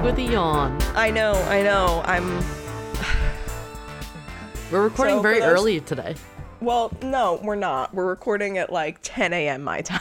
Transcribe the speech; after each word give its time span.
with 0.00 0.18
a 0.18 0.22
yawn. 0.22 0.80
I 0.94 1.10
know, 1.10 1.32
I 1.34 1.62
know. 1.62 2.02
I'm. 2.04 2.38
We're 4.70 4.84
recording 4.84 5.16
So, 5.16 5.22
very 5.22 5.40
those- 5.40 5.52
early 5.52 5.80
today. 5.80 6.14
Well, 6.60 6.92
no, 7.02 7.40
we're 7.42 7.56
not. 7.56 7.92
We're 7.92 8.06
recording 8.06 8.56
at 8.58 8.72
like 8.72 8.98
10 9.02 9.32
a.m. 9.32 9.62
my 9.64 9.80
time. 9.82 10.00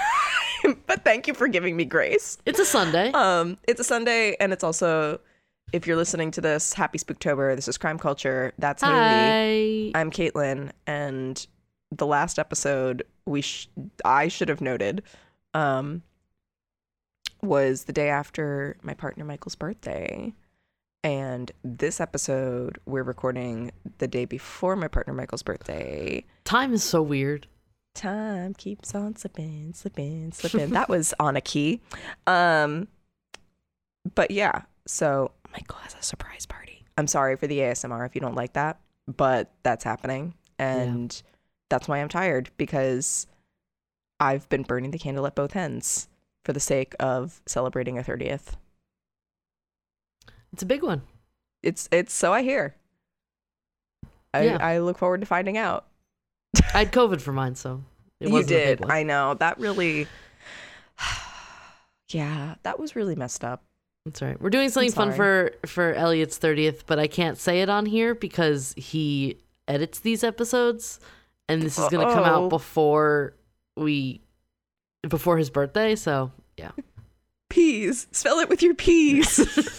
but 0.85 1.03
thank 1.03 1.27
you 1.27 1.33
for 1.33 1.47
giving 1.47 1.75
me 1.75 1.85
grace. 1.85 2.37
It's 2.45 2.59
a 2.59 2.65
Sunday. 2.65 3.11
Um, 3.13 3.57
it's 3.67 3.81
a 3.81 3.83
Sunday, 3.83 4.35
and 4.39 4.53
it's 4.53 4.63
also, 4.63 5.19
if 5.73 5.87
you're 5.87 5.95
listening 5.97 6.29
to 6.31 6.41
this, 6.41 6.73
Happy 6.73 6.99
Spooktober. 6.99 7.55
This 7.55 7.67
is 7.67 7.79
Crime 7.79 7.97
Culture. 7.97 8.53
That's 8.59 8.83
Hayley. 8.83 9.91
Hi. 9.95 9.99
I'm 9.99 10.11
Kaitlin, 10.11 10.69
and 10.85 11.45
the 11.91 12.05
last 12.05 12.37
episode 12.37 13.03
we 13.25 13.41
sh- 13.41 13.67
I 14.05 14.27
should 14.27 14.49
have 14.49 14.61
noted, 14.61 15.01
um, 15.55 16.03
was 17.41 17.85
the 17.85 17.93
day 17.93 18.09
after 18.09 18.77
my 18.83 18.93
partner 18.93 19.25
Michael's 19.25 19.55
birthday. 19.55 20.33
And 21.03 21.51
this 21.63 21.99
episode 21.99 22.77
we're 22.85 23.03
recording 23.03 23.71
the 23.97 24.07
day 24.07 24.25
before 24.25 24.75
my 24.75 24.87
partner 24.87 25.13
Michael's 25.13 25.43
birthday. 25.43 26.25
Time 26.43 26.73
is 26.73 26.83
so 26.83 27.01
weird. 27.01 27.47
Time 27.95 28.53
keeps 28.53 28.93
on 28.93 29.15
slipping, 29.15 29.73
slipping, 29.73 30.31
slipping. 30.31 30.69
that 30.71 30.89
was 30.89 31.13
on 31.19 31.35
a 31.35 31.41
key. 31.41 31.81
Um 32.27 32.87
but 34.15 34.31
yeah, 34.31 34.61
so 34.87 35.31
Michael 35.51 35.77
has 35.79 35.95
a 35.99 36.03
surprise 36.03 36.45
party. 36.45 36.85
I'm 36.97 37.07
sorry 37.07 37.35
for 37.35 37.47
the 37.47 37.59
ASMR 37.59 38.05
if 38.05 38.15
you 38.15 38.21
don't 38.21 38.35
like 38.35 38.53
that, 38.53 38.79
but 39.07 39.51
that's 39.63 39.83
happening. 39.83 40.35
And 40.59 41.21
that's 41.69 41.87
why 41.87 41.99
I'm 41.99 42.09
tired 42.09 42.51
because 42.57 43.25
I've 44.19 44.47
been 44.49 44.61
burning 44.63 44.91
the 44.91 44.99
candle 44.99 45.25
at 45.25 45.33
both 45.33 45.55
ends 45.55 46.07
for 46.43 46.53
the 46.53 46.59
sake 46.59 46.95
of 46.99 47.41
celebrating 47.45 47.97
a 47.97 48.03
30th. 48.03 48.55
It's 50.53 50.63
a 50.63 50.65
big 50.65 50.83
one. 50.83 51.03
It's 51.63 51.87
it's 51.91 52.13
so 52.13 52.33
I 52.33 52.41
hear. 52.41 52.75
I, 54.33 54.43
Yeah. 54.43 54.57
I 54.59 54.79
look 54.79 54.97
forward 54.97 55.21
to 55.21 55.27
finding 55.27 55.57
out. 55.57 55.85
I 56.73 56.79
had 56.79 56.91
COVID 56.91 57.21
for 57.21 57.31
mine, 57.31 57.55
so 57.55 57.83
it 58.19 58.27
you 58.27 58.33
wasn't 58.33 58.51
a 58.51 58.55
big 58.55 58.77
did. 58.79 58.89
I 58.89 59.03
know. 59.03 59.35
That 59.35 59.59
really 59.59 60.07
Yeah, 62.09 62.55
that 62.63 62.79
was 62.79 62.95
really 62.95 63.15
messed 63.15 63.43
up. 63.43 63.63
That's 64.05 64.21
right. 64.21 64.41
We're 64.41 64.49
doing 64.49 64.69
something 64.69 64.91
fun 64.91 65.13
for 65.13 65.51
for 65.65 65.93
Elliot's 65.93 66.39
30th, 66.39 66.81
but 66.87 66.99
I 66.99 67.07
can't 67.07 67.37
say 67.37 67.61
it 67.61 67.69
on 67.69 67.85
here 67.85 68.15
because 68.15 68.73
he 68.75 69.37
edits 69.67 69.99
these 69.99 70.23
episodes 70.23 70.99
and 71.47 71.61
this 71.61 71.77
is 71.77 71.87
going 71.89 72.05
to 72.05 72.13
come 72.13 72.23
out 72.23 72.49
before 72.49 73.35
we 73.77 74.21
before 75.07 75.37
his 75.37 75.49
birthday, 75.49 75.95
so 75.95 76.31
yeah. 76.57 76.71
Peas. 77.49 78.07
Spell 78.11 78.39
it 78.39 78.49
with 78.49 78.61
your 78.61 78.73
peas. 78.75 79.39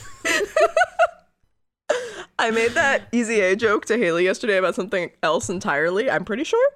I 2.38 2.50
made 2.50 2.72
that 2.72 3.02
easy 3.12 3.40
A 3.40 3.54
joke 3.54 3.84
to 3.86 3.96
Hayley 3.96 4.24
yesterday 4.24 4.56
about 4.56 4.74
something 4.74 5.10
else 5.22 5.48
entirely. 5.48 6.10
I'm 6.10 6.24
pretty 6.24 6.44
sure. 6.44 6.70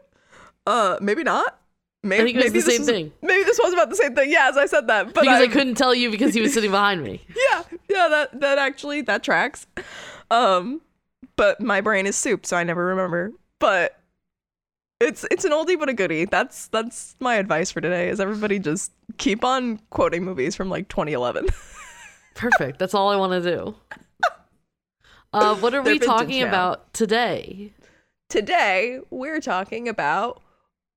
Uh, 0.66 0.96
maybe 1.00 1.22
not. 1.24 1.58
Maybe, 2.02 2.22
I 2.22 2.24
think 2.24 2.36
it 2.36 2.44
was 2.44 2.52
maybe 2.52 2.60
the 2.60 2.70
same 2.70 2.80
was- 2.82 2.88
thing. 2.88 3.12
Maybe 3.22 3.42
this 3.44 3.58
was 3.62 3.72
about 3.72 3.90
the 3.90 3.96
same 3.96 4.14
thing. 4.14 4.30
Yeah, 4.30 4.48
as 4.48 4.56
I 4.56 4.66
said 4.66 4.86
that, 4.86 5.06
but 5.12 5.22
because 5.22 5.38
I 5.40 5.42
I'm- 5.44 5.50
couldn't 5.50 5.74
tell 5.74 5.94
you 5.94 6.10
because 6.10 6.34
he 6.34 6.40
was 6.40 6.54
sitting 6.54 6.70
behind 6.70 7.02
me. 7.02 7.20
Yeah, 7.50 7.62
yeah. 7.88 8.08
That 8.08 8.40
that 8.40 8.58
actually 8.58 9.00
that 9.02 9.22
tracks. 9.24 9.66
Um, 10.30 10.80
but 11.36 11.60
my 11.60 11.80
brain 11.80 12.06
is 12.06 12.16
soup, 12.16 12.46
so 12.46 12.56
I 12.56 12.62
never 12.64 12.84
remember. 12.86 13.32
But 13.58 13.95
it's 15.00 15.24
it's 15.30 15.44
an 15.44 15.52
oldie 15.52 15.78
but 15.78 15.88
a 15.88 15.92
goodie. 15.94 16.24
That's 16.24 16.68
that's 16.68 17.16
my 17.20 17.36
advice 17.36 17.70
for 17.70 17.80
today. 17.80 18.08
Is 18.08 18.20
everybody 18.20 18.58
just 18.58 18.92
keep 19.18 19.44
on 19.44 19.80
quoting 19.90 20.24
movies 20.24 20.54
from 20.54 20.68
like 20.70 20.88
2011. 20.88 21.46
Perfect. 22.34 22.78
That's 22.78 22.94
all 22.94 23.08
I 23.10 23.16
want 23.16 23.42
to 23.42 23.56
do. 23.56 23.74
Uh, 25.32 25.54
what 25.56 25.74
are 25.74 25.82
They're 25.82 25.94
we 25.94 25.98
talking 25.98 26.40
now. 26.40 26.48
about 26.48 26.92
today? 26.94 27.72
Today 28.30 29.00
we're 29.10 29.40
talking 29.40 29.88
about 29.88 30.42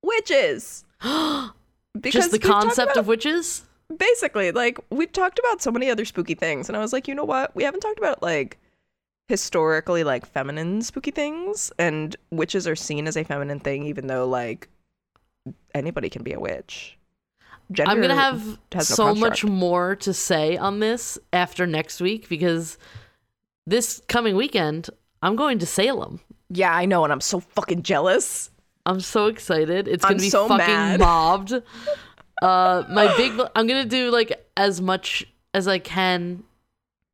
witches. 0.03 0.85
Just 1.03 2.31
the 2.31 2.39
concept 2.39 2.91
about- 2.91 2.97
of 2.97 3.07
witches? 3.07 3.63
basically 3.97 4.51
like 4.51 4.77
we've 4.91 5.11
talked 5.11 5.39
about 5.39 5.63
so 5.63 5.71
many 5.71 5.89
other 5.89 6.05
spooky 6.05 6.35
things 6.35 6.69
and 6.69 6.77
i 6.77 6.79
was 6.79 6.93
like 6.93 7.07
you 7.07 7.16
know 7.16 7.25
what 7.25 7.55
we 7.55 7.63
haven't 7.63 7.79
talked 7.79 7.97
about 7.97 8.21
like 8.21 8.59
historically 9.29 10.03
like 10.03 10.25
feminine 10.25 10.81
spooky 10.81 11.12
things 11.12 11.72
and 11.79 12.16
witches 12.31 12.67
are 12.67 12.75
seen 12.75 13.07
as 13.07 13.16
a 13.16 13.23
feminine 13.23 13.59
thing 13.59 13.84
even 13.84 14.07
though 14.07 14.28
like 14.28 14.67
anybody 15.73 16.09
can 16.09 16.23
be 16.23 16.34
a 16.34 16.40
witch 16.40 16.97
Gender 17.72 17.91
I'm 17.91 18.01
gonna 18.01 18.16
have 18.16 18.57
no 18.73 18.81
so 18.81 19.13
much 19.13 19.45
more 19.45 19.95
to 19.97 20.13
say 20.13 20.57
on 20.57 20.79
this 20.79 21.17
after 21.31 21.67
next 21.67 22.01
week 22.01 22.28
because 22.28 22.78
this 23.67 24.01
coming 24.07 24.35
weekend 24.35 24.90
I'm 25.22 25.35
going 25.35 25.59
to 25.59 25.66
Salem. 25.66 26.19
yeah 26.50 26.73
i 26.73 26.85
know 26.85 27.03
and 27.03 27.13
i'm 27.13 27.22
so 27.22 27.40
fucking 27.40 27.84
jealous 27.84 28.50
I'm 28.90 29.00
so 29.01 29.28
excited. 29.28 29.88
It's 29.88 30.03
I'm 30.03 30.13
gonna 30.13 30.22
be 30.22 30.29
so 30.29 30.47
fucking 30.47 30.66
mad. 30.66 31.00
mobbed. 31.00 31.53
Uh, 32.41 32.85
my 32.90 33.13
big. 33.17 33.38
I'm 33.53 33.67
gonna 33.67 33.84
do 33.84 34.11
like 34.11 34.47
as 34.56 34.79
much 34.79 35.25
as 35.53 35.67
I 35.67 35.78
can 35.78 36.46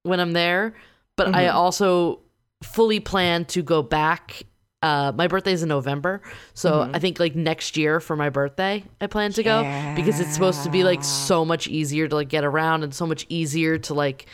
when 0.04 0.20
I'm 0.20 0.34
there, 0.34 0.76
but 1.16 1.34
I 1.36 1.46
Mm-hmm. 1.46 1.58
also 1.58 2.20
fully 2.64 3.00
plan 3.00 3.46
to 3.46 3.62
go 3.62 3.82
back. 3.82 4.44
Uh, 4.82 5.12
my 5.16 5.28
is 5.48 5.64
in 5.64 5.70
November, 5.70 6.22
so 6.54 6.72
Mm-hmm. 6.72 6.96
I 6.96 7.00
think 7.00 7.20
like 7.20 7.36
next 7.36 7.76
year 7.76 8.00
for 8.00 8.16
my 8.16 8.30
birthday, 8.30 8.84
I 9.02 9.08
plan 9.08 9.32
to 9.34 9.42
go 9.44 9.64
because 9.96 10.20
it's 10.20 10.32
supposed 10.34 10.64
to 10.64 10.70
be 10.70 10.84
like 10.84 11.04
so 11.04 11.44
much 11.44 11.68
easier 11.68 12.08
to 12.08 12.16
like 12.16 12.30
get 12.30 12.44
around 12.46 12.84
and 12.84 12.94
so 12.94 13.08
much 13.08 13.26
easier 13.30 13.80
to 13.80 13.94
like 13.96 14.28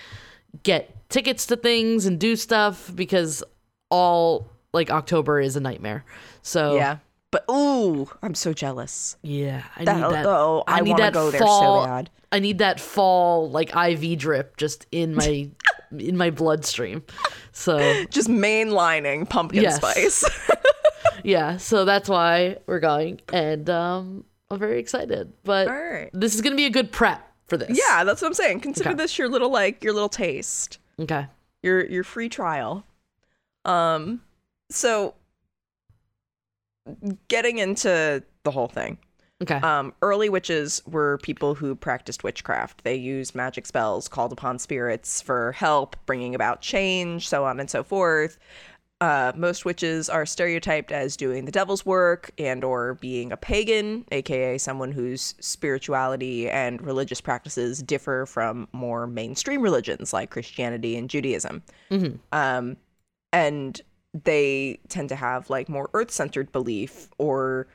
get 0.63 1.09
tickets 1.09 1.45
to 1.47 1.55
things 1.55 2.05
and 2.05 2.19
do 2.19 2.35
stuff 2.35 2.91
because 2.93 3.43
all 3.89 4.47
like 4.73 4.89
October 4.91 5.39
is 5.39 5.55
a 5.55 5.59
nightmare. 5.61 6.03
So 6.41 6.75
yeah 6.75 6.97
but 7.31 7.45
ooh 7.49 8.09
i'm 8.21 8.35
so 8.35 8.51
jealous 8.51 9.15
yeah, 9.21 9.63
I 9.77 9.85
That- 9.85 9.95
need 9.95 10.11
that. 10.11 10.25
oh, 10.25 10.65
I 10.67 10.81
need 10.81 10.97
that 10.97 11.13
go 11.13 11.31
there 11.31 11.39
so 11.39 11.45
fall. 11.45 11.85
bad. 11.85 12.09
I 12.29 12.39
need 12.39 12.57
that 12.57 12.77
fall 12.81 13.49
like 13.49 13.73
IV 13.73 14.17
drip 14.19 14.57
just 14.57 14.85
in 14.91 15.15
my 15.15 15.49
in 15.97 16.17
my 16.17 16.29
bloodstream. 16.29 17.03
So 17.51 18.05
just 18.09 18.27
mainlining 18.29 19.27
pumpkin 19.29 19.63
Yes. 19.63 19.77
spice 19.77 20.23
yeah, 21.23 21.57
so 21.57 21.85
that's 21.85 22.09
why 22.09 22.57
we're 22.65 22.79
going, 22.79 23.21
and 23.33 23.69
um, 23.69 24.23
I'm 24.49 24.57
very 24.59 24.79
excited. 24.79 25.31
But 25.43 25.67
right. 25.67 26.09
this 26.13 26.33
is 26.35 26.41
gonna 26.41 26.55
be 26.55 26.65
a 26.65 26.69
good 26.71 26.91
prep 26.91 27.27
for 27.47 27.57
this. 27.57 27.77
yeah 27.77 28.05
that's 28.05 28.21
what 28.21 28.29
i'm 28.29 28.33
saying 28.33 28.61
consider 28.61 28.91
Okay. 28.91 28.97
this 28.97 29.17
your 29.17 29.27
little 29.27 29.51
like 29.51 29.83
your 29.83 29.91
little 29.93 30.07
taste 30.07 30.79
Okay. 30.99 31.27
your 31.61 31.85
your 31.85 32.03
free 32.05 32.29
trial. 32.29 32.85
Um 33.65 34.21
so 34.69 35.15
getting 37.27 37.57
into 37.57 38.23
the 38.43 38.51
whole 38.51 38.67
thing. 38.67 38.97
Okay. 39.41 39.55
Um 39.55 39.93
early 40.01 40.29
witches 40.29 40.81
were 40.85 41.17
people 41.19 41.55
who 41.55 41.75
practiced 41.75 42.23
witchcraft. 42.23 42.83
They 42.83 42.95
used 42.95 43.35
magic 43.35 43.65
spells, 43.65 44.07
called 44.07 44.31
upon 44.31 44.59
spirits 44.59 45.21
for 45.21 45.51
help, 45.53 45.95
bringing 46.05 46.35
about 46.35 46.61
change, 46.61 47.27
so 47.27 47.45
on 47.45 47.59
and 47.59 47.69
so 47.69 47.83
forth. 47.83 48.37
Uh, 49.01 49.31
most 49.35 49.65
witches 49.65 50.09
are 50.09 50.27
stereotyped 50.27 50.91
as 50.91 51.17
doing 51.17 51.45
the 51.45 51.51
devil's 51.51 51.83
work 51.83 52.29
and 52.37 52.63
or 52.63 52.93
being 52.95 53.31
a 53.31 53.37
pagan 53.37 54.05
aka 54.11 54.59
someone 54.59 54.91
whose 54.91 55.33
spirituality 55.39 56.47
and 56.47 56.79
religious 56.83 57.19
practices 57.19 57.81
differ 57.81 58.27
from 58.27 58.67
more 58.73 59.07
mainstream 59.07 59.59
religions 59.59 60.13
like 60.13 60.29
christianity 60.29 60.95
and 60.95 61.09
judaism 61.09 61.63
um, 62.31 62.77
and 63.33 63.81
they 64.13 64.79
tend 64.87 65.09
to 65.09 65.15
have 65.15 65.49
like 65.49 65.67
more 65.67 65.89
earth-centered 65.95 66.51
belief 66.51 67.09
or 67.17 67.65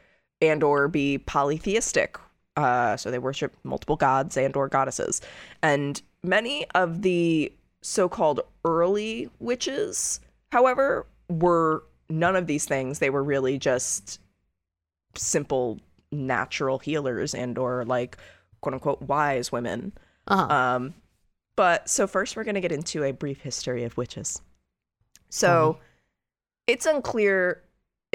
and 0.40 0.62
or 0.62 0.88
be 0.88 1.18
polytheistic 1.18 2.16
uh, 2.56 2.96
so 2.96 3.10
they 3.10 3.18
worship 3.18 3.54
multiple 3.64 3.96
gods 3.96 4.36
and 4.36 4.56
or 4.56 4.68
goddesses 4.68 5.20
and 5.62 6.02
many 6.22 6.66
of 6.74 7.02
the 7.02 7.52
so-called 7.82 8.40
early 8.64 9.28
witches 9.38 10.20
however 10.52 11.06
were 11.28 11.84
none 12.08 12.36
of 12.36 12.46
these 12.46 12.64
things 12.64 12.98
they 12.98 13.10
were 13.10 13.22
really 13.22 13.58
just 13.58 14.20
simple 15.14 15.78
natural 16.12 16.78
healers 16.78 17.34
and 17.34 17.58
or 17.58 17.84
like 17.84 18.16
quote 18.60 18.74
unquote 18.74 19.02
wise 19.02 19.50
women 19.52 19.92
Uh-huh. 20.28 20.54
um, 20.54 20.94
but 21.56 21.88
so 21.88 22.06
first, 22.06 22.36
we're 22.36 22.44
going 22.44 22.54
to 22.56 22.60
get 22.60 22.70
into 22.70 23.02
a 23.02 23.12
brief 23.12 23.40
history 23.40 23.84
of 23.84 23.96
witches. 23.96 24.42
So 25.30 25.78
it's 26.66 26.84
unclear 26.84 27.62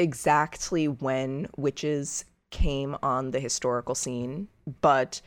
exactly 0.02 0.88
when 0.88 1.48
witches 1.56 2.26
came 2.50 2.98
on 3.02 3.32
the 3.32 3.40
historical 3.40 3.96
scene, 3.96 4.48
but 4.82 5.22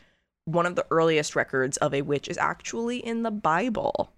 one 0.44 0.66
of 0.66 0.76
the 0.76 0.86
earliest 0.90 1.34
records 1.34 1.76
of 1.78 1.94
a 1.94 2.02
witch 2.02 2.28
is 2.28 2.36
actually 2.36 2.98
in 2.98 3.22
the 3.22 3.30
Bible. 3.30 4.10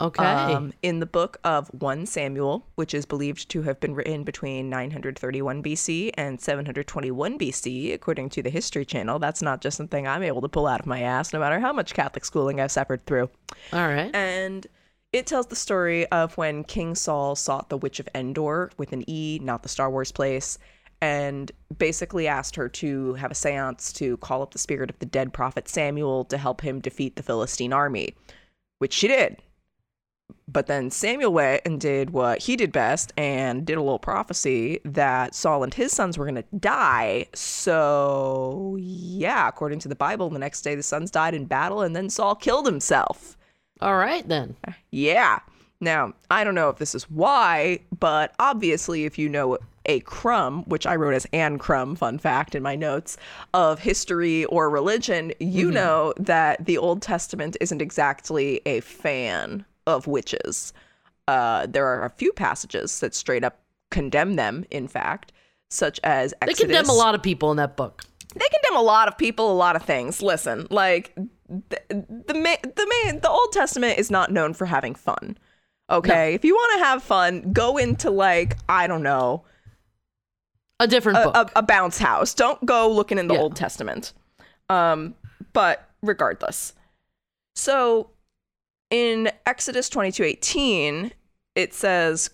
Okay. 0.00 0.24
Um, 0.24 0.72
in 0.82 1.00
the 1.00 1.06
book 1.06 1.38
of 1.42 1.66
1 1.68 2.06
Samuel, 2.06 2.64
which 2.76 2.94
is 2.94 3.04
believed 3.04 3.48
to 3.48 3.62
have 3.62 3.80
been 3.80 3.94
written 3.96 4.22
between 4.22 4.70
931 4.70 5.60
BC 5.60 6.12
and 6.14 6.40
721 6.40 7.36
BC, 7.36 7.92
according 7.92 8.28
to 8.30 8.42
the 8.42 8.50
History 8.50 8.84
Channel. 8.84 9.18
That's 9.18 9.42
not 9.42 9.60
just 9.60 9.76
something 9.76 10.06
I'm 10.06 10.22
able 10.22 10.40
to 10.42 10.48
pull 10.48 10.68
out 10.68 10.78
of 10.78 10.86
my 10.86 11.00
ass, 11.00 11.32
no 11.32 11.40
matter 11.40 11.58
how 11.58 11.72
much 11.72 11.94
Catholic 11.94 12.24
schooling 12.24 12.60
I've 12.60 12.70
suffered 12.70 13.04
through. 13.06 13.28
All 13.72 13.88
right. 13.88 14.14
And 14.14 14.68
it 15.12 15.26
tells 15.26 15.46
the 15.46 15.56
story 15.56 16.06
of 16.08 16.36
when 16.36 16.64
King 16.64 16.94
Saul 16.94 17.34
sought 17.34 17.70
the 17.70 17.78
Witch 17.78 17.98
of 17.98 18.08
Endor 18.14 18.70
with 18.76 18.92
an 18.92 19.08
E, 19.08 19.38
not 19.42 19.62
the 19.62 19.68
Star 19.68 19.90
Wars 19.90 20.12
place, 20.12 20.58
and 21.00 21.50
basically 21.78 22.26
asked 22.28 22.56
her 22.56 22.68
to 22.68 23.14
have 23.14 23.30
a 23.30 23.34
seance 23.34 23.92
to 23.94 24.16
call 24.18 24.42
up 24.42 24.52
the 24.52 24.58
spirit 24.58 24.90
of 24.90 24.98
the 24.98 25.06
dead 25.06 25.32
prophet 25.32 25.68
Samuel 25.68 26.24
to 26.26 26.36
help 26.36 26.60
him 26.60 26.80
defeat 26.80 27.16
the 27.16 27.22
Philistine 27.22 27.72
army, 27.72 28.14
which 28.78 28.92
she 28.92 29.08
did. 29.08 29.38
But 30.46 30.66
then 30.66 30.90
Samuel 30.90 31.32
went 31.32 31.62
and 31.64 31.80
did 31.80 32.10
what 32.10 32.42
he 32.42 32.56
did 32.56 32.70
best 32.70 33.14
and 33.16 33.64
did 33.66 33.78
a 33.78 33.82
little 33.82 33.98
prophecy 33.98 34.80
that 34.84 35.34
Saul 35.34 35.62
and 35.62 35.72
his 35.72 35.92
sons 35.92 36.18
were 36.18 36.26
going 36.26 36.34
to 36.42 36.56
die. 36.58 37.28
So, 37.34 38.76
yeah, 38.78 39.48
according 39.48 39.78
to 39.80 39.88
the 39.88 39.94
Bible, 39.94 40.28
the 40.28 40.38
next 40.38 40.62
day 40.62 40.74
the 40.74 40.82
sons 40.82 41.10
died 41.10 41.32
in 41.32 41.46
battle 41.46 41.80
and 41.80 41.96
then 41.96 42.10
Saul 42.10 42.34
killed 42.34 42.66
himself. 42.66 43.37
All 43.80 43.96
right 43.96 44.26
then. 44.26 44.56
Yeah. 44.90 45.40
Now, 45.80 46.14
I 46.30 46.42
don't 46.42 46.54
know 46.54 46.68
if 46.70 46.78
this 46.78 46.94
is 46.94 47.08
why, 47.08 47.80
but 47.98 48.34
obviously, 48.38 49.04
if 49.04 49.16
you 49.16 49.28
know 49.28 49.58
a 49.86 50.00
crumb, 50.00 50.64
which 50.64 50.86
I 50.86 50.96
wrote 50.96 51.14
as 51.14 51.26
Anne 51.32 51.58
Crumb, 51.58 51.96
fun 51.96 52.18
fact 52.18 52.54
in 52.54 52.62
my 52.62 52.74
notes, 52.74 53.16
of 53.54 53.78
history 53.78 54.44
or 54.46 54.68
religion, 54.68 55.32
you 55.40 55.70
know 55.70 56.12
that 56.18 56.66
the 56.66 56.78
Old 56.78 57.00
Testament 57.00 57.56
isn't 57.60 57.80
exactly 57.80 58.60
a 58.66 58.80
fan 58.80 59.64
of 59.86 60.06
witches. 60.06 60.72
Uh, 61.26 61.66
there 61.66 61.86
are 61.86 62.04
a 62.04 62.10
few 62.10 62.32
passages 62.32 63.00
that 63.00 63.14
straight 63.14 63.44
up 63.44 63.60
condemn 63.90 64.34
them, 64.34 64.64
in 64.70 64.88
fact, 64.88 65.32
such 65.70 66.00
as 66.04 66.34
They 66.44 66.54
condemn 66.54 66.88
a 66.88 66.94
lot 66.94 67.14
of 67.14 67.22
people 67.22 67.50
in 67.50 67.56
that 67.56 67.76
book. 67.76 68.04
They 68.34 68.46
condemn 68.52 68.78
a 68.78 68.84
lot 68.84 69.08
of 69.08 69.16
people, 69.16 69.50
a 69.50 69.54
lot 69.54 69.76
of 69.76 69.82
things. 69.82 70.20
Listen, 70.20 70.66
like 70.70 71.16
the 71.48 71.80
the 72.26 72.34
ma- 72.34 72.62
the 72.62 72.94
main 73.04 73.20
the 73.20 73.28
Old 73.30 73.52
Testament 73.52 73.98
is 73.98 74.10
not 74.10 74.30
known 74.32 74.54
for 74.54 74.66
having 74.66 74.94
fun. 74.94 75.36
Okay, 75.90 76.34
if 76.34 76.44
you 76.44 76.54
want 76.54 76.78
to 76.78 76.84
have 76.84 77.02
fun, 77.02 77.52
go 77.52 77.76
into 77.78 78.10
like 78.10 78.56
I 78.68 78.86
don't 78.86 79.02
know 79.02 79.44
A 80.80 80.86
different 80.86 81.18
a, 81.18 81.22
book. 81.30 81.50
a, 81.54 81.58
a 81.60 81.62
bounce 81.62 81.98
house. 81.98 82.34
Don't 82.34 82.64
go 82.66 82.90
looking 82.90 83.18
in 83.18 83.26
the 83.28 83.34
Yeah. 83.34 83.40
Old 83.40 83.56
Testament. 83.56 84.12
Um, 84.68 85.14
but 85.54 85.88
regardless, 86.02 86.74
so 87.54 88.10
in 88.90 89.30
Exodus 89.46 89.88
twenty 89.88 90.12
two 90.12 90.24
eighteen, 90.24 91.12
it 91.54 91.72
says, 91.72 92.28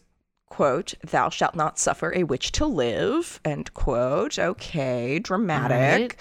"quote 0.48 0.94
Thou 1.08 1.28
shalt 1.30 1.54
not 1.54 1.78
suffer 1.78 2.12
a 2.14 2.24
witch 2.24 2.50
to 2.52 2.66
live." 2.66 3.38
End 3.44 3.72
quote. 3.74 4.36
Okay, 4.38 5.20
dramatic. 5.20 5.76
Alright. 5.78 6.16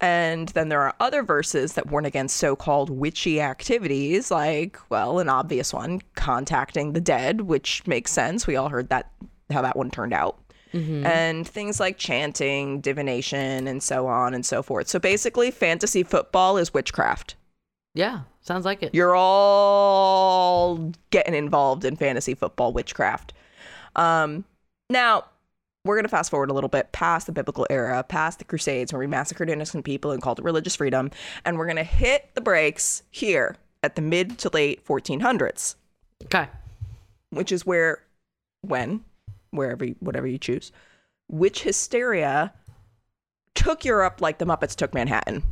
And 0.00 0.48
then 0.50 0.68
there 0.68 0.82
are 0.82 0.94
other 1.00 1.22
verses 1.22 1.72
that 1.74 1.90
warn 1.90 2.04
against 2.04 2.36
so 2.36 2.54
called 2.54 2.90
witchy 2.90 3.40
activities, 3.40 4.30
like, 4.30 4.78
well, 4.90 5.18
an 5.18 5.28
obvious 5.28 5.72
one, 5.72 6.02
contacting 6.14 6.92
the 6.92 7.00
dead, 7.00 7.42
which 7.42 7.86
makes 7.86 8.12
sense. 8.12 8.46
We 8.46 8.56
all 8.56 8.68
heard 8.68 8.88
that, 8.90 9.10
how 9.50 9.62
that 9.62 9.76
one 9.76 9.90
turned 9.90 10.12
out. 10.12 10.38
And 11.06 11.48
things 11.48 11.80
like 11.80 11.96
chanting, 11.96 12.82
divination, 12.82 13.66
and 13.66 13.82
so 13.82 14.06
on 14.06 14.34
and 14.34 14.44
so 14.44 14.62
forth. 14.62 14.88
So 14.88 14.98
basically, 14.98 15.50
fantasy 15.50 16.02
football 16.02 16.58
is 16.58 16.74
witchcraft. 16.74 17.34
yeah, 17.94 18.20
sounds 18.42 18.66
like 18.66 18.82
it. 18.82 18.94
You're 18.94 19.16
all 19.16 20.92
getting 21.10 21.34
involved 21.34 21.86
in 21.86 21.96
fantasy 21.96 22.34
football 22.34 22.74
witchcraft. 22.74 23.32
Um, 23.94 24.44
now, 24.90 25.24
we're 25.86 25.96
going 25.96 26.04
to 26.04 26.08
fast 26.10 26.30
forward 26.30 26.50
a 26.50 26.54
little 26.54 26.68
bit 26.68 26.92
past 26.92 27.26
the 27.26 27.32
biblical 27.32 27.66
era, 27.70 28.02
past 28.02 28.38
the 28.38 28.44
Crusades, 28.44 28.92
where 28.92 29.00
we 29.00 29.06
massacred 29.06 29.48
innocent 29.50 29.84
people 29.84 30.10
and 30.10 30.20
called 30.22 30.38
it 30.38 30.44
religious 30.44 30.76
freedom. 30.76 31.10
And 31.44 31.58
we're 31.58 31.66
going 31.66 31.76
to 31.76 31.84
hit 31.84 32.30
the 32.34 32.40
brakes 32.40 33.02
here 33.10 33.56
at 33.82 33.96
the 33.96 34.02
mid 34.02 34.38
to 34.38 34.48
late 34.52 34.84
1400s, 34.86 35.76
Okay. 36.24 36.48
which 37.30 37.52
is 37.52 37.64
where, 37.66 38.02
when, 38.62 39.04
wherever, 39.50 39.84
you- 39.84 39.96
whatever 40.00 40.26
you 40.26 40.38
choose, 40.38 40.72
witch 41.30 41.62
hysteria 41.62 42.52
took 43.54 43.84
Europe 43.84 44.20
like 44.20 44.38
the 44.38 44.44
Muppets 44.44 44.74
took 44.74 44.92
Manhattan. 44.94 45.42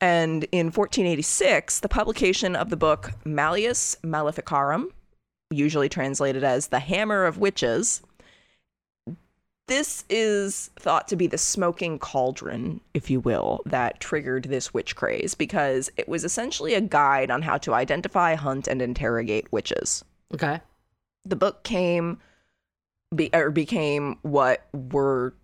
And 0.00 0.44
in 0.52 0.66
1486, 0.66 1.80
the 1.80 1.88
publication 1.88 2.54
of 2.54 2.70
the 2.70 2.76
book 2.76 3.10
Malleus 3.24 3.96
Maleficarum, 4.02 4.92
usually 5.50 5.88
translated 5.88 6.44
as 6.44 6.68
The 6.68 6.78
Hammer 6.78 7.24
of 7.24 7.38
Witches, 7.38 8.02
this 9.68 10.04
is 10.10 10.70
thought 10.76 11.06
to 11.08 11.16
be 11.16 11.26
the 11.26 11.38
smoking 11.38 11.98
cauldron, 11.98 12.80
if 12.94 13.08
you 13.08 13.20
will, 13.20 13.60
that 13.66 14.00
triggered 14.00 14.44
this 14.44 14.74
witch 14.74 14.96
craze 14.96 15.34
because 15.34 15.90
it 15.96 16.08
was 16.08 16.24
essentially 16.24 16.74
a 16.74 16.80
guide 16.80 17.30
on 17.30 17.42
how 17.42 17.56
to 17.58 17.72
identify, 17.74 18.34
hunt, 18.34 18.66
and 18.66 18.82
interrogate 18.82 19.50
witches 19.52 20.04
Okay. 20.34 20.60
the 21.24 21.36
book 21.36 21.62
came 21.62 22.18
be, 23.14 23.30
or 23.32 23.50
became 23.50 24.18
what 24.22 24.66
were 24.74 25.34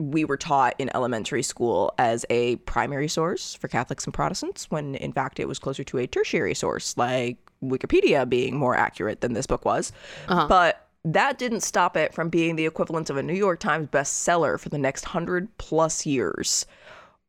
we 0.00 0.24
were 0.24 0.36
taught 0.36 0.76
in 0.78 0.88
elementary 0.94 1.42
school 1.42 1.92
as 1.98 2.24
a 2.30 2.54
primary 2.58 3.08
source 3.08 3.54
for 3.54 3.66
Catholics 3.66 4.04
and 4.04 4.14
Protestants 4.14 4.70
when 4.70 4.94
in 4.94 5.12
fact 5.12 5.40
it 5.40 5.48
was 5.48 5.58
closer 5.58 5.82
to 5.82 5.98
a 5.98 6.06
tertiary 6.06 6.54
source 6.54 6.96
like 6.96 7.36
Wikipedia 7.64 8.28
being 8.28 8.56
more 8.56 8.76
accurate 8.76 9.20
than 9.22 9.32
this 9.32 9.46
book 9.48 9.64
was 9.64 9.90
Uh-huh. 10.28 10.46
but 10.46 10.87
that 11.14 11.38
didn't 11.38 11.60
stop 11.60 11.96
it 11.96 12.12
from 12.14 12.28
being 12.28 12.56
the 12.56 12.66
equivalent 12.66 13.10
of 13.10 13.16
a 13.16 13.22
New 13.22 13.34
York 13.34 13.60
Times 13.60 13.88
bestseller 13.88 14.58
for 14.58 14.68
the 14.68 14.78
next 14.78 15.06
100 15.06 15.56
plus 15.58 16.06
years 16.06 16.66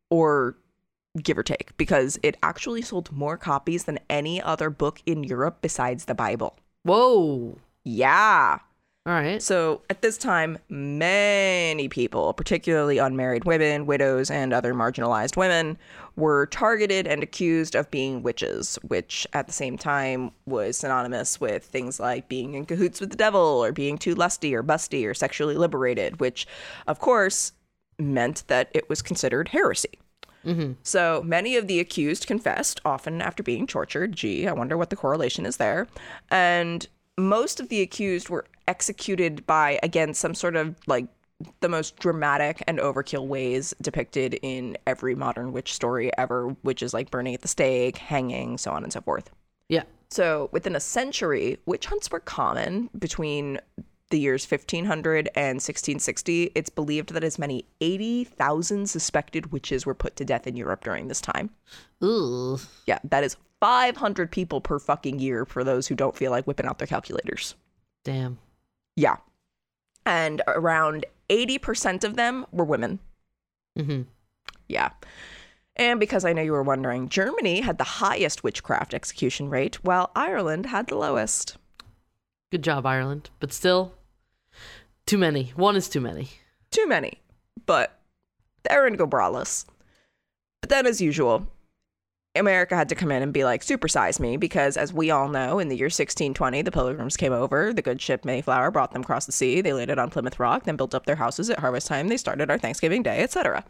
or 0.10 0.56
give 1.22 1.38
or 1.38 1.44
take 1.44 1.76
because 1.78 2.20
it 2.24 2.38
actually 2.44 2.82
sold 2.82 3.12
more 3.12 3.38
copies 3.38 3.86
than 3.86 4.00
any 4.10 4.42
other 4.42 4.70
book 4.70 5.02
in 5.06 5.24
Europe 5.24 5.58
besides 5.62 6.06
the 6.06 6.16
Bible 6.16 6.58
Whoa. 6.84 7.58
yeah. 7.84 8.60
All 9.06 9.14
right. 9.14 9.42
So 9.42 9.82
at 9.90 10.02
this 10.02 10.18
time, 10.18 10.60
many 10.68 11.88
people, 11.88 12.34
particularly 12.34 12.98
unmarried 12.98 13.46
women, 13.46 13.86
widows, 13.86 14.30
and 14.30 14.54
other 14.54 14.74
marginalized 14.74 15.38
women, 15.38 15.78
were 16.16 16.48
targeted 16.48 17.08
and 17.08 17.24
accused 17.24 17.76
of 17.76 17.90
being 17.90 18.22
witches, 18.22 18.78
which 18.84 19.26
at 19.34 19.48
the 19.48 19.54
same 19.54 19.78
time 19.78 20.32
was 20.46 20.78
synonymous 20.78 21.40
with 21.40 21.64
things 21.64 22.00
like 22.00 22.28
being 22.28 22.54
in 22.56 22.66
cahoots 22.66 23.00
with 23.00 23.10
the 23.10 23.18
devil 23.18 23.40
or 23.40 23.72
being 23.72 23.98
too 23.98 24.14
lusty 24.14 24.54
or 24.54 24.62
busty 24.62 25.08
or 25.08 25.14
sexually 25.14 25.56
liberated, 25.56 26.20
which 26.20 26.46
of 26.86 27.00
course 27.00 27.54
meant 27.98 28.44
that 28.48 28.70
it 28.74 28.90
was 28.90 29.02
considered 29.02 29.48
heresy. 29.48 29.98
Mm-hmm. 30.46 30.74
So 30.84 31.24
many 31.26 31.56
of 31.56 31.68
the 31.68 31.80
accused 31.80 32.28
confessed, 32.28 32.80
often 32.86 33.22
after 33.22 33.44
being 33.44 33.66
tortured. 33.66 34.14
Gee, 34.14 34.48
I 34.48 34.52
wonder 34.52 34.78
what 34.78 34.90
the 34.90 34.96
correlation 34.96 35.46
is 35.46 35.58
there. 35.58 35.88
And 36.30 36.86
most 37.18 37.60
of 37.60 37.70
the 37.70 37.82
accused 37.82 38.30
were 38.30 38.46
executed 38.70 39.46
by, 39.48 39.80
again, 39.84 40.14
some 40.14 40.36
sort 40.36 40.56
of 40.56 40.76
like 40.88 41.08
the 41.62 41.70
most 41.70 41.98
dramatic 41.98 42.64
and 42.68 42.80
overkill 42.80 43.26
ways 43.26 43.74
depicted 43.82 44.38
in 44.42 44.78
every 44.86 45.16
modern 45.16 45.52
witch 45.52 45.74
story 45.74 46.12
ever, 46.18 46.50
which 46.62 46.84
is 46.84 46.94
like 46.94 47.10
burning 47.10 47.34
at 47.34 47.42
the 47.42 47.48
stake, 47.48 47.98
hanging, 47.98 48.58
so 48.58 48.72
on 48.72 48.84
and 48.84 48.94
so 48.94 49.02
forth. 49.02 49.32
Yeah. 49.70 49.84
So, 50.12 50.50
within 50.52 50.76
a 50.76 50.80
century, 50.80 51.60
witch 51.66 51.86
hunts 51.86 52.12
were 52.12 52.20
common 52.20 52.90
between 52.98 53.60
the 54.10 54.20
years 54.20 54.50
1500 54.50 55.30
and 55.36 55.58
1660. 55.58 56.52
It's 56.56 56.70
believed 56.70 57.14
that 57.14 57.24
as 57.24 57.38
many 57.38 57.66
80,000 57.80 58.90
suspected 58.90 59.52
witches 59.52 59.86
were 59.86 59.94
put 59.94 60.16
to 60.16 60.26
death 60.26 60.48
in 60.48 60.56
Europe 60.56 60.84
during 60.84 61.08
this 61.08 61.22
time. 61.22 61.52
Ooh. 62.04 62.60
Yeah, 62.86 63.00
that 63.04 63.24
is 63.24 63.38
500 63.60 64.32
people 64.32 64.62
per 64.62 64.80
fucking 64.80 65.20
year 65.20 65.46
for 65.46 65.64
those 65.64 65.88
who 65.88 65.96
don't 65.96 66.16
feel 66.16 66.32
like 66.32 66.46
whipping 66.46 66.66
out 66.66 66.80
their 66.80 66.88
calculators. 66.88 67.56
Damn. 68.04 68.40
Yeah. 69.00 69.16
And 70.06 70.42
around 70.46 71.06
80% 71.30 72.04
of 72.04 72.18
them 72.18 72.46
were 72.52 72.66
women. 72.66 73.00
Mm-hmm. 73.78 74.02
Yeah. 74.68 74.90
And 75.78 76.02
because 76.02 76.26
I 76.26 76.34
know 76.34 76.42
you 76.42 76.52
were 76.52 76.64
wondering, 76.64 77.08
Germany 77.08 77.62
had 77.62 77.78
the 77.78 77.86
highest 77.86 78.44
witchcraft 78.44 78.94
execution 78.94 79.50
rate, 79.50 79.82
while 79.86 80.12
Ireland 80.18 80.66
had 80.66 80.88
the 80.88 80.98
lowest. 80.98 81.56
Good 82.52 82.62
job, 82.62 82.86
Ireland. 82.86 83.30
But 83.40 83.54
still, 83.54 83.94
too 85.06 85.18
many. 85.18 85.54
One 85.56 85.78
is 85.78 85.88
too 85.88 86.02
many. 86.02 86.28
Too 86.70 86.86
many, 86.86 87.22
but 87.66 87.98
they're 88.64 88.86
in 88.86 88.96
go 88.96 89.08
braless. 89.08 89.66
But 90.60 90.70
then, 90.70 90.86
as 90.86 91.00
usual, 91.00 91.48
America 92.36 92.76
had 92.76 92.90
to 92.90 92.96
come 92.96 93.12
in 93.12 93.24
and 93.24 93.34
be 93.34 93.44
like, 93.44 93.62
supersize 93.62 94.20
me, 94.20 94.38
because 94.38 94.78
as 94.78 94.94
we 94.94 95.10
all 95.10 95.28
know, 95.30 95.60
in 95.60 95.68
the 95.68 95.76
year 95.76 95.86
1620, 95.86 96.62
the 96.62 96.72
pilgrims 96.72 97.18
came 97.18 97.34
over. 97.34 97.74
The 97.74 97.82
good 97.82 98.02
ship 98.02 98.24
Mayflower 98.24 98.72
brought 98.72 98.92
them 98.92 99.02
across 99.02 99.26
the 99.26 99.32
sea. 99.32 99.62
They 99.62 99.74
landed 99.74 99.98
on 99.98 100.12
Plymouth 100.12 100.40
Rock, 100.40 100.64
then 100.64 100.76
built 100.76 100.94
up 100.94 101.06
their 101.06 101.16
houses 101.16 101.50
at 101.50 101.60
harvest 101.60 101.88
time. 101.88 102.08
They 102.08 102.18
started 102.18 102.52
our 102.52 102.60
Thanksgiving 102.60 103.02
Day, 103.02 103.24
etc. 103.24 103.66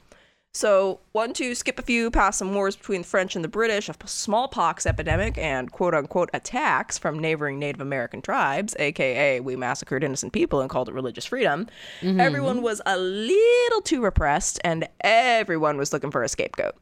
So, 0.52 1.00
one 1.12 1.34
to 1.34 1.54
skip 1.54 1.78
a 1.78 1.84
few 1.84 2.10
past 2.10 2.40
some 2.40 2.56
wars 2.56 2.76
between 2.76 3.04
the 3.04 3.08
French 3.08 3.36
and 3.36 3.46
the 3.46 3.50
British, 3.50 3.88
a 3.88 3.96
smallpox 4.06 4.88
epidemic, 4.88 5.38
and 5.38 5.72
quote 5.72 5.94
unquote 5.94 6.32
attacks 6.34 6.98
from 6.98 7.20
neighboring 7.20 7.60
Native 7.60 7.82
American 7.82 8.20
tribes, 8.20 8.76
aka 8.80 9.40
we 9.42 9.56
massacred 9.56 10.04
innocent 10.04 10.34
people 10.34 10.60
and 10.60 10.70
called 10.70 10.90
it 10.90 10.96
religious 10.96 11.26
freedom. 11.26 11.68
Mm-hmm. 12.02 12.20
Everyone 12.20 12.64
was 12.64 12.82
a 12.88 12.98
little 12.98 13.82
too 13.82 14.02
repressed, 14.02 14.60
and 14.64 14.90
everyone 15.02 15.78
was 15.78 15.94
looking 15.94 16.10
for 16.10 16.24
a 16.24 16.28
scapegoat. 16.28 16.76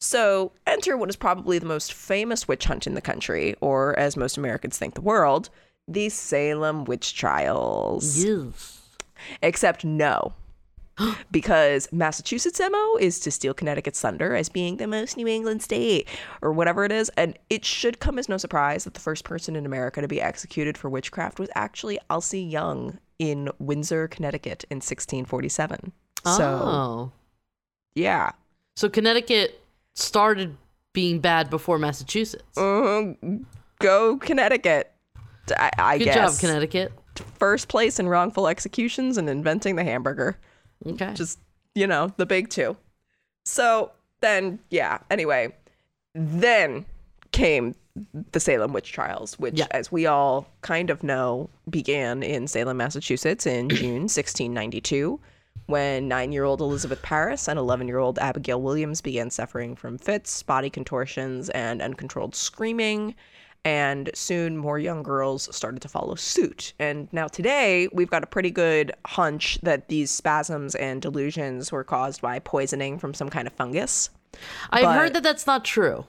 So, 0.00 0.52
enter 0.66 0.96
what 0.96 1.10
is 1.10 1.16
probably 1.16 1.58
the 1.58 1.66
most 1.66 1.92
famous 1.92 2.48
witch 2.48 2.64
hunt 2.64 2.86
in 2.86 2.94
the 2.94 3.02
country, 3.02 3.54
or 3.60 3.98
as 3.98 4.16
most 4.16 4.38
Americans 4.38 4.78
think 4.78 4.94
the 4.94 5.02
world, 5.02 5.50
the 5.86 6.08
Salem 6.08 6.84
witch 6.84 7.14
trials. 7.14 8.24
Yes. 8.24 8.80
Except 9.42 9.84
no. 9.84 10.32
because 11.30 11.88
Massachusetts' 11.92 12.60
MO 12.60 12.96
is 12.96 13.20
to 13.20 13.30
steal 13.30 13.54
Connecticut's 13.54 14.00
thunder 14.00 14.34
as 14.34 14.48
being 14.48 14.76
the 14.76 14.86
most 14.86 15.16
New 15.16 15.26
England 15.26 15.62
state, 15.62 16.08
or 16.42 16.52
whatever 16.52 16.84
it 16.84 16.92
is. 16.92 17.10
And 17.16 17.38
it 17.48 17.64
should 17.64 18.00
come 18.00 18.18
as 18.18 18.28
no 18.28 18.36
surprise 18.36 18.84
that 18.84 18.94
the 18.94 19.00
first 19.00 19.24
person 19.24 19.56
in 19.56 19.66
America 19.66 20.00
to 20.00 20.08
be 20.08 20.20
executed 20.20 20.76
for 20.78 20.88
witchcraft 20.88 21.38
was 21.38 21.50
actually 21.54 21.98
Elsie 22.08 22.42
Young 22.42 22.98
in 23.18 23.50
Windsor, 23.58 24.08
Connecticut 24.08 24.64
in 24.70 24.76
1647. 24.76 25.92
So, 26.24 26.60
oh. 26.62 27.12
yeah. 27.94 28.32
So 28.76 28.88
Connecticut 28.88 29.59
started 29.94 30.56
being 30.92 31.20
bad 31.20 31.50
before 31.50 31.78
Massachusetts. 31.78 32.56
Uh, 32.58 33.12
go 33.78 34.16
Connecticut. 34.18 34.92
I, 35.56 35.70
I 35.78 35.98
Good 35.98 36.04
guess. 36.04 36.40
job, 36.40 36.40
Connecticut. 36.48 36.92
First 37.38 37.68
place 37.68 37.98
in 37.98 38.08
wrongful 38.08 38.46
executions 38.48 39.18
and 39.18 39.28
inventing 39.28 39.76
the 39.76 39.84
hamburger. 39.84 40.38
Okay. 40.86 41.12
just 41.14 41.38
you 41.74 41.86
know 41.86 42.10
the 42.16 42.24
big 42.26 42.48
two 42.48 42.74
so 43.44 43.92
then 44.22 44.58
yeah 44.70 44.98
anyway 45.10 45.52
then 46.14 46.84
came 47.32 47.74
the 48.32 48.40
salem 48.40 48.72
witch 48.72 48.90
trials 48.90 49.38
which 49.38 49.58
Yeah. 49.58 49.66
as 49.72 49.92
we 49.92 50.06
all 50.06 50.46
kind 50.62 50.88
of 50.90 51.02
know 51.02 51.50
began 51.68 52.22
in 52.22 52.46
salem 52.48 52.78
massachusetts 52.78 53.46
in 53.46 53.68
june 53.68 54.08
1692 54.08 55.20
when 55.66 56.08
nine-year-old 56.08 56.60
elizabeth 56.60 57.00
parris 57.02 57.48
and 57.48 57.58
11-year-old 57.58 58.18
abigail 58.18 58.60
williams 58.60 59.00
began 59.00 59.30
suffering 59.30 59.76
from 59.76 59.98
fits 59.98 60.42
body 60.42 60.68
contortions 60.70 61.48
and 61.50 61.80
uncontrolled 61.80 62.34
screaming 62.34 63.14
and 63.64 64.10
soon 64.14 64.56
more 64.56 64.78
young 64.78 65.02
girls 65.02 65.54
started 65.54 65.82
to 65.82 65.88
follow 65.88 66.14
suit. 66.14 66.72
And 66.78 67.12
now 67.12 67.26
today, 67.28 67.88
we've 67.92 68.08
got 68.08 68.22
a 68.22 68.26
pretty 68.26 68.50
good 68.50 68.90
hunch 69.04 69.58
that 69.62 69.88
these 69.88 70.10
spasms 70.10 70.74
and 70.76 71.02
delusions 71.02 71.70
were 71.70 71.84
caused 71.84 72.22
by 72.22 72.38
poisoning 72.38 72.98
from 72.98 73.12
some 73.12 73.28
kind 73.28 73.46
of 73.46 73.52
fungus. 73.52 74.08
I've 74.70 74.84
but- 74.84 74.94
heard 74.96 75.12
that 75.12 75.22
that's 75.22 75.46
not 75.46 75.66
true. 75.66 76.06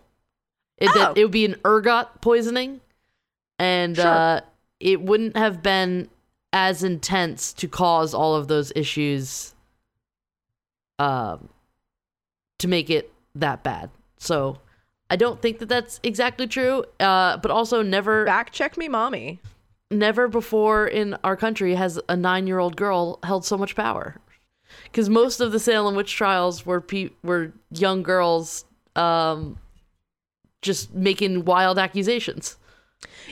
It, 0.77 0.91
Oh. 0.95 0.97
that 0.97 1.17
it 1.17 1.23
would 1.25 1.33
be 1.33 1.43
an 1.43 1.57
ergot 1.65 2.21
poisoning, 2.21 2.79
and 3.59 3.97
Sure. 3.97 4.07
uh, 4.07 4.41
it 4.79 5.01
wouldn't 5.01 5.35
have 5.35 5.61
been 5.61 6.09
as 6.53 6.83
intense 6.83 7.53
to 7.53 7.67
cause 7.67 8.13
all 8.13 8.35
of 8.35 8.47
those 8.47 8.71
issues 8.75 9.53
um, 10.99 11.49
to 12.59 12.67
make 12.67 12.89
it 12.89 13.11
that 13.35 13.63
bad. 13.63 13.89
So 14.17 14.59
I 15.09 15.15
don't 15.15 15.41
think 15.41 15.59
that 15.59 15.69
that's 15.69 15.99
exactly 16.03 16.47
true. 16.47 16.85
Uh, 16.99 17.37
but 17.37 17.51
also, 17.51 17.81
never, 17.81 18.25
Back 18.25 18.51
check 18.51 18.77
me, 18.77 18.87
mommy. 18.87 19.39
never 19.89 20.27
before 20.27 20.87
in 20.87 21.17
our 21.23 21.35
country 21.35 21.75
has 21.75 21.99
a 22.07 22.15
nine-year-old 22.15 22.75
girl 22.75 23.19
held 23.23 23.45
so 23.45 23.57
much 23.57 23.75
power. 23.75 24.17
Because 24.83 25.09
most 25.09 25.41
of 25.41 25.51
the 25.51 25.59
Salem 25.59 25.95
witch 25.95 26.13
trials 26.13 26.65
were 26.65 26.79
pe- 26.81 27.09
were 27.23 27.51
young 27.71 28.03
girls, 28.03 28.63
um, 28.95 29.57
just 30.61 30.93
making 30.93 31.43
wild 31.45 31.77
accusations 31.79 32.57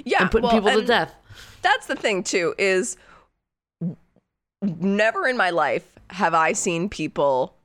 Yeah, 0.03 0.23
and 0.23 0.31
putting 0.31 0.49
well, 0.49 0.61
people 0.61 0.81
to 0.81 0.85
death. 0.85 1.13
That's 1.61 1.87
the 1.87 1.95
thing 1.95 2.23
too. 2.23 2.55
Is 2.57 2.97
never 4.61 5.27
in 5.27 5.37
my 5.37 5.49
life 5.49 5.85
have 6.09 6.33
I 6.33 6.53
seen 6.53 6.89
people 6.89 7.55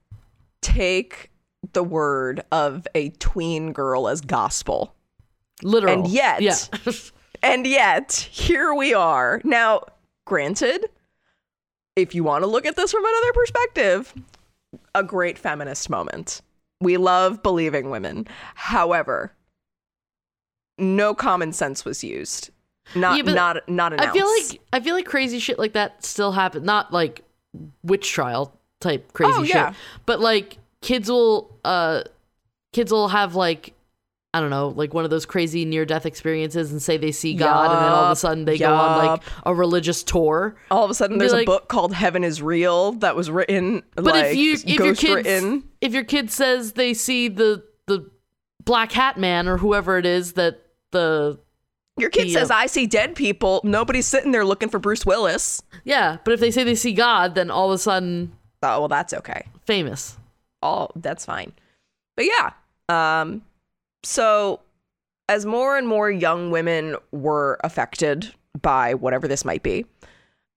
take 0.63 1.31
the 1.73 1.83
word 1.83 2.43
of 2.53 2.87
a 2.95 3.11
tween 3.11 3.73
girl 3.73 4.09
as 4.09 4.21
gospel. 4.21 4.95
Literal. 5.63 5.95
and 5.95 6.09
yet- 6.09 6.43
yeah. 6.43 6.57
And 7.43 7.67
yet, 7.67 8.27
here 8.33 8.73
we 8.73 8.95
are. 8.95 9.39
Now, 9.45 9.83
granted, 10.25 10.87
if 11.95 12.15
you 12.15 12.25
want 12.25 12.43
to 12.43 12.47
look 12.49 12.65
at 12.65 12.75
this 12.75 12.91
from 12.91 13.05
another 13.05 13.33
perspective, 13.35 14.15
a 14.95 15.03
great 15.03 15.37
feminist 15.37 15.91
moment. 15.91 16.41
We 16.81 16.97
love 16.97 17.43
believing 17.43 17.91
women. 17.91 18.27
However, 18.55 19.35
no 20.79 21.15
common 21.15 21.53
sense 21.53 21.85
was 21.85 22.03
used. 22.03 22.49
Not 22.95 23.17
Yeah, 23.17 23.33
not 23.33 23.69
not 23.69 23.93
an 23.93 24.01
I 24.01 24.13
feel 24.13 24.27
like 24.27 24.61
I 24.73 24.81
feel 24.81 24.95
like 24.95 25.07
crazy 25.07 25.39
shit 25.39 25.59
like 25.59 25.73
that 25.73 26.05
still 26.05 26.33
happens. 26.33 26.65
Not 26.65 26.93
like 26.93 27.23
witch 27.83 28.11
trial 28.11 28.59
type 28.81 29.13
crazy 29.13 29.33
Oh, 29.35 29.45
shit, 29.45 29.75
but 30.07 30.21
like 30.21 30.59
kids 30.83 31.11
will 31.11 31.59
uh 31.65 32.03
kids 32.73 32.93
will 32.93 33.09
have 33.09 33.35
like 33.35 33.73
I 34.35 34.41
don't 34.41 34.51
know, 34.51 34.69
like 34.71 34.93
one 34.93 35.05
of 35.05 35.11
those 35.11 35.27
crazy 35.27 35.65
near 35.65 35.85
death 35.87 36.07
experiences 36.07 36.73
and 36.73 36.83
say 36.83 36.97
they 36.97 37.13
see 37.13 37.35
God 37.35 37.71
and 37.71 37.81
then 37.85 37.93
all 37.93 38.05
of 38.07 38.11
a 38.11 38.17
sudden 38.17 38.45
they 38.45 38.59
go 38.59 38.75
on 38.75 39.07
like 39.07 39.23
a 39.47 39.55
religious 39.55 40.03
tour. 40.03 40.57
all 40.73 40.85
of 40.85 40.91
a 40.91 40.95
sudden 40.95 41.19
there's 41.19 41.33
like- 41.33 41.45
a 41.45 41.47
book 41.47 41.69
called 41.69 41.95
Heaven 41.95 42.25
is 42.25 42.43
Real 42.43 42.93
that 42.95 43.15
was 43.15 43.31
written 43.31 43.85
But 43.95 44.07
like 44.07 44.25
if 44.27 44.37
you 44.37 44.53
if 44.55 44.65
your 44.67 44.79
ghost 44.79 45.01
kid 45.01 45.15
written. 45.15 45.65
if 45.81 45.93
your 45.95 46.03
kid 46.05 46.33
says 46.33 46.73
they 46.73 46.95
see 46.95 47.29
the 47.29 47.63
the 47.87 48.11
black 48.65 48.91
hat 48.91 49.17
man 49.17 49.47
or 49.47 49.57
whoever 49.57 49.99
it 49.99 50.07
is 50.07 50.33
that 50.33 50.61
the 50.91 51.39
Your 51.97 52.11
kid 52.11 52.31
says 52.33 52.51
I 52.51 52.67
see 52.67 52.87
dead 52.87 53.15
people. 53.15 53.61
Nobody's 53.65 54.07
sitting 54.07 54.33
there 54.33 54.45
looking 54.45 54.69
for 54.69 54.79
Bruce 54.79 55.07
Willis. 55.07 55.63
yeah, 55.85 56.19
but 56.25 56.33
if 56.35 56.41
they 56.41 56.51
say 56.51 56.65
they 56.65 56.75
see 56.75 56.93
God, 56.93 57.35
then 57.35 57.51
all 57.51 57.71
of 57.71 57.75
a 57.75 57.79
sudden 57.79 58.33
Oh, 58.63 58.81
well 58.81 58.89
that's 58.89 59.13
okay. 59.13 59.47
famous. 59.67 60.17
all 60.63 60.91
that's 60.97 61.25
fine. 61.25 61.53
But 62.17 62.25
yeah, 62.27 62.51
um, 62.89 63.43
so 64.03 64.61
as 65.29 65.45
more 65.47 65.77
and 65.77 65.87
more 65.87 66.11
young 66.11 66.51
women 66.51 66.97
were 67.13 67.59
affected 67.63 68.33
by 68.61 68.95
whatever 68.95 69.27
this 69.29 69.45
might 69.45 69.63
be, 69.63 69.85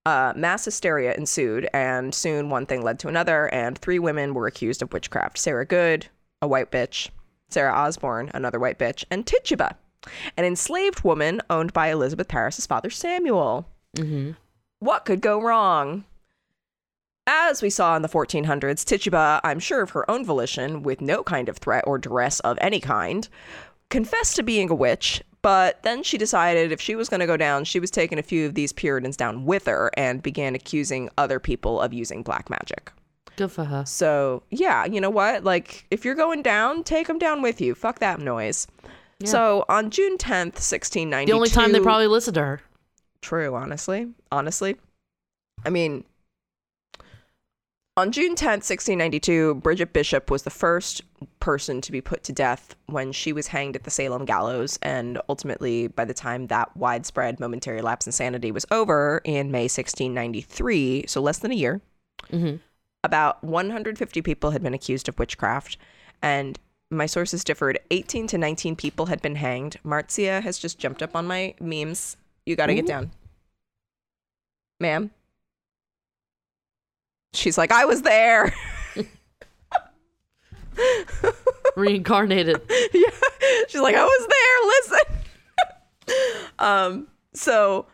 uh, 0.06 0.34
mass 0.36 0.66
hysteria 0.66 1.14
ensued, 1.16 1.68
and 1.74 2.14
soon 2.16 2.50
one 2.50 2.66
thing 2.66 2.82
led 2.82 2.98
to 3.00 3.08
another, 3.10 3.48
and 3.54 3.78
three 3.78 4.00
women 4.00 4.34
were 4.34 4.48
accused 4.48 4.82
of 4.82 4.94
witchcraft: 4.94 5.38
Sarah 5.38 5.66
Good, 5.66 6.08
a 6.42 6.48
white 6.48 6.72
bitch, 6.72 7.10
Sarah 7.50 7.74
Osborne, 7.74 8.32
another 8.34 8.60
white 8.60 8.80
bitch, 8.80 9.04
and 9.12 9.26
Tituba, 9.26 9.76
an 10.36 10.46
enslaved 10.46 11.04
woman 11.04 11.42
owned 11.50 11.74
by 11.74 11.88
Elizabeth 11.90 12.28
Parris's 12.28 12.66
father 12.66 12.90
Samuel. 12.90 13.68
Mm-hmm. 13.96 14.32
What 14.80 15.06
could 15.06 15.22
go 15.22 15.42
wrong? 15.42 16.06
As 17.26 17.62
we 17.62 17.70
saw 17.70 17.96
in 17.96 18.04
the 18.04 18.10
1400s, 18.10 18.86
Tituba, 18.86 19.42
I'm 19.44 19.60
sure 19.60 19.82
of 19.82 19.90
her 19.90 20.10
own 20.10 20.24
volition, 20.24 20.82
with 20.82 21.02
no 21.02 21.24
kind 21.24 21.50
of 21.50 21.58
threat 21.58 21.84
or 21.86 21.98
duress 21.98 22.40
of 22.42 22.58
any 22.62 22.80
kind, 22.80 23.28
confessed 23.90 24.38
to 24.38 24.44
being 24.44 24.70
a 24.70 24.76
witch, 24.76 25.22
but 25.42 25.84
then 25.84 26.04
she 26.04 26.18
decided 26.18 26.72
if 26.72 26.80
she 26.80 26.96
was 26.96 27.10
going 27.10 27.20
to 27.20 27.26
go 27.26 27.38
down, 27.38 27.64
she 27.66 27.80
was 27.80 27.92
taking 27.92 28.18
a 28.18 28.24
few 28.24 28.46
of 28.46 28.54
these 28.54 28.72
Puritans 28.72 29.18
down 29.18 29.46
with 29.46 29.66
her 29.66 29.92
and 29.96 30.24
began 30.24 30.56
accusing 30.56 31.10
other 31.18 31.40
people 31.40 31.82
of 31.82 31.94
using 31.94 32.24
black 32.24 32.50
magic. 32.50 32.92
Good 33.36 33.52
for 33.52 33.66
her. 33.66 33.86
So, 33.86 34.44
yeah, 34.50 34.86
you 34.86 35.00
know 35.00 35.10
what? 35.10 35.44
Like, 35.44 35.86
if 35.92 36.04
you're 36.04 36.16
going 36.16 36.42
down, 36.42 36.84
take 36.84 37.08
them 37.08 37.20
down 37.20 37.42
with 37.42 37.62
you. 37.62 37.76
Fuck 37.76 38.00
that 38.00 38.20
noise. 38.20 38.68
So, 39.26 39.66
on 39.68 39.90
June 39.90 40.18
10th, 40.18 40.62
1692. 40.62 41.26
The 41.26 41.36
only 41.36 41.50
time 41.50 41.72
they 41.72 41.80
probably 41.80 42.08
listen 42.08 42.34
to 42.36 42.42
her. 42.42 42.62
True, 43.22 43.56
honestly. 43.56 44.08
Honestly. 44.32 44.78
I 45.66 45.72
mean, 45.72 46.04
on 47.98 48.12
June 48.12 48.36
10th, 48.36 48.62
1692, 48.70 49.56
Bridget 49.56 49.92
Bishop 49.92 50.30
was 50.30 50.44
the 50.44 50.52
first 50.52 51.02
person 51.40 51.82
to 51.82 51.92
be 51.92 52.00
put 52.00 52.22
to 52.26 52.32
death 52.32 52.76
when 52.86 53.12
she 53.12 53.34
was 53.34 53.48
hanged 53.48 53.76
at 53.76 53.86
the 53.86 53.90
Salem 53.90 54.24
gallows. 54.24 54.78
And 54.84 55.20
ultimately, 55.28 55.88
by 55.88 56.06
the 56.06 56.14
time 56.14 56.46
that 56.48 56.78
widespread 56.78 57.40
momentary 57.40 57.82
lapse 57.82 58.06
in 58.06 58.12
sanity 58.12 58.52
was 58.52 58.68
over 58.70 59.22
in 59.24 59.50
May 59.50 59.68
1693, 59.68 61.06
so 61.08 61.22
less 61.22 61.40
than 61.40 61.52
a 61.52 61.56
year, 61.56 61.82
Mhm. 62.32 62.60
about 63.04 63.44
150 63.44 64.22
people 64.22 64.52
had 64.52 64.62
been 64.62 64.76
accused 64.76 65.10
of 65.10 65.18
witchcraft. 65.18 65.78
And 66.22 66.60
my 66.90 67.06
sources 67.06 67.44
differed. 67.44 67.80
18 67.92 68.28
to 68.28 68.38
19 68.38 68.76
people 68.76 69.08
had 69.08 69.22
been 69.22 69.36
hanged. 69.36 69.78
Marzia 69.84 70.42
has 70.42 70.58
just 70.58 70.80
jumped 70.80 71.04
up 71.04 71.16
on 71.16 71.28
my 71.28 71.54
memes. 71.60 72.18
You 72.46 72.56
got 72.56 72.68
to 72.68 72.76
get 72.76 72.88
down. 72.88 73.12
Ma'am. 74.80 75.12
She's 77.34 77.58
like, 77.58 77.72
I 77.72 77.86
was 77.86 78.04
there. 78.04 78.54
Reincarnated. 81.76 82.62
yeah. 82.94 83.10
She's 83.68 83.82
like, 83.82 83.96
I 83.96 84.06
was 84.06 84.28
there. 84.30 84.98
Listen. 84.98 86.44
um, 86.60 87.08
so 87.34 87.86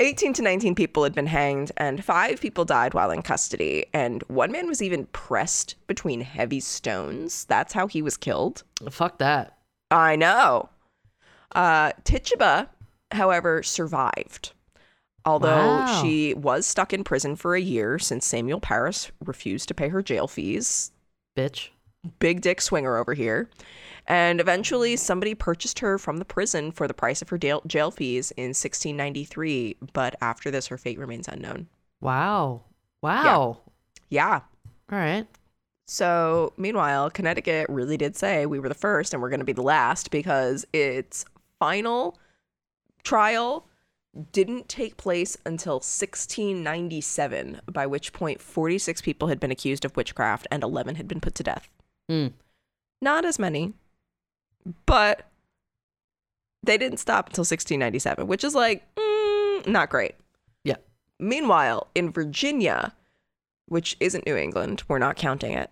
18 0.00 0.32
to 0.34 0.42
19 0.42 0.74
people 0.74 1.04
had 1.04 1.14
been 1.14 1.26
hanged, 1.26 1.70
and 1.76 2.04
five 2.04 2.40
people 2.40 2.64
died 2.64 2.94
while 2.94 3.10
in 3.10 3.22
custody. 3.22 3.86
And 3.94 4.22
one 4.28 4.50
man 4.52 4.66
was 4.66 4.82
even 4.82 5.06
pressed 5.06 5.76
between 5.86 6.20
heavy 6.22 6.60
stones. 6.60 7.44
That's 7.44 7.72
how 7.72 7.86
he 7.86 8.02
was 8.02 8.16
killed. 8.16 8.64
Fuck 8.90 9.18
that. 9.18 9.58
I 9.90 10.16
know. 10.16 10.68
Uh, 11.54 11.92
Tituba, 12.04 12.68
however, 13.12 13.62
survived. 13.62 14.52
Although 15.24 15.48
Wow. 15.78 16.02
she 16.02 16.34
was 16.34 16.66
stuck 16.66 16.92
in 16.92 17.02
prison 17.04 17.34
for 17.36 17.54
a 17.54 17.60
year 17.60 17.98
since 17.98 18.26
Samuel 18.26 18.60
Parris 18.60 19.10
refused 19.24 19.68
to 19.68 19.74
pay 19.74 19.88
her 19.88 20.02
jail 20.02 20.26
fees. 20.26 20.90
Bitch. 21.36 21.68
Big 22.18 22.40
dick 22.40 22.60
swinger 22.60 22.96
over 22.96 23.14
here. 23.14 23.48
And 24.06 24.40
eventually, 24.40 24.96
somebody 24.96 25.34
purchased 25.34 25.78
her 25.78 25.98
from 25.98 26.18
the 26.18 26.24
prison 26.24 26.72
for 26.72 26.86
the 26.86 26.94
price 26.94 27.22
of 27.22 27.30
her 27.30 27.38
jail, 27.38 27.62
jail 27.66 27.90
fees 27.90 28.30
in 28.32 28.48
1693. 28.48 29.76
But 29.92 30.14
after 30.20 30.50
this, 30.50 30.66
her 30.66 30.76
fate 30.76 30.98
remains 30.98 31.28
unknown. 31.28 31.68
Wow. 32.00 32.64
Wow. 33.00 33.60
Yeah. 34.10 34.40
All 34.92 34.98
right. 34.98 35.26
So, 35.86 36.52
meanwhile, 36.56 37.10
Connecticut 37.10 37.68
really 37.68 37.96
did 37.96 38.16
say 38.16 38.46
we 38.46 38.58
were 38.58 38.68
the 38.68 38.74
first 38.74 39.12
and 39.12 39.22
we're 39.22 39.30
going 39.30 39.40
to 39.40 39.44
be 39.44 39.52
the 39.52 39.62
last 39.62 40.10
because 40.10 40.66
its 40.72 41.24
final 41.58 42.18
trial 43.02 43.66
didn't 44.32 44.68
take 44.68 44.96
place 44.96 45.36
until 45.44 45.74
1697, 45.74 47.60
by 47.70 47.86
which 47.86 48.12
point 48.12 48.40
46 48.40 49.02
people 49.02 49.28
had 49.28 49.40
been 49.40 49.50
accused 49.50 49.84
of 49.84 49.96
witchcraft 49.96 50.46
and 50.50 50.62
11 50.62 50.94
had 50.94 51.08
been 51.08 51.20
put 51.20 51.34
to 51.34 51.42
death. 51.42 51.68
Hmm. 52.08 52.28
Not 53.00 53.24
as 53.24 53.38
many, 53.38 53.72
but 54.86 55.28
they 56.62 56.78
didn't 56.78 56.98
stop 56.98 57.28
until 57.28 57.42
1697, 57.42 58.26
which 58.26 58.44
is 58.44 58.54
like 58.54 58.84
mm, 58.96 59.66
not 59.66 59.90
great. 59.90 60.14
Yeah. 60.64 60.76
Meanwhile, 61.18 61.88
in 61.94 62.10
Virginia, 62.10 62.94
which 63.66 63.96
isn't 64.00 64.26
New 64.26 64.36
England, 64.36 64.82
we're 64.88 64.98
not 64.98 65.16
counting 65.16 65.52
it, 65.52 65.70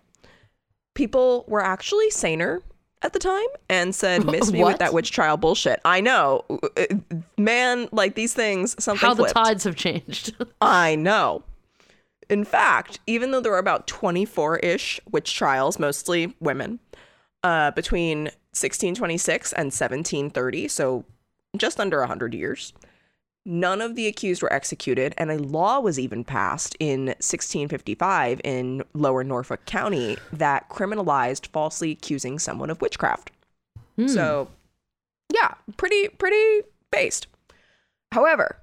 people 0.93 1.45
were 1.47 1.63
actually 1.63 2.09
saner 2.09 2.61
at 3.01 3.13
the 3.13 3.19
time 3.19 3.45
and 3.69 3.93
said, 3.93 4.25
Miss 4.31 4.51
me 4.51 4.63
with 4.63 4.79
that 4.79 4.93
witch 4.93 5.11
trial 5.11 5.37
bullshit. 5.37 5.79
I 5.85 6.01
know. 6.01 6.45
Uh, 6.49 6.85
Man, 7.37 7.89
like 7.91 8.15
these 8.15 8.33
things, 8.33 8.81
something 8.83 9.07
How 9.07 9.13
the 9.13 9.25
tides 9.27 9.63
have 9.65 9.75
changed. 9.75 10.35
I 10.61 10.95
know. 10.95 11.43
In 12.29 12.43
fact, 12.43 12.99
even 13.07 13.31
though 13.31 13.41
there 13.41 13.51
were 13.51 13.57
about 13.57 13.87
24 13.87 14.59
ish 14.59 14.99
witch 15.11 15.35
trials, 15.35 15.79
mostly 15.79 16.35
women, 16.39 16.79
uh, 17.43 17.71
between 17.71 18.25
1626 18.53 19.51
and 19.53 19.65
1730, 19.67 20.67
so 20.67 21.05
just 21.57 21.79
under 21.79 21.99
100 21.99 22.33
years, 22.33 22.73
none 23.45 23.81
of 23.81 23.95
the 23.95 24.07
accused 24.07 24.41
were 24.41 24.53
executed, 24.53 25.13
and 25.17 25.29
a 25.29 25.37
law 25.37 25.79
was 25.79 25.99
even 25.99 26.23
passed 26.23 26.75
in 26.79 27.07
1655 27.07 28.39
in 28.43 28.83
lower 28.93 29.23
Norfolk 29.23 29.65
County 29.65 30.17
that 30.31 30.69
criminalized 30.69 31.47
falsely 31.47 31.91
accusing 31.91 32.39
someone 32.39 32.69
of 32.69 32.81
witchcraft. 32.81 33.31
So, 34.07 34.47
yeah, 35.33 35.53
pretty, 35.77 36.07
pretty 36.09 36.67
based. 36.91 37.27
However, 38.11 38.57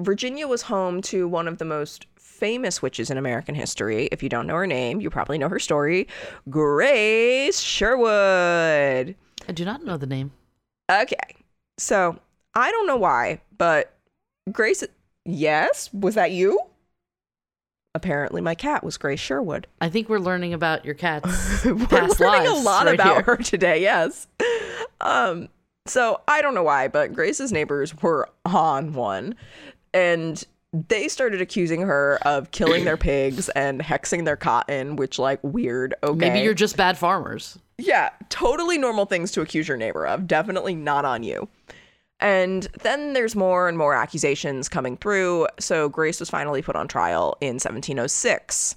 Virginia 0.00 0.48
was 0.48 0.62
home 0.62 1.00
to 1.02 1.28
one 1.28 1.46
of 1.46 1.58
the 1.58 1.64
most 1.64 2.06
famous 2.44 2.82
witches 2.82 3.08
in 3.08 3.16
American 3.16 3.54
history. 3.54 4.06
If 4.12 4.22
you 4.22 4.28
don't 4.28 4.46
know 4.46 4.56
her 4.56 4.66
name, 4.66 5.00
you 5.00 5.08
probably 5.08 5.38
know 5.38 5.48
her 5.48 5.58
story 5.58 6.08
Grace 6.50 7.58
Sherwood. 7.58 9.14
I 9.48 9.52
do 9.54 9.64
not 9.64 9.82
know 9.82 9.96
the 9.96 10.06
name. 10.06 10.30
Okay, 10.92 11.16
so 11.78 12.18
I 12.54 12.70
don't 12.70 12.86
know 12.86 12.98
why, 12.98 13.40
but 13.56 13.96
Grace, 14.52 14.84
yes, 15.24 15.88
was 15.94 16.16
that 16.16 16.32
you? 16.32 16.60
Apparently, 17.94 18.42
my 18.42 18.54
cat 18.54 18.84
was 18.84 18.98
Grace 18.98 19.20
Sherwood. 19.20 19.66
I 19.80 19.88
think 19.88 20.10
we're 20.10 20.18
learning 20.18 20.52
about 20.52 20.84
your 20.84 20.94
cat's 20.94 21.64
We're 21.64 21.86
past 21.86 22.20
learning 22.20 22.50
lives 22.50 22.60
a 22.60 22.62
lot 22.62 22.84
right 22.84 22.94
about 22.94 23.14
here. 23.14 23.22
her 23.22 23.36
today. 23.38 23.80
Yes. 23.80 24.26
Um. 25.00 25.48
So 25.86 26.20
I 26.28 26.42
don't 26.42 26.54
know 26.54 26.62
why, 26.62 26.88
but 26.88 27.14
Grace's 27.14 27.52
neighbors 27.52 27.94
were 28.02 28.28
on 28.44 28.92
one, 28.92 29.34
and 29.94 30.44
they 30.74 31.06
started 31.06 31.40
accusing 31.40 31.82
her 31.82 32.18
of 32.22 32.50
killing 32.50 32.84
their 32.84 32.96
pigs 32.96 33.48
and 33.50 33.80
hexing 33.80 34.24
their 34.24 34.36
cotton, 34.36 34.96
which 34.96 35.18
like 35.20 35.38
weird. 35.42 35.94
Okay. 36.02 36.18
Maybe 36.18 36.40
you're 36.40 36.52
just 36.52 36.76
bad 36.76 36.98
farmers. 36.98 37.58
Yeah, 37.78 38.10
totally 38.28 38.76
normal 38.76 39.06
things 39.06 39.30
to 39.32 39.40
accuse 39.40 39.68
your 39.68 39.76
neighbor 39.76 40.04
of. 40.06 40.26
Definitely 40.26 40.74
not 40.74 41.04
on 41.04 41.22
you. 41.22 41.48
And 42.20 42.64
then 42.82 43.12
there's 43.12 43.36
more 43.36 43.68
and 43.68 43.78
more 43.78 43.94
accusations 43.94 44.68
coming 44.68 44.96
through. 44.96 45.46
So 45.60 45.88
Grace 45.88 46.20
was 46.20 46.30
finally 46.30 46.62
put 46.62 46.76
on 46.76 46.88
trial 46.88 47.36
in 47.40 47.54
1706. 47.54 48.76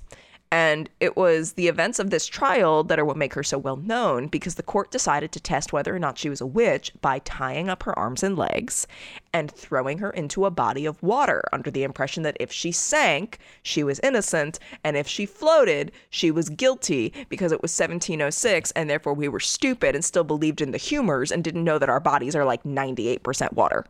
And 0.50 0.90
it 1.02 1.18
was 1.18 1.54
the 1.54 1.68
events 1.68 2.00
of 2.00 2.10
this 2.10 2.26
trial 2.26 2.82
that 2.86 2.98
are 2.98 3.04
what 3.04 3.18
make 3.18 3.34
her 3.34 3.44
so 3.44 3.58
well 3.58 3.76
known 3.76 4.28
because 4.28 4.56
the 4.56 4.64
court 4.64 4.92
decided 4.92 5.34
to 5.34 5.42
test 5.42 5.74
whether 5.74 5.94
or 5.94 6.00
not 6.00 6.18
she 6.18 6.30
was 6.30 6.40
a 6.40 6.46
witch 6.46 6.94
by 7.02 7.20
tying 7.20 7.68
up 7.68 7.84
her 7.84 7.98
arms 8.00 8.24
and 8.24 8.38
legs 8.38 8.88
and 9.34 9.52
throwing 9.52 9.98
her 9.98 10.10
into 10.12 10.46
a 10.46 10.50
body 10.52 10.86
of 10.86 11.04
water 11.04 11.44
under 11.52 11.70
the 11.70 11.84
impression 11.84 12.24
that 12.24 12.38
if 12.40 12.50
she 12.50 12.72
sank, 12.72 13.40
she 13.62 13.84
was 13.84 14.00
innocent, 14.00 14.58
and 14.86 14.96
if 14.96 15.06
she 15.08 15.26
floated, 15.26 15.92
she 16.10 16.32
was 16.32 16.48
guilty 16.48 17.14
because 17.28 17.52
it 17.52 17.62
was 17.62 17.72
1706 17.78 18.72
and 18.72 18.90
therefore 18.90 19.14
we 19.14 19.28
were 19.28 19.42
stupid 19.42 19.96
and 19.96 20.06
still 20.06 20.24
believed 20.24 20.62
in 20.62 20.72
the 20.72 20.78
humors 20.78 21.30
and 21.30 21.44
didn't 21.44 21.66
know 21.66 21.78
that 21.78 21.90
our 21.90 22.00
bodies 22.00 22.36
are 22.38 22.46
like 22.46 22.64
98% 22.64 23.52
water. 23.54 23.86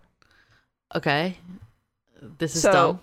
Okay. 0.96 1.38
This 2.40 2.56
is 2.56 2.64
So- 2.64 2.72
dumb. 2.72 3.00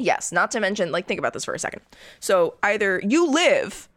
Yes, 0.00 0.32
not 0.32 0.50
to 0.52 0.60
mention, 0.60 0.90
like, 0.92 1.06
think 1.06 1.18
about 1.18 1.32
this 1.34 1.44
for 1.44 1.54
a 1.54 1.58
second. 1.58 1.82
So 2.20 2.54
either 2.62 3.00
you 3.04 3.30
live, 3.30 3.88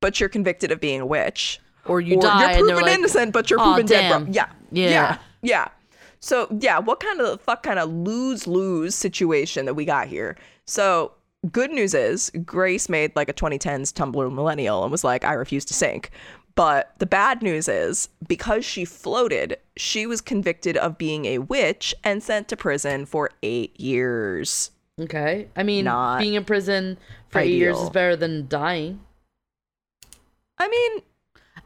but 0.00 0.18
you're 0.18 0.28
convicted 0.28 0.72
of 0.72 0.80
being 0.80 1.00
a 1.00 1.06
witch, 1.06 1.60
Or 1.84 2.00
you 2.00 2.16
or 2.16 2.22
die 2.22 2.56
you're 2.56 2.66
proven 2.66 2.82
like, 2.84 2.98
innocent, 2.98 3.32
but 3.32 3.50
you're 3.50 3.60
"Aw, 3.60 3.64
proven 3.74 3.86
dead. 3.86 4.08
damn." 4.08 4.24
Bro. 4.24 4.32
Yeah, 4.32 4.46
Yeah. 4.72 4.90
yeah, 4.90 5.18
yeah. 5.42 5.68
So 6.20 6.48
yeah, 6.60 6.78
what 6.78 7.00
kind 7.00 7.20
of 7.20 7.40
fuck 7.40 7.62
kind 7.62 7.78
of 7.78 7.90
lose 7.90 8.46
lose 8.46 8.94
situation 8.94 9.64
that 9.66 9.74
we 9.74 9.84
got 9.84 10.08
here? 10.08 10.36
So 10.66 11.12
good 11.50 11.70
news 11.70 11.94
is 11.94 12.30
Grace 12.44 12.88
made 12.90 13.14
like 13.16 13.28
a 13.30 13.32
2010s 13.32 13.92
Tumblr 13.92 14.32
millennial 14.34 14.82
and 14.82 14.92
was 14.92 15.02
like, 15.04 15.24
I 15.24 15.32
refuse 15.32 15.64
to 15.66 15.74
sink. 15.74 16.10
But 16.56 16.92
the 16.98 17.06
bad 17.06 17.42
news 17.42 17.68
is 17.68 18.10
because 18.28 18.64
she 18.66 18.84
floated, 18.84 19.56
she 19.76 20.04
was 20.06 20.20
convicted 20.20 20.76
of 20.76 20.98
being 20.98 21.24
a 21.24 21.38
witch 21.38 21.94
and 22.04 22.22
sent 22.22 22.48
to 22.48 22.56
prison 22.56 23.06
for 23.06 23.30
eight 23.42 23.78
years. 23.80 24.70
Okay. 24.98 25.48
I 25.56 25.62
mean, 25.62 25.84
Not 25.84 26.18
being 26.18 26.34
in 26.34 26.44
prison 26.44 26.98
for 27.28 27.38
eight 27.40 27.52
years 27.52 27.78
is 27.78 27.90
better 27.90 28.16
than 28.16 28.48
dying. 28.48 29.00
I 30.58 30.68
mean, 30.68 31.02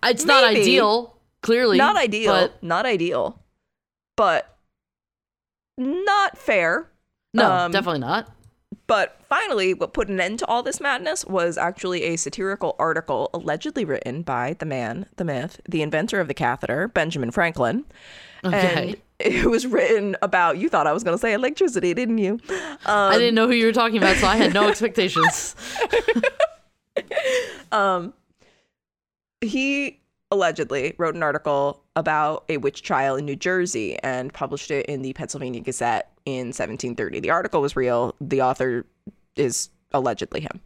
It's 0.04 0.24
not 0.24 0.44
ideal, 0.44 1.16
clearly. 1.42 1.76
not 1.78 1.96
ideal 1.96 2.32
But 2.32 2.62
not 2.62 2.86
ideal 2.86 3.40
but 4.16 4.56
not 5.76 6.38
fair 6.38 6.88
no, 7.32 7.50
Um, 7.50 7.72
definitely 7.72 7.98
not. 7.98 8.30
but 8.86 9.18
finally 9.28 9.74
what 9.74 9.92
put 9.92 10.08
an 10.08 10.20
end 10.20 10.38
to 10.38 10.46
all 10.46 10.62
this 10.62 10.80
madness 10.80 11.24
was 11.24 11.58
actually 11.58 12.04
a 12.04 12.14
satirical 12.16 12.76
article 12.78 13.28
allegedly 13.34 13.84
written 13.84 14.22
by 14.22 14.54
the 14.60 14.66
man 14.66 15.06
the 15.16 15.24
myth 15.24 15.60
the 15.68 15.82
inventor 15.82 16.20
of 16.20 16.28
the 16.28 16.34
catheter 16.34 16.86
benjamin 16.86 17.32
franklin 17.32 17.84
Okay. 18.44 18.90
and 18.90 18.96
it 19.20 19.46
was 19.46 19.66
written 19.66 20.16
about 20.22 20.58
you 20.58 20.68
thought 20.68 20.86
i 20.86 20.92
was 20.92 21.04
going 21.04 21.14
to 21.14 21.20
say 21.20 21.32
electricity 21.32 21.94
didn't 21.94 22.18
you 22.18 22.38
um, 22.86 23.12
I 23.12 23.18
didn't 23.18 23.34
know 23.34 23.46
who 23.46 23.54
you 23.54 23.66
were 23.66 23.72
talking 23.72 23.96
about, 23.96 24.16
so 24.16 24.26
I 24.26 24.36
had 24.36 24.52
no 24.52 24.68
expectations. 24.68 25.56
um 27.72 28.12
he 29.40 30.00
allegedly 30.30 30.94
wrote 30.98 31.14
an 31.14 31.22
article 31.22 31.82
about 31.96 32.44
a 32.48 32.56
witch 32.56 32.82
trial 32.82 33.16
in 33.16 33.24
New 33.24 33.36
Jersey 33.36 33.98
and 34.02 34.32
published 34.32 34.70
it 34.70 34.86
in 34.86 35.02
the 35.02 35.12
Pennsylvania 35.12 35.60
Gazette 35.60 36.10
in 36.26 36.48
1730. 36.48 37.20
The 37.20 37.30
article 37.30 37.60
was 37.60 37.76
real. 37.76 38.14
The 38.20 38.42
author 38.42 38.84
is 39.36 39.70
allegedly 39.92 40.40
him. 40.40 40.60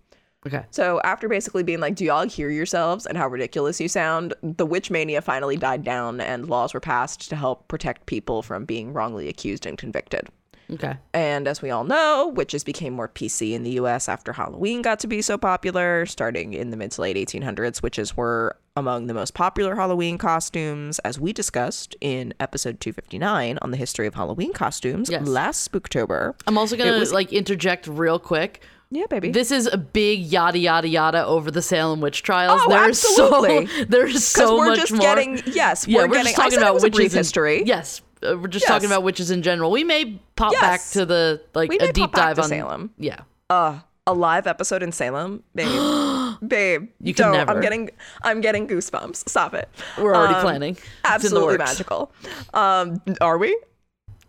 Okay. 0.48 0.64
So 0.70 1.00
after 1.04 1.28
basically 1.28 1.62
being 1.62 1.78
like, 1.80 1.94
"Do 1.94 2.04
y'all 2.04 2.26
hear 2.28 2.50
yourselves 2.50 3.06
and 3.06 3.16
how 3.16 3.28
ridiculous 3.28 3.80
you 3.80 3.88
sound?" 3.88 4.34
the 4.42 4.66
witch 4.66 4.90
mania 4.90 5.22
finally 5.22 5.56
died 5.56 5.84
down, 5.84 6.20
and 6.20 6.48
laws 6.48 6.74
were 6.74 6.80
passed 6.80 7.28
to 7.30 7.36
help 7.36 7.68
protect 7.68 8.06
people 8.06 8.42
from 8.42 8.64
being 8.64 8.92
wrongly 8.92 9.28
accused 9.28 9.64
and 9.66 9.78
convicted. 9.78 10.28
Okay. 10.70 10.96
And 11.14 11.48
as 11.48 11.62
we 11.62 11.70
all 11.70 11.84
know, 11.84 12.30
witches 12.36 12.62
became 12.62 12.92
more 12.92 13.08
PC 13.08 13.54
in 13.54 13.62
the 13.62 13.70
US 13.80 14.06
after 14.06 14.34
Halloween 14.34 14.82
got 14.82 14.98
to 15.00 15.06
be 15.06 15.22
so 15.22 15.38
popular. 15.38 16.04
Starting 16.04 16.52
in 16.52 16.68
the 16.70 16.76
mid 16.76 16.90
to 16.90 17.00
late 17.00 17.16
1800s, 17.16 17.82
witches 17.82 18.18
were 18.18 18.54
among 18.76 19.06
the 19.06 19.14
most 19.14 19.32
popular 19.32 19.76
Halloween 19.76 20.18
costumes, 20.18 20.98
as 21.00 21.18
we 21.18 21.32
discussed 21.32 21.96
in 22.02 22.34
episode 22.38 22.80
259 22.80 23.58
on 23.62 23.70
the 23.70 23.78
history 23.78 24.06
of 24.06 24.14
Halloween 24.14 24.52
costumes 24.52 25.08
Yes. 25.10 25.26
last 25.26 25.70
Spooktober. 25.72 26.34
I'm 26.46 26.58
also 26.58 26.76
gonna 26.76 26.98
was- 26.98 27.12
like 27.14 27.32
interject 27.32 27.86
real 27.86 28.18
quick. 28.18 28.60
Yeah, 28.90 29.04
baby. 29.10 29.30
This 29.30 29.50
is 29.50 29.66
a 29.70 29.76
big 29.76 30.20
yada 30.20 30.58
yada 30.58 30.88
yada 30.88 31.24
over 31.26 31.50
the 31.50 31.60
Salem 31.60 32.00
witch 32.00 32.22
trials. 32.22 32.60
Oh, 32.64 32.68
there's 32.70 33.04
absolutely. 33.04 33.66
so 33.78 33.84
there's 33.84 34.24
so 34.26 34.56
we're 34.56 34.68
much 34.68 34.78
just 34.80 34.92
more. 34.92 35.00
getting 35.00 35.42
yes, 35.46 35.86
yeah, 35.86 35.98
we're, 35.98 36.02
we're, 36.08 36.14
getting. 36.14 36.24
just 36.24 36.36
talking 36.36 36.58
about 36.58 36.74
was 36.74 36.84
a 36.84 36.90
brief 36.90 36.94
witches 36.96 37.12
and- 37.14 37.18
history. 37.20 37.62
Yes, 37.66 38.00
uh, 38.22 38.38
we're 38.38 38.48
just 38.48 38.64
Yes. 38.64 38.68
talking 38.68 38.86
about 38.86 39.02
witches 39.02 39.30
in 39.30 39.42
general. 39.42 39.70
We 39.70 39.84
may 39.84 40.20
pop 40.36 40.52
Yes. 40.52 40.60
back 40.62 40.80
to 40.92 41.04
the 41.04 41.42
like 41.54 41.70
a 41.72 41.92
deep 41.92 42.12
dive 42.12 42.38
on 42.38 42.48
Salem. 42.48 42.90
Yeah. 42.98 43.20
Uh, 43.50 43.80
a 44.06 44.14
live 44.14 44.46
episode 44.46 44.82
in 44.82 44.90
Salem, 44.90 45.42
babe, 45.54 45.68
babe. 46.48 46.88
You 47.02 47.12
can 47.12 47.26
don't. 47.26 47.32
never. 47.34 47.50
I'm 47.52 47.60
getting, 47.60 47.90
I'm 48.22 48.40
getting 48.40 48.66
goosebumps. 48.66 49.28
Stop 49.28 49.52
it. 49.52 49.68
We're 49.98 50.16
already 50.16 50.32
Um, 50.34 50.40
planning. 50.40 50.76
In 50.76 50.82
Absolutely 51.04 51.58
magical. 51.58 52.10
Um, 52.54 53.02
are 53.20 53.36
we? 53.36 53.54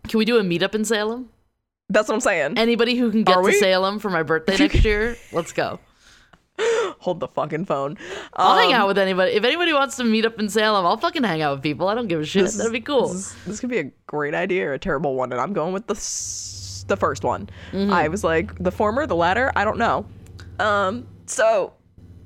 Can 0.09 0.17
we 0.17 0.25
do 0.25 0.35
a 0.37 0.41
meetup 0.41 0.75
in 0.75 0.83
Salem? 0.83 1.29
That's 1.89 2.08
what 2.08 2.15
I'm 2.15 2.21
saying. 2.21 2.58
Anybody 2.58 2.95
who 2.95 3.10
can 3.12 3.23
get 3.23 3.36
Are 3.38 3.41
to 3.41 3.47
we? 3.47 3.54
Salem 3.54 3.99
for 3.99 4.10
my 4.10 4.23
birthday 4.23 4.58
next 4.60 4.84
year, 4.86 5.17
let's 5.32 5.52
go. 5.52 5.80
Hold 6.99 7.21
the 7.21 7.28
fucking 7.30 7.65
phone. 7.65 7.97
I'll 8.34 8.58
hang 8.58 8.73
Um, 8.73 8.82
out 8.82 8.88
with 8.89 8.97
anybody. 8.97 9.32
If 9.32 9.45
anybody 9.45 9.71
wants 9.71 9.95
to 9.97 10.04
meet 10.04 10.25
up 10.25 10.38
in 10.39 10.49
Salem, 10.49 10.86
I'll 10.86 10.97
fucking 10.97 11.23
hang 11.23 11.41
out 11.41 11.56
with 11.56 11.63
people. 11.63 11.88
I 11.88 11.95
don't 11.95 12.08
give 12.08 12.19
a 12.19 12.25
shit. 12.25 12.43
This 12.43 12.56
That'd 12.58 12.73
be 12.73 12.82
cool. 12.82 13.08
This, 13.08 13.15
is- 13.28 13.36
this 13.45 13.60
could 13.62 13.69
be 13.69 13.78
a 13.80 13.91
great 14.08 14.34
idea 14.34 14.67
or 14.67 14.73
a 14.73 14.80
terrible 14.80 15.15
one, 15.15 15.32
and 15.32 15.39
I'm 15.39 15.54
going 15.54 15.71
with 15.73 15.88
the 15.88 15.93
s- 15.95 16.84
the 16.89 16.97
first 16.97 17.23
one. 17.23 17.49
Mm-hmm. 17.71 17.93
I 17.93 18.10
was 18.10 18.23
like 18.25 18.62
the 18.62 18.71
former, 18.71 19.06
the 19.08 19.15
latter. 19.15 19.52
I 19.56 19.63
don't 19.63 19.78
know. 19.78 20.06
Um. 20.60 21.08
So, 21.28 21.73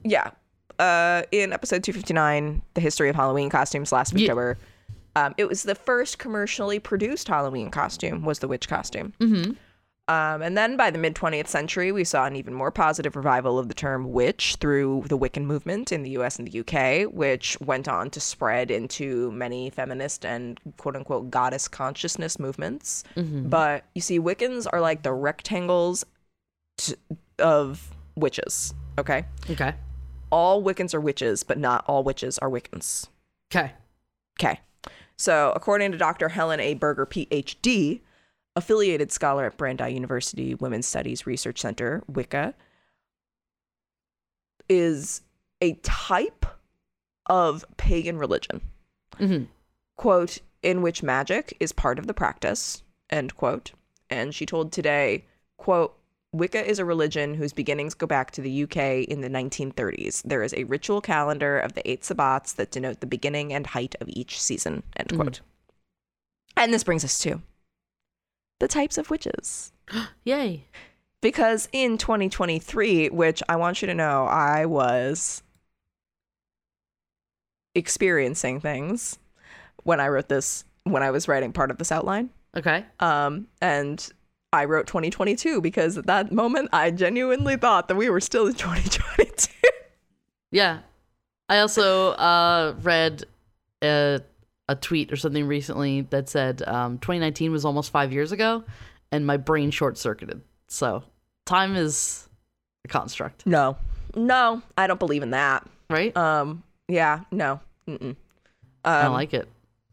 yeah. 0.04 0.32
Uh, 0.80 1.22
in 1.32 1.54
episode 1.54 1.84
259, 1.84 2.62
the 2.74 2.82
history 2.82 3.08
of 3.10 3.16
Halloween 3.16 3.50
costumes 3.52 3.92
last 3.92 4.16
October. 4.16 4.58
Um, 5.16 5.36
it 5.38 5.48
was 5.48 5.64
the 5.64 5.76
first 5.76 6.18
commercially 6.18 6.80
produced 6.80 7.28
Halloween 7.28 7.70
costume. 7.70 8.24
Was 8.24 8.40
the 8.40 8.48
witch 8.48 8.68
costume. 8.68 9.14
Mm-hmm. 9.20 9.52
Um, 10.10 10.42
and 10.42 10.58
then 10.58 10.76
by 10.76 10.92
the 10.92 10.98
mid 10.98 11.16
20th 11.16 11.48
century, 11.48 11.94
we 11.94 12.04
saw 12.04 12.26
an 12.26 12.36
even 12.36 12.54
more 12.54 12.72
positive 12.72 13.16
revival 13.16 13.58
of 13.58 13.70
the 13.70 13.74
term 13.74 14.12
witch 14.12 14.58
through 14.60 15.06
the 15.08 15.18
Wiccan 15.18 15.46
movement 15.46 15.94
in 15.94 16.04
the 16.04 16.10
US 16.12 16.38
and 16.38 16.46
the 16.46 16.60
UK, 16.60 17.10
which 17.14 17.58
went 17.62 17.88
on 17.88 18.10
to 18.10 18.20
spread 18.20 18.70
into 18.70 19.32
many 19.32 19.70
feminist 19.70 20.26
and 20.26 20.60
quote 20.76 20.98
unquote 20.98 21.32
goddess 21.32 21.70
consciousness 21.70 22.38
movements. 22.38 23.06
But 23.50 23.86
you 23.96 24.02
see, 24.02 24.20
Wiccans 24.20 24.68
are 24.74 24.82
like 24.82 25.04
the 25.04 25.14
rectangles 25.14 26.04
t- 26.78 26.96
of 27.40 27.90
witches, 28.18 28.74
okay? 29.00 29.24
Okay. 29.50 29.74
All 30.32 30.62
Wiccans 30.62 30.94
are 30.94 31.02
witches, 31.02 31.44
but 31.44 31.58
not 31.58 31.86
all 31.88 32.04
witches 32.04 32.38
are 32.40 32.50
Wiccans. 32.50 33.08
Okay. 33.56 33.72
Okay. 34.38 34.60
So, 35.24 35.54
according 35.56 35.94
to 35.94 35.98
Dr. 35.98 36.28
Helen 36.28 36.60
A. 36.60 36.74
Berger, 36.74 37.06
PhD, 37.06 38.02
affiliated 38.58 39.10
scholar 39.10 39.46
at 39.46 39.56
Brandeis 39.56 39.94
University 39.94 40.54
Women's 40.54 40.86
Studies 40.86 41.26
Research 41.26 41.62
Center, 41.62 42.04
Wicca, 42.10 42.54
is 44.68 45.22
a 45.62 45.76
type 45.76 46.46
of 47.28 47.64
pagan 47.78 48.18
religion, 48.18 48.70
Mhm. 49.14 49.48
quote, 49.96 50.40
in 50.62 50.82
which 50.82 51.02
magic 51.02 51.56
is 51.62 51.72
part 51.72 52.00
of 52.00 52.08
the 52.08 52.14
practice, 52.14 52.84
end 53.10 53.38
quote. 53.38 53.72
And 54.10 54.36
she 54.36 54.46
told 54.46 54.74
today, 54.74 55.24
quote, 55.56 55.98
Wicca 56.34 56.68
is 56.68 56.80
a 56.80 56.86
religion 56.86 57.36
whose 57.36 57.54
beginnings 57.54 57.94
go 57.94 58.08
back 58.08 58.32
to 58.32 58.42
the 58.42 58.64
UK 58.64 59.08
in 59.08 59.22
the 59.22 59.30
1930s. 59.30 60.24
There 60.24 60.42
is 60.42 60.54
a 60.56 60.64
ritual 60.64 61.00
calendar 61.00 61.60
of 61.60 61.74
the 61.74 61.88
eight 61.90 62.02
sabbats 62.02 62.56
that 62.56 62.72
denote 62.72 63.02
the 63.02 63.06
beginning 63.06 63.54
and 63.54 63.68
height 63.68 63.96
of 64.02 64.10
each 64.10 64.42
season, 64.42 64.82
end 64.98 65.14
quote. 65.14 65.42
And 66.58 66.74
this 66.74 66.84
brings 66.84 67.06
us 67.06 67.20
to 67.20 67.42
the 68.60 68.68
types 68.68 68.98
of 68.98 69.12
witches. 69.12 69.72
Yay. 70.24 70.66
Because 71.22 71.70
in 71.72 72.00
2023, 72.00 73.10
which 73.10 73.44
I 73.48 73.56
want 73.56 73.82
you 73.82 73.86
to 73.88 73.94
know, 73.94 74.26
I 74.26 74.66
was 74.66 75.44
experiencing 77.76 78.60
things 78.60 79.20
when 79.84 80.00
I 80.00 80.08
wrote 80.08 80.30
this, 80.30 80.66
when 80.84 81.04
I 81.04 81.12
was 81.12 81.28
writing 81.28 81.54
part 81.54 81.70
of 81.70 81.78
this 81.78 81.92
outline. 81.92 82.32
Okay. 82.58 82.86
Um, 83.00 83.48
and 83.62 84.12
I 84.54 84.66
wrote 84.66 84.88
2022 84.88 85.60
because 85.62 85.98
at 85.98 86.06
that 86.06 86.32
moment 86.32 86.70
I 86.72 86.92
genuinely 86.92 87.58
thought 87.58 87.88
that 87.90 87.96
we 87.96 88.10
were 88.10 88.22
still 88.22 88.48
in 88.48 88.54
2022. 88.56 89.52
Yeah. 90.52 90.80
I 91.50 91.60
also 91.60 92.12
uh, 92.12 92.76
read 92.82 93.24
a, 93.84 94.22
a 94.70 94.76
tweet 94.76 95.12
or 95.12 95.16
something 95.16 95.46
recently 95.48 96.02
that 96.02 96.30
said 96.30 96.62
um, 96.68 97.00
2019 97.00 97.52
was 97.52 97.66
almost 97.66 97.92
five 97.92 98.14
years 98.14 98.32
ago, 98.32 98.64
and 99.12 99.26
my 99.26 99.38
brain 99.38 99.72
short 99.72 99.98
circuited. 99.98 100.42
So 100.68 101.04
time 101.46 101.76
is 101.76 102.30
a 102.86 102.88
construct, 102.88 103.46
no, 103.46 103.78
no, 104.16 104.62
I 104.78 104.88
don't 104.88 105.00
believe 105.00 105.24
in 105.24 105.32
that. 105.32 105.68
right? 105.90 106.16
Um, 106.16 106.64
yeah, 106.88 107.22
no. 107.32 107.60
Mm-mm. 107.88 108.16
I 108.86 109.00
Um, 109.00 109.06
don't 109.08 109.14
like 109.14 109.34
it. 109.34 109.48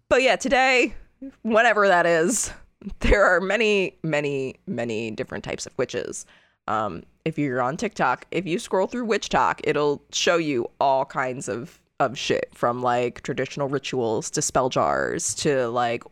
But 0.09 0.23
yeah, 0.23 0.37
today, 0.37 0.94
whatever 1.42 1.88
that 1.88 2.07
is, 2.07 2.53
there 3.01 3.25
are 3.25 3.40
many, 3.40 3.97
many, 4.03 4.57
many 4.66 5.11
different 5.11 5.45
types 5.45 5.66
of 5.66 5.77
witches. 5.77 6.27
Um, 6.66 7.03
if 7.25 7.38
you're 7.38 7.61
on 7.61 7.77
TikTok, 7.77 8.27
if 8.31 8.47
you 8.47 8.59
scroll 8.59 8.87
through 8.87 9.07
WitchTok, 9.07 9.61
it'll 9.64 10.03
show 10.12 10.37
you 10.37 10.71
all 10.81 11.05
kinds 11.05 11.49
of 11.49 11.81
of 11.99 12.16
shit 12.16 12.49
from 12.55 12.81
like 12.81 13.21
traditional 13.23 13.69
rituals 13.69 14.31
to 14.31 14.40
spell 14.40 14.71
jars 14.71 15.35
to 15.35 15.69
like 15.69 16.03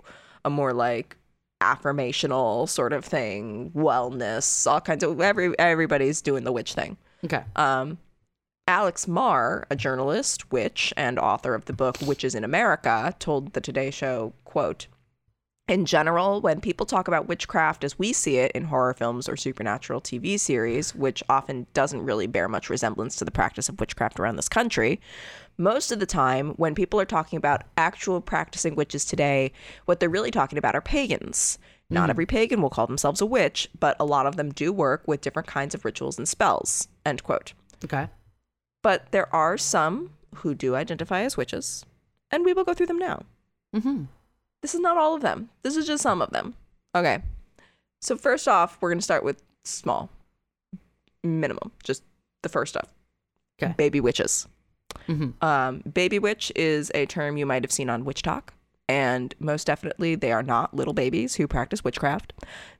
a 0.44 0.50
more 0.50 0.74
like 0.74 1.16
affirmational 1.62 2.68
sort 2.68 2.92
of 2.92 3.04
thing, 3.04 3.70
wellness, 3.74 4.70
all 4.70 4.81
kinds 4.81 5.02
of 5.02 5.20
every 5.20 5.59
everybody's 5.59 6.20
doing 6.20 6.44
the 6.44 6.52
witch 6.52 6.74
thing. 6.74 6.96
Okay. 7.24 7.42
Um, 7.57 7.98
Alex 8.68 9.09
Mar, 9.09 9.66
a 9.70 9.76
journalist, 9.76 10.52
witch, 10.52 10.92
and 10.96 11.18
author 11.18 11.54
of 11.54 11.64
the 11.64 11.72
book 11.72 11.96
Witches 12.02 12.35
in 12.35 12.44
America, 12.44 13.14
told 13.18 13.54
the 13.54 13.62
Today 13.62 13.90
Show, 13.90 14.35
quote, 14.44 14.88
in 15.68 15.85
general, 15.85 16.40
when 16.40 16.61
people 16.61 16.87
talk 16.87 17.09
about 17.09 17.28
witchcraft 17.28 17.85
as 17.85 17.98
we 17.98 18.12
see 18.12 18.38
it 18.38 18.50
in 18.52 18.64
horror 18.64 18.94
films 18.94 19.28
or 19.28 19.37
supernatural 19.37 20.00
TV 20.00 20.40
series, 20.40 20.94
which 20.94 21.22
often 21.28 21.66
doesn't 21.74 22.04
really 22.04 22.26
bear 22.26 22.48
much 22.48 22.70
resemblance 22.70 23.16
to 23.16 23.24
the 23.24 23.31
practice 23.31 23.68
of 23.68 23.78
witchcraft 23.78 24.18
around 24.18 24.37
this 24.37 24.48
country, 24.48 25.00
most 25.59 25.92
of 25.92 25.98
the 25.98 26.07
time, 26.07 26.50
when 26.50 26.74
people 26.74 27.00
are 27.00 27.04
talking 27.04 27.37
about 27.37 27.64
actual 27.76 28.20
practicing 28.20 28.76
witches 28.76 29.04
today, 29.04 29.52
what 29.85 30.00
they're 30.00 30.09
really 30.09 30.31
talking 30.31 30.59
about 30.59 30.74
are 30.74 30.81
pagans. 30.81 31.59
Not 31.90 32.11
every 32.11 32.26
pagan 32.26 32.61
will 32.61 32.70
call 32.70 32.87
themselves 32.87 33.22
a 33.22 33.26
witch, 33.26 33.68
but 33.81 33.96
a 33.98 34.04
lot 34.04 34.26
of 34.26 34.37
them 34.37 34.52
do 34.52 34.72
work 34.72 35.02
with 35.07 35.22
different 35.22 35.48
kinds 35.48 35.74
of 35.74 35.87
rituals 35.87 36.18
and 36.18 36.28
spells. 36.28 36.87
End 37.04 37.22
quote. 37.22 37.54
Okay. 37.83 38.09
But 38.83 39.11
there 39.11 39.35
are 39.35 39.57
some 39.57 40.11
who 40.37 40.54
do 40.54 40.74
identify 40.74 41.22
as 41.22 41.37
witches, 41.37 41.87
and 42.31 42.44
we 42.44 42.52
will 42.52 42.64
go 42.64 42.74
through 42.74 42.87
them 42.87 42.98
now. 42.98 43.22
Mm-hmm. 43.74 44.04
This 44.62 44.75
is 44.75 44.81
not 44.81 44.97
all 44.97 45.14
of 45.14 45.23
them. 45.23 45.51
This 45.62 45.77
is 45.77 45.87
just 45.87 46.03
some 46.03 46.21
of 46.21 46.31
them. 46.31 46.55
Okay. 46.94 47.23
So 48.03 48.16
first 48.16 48.49
off, 48.49 48.79
we're 48.81 48.90
going 48.90 48.99
to 48.99 49.05
start 49.05 49.25
with 49.25 49.42
small, 49.64 50.11
minimum, 51.25 51.73
just 51.83 52.03
the 52.42 52.49
first 52.49 52.73
stuff. 52.73 52.92
Okay. 53.61 53.75
Baby 53.77 54.01
witches. 54.01 54.47
Mhm. 55.09 55.42
Um, 55.42 55.79
baby 55.92 56.18
witch 56.18 56.53
is 56.55 56.90
a 56.94 57.07
term 57.07 57.37
you 57.37 57.47
might 57.47 57.62
have 57.62 57.73
seen 57.73 57.90
on 57.90 58.05
WitchTok, 58.05 58.44
and 58.88 59.35
most 59.38 59.66
definitely 59.66 60.14
they 60.14 60.33
are 60.33 60.42
not 60.42 60.75
little 60.75 60.94
babies 60.94 61.35
who 61.37 61.47
practice 61.47 61.83
witchcraft. 61.85 62.33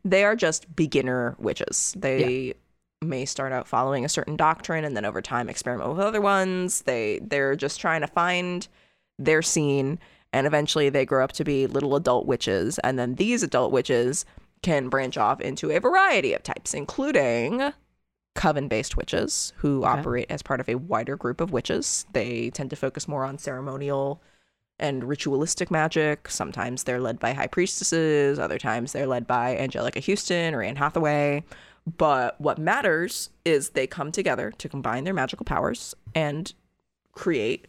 They 0.05 0.25
are 0.25 0.37
just 0.37 0.75
beginner 0.77 1.37
witches. 1.39 1.95
They 1.97 2.55
may 3.03 3.25
start 3.25 3.53
out 3.53 3.69
following 3.69 4.05
a 4.05 4.09
certain 4.09 4.37
doctrine 4.37 4.85
and 4.85 4.97
then 4.97 5.05
over 5.05 5.23
time 5.23 5.49
experiment 5.49 5.91
with 5.91 6.01
other 6.01 6.21
ones. 6.21 6.83
They 6.83 7.21
they're 7.23 7.57
just 7.57 7.81
trying 7.81 8.01
to 8.03 8.07
find 8.09 8.67
their 9.19 9.43
scene 9.43 9.99
and 10.33 10.47
eventually 10.47 10.89
they 10.89 11.05
grow 11.07 11.25
up 11.25 11.33
to 11.33 11.45
be 11.45 11.67
little 11.67 11.97
adult 11.97 12.27
witches 12.27 12.79
and 12.81 12.99
then 12.99 13.15
these 13.15 13.43
adult 13.43 13.73
witches 13.73 14.25
can 14.63 14.89
branch 14.89 15.17
off 15.17 15.41
into 15.41 15.71
a 15.71 15.79
variety 15.79 16.33
of 16.33 16.43
types 16.43 16.75
including 16.75 17.73
coven-based 18.35 18.97
witches 18.97 19.53
who 19.57 19.85
Okay. 19.85 19.89
operate 19.99 20.27
as 20.31 20.43
part 20.43 20.61
of 20.61 20.69
a 20.69 20.77
wider 20.77 21.17
group 21.17 21.41
of 21.41 21.51
witches. 21.51 22.07
They 22.13 22.51
tend 22.51 22.71
to 22.71 22.77
focus 22.77 23.09
more 23.09 23.25
on 23.25 23.37
ceremonial 23.39 24.23
and 24.79 25.03
ritualistic 25.03 25.73
magic. 25.73 26.29
Sometimes 26.31 26.85
they're 26.85 27.01
led 27.01 27.19
by 27.19 27.33
high 27.33 27.49
priestesses, 27.49 28.39
other 28.39 28.59
times 28.59 28.93
they're 28.93 29.09
led 29.09 29.27
by 29.27 29.57
Anjelica 29.57 30.05
Huston 30.05 30.55
or 30.55 30.63
Anne 30.63 30.77
Hathaway. 30.77 31.43
But 31.97 32.41
what 32.41 32.59
matters 32.59 33.31
is 33.45 33.71
they 33.71 33.89
come 33.89 34.13
together 34.13 34.53
to 34.59 34.69
combine 34.69 35.03
their 35.03 35.15
magical 35.15 35.45
powers 35.45 35.97
and 36.15 36.53
create 37.13 37.67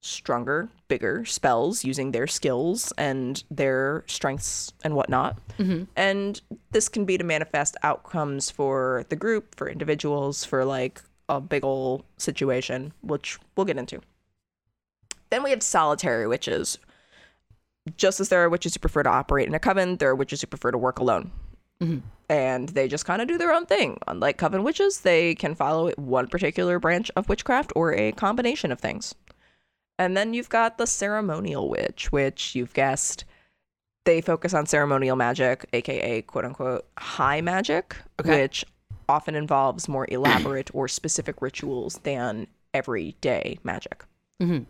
stronger, 0.00 0.70
bigger 0.88 1.24
spells 1.24 1.84
using 1.84 2.12
their 2.12 2.26
skills 2.26 2.92
and 2.96 3.44
their 3.50 4.04
strengths 4.06 4.72
and 4.82 4.94
whatnot. 4.94 5.36
Mm-hmm. 5.58 5.84
And 5.96 6.40
this 6.70 6.88
can 6.88 7.04
be 7.04 7.18
to 7.18 7.24
manifest 7.24 7.76
outcomes 7.82 8.50
for 8.50 9.04
the 9.08 9.16
group, 9.16 9.54
for 9.54 9.68
individuals, 9.68 10.44
for 10.44 10.64
like 10.64 11.02
a 11.28 11.40
big 11.40 11.64
ol' 11.64 12.04
situation, 12.16 12.92
which 13.02 13.38
we'll 13.56 13.66
get 13.66 13.78
into. 13.78 14.00
Then 15.30 15.42
we 15.42 15.50
have 15.50 15.62
solitary 15.62 16.26
witches. 16.26 16.78
Just 17.96 18.20
as 18.20 18.28
there 18.28 18.42
are 18.42 18.48
witches 18.48 18.74
who 18.74 18.80
prefer 18.80 19.02
to 19.02 19.10
operate 19.10 19.48
in 19.48 19.54
a 19.54 19.58
coven, 19.58 19.96
there 19.96 20.10
are 20.10 20.14
witches 20.14 20.40
who 20.40 20.46
prefer 20.46 20.70
to 20.70 20.78
work 20.78 20.98
alone. 20.98 21.30
Mm-hmm. 21.80 21.98
And 22.28 22.68
they 22.70 22.88
just 22.88 23.06
kind 23.06 23.22
of 23.22 23.28
do 23.28 23.38
their 23.38 23.52
own 23.52 23.66
thing. 23.66 23.98
Unlike 24.06 24.38
coven 24.38 24.62
witches, 24.62 25.00
they 25.00 25.34
can 25.34 25.54
follow 25.54 25.90
one 25.92 26.26
particular 26.26 26.78
branch 26.78 27.10
of 27.16 27.28
witchcraft 27.28 27.72
or 27.74 27.94
a 27.94 28.12
combination 28.12 28.70
of 28.70 28.80
things. 28.80 29.14
And 30.00 30.16
then 30.16 30.32
you've 30.32 30.48
got 30.48 30.78
the 30.78 30.86
ceremonial 30.86 31.68
witch, 31.68 32.10
which 32.10 32.54
you've 32.54 32.72
guessed 32.72 33.26
they 34.06 34.22
focus 34.22 34.54
on 34.54 34.64
ceremonial 34.64 35.14
magic, 35.14 35.66
aka 35.74 36.22
quote 36.22 36.46
unquote 36.46 36.86
high 36.98 37.42
magic, 37.42 37.94
Okay. 38.18 38.40
which 38.40 38.64
often 39.10 39.34
involves 39.34 39.88
more 39.88 40.06
elaborate 40.10 40.70
or 40.74 40.88
specific 40.88 41.42
rituals 41.42 41.98
than 42.02 42.46
everyday 42.72 43.58
magic. 43.62 44.04
Mhm. 44.42 44.64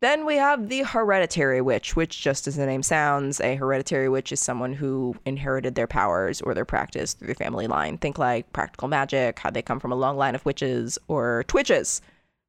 Then 0.00 0.24
we 0.24 0.36
have 0.36 0.68
the 0.68 0.82
hereditary 0.84 1.60
witch, 1.60 1.96
which, 1.96 2.22
just 2.22 2.46
as 2.46 2.54
the 2.54 2.64
name 2.64 2.84
sounds, 2.84 3.40
a 3.40 3.56
hereditary 3.56 4.08
witch 4.08 4.30
is 4.30 4.38
someone 4.38 4.72
who 4.74 5.16
inherited 5.26 5.74
their 5.74 5.88
powers 5.88 6.40
or 6.40 6.54
their 6.54 6.64
practice 6.64 7.12
through 7.14 7.26
their 7.26 7.34
family 7.34 7.66
line. 7.66 7.98
Think 7.98 8.18
like 8.18 8.50
practical 8.52 8.86
magic, 8.86 9.40
how 9.40 9.50
they 9.50 9.62
come 9.62 9.80
from 9.80 9.90
a 9.90 9.96
long 9.96 10.16
line 10.16 10.36
of 10.36 10.44
witches, 10.46 10.96
or 11.08 11.44
twitches 11.48 12.00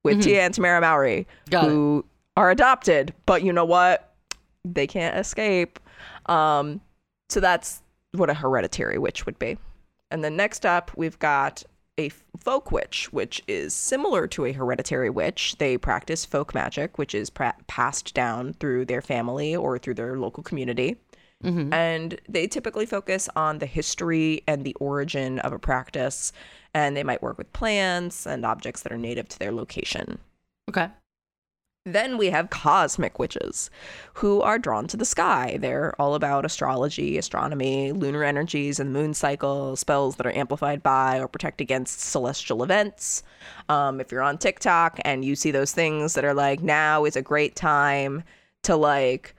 with 0.04 0.24
Tia 0.24 0.42
and 0.42 0.54
Tamara 0.54 0.82
Mowry, 0.82 1.28
Got 1.50 1.66
it. 1.66 1.68
who 1.70 2.06
are 2.38 2.50
adopted, 2.52 3.14
but 3.26 3.44
you 3.44 3.54
know 3.54 3.66
what? 3.66 4.14
They 4.66 4.88
can't 4.88 5.18
escape. 5.18 5.80
Um, 6.28 6.82
so 7.30 7.40
that's 7.40 7.82
what 8.14 8.30
a 8.30 8.34
hereditary 8.34 8.98
witch 8.98 9.26
would 9.26 9.40
be. 9.40 9.58
And 10.10 10.24
then 10.24 10.36
next 10.36 10.66
up, 10.66 10.92
we've 10.96 11.18
got 11.20 11.64
a 11.98 12.10
folk 12.40 12.72
witch, 12.72 13.12
which 13.14 13.44
is 13.48 13.74
similar 13.74 14.28
to 14.28 14.46
a 14.46 14.52
hereditary 14.52 15.10
witch. 15.10 15.56
They 15.58 15.78
practice 15.78 16.26
folk 16.26 16.54
magic, 16.54 16.98
which 16.98 17.14
is 17.14 17.30
pra- 17.30 17.56
passed 17.68 18.14
down 18.14 18.54
through 18.54 18.86
their 18.86 19.02
family 19.02 19.56
or 19.56 19.78
through 19.78 19.96
their 19.96 20.18
local 20.18 20.44
community. 20.44 20.98
And 21.74 22.20
they 22.30 22.48
typically 22.48 22.86
focus 22.86 23.30
on 23.36 23.60
the 23.60 23.66
history 23.66 24.44
and 24.48 24.64
the 24.64 24.76
origin 24.76 25.40
of 25.40 25.54
a 25.54 25.60
practice. 25.60 26.32
And 26.74 26.96
they 26.96 27.04
might 27.04 27.22
work 27.22 27.38
with 27.38 27.52
plants 27.54 28.26
and 28.26 28.46
objects 28.46 28.84
that 28.84 28.92
are 28.92 28.98
native 28.98 29.28
to 29.30 29.40
their 29.40 29.52
location. 29.52 30.20
Okay. 30.70 30.90
Then 31.86 32.20
we 32.20 32.28
have 32.28 32.52
cosmic 32.52 33.18
witches 33.18 33.72
who 34.14 34.42
are 34.42 34.60
drawn 34.60 34.86
to 34.88 34.98
the 34.98 35.06
sky. 35.06 35.58
They're 35.60 36.00
all 36.00 36.14
about 36.14 36.46
astrology, 36.46 37.18
astronomy, 37.18 37.92
lunar 37.92 38.24
energies, 38.24 38.80
and 38.80 38.94
moon 38.94 39.16
cycle, 39.16 39.76
spells 39.76 40.18
that 40.18 40.28
are 40.28 40.32
amplified 40.32 40.84
by 40.84 41.20
or 41.20 41.28
protect 41.28 41.60
against 41.60 42.00
celestial 42.00 42.62
events. 42.62 43.24
Um, 43.68 44.00
if 44.00 44.12
you're 44.12 44.22
on 44.22 44.38
TikTok 44.38 45.00
and 45.04 45.26
you 45.26 45.36
see 45.36 45.50
those 45.50 45.72
things 45.72 46.14
that 46.14 46.24
are 46.24 46.36
like, 46.36 46.62
now 46.62 47.04
is 47.06 47.16
a 47.16 47.22
great 47.24 47.56
time 47.56 48.24
to 48.62 48.76
like, 48.76 49.34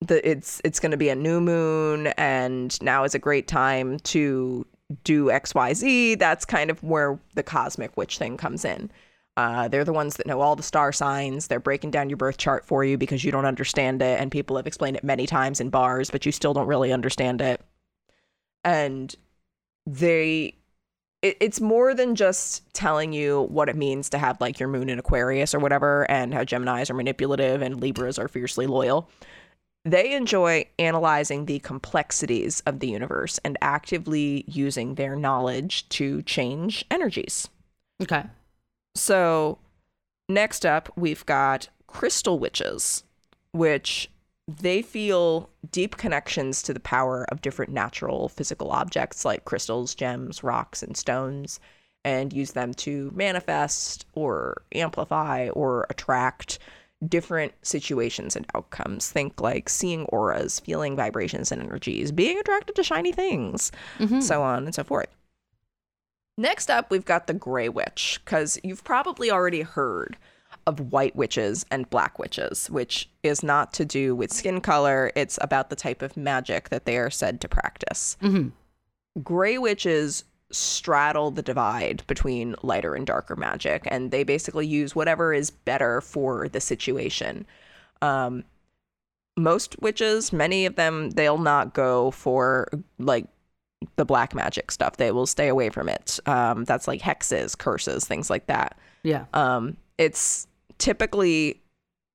the 0.00 0.28
it's 0.28 0.60
it's 0.64 0.80
going 0.80 0.90
to 0.90 0.96
be 0.96 1.08
a 1.08 1.14
new 1.14 1.40
moon 1.40 2.08
and 2.18 2.80
now 2.82 3.04
is 3.04 3.14
a 3.14 3.18
great 3.18 3.48
time 3.48 3.98
to 4.00 4.66
do 5.04 5.26
xyz 5.26 6.18
that's 6.18 6.44
kind 6.44 6.70
of 6.70 6.82
where 6.82 7.18
the 7.34 7.42
cosmic 7.42 7.96
witch 7.96 8.18
thing 8.18 8.36
comes 8.36 8.64
in. 8.64 8.90
Uh, 9.38 9.68
they're 9.68 9.84
the 9.84 9.92
ones 9.92 10.16
that 10.16 10.26
know 10.26 10.40
all 10.40 10.56
the 10.56 10.62
star 10.62 10.92
signs. 10.92 11.48
They're 11.48 11.60
breaking 11.60 11.90
down 11.90 12.08
your 12.08 12.16
birth 12.16 12.38
chart 12.38 12.64
for 12.64 12.84
you 12.84 12.96
because 12.96 13.22
you 13.22 13.30
don't 13.30 13.44
understand 13.44 14.00
it 14.00 14.18
and 14.18 14.30
people 14.30 14.56
have 14.56 14.66
explained 14.66 14.96
it 14.96 15.04
many 15.04 15.26
times 15.26 15.60
in 15.60 15.68
bars 15.68 16.10
but 16.10 16.24
you 16.24 16.32
still 16.32 16.54
don't 16.54 16.66
really 16.66 16.92
understand 16.92 17.42
it. 17.42 17.60
And 18.64 19.14
they 19.86 20.54
it, 21.22 21.36
it's 21.40 21.60
more 21.60 21.94
than 21.94 22.14
just 22.14 22.62
telling 22.74 23.12
you 23.12 23.42
what 23.50 23.68
it 23.68 23.76
means 23.76 24.08
to 24.10 24.18
have 24.18 24.40
like 24.40 24.60
your 24.60 24.68
moon 24.68 24.88
in 24.88 24.98
aquarius 24.98 25.54
or 25.54 25.58
whatever 25.58 26.10
and 26.10 26.32
how 26.32 26.44
geminis 26.44 26.90
are 26.90 26.94
manipulative 26.94 27.62
and 27.62 27.80
libras 27.80 28.18
are 28.18 28.28
fiercely 28.28 28.66
loyal 28.66 29.08
they 29.86 30.14
enjoy 30.14 30.66
analyzing 30.80 31.46
the 31.46 31.60
complexities 31.60 32.60
of 32.66 32.80
the 32.80 32.88
universe 32.88 33.38
and 33.44 33.56
actively 33.62 34.44
using 34.48 34.96
their 34.96 35.14
knowledge 35.14 35.88
to 35.90 36.22
change 36.22 36.84
energies. 36.90 37.48
Okay. 38.02 38.24
So, 38.96 39.58
next 40.28 40.66
up, 40.66 40.92
we've 40.96 41.24
got 41.24 41.68
crystal 41.86 42.40
witches, 42.40 43.04
which 43.52 44.10
they 44.48 44.82
feel 44.82 45.50
deep 45.70 45.96
connections 45.96 46.62
to 46.64 46.74
the 46.74 46.80
power 46.80 47.24
of 47.30 47.40
different 47.40 47.72
natural 47.72 48.28
physical 48.28 48.72
objects 48.72 49.24
like 49.24 49.44
crystals, 49.44 49.94
gems, 49.94 50.42
rocks, 50.42 50.82
and 50.82 50.96
stones, 50.96 51.60
and 52.04 52.32
use 52.32 52.52
them 52.52 52.74
to 52.74 53.12
manifest 53.14 54.04
or 54.14 54.62
amplify 54.74 55.48
or 55.50 55.86
attract 55.90 56.58
different 57.06 57.52
situations 57.62 58.36
and 58.36 58.46
outcomes. 58.54 59.10
Think 59.10 59.40
like 59.40 59.68
seeing 59.68 60.04
auras, 60.06 60.60
feeling 60.60 60.96
vibrations 60.96 61.52
and 61.52 61.62
energies, 61.62 62.12
being 62.12 62.38
attracted 62.38 62.76
to 62.76 62.82
shiny 62.82 63.12
things, 63.12 63.72
mm-hmm. 63.98 64.20
so 64.20 64.42
on 64.42 64.64
and 64.64 64.74
so 64.74 64.84
forth. 64.84 65.08
Next 66.38 66.70
up, 66.70 66.90
we've 66.90 67.04
got 67.04 67.26
the 67.26 67.34
Grey 67.34 67.68
Witch, 67.68 68.20
because 68.24 68.58
you've 68.62 68.84
probably 68.84 69.30
already 69.30 69.62
heard 69.62 70.18
of 70.66 70.92
white 70.92 71.16
witches 71.16 71.64
and 71.70 71.88
black 71.88 72.18
witches, 72.18 72.68
which 72.68 73.08
is 73.22 73.42
not 73.42 73.72
to 73.74 73.84
do 73.84 74.14
with 74.14 74.32
skin 74.32 74.60
color. 74.60 75.12
It's 75.14 75.38
about 75.40 75.70
the 75.70 75.76
type 75.76 76.02
of 76.02 76.16
magic 76.16 76.68
that 76.68 76.84
they 76.84 76.98
are 76.98 77.10
said 77.10 77.40
to 77.40 77.48
practice. 77.48 78.16
Mm-hmm. 78.20 78.48
Grey 79.22 79.58
witches 79.58 80.24
straddle 80.50 81.30
the 81.30 81.42
divide 81.42 82.02
between 82.06 82.54
lighter 82.62 82.94
and 82.94 83.06
darker 83.06 83.36
magic, 83.36 83.82
and 83.86 84.10
they 84.10 84.24
basically 84.24 84.66
use 84.66 84.94
whatever 84.94 85.32
is 85.32 85.50
better 85.50 86.00
for 86.00 86.48
the 86.48 86.60
situation. 86.60 87.46
Um, 88.02 88.44
most 89.36 89.76
witches, 89.80 90.32
many 90.32 90.66
of 90.66 90.76
them, 90.76 91.10
they'll 91.10 91.38
not 91.38 91.74
go 91.74 92.10
for 92.10 92.68
like 92.98 93.26
the 93.96 94.04
black 94.04 94.34
magic 94.34 94.70
stuff. 94.70 94.96
They 94.96 95.10
will 95.10 95.26
stay 95.26 95.48
away 95.48 95.68
from 95.68 95.88
it. 95.88 96.18
Um, 96.26 96.64
that's 96.64 96.88
like 96.88 97.02
hexes, 97.02 97.56
curses, 97.56 98.06
things 98.06 98.30
like 98.30 98.46
that. 98.46 98.78
Yeah. 99.02 99.26
Um, 99.34 99.76
it's 99.98 100.46
typically 100.78 101.60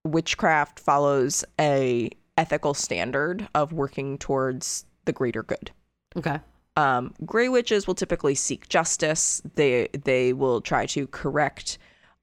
witchcraft 0.04 0.80
follows 0.80 1.46
a 1.60 2.10
ethical 2.38 2.74
standard 2.74 3.48
of 3.54 3.72
working 3.74 4.18
towards 4.18 4.86
the 5.06 5.14
greater 5.14 5.44
good. 5.44 5.72
Okay. 6.18 6.40
Um, 6.78 7.14
gray 7.26 7.50
witches 7.50 7.86
will 7.86 7.96
typically 7.96 8.36
seek 8.36 8.70
justice. 8.70 9.42
They 9.56 9.90
they 10.04 10.34
will 10.34 10.62
try 10.62 10.86
to 10.88 11.08
correct 11.08 11.78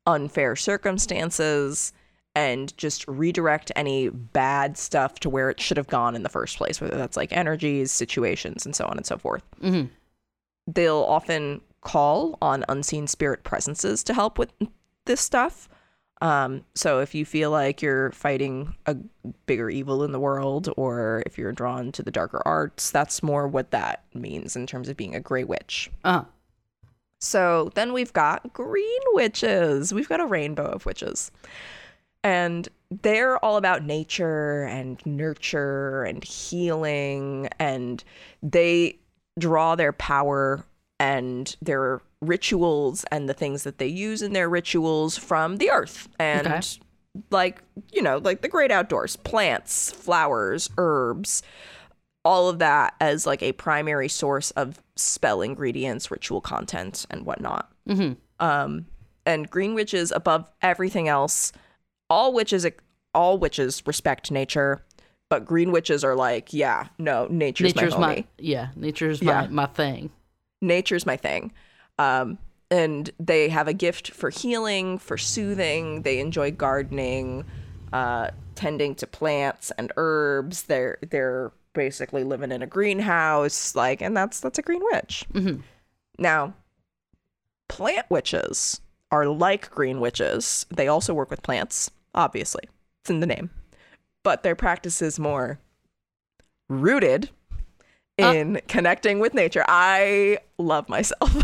unfair 0.07 0.57
circumstances 0.57 1.93
and 2.35 2.75
just 2.77 3.07
redirect 3.09 3.73
any 3.77 4.09
bad 4.09 4.79
stuff 4.79 5.19
to 5.21 5.29
where 5.29 5.51
it 5.51 5.61
should 5.61 5.77
have 5.77 5.89
gone 5.89 6.15
in 6.15 6.23
the 6.23 6.29
first 6.29 6.57
place, 6.57 6.81
whether 6.81 6.97
that's 6.97 7.17
like 7.17 7.37
energies, 7.37 7.91
situations, 7.91 8.65
and 8.65 8.75
so 8.75 8.87
on 8.87 8.97
and 8.97 9.05
so 9.05 9.19
forth. 9.19 9.43
Mhm. 9.61 9.91
They'll 10.67 11.05
often 11.09 11.61
call 11.81 12.39
on 12.41 12.65
unseen 12.69 13.07
spirit 13.07 13.45
presences 13.45 14.03
to 14.05 14.15
help 14.15 14.39
with 14.39 14.53
this 15.05 15.21
stuff. 15.21 15.69
Um, 16.21 16.65
so 16.75 17.01
if 17.01 17.15
you 17.15 17.25
feel 17.25 17.51
like 17.51 17.81
you're 17.81 18.11
fighting 18.13 18.75
a 18.87 18.97
bigger 19.47 19.71
evil 19.71 20.03
in 20.03 20.13
the 20.13 20.21
world, 20.21 20.69
or 20.77 21.23
if 21.27 21.39
you're 21.39 21.53
drawn 21.53 21.93
to 21.93 22.03
the 22.03 22.11
darker 22.11 22.43
arts, 22.45 22.91
that's 22.91 23.23
more 23.23 23.47
what 23.47 23.71
that 23.71 24.05
means 24.15 24.57
in 24.57 24.67
terms 24.67 24.89
of 24.89 24.97
being 24.97 25.15
a 25.15 25.21
gray 25.21 25.45
witch. 25.45 25.91
Uh. 26.05 26.25
So 27.21 27.71
then 27.75 27.93
we've 27.93 28.13
got 28.13 28.53
green 28.53 29.01
witches. 29.13 29.93
We've 29.93 30.09
got 30.09 30.21
a 30.21 30.27
rainbow 30.27 30.67
of 30.67 30.87
witches. 30.87 31.31
And 32.25 32.69
they're 33.03 33.43
all 33.45 33.57
about 33.57 33.85
nature 33.85 34.65
and 34.65 35.05
nurture 35.07 36.05
and 36.05 36.23
healing. 36.25 37.49
And 37.59 38.03
they 38.43 38.99
draw 39.39 39.77
their 39.77 39.93
power 39.93 40.65
and 41.01 41.57
their 41.63 42.01
rituals 42.21 43.05
and 43.13 43.29
the 43.29 43.35
things 43.35 43.63
that 43.65 43.79
they 43.79 43.87
use 43.87 44.23
in 44.23 44.33
their 44.33 44.49
rituals 44.49 45.17
from 45.17 45.57
the 45.59 45.71
earth. 45.71 46.09
And 46.19 46.47
Okay. 46.47 46.61
like, 47.31 47.63
you 47.93 48.03
know, 48.03 48.19
like 48.19 48.41
the 48.43 48.49
great 48.49 48.71
outdoors 48.71 49.17
plants, 49.17 49.91
flowers, 49.93 50.69
herbs, 50.79 51.43
all 52.25 52.49
of 52.49 52.59
that 52.59 52.95
as 53.01 53.27
like 53.27 53.43
a 53.43 53.53
primary 53.53 54.09
source 54.09 54.51
of 54.53 54.83
spell 54.97 55.41
ingredients, 55.41 56.11
ritual 56.11 56.41
content, 56.41 57.07
and 57.11 57.25
whatnot. 57.25 57.71
Mhm. 57.89 58.17
Um, 58.41 58.87
and 59.25 59.49
green 59.49 59.75
witches, 59.75 60.11
above 60.13 60.51
everything 60.63 61.07
else, 61.09 61.53
all 62.11 62.33
witches, 62.33 62.67
all 63.15 63.39
witches 63.39 63.83
respect 63.87 64.31
nature, 64.31 64.83
but 65.31 65.45
green 65.45 65.71
witches 65.71 66.03
are 66.05 66.15
like, 66.17 66.53
yeah, 66.53 66.89
no, 66.99 67.27
nature's, 67.31 67.75
Nature's 67.75 67.95
my, 67.95 68.01
my, 68.17 68.25
yeah. 68.39 68.69
Nature's 68.77 69.23
Yeah. 69.23 69.43
my 69.43 69.47
my 69.49 69.67
thing. 69.67 70.11
Nature's 70.61 71.07
my 71.07 71.17
thing. 71.17 71.53
Um, 71.99 72.39
and 72.71 73.11
they 73.19 73.49
have 73.49 73.69
a 73.69 73.73
gift 73.73 74.11
for 74.11 74.31
healing, 74.31 74.99
for 74.99 75.17
soothing. 75.17 76.03
They 76.03 76.19
enjoy 76.19 76.51
gardening, 76.53 77.45
uh, 77.93 78.31
tending 78.55 78.95
to 78.97 79.07
plants 79.07 79.73
and 79.79 79.93
herbs. 79.97 80.65
They're 80.65 80.99
they're 81.09 81.53
basically 81.73 82.25
living 82.25 82.53
in 82.53 82.61
a 82.63 82.67
greenhouse, 82.67 83.75
like, 83.75 84.03
and 84.03 84.17
that's 84.17 84.41
that's 84.41 84.59
a 84.59 84.63
green 84.63 84.83
witch. 84.93 85.25
Now, 86.19 86.55
plant 87.69 88.11
witches 88.11 88.81
are 89.11 89.27
like 89.27 89.71
green 89.71 90.01
witches. 90.01 90.67
They 90.69 90.89
also 90.89 91.15
work 91.15 91.31
with 91.31 91.43
plants, 91.43 91.91
obviously. 92.15 92.65
It's 93.03 93.11
in 93.11 93.21
the 93.21 93.27
name. 93.27 93.51
But 94.23 94.43
their 94.43 94.57
practice 94.57 95.01
is 95.01 95.19
more 95.19 95.59
rooted 96.69 97.31
in 98.19 98.61
connecting 98.69 99.21
with 99.21 99.35
nature. 99.35 99.65
I 99.67 100.39
love 100.59 100.89
myself. 100.89 101.35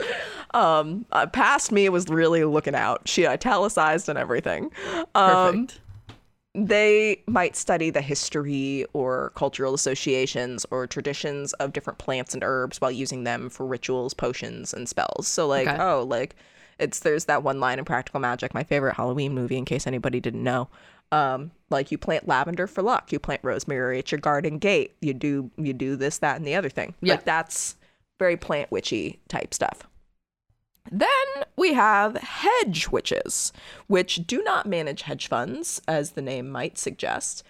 um, 0.54 1.04
uh, 1.12 1.26
past 1.26 1.72
me 1.72 1.88
was 1.88 2.08
really 2.08 2.44
looking 2.44 2.74
out. 2.74 3.02
She 3.08 3.26
italicized 3.26 4.08
and 4.08 4.18
everything. 4.18 4.70
Um, 5.14 5.66
Perfect. 5.66 5.80
they 6.54 7.22
might 7.26 7.56
study 7.56 7.90
the 7.90 8.00
history 8.00 8.86
or 8.92 9.32
cultural 9.34 9.74
associations 9.74 10.64
or 10.70 10.86
traditions 10.86 11.52
of 11.54 11.72
different 11.72 11.98
plants 11.98 12.34
and 12.34 12.42
herbs 12.42 12.80
while 12.80 12.90
using 12.90 13.24
them 13.24 13.50
for 13.50 13.66
rituals, 13.66 14.14
potions, 14.14 14.72
and 14.72 14.88
spells. 14.88 15.28
So, 15.28 15.46
like, 15.46 15.68
Okay. 15.68 15.80
oh, 15.80 16.04
like 16.08 16.36
it's 16.78 17.00
there's 17.00 17.26
that 17.26 17.42
one 17.42 17.60
line 17.60 17.78
in 17.78 17.84
Practical 17.84 18.20
Magic, 18.20 18.54
my 18.54 18.64
favorite 18.64 18.94
Halloween 18.96 19.34
movie, 19.34 19.58
in 19.58 19.64
case 19.66 19.86
anybody 19.86 20.18
didn't 20.18 20.42
know. 20.42 20.68
Um, 21.12 21.50
like 21.70 21.90
you 21.90 21.98
plant 21.98 22.28
lavender 22.28 22.66
for 22.66 22.82
luck, 22.82 23.10
you 23.12 23.18
plant 23.18 23.40
rosemary 23.42 23.98
at 23.98 24.12
your 24.12 24.20
garden 24.20 24.58
gate, 24.58 24.94
you 25.00 25.12
do 25.12 25.50
you 25.56 25.72
do 25.72 25.96
this, 25.96 26.18
that, 26.18 26.36
and 26.36 26.46
the 26.46 26.54
other 26.54 26.70
thing. 26.70 26.94
Yeah. 27.00 27.14
Like 27.14 27.24
that's 27.24 27.76
very 28.18 28.36
plant 28.36 28.70
witchy 28.70 29.20
type 29.28 29.52
stuff. 29.52 29.88
Then 30.90 31.08
we 31.56 31.74
have 31.74 32.16
hedge 32.16 32.88
witches, 32.88 33.52
which 33.86 34.26
do 34.26 34.42
not 34.42 34.66
manage 34.66 35.02
hedge 35.02 35.28
funds, 35.28 35.80
as 35.86 36.12
the 36.12 36.22
name 36.22 36.48
might 36.48 36.78
suggest, 36.78 37.42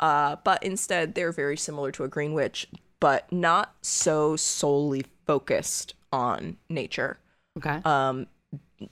uh, 0.00 0.36
but 0.44 0.62
instead 0.62 1.14
they're 1.14 1.32
very 1.32 1.56
similar 1.56 1.92
to 1.92 2.04
a 2.04 2.08
green 2.08 2.34
witch, 2.34 2.68
but 3.00 3.30
not 3.32 3.74
so 3.82 4.36
solely 4.36 5.04
focused 5.26 5.94
on 6.12 6.56
nature. 6.68 7.18
Okay. 7.58 7.80
Um, 7.84 8.26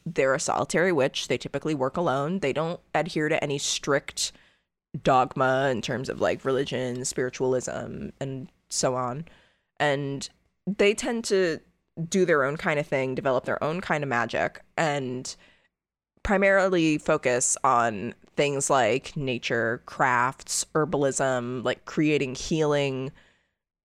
they're 0.06 0.34
a 0.34 0.40
solitary 0.40 0.92
witch. 0.92 1.28
They 1.28 1.38
typically 1.38 1.74
work 1.74 1.96
alone. 1.96 2.40
They 2.40 2.52
don't 2.52 2.80
adhere 2.94 3.28
to 3.28 3.42
any 3.42 3.58
strict 3.58 4.32
dogma 5.02 5.68
in 5.70 5.82
terms 5.82 6.08
of 6.08 6.20
like 6.20 6.44
religion, 6.44 7.04
spiritualism, 7.04 8.08
and 8.20 8.48
so 8.68 8.94
on. 8.94 9.24
And 9.78 10.28
they 10.66 10.94
tend 10.94 11.24
to 11.26 11.60
do 12.08 12.24
their 12.24 12.44
own 12.44 12.56
kind 12.56 12.78
of 12.78 12.86
thing, 12.86 13.14
develop 13.14 13.44
their 13.44 13.62
own 13.62 13.80
kind 13.80 14.02
of 14.02 14.08
magic, 14.08 14.62
and 14.76 15.34
primarily 16.22 16.98
focus 16.98 17.56
on 17.64 18.14
things 18.36 18.70
like 18.70 19.16
nature, 19.16 19.82
crafts, 19.86 20.64
herbalism, 20.74 21.64
like 21.64 21.84
creating 21.84 22.34
healing 22.34 23.10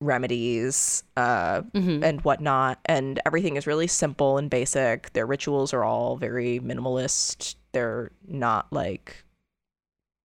remedies, 0.05 1.03
uh, 1.17 1.61
Mhm. 1.73 2.03
and 2.03 2.21
whatnot. 2.21 2.79
And 2.85 3.19
everything 3.25 3.55
is 3.57 3.67
really 3.67 3.87
simple 3.87 4.37
and 4.37 4.49
basic. 4.49 5.11
Their 5.13 5.25
rituals 5.25 5.73
are 5.73 5.83
all 5.83 6.15
very 6.17 6.59
minimalist. 6.59 7.55
They're 7.73 8.11
not 8.27 8.71
like 8.71 9.23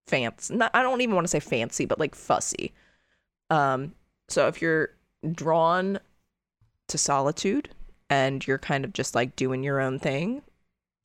fancy. 0.06 0.54
Not, 0.54 0.70
I 0.74 0.82
don't 0.82 1.00
even 1.00 1.14
want 1.14 1.24
to 1.24 1.30
say 1.30 1.40
fancy, 1.40 1.84
but 1.86 1.98
like 1.98 2.14
fussy. 2.14 2.72
Um, 3.50 3.94
so 4.28 4.46
if 4.48 4.60
you're 4.62 4.90
drawn 5.32 5.98
to 6.88 6.98
solitude 6.98 7.70
and 8.08 8.46
you're 8.46 8.58
kind 8.58 8.84
of 8.84 8.92
just 8.92 9.14
like 9.14 9.36
doing 9.36 9.62
your 9.62 9.80
own 9.80 9.98
thing 9.98 10.42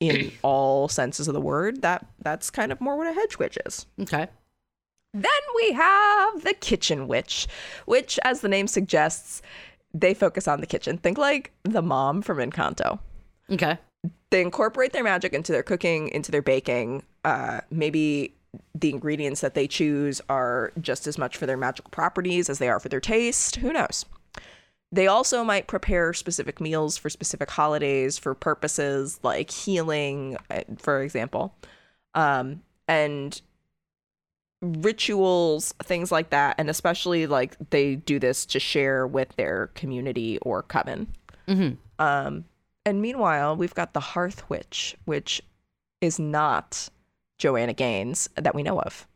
in 0.00 0.32
all 0.42 0.88
senses 0.88 1.28
of 1.28 1.34
the 1.34 1.40
word, 1.40 1.82
that 1.82 2.06
that's 2.22 2.50
kind 2.50 2.72
of 2.72 2.80
more 2.80 2.96
what 2.96 3.06
a 3.06 3.12
hedge 3.12 3.38
witch 3.38 3.58
is. 3.66 3.86
Okay. 4.00 4.28
Then 5.16 5.30
we 5.56 5.72
have 5.72 6.42
the 6.42 6.52
kitchen 6.52 7.08
witch, 7.08 7.48
which, 7.86 8.18
as 8.22 8.42
the 8.42 8.48
name 8.48 8.66
suggests, 8.66 9.40
they 9.94 10.12
focus 10.12 10.46
on 10.46 10.60
the 10.60 10.66
kitchen. 10.66 10.98
Think 10.98 11.16
like 11.16 11.52
the 11.62 11.80
mom 11.80 12.20
from 12.20 12.36
Encanto. 12.36 12.98
Okay. 13.50 13.78
They 14.28 14.42
incorporate 14.42 14.92
their 14.92 15.02
magic 15.02 15.32
into 15.32 15.52
their 15.52 15.62
cooking, 15.62 16.08
into 16.08 16.30
their 16.30 16.42
baking. 16.42 17.02
Uh, 17.24 17.62
maybe 17.70 18.34
the 18.74 18.90
ingredients 18.90 19.40
that 19.40 19.54
they 19.54 19.66
choose 19.66 20.20
are 20.28 20.72
just 20.82 21.06
as 21.06 21.16
much 21.16 21.38
for 21.38 21.46
their 21.46 21.56
magical 21.56 21.90
properties 21.90 22.50
as 22.50 22.58
they 22.58 22.68
are 22.68 22.78
for 22.78 22.90
their 22.90 23.00
taste. 23.00 23.56
Who 23.56 23.72
knows? 23.72 24.04
They 24.92 25.06
also 25.06 25.42
might 25.42 25.66
prepare 25.66 26.12
specific 26.12 26.60
meals 26.60 26.98
for 26.98 27.08
specific 27.08 27.50
holidays 27.50 28.18
for 28.18 28.34
purposes 28.34 29.18
like 29.22 29.50
healing, 29.50 30.36
uh, 30.50 30.62
for 30.76 31.00
example. 31.00 31.54
Um, 32.14 32.62
and 32.86 33.40
rituals, 34.62 35.74
things 35.82 36.10
like 36.10 36.30
that. 36.30 36.56
And 36.58 36.70
especially 36.70 37.26
like 37.26 37.56
they 37.70 37.96
do 37.96 38.18
this 38.18 38.46
to 38.46 38.60
share 38.60 39.06
with 39.06 39.34
their 39.36 39.68
community 39.68 40.38
or 40.42 40.62
coven. 40.62 41.08
Mm-hmm. 41.48 41.74
Um, 41.98 42.44
and 42.84 43.02
meanwhile, 43.02 43.56
we've 43.56 43.74
got 43.74 43.92
the 43.92 44.00
Hearth 44.00 44.48
Witch, 44.48 44.96
which 45.04 45.42
is 46.00 46.18
not 46.18 46.88
Joanna 47.38 47.72
Gaines 47.72 48.28
that 48.36 48.54
we 48.54 48.62
know 48.62 48.80
of. 48.80 49.06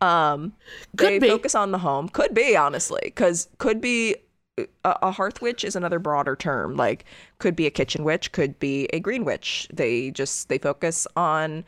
Um, 0.00 0.52
Could 0.96 1.08
they 1.08 1.18
be. 1.18 1.28
focus 1.28 1.54
on 1.54 1.72
the 1.72 1.78
home. 1.78 2.08
Could 2.08 2.34
be, 2.34 2.56
honestly, 2.56 3.00
because 3.04 3.48
could 3.58 3.80
be 3.80 4.16
a, 4.58 4.66
a 5.02 5.10
Hearth 5.10 5.42
Witch 5.42 5.64
is 5.64 5.76
another 5.76 5.98
broader 5.98 6.36
term. 6.36 6.76
Like, 6.76 7.04
could 7.38 7.56
be 7.56 7.66
a 7.66 7.70
kitchen 7.70 8.04
witch, 8.04 8.32
could 8.32 8.58
be 8.58 8.86
a 8.92 9.00
green 9.00 9.24
witch. 9.24 9.68
They 9.72 10.10
just 10.10 10.48
they 10.48 10.58
focus 10.58 11.06
on 11.16 11.64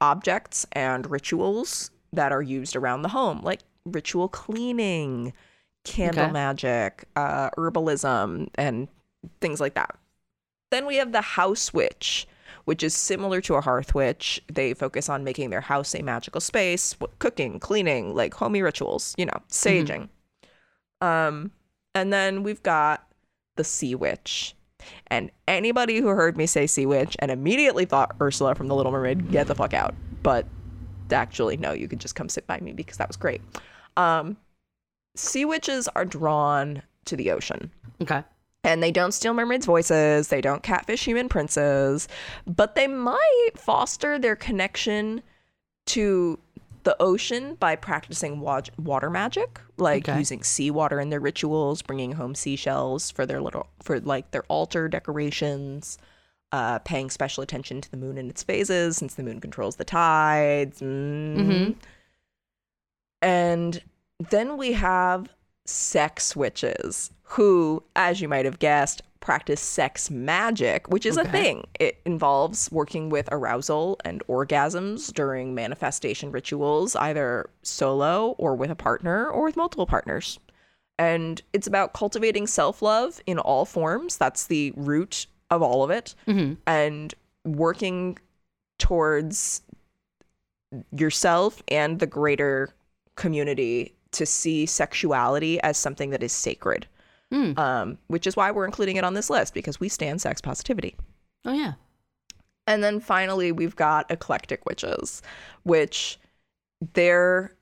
objects 0.00 0.66
and 0.72 1.10
rituals 1.10 1.90
that 2.14 2.32
are 2.32 2.42
used 2.42 2.76
around 2.76 3.02
the 3.02 3.08
home, 3.08 3.40
like 3.42 3.60
ritual 3.84 4.28
cleaning, 4.28 5.32
candle 5.84 6.24
Okay. 6.24 6.32
magic, 6.32 7.04
uh, 7.16 7.50
herbalism, 7.50 8.48
and 8.54 8.88
things 9.40 9.60
like 9.60 9.74
that. 9.74 9.96
Then 10.70 10.86
we 10.86 10.96
have 10.96 11.12
the 11.12 11.20
house 11.20 11.72
witch, 11.72 12.26
which 12.64 12.82
is 12.82 12.94
similar 12.94 13.40
to 13.42 13.54
a 13.54 13.60
hearth 13.60 13.94
witch. 13.94 14.42
They 14.52 14.74
focus 14.74 15.08
on 15.08 15.22
making 15.24 15.50
their 15.50 15.60
house 15.60 15.94
a 15.94 16.02
magical 16.02 16.40
space, 16.40 16.96
cooking, 17.18 17.60
cleaning, 17.60 18.14
like 18.14 18.34
homey 18.34 18.62
rituals, 18.62 19.14
you 19.18 19.26
know, 19.26 19.40
saging. 19.50 20.08
Um, 21.00 21.50
and 21.94 22.12
then 22.12 22.42
we've 22.42 22.62
got 22.62 23.06
the 23.56 23.64
sea 23.64 23.94
witch. 23.94 24.54
And 25.06 25.30
anybody 25.46 26.00
who 26.00 26.08
heard 26.08 26.36
me 26.36 26.46
say 26.46 26.66
sea 26.66 26.86
witch 26.86 27.16
and 27.18 27.30
immediately 27.30 27.84
thought 27.84 28.16
Ursula 28.20 28.54
from 28.54 28.68
The 28.68 28.74
Little 28.74 28.92
Mermaid, 28.92 29.30
get 29.30 29.46
the 29.46 29.54
fuck 29.54 29.72
out. 29.74 29.94
But 30.22 30.46
actually, 31.12 31.56
no, 31.56 31.72
you 31.72 31.88
could 31.88 32.00
just 32.00 32.14
come 32.14 32.28
sit 32.28 32.46
by 32.46 32.58
me 32.60 32.72
because 32.72 32.96
that 32.98 33.08
was 33.08 33.16
great. 33.16 33.40
Um, 33.96 34.36
sea 35.16 35.44
witches 35.44 35.88
are 35.88 36.04
drawn 36.04 36.82
to 37.04 37.16
the 37.16 37.30
ocean 37.30 37.70
Okay. 38.02 38.22
and 38.64 38.82
they 38.82 38.90
don't 38.90 39.12
steal 39.12 39.34
mermaids' 39.34 39.66
voices, 39.66 40.28
they 40.28 40.40
don't 40.40 40.62
catfish 40.62 41.04
human 41.04 41.28
princes, 41.28 42.08
but 42.46 42.74
they 42.74 42.86
might 42.86 43.50
foster 43.56 44.18
their 44.18 44.34
connection 44.36 45.22
to 45.86 46.38
the 46.82 46.96
ocean 47.00 47.54
by 47.54 47.76
practicing 47.76 48.40
wa- 48.40 48.60
water 48.78 49.08
magic, 49.08 49.60
like 49.78 50.08
Okay. 50.08 50.18
using 50.18 50.42
seawater 50.42 51.00
in 51.00 51.10
their 51.10 51.20
rituals, 51.20 51.80
bringing 51.82 52.12
home 52.12 52.34
seashells 52.34 53.10
for 53.10 53.24
their 53.24 53.40
little 53.40 53.68
for 53.82 54.00
like 54.00 54.30
their 54.32 54.42
altar 54.48 54.88
decorations, 54.88 55.96
uh, 56.52 56.78
paying 56.80 57.10
special 57.10 57.42
attention 57.42 57.80
to 57.80 57.90
the 57.90 57.96
moon 57.96 58.16
and 58.18 58.30
its 58.30 58.42
phases 58.42 58.96
since 58.96 59.14
the 59.14 59.22
moon 59.22 59.40
controls 59.40 59.76
the 59.76 59.84
tides. 59.84 60.80
Mm. 60.80 61.36
Mhm. 61.36 61.76
And 63.22 63.82
then 64.30 64.56
we 64.56 64.72
have 64.72 65.28
sex 65.66 66.36
witches 66.36 67.10
who, 67.22 67.82
as 67.96 68.20
you 68.20 68.28
might 68.28 68.44
have 68.44 68.58
guessed, 68.58 69.02
practice 69.20 69.60
sex 69.62 70.10
magic, 70.10 70.86
which 70.90 71.06
is 71.06 71.16
a 71.16 71.24
thing. 71.24 71.66
It 71.80 71.98
involves 72.04 72.70
working 72.70 73.08
with 73.08 73.26
arousal 73.32 73.98
and 74.04 74.22
orgasms 74.28 75.12
during 75.14 75.54
manifestation 75.54 76.30
rituals, 76.30 76.94
either 76.94 77.48
solo 77.62 78.32
or 78.32 78.54
with 78.54 78.70
a 78.70 78.74
partner 78.76 79.26
or 79.26 79.44
with 79.44 79.56
multiple 79.56 79.86
partners. 79.86 80.38
And 80.98 81.40
it's 81.54 81.66
about 81.66 81.94
cultivating 81.94 82.46
self 82.46 82.82
love 82.82 83.20
in 83.26 83.38
all 83.38 83.64
forms. 83.64 84.18
That's 84.18 84.46
the 84.46 84.72
root 84.76 85.26
of 85.50 85.62
all 85.62 85.82
of 85.84 85.90
it. 85.90 86.14
Mm-hmm. 86.26 86.54
And 86.66 87.14
working 87.44 88.18
towards 88.78 89.62
yourself 90.92 91.62
and 91.68 91.98
the 92.00 92.06
greater 92.06 92.74
community 93.16 93.94
to 94.12 94.26
see 94.26 94.66
sexuality 94.66 95.60
as 95.60 95.76
something 95.76 96.10
that 96.10 96.22
is 96.22 96.32
sacred. 96.32 96.86
Mm. 97.32 97.58
Um, 97.58 97.98
which 98.06 98.26
is 98.26 98.36
why 98.36 98.50
we're 98.50 98.64
including 98.64 98.96
it 98.96 99.02
on 99.02 99.14
this 99.14 99.28
list 99.28 99.54
because 99.54 99.80
we 99.80 99.88
stand 99.88 100.20
sex 100.20 100.40
positivity. 100.40 100.94
Oh 101.44 101.52
yeah. 101.52 101.72
And 102.66 102.82
then 102.82 103.00
finally, 103.00 103.52
we've 103.52 103.76
got 103.76 104.10
eclectic 104.10 104.64
witches, 104.66 105.20
which 105.64 106.18
they're, 106.92 107.54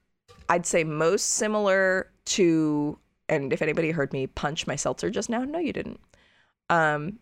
I'd 0.49 0.67
say, 0.67 0.85
most 0.85 1.31
similar 1.33 2.11
to, 2.27 2.99
and 3.29 3.53
if 3.53 3.63
anybody 3.63 3.91
heard 3.91 4.13
me 4.13 4.27
punch 4.27 4.67
my 4.67 4.77
seltzer 4.77 5.11
just 5.11 5.29
now, 5.29 5.43
no, 5.45 5.59
you 5.59 5.73
didn't. 5.73 6.01
Um, 6.71 7.19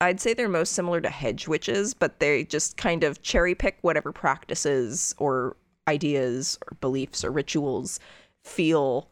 I'd 0.00 0.20
say 0.20 0.32
they're 0.34 0.48
most 0.48 0.72
similar 0.74 1.00
to 1.00 1.10
hedge 1.10 1.48
witches, 1.48 1.92
but 1.94 2.20
they 2.20 2.44
just 2.44 2.76
kind 2.76 3.02
of 3.04 3.22
cherry 3.22 3.54
pick 3.54 3.78
whatever 3.82 4.12
practices 4.12 5.14
or 5.18 5.56
ideas 5.88 6.58
or 6.66 6.76
beliefs 6.80 7.24
or 7.24 7.30
rituals 7.32 7.98
feel 8.44 9.08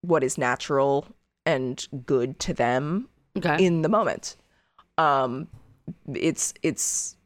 what 0.00 0.24
is 0.24 0.36
natural 0.38 1.06
and 1.44 1.86
good 2.06 2.38
to 2.40 2.54
them 2.54 3.08
Okay. 3.36 3.64
in 3.64 3.82
the 3.82 3.88
moment. 3.88 4.36
Um, 4.98 5.46
it's 6.14 6.54
it's 6.62 7.16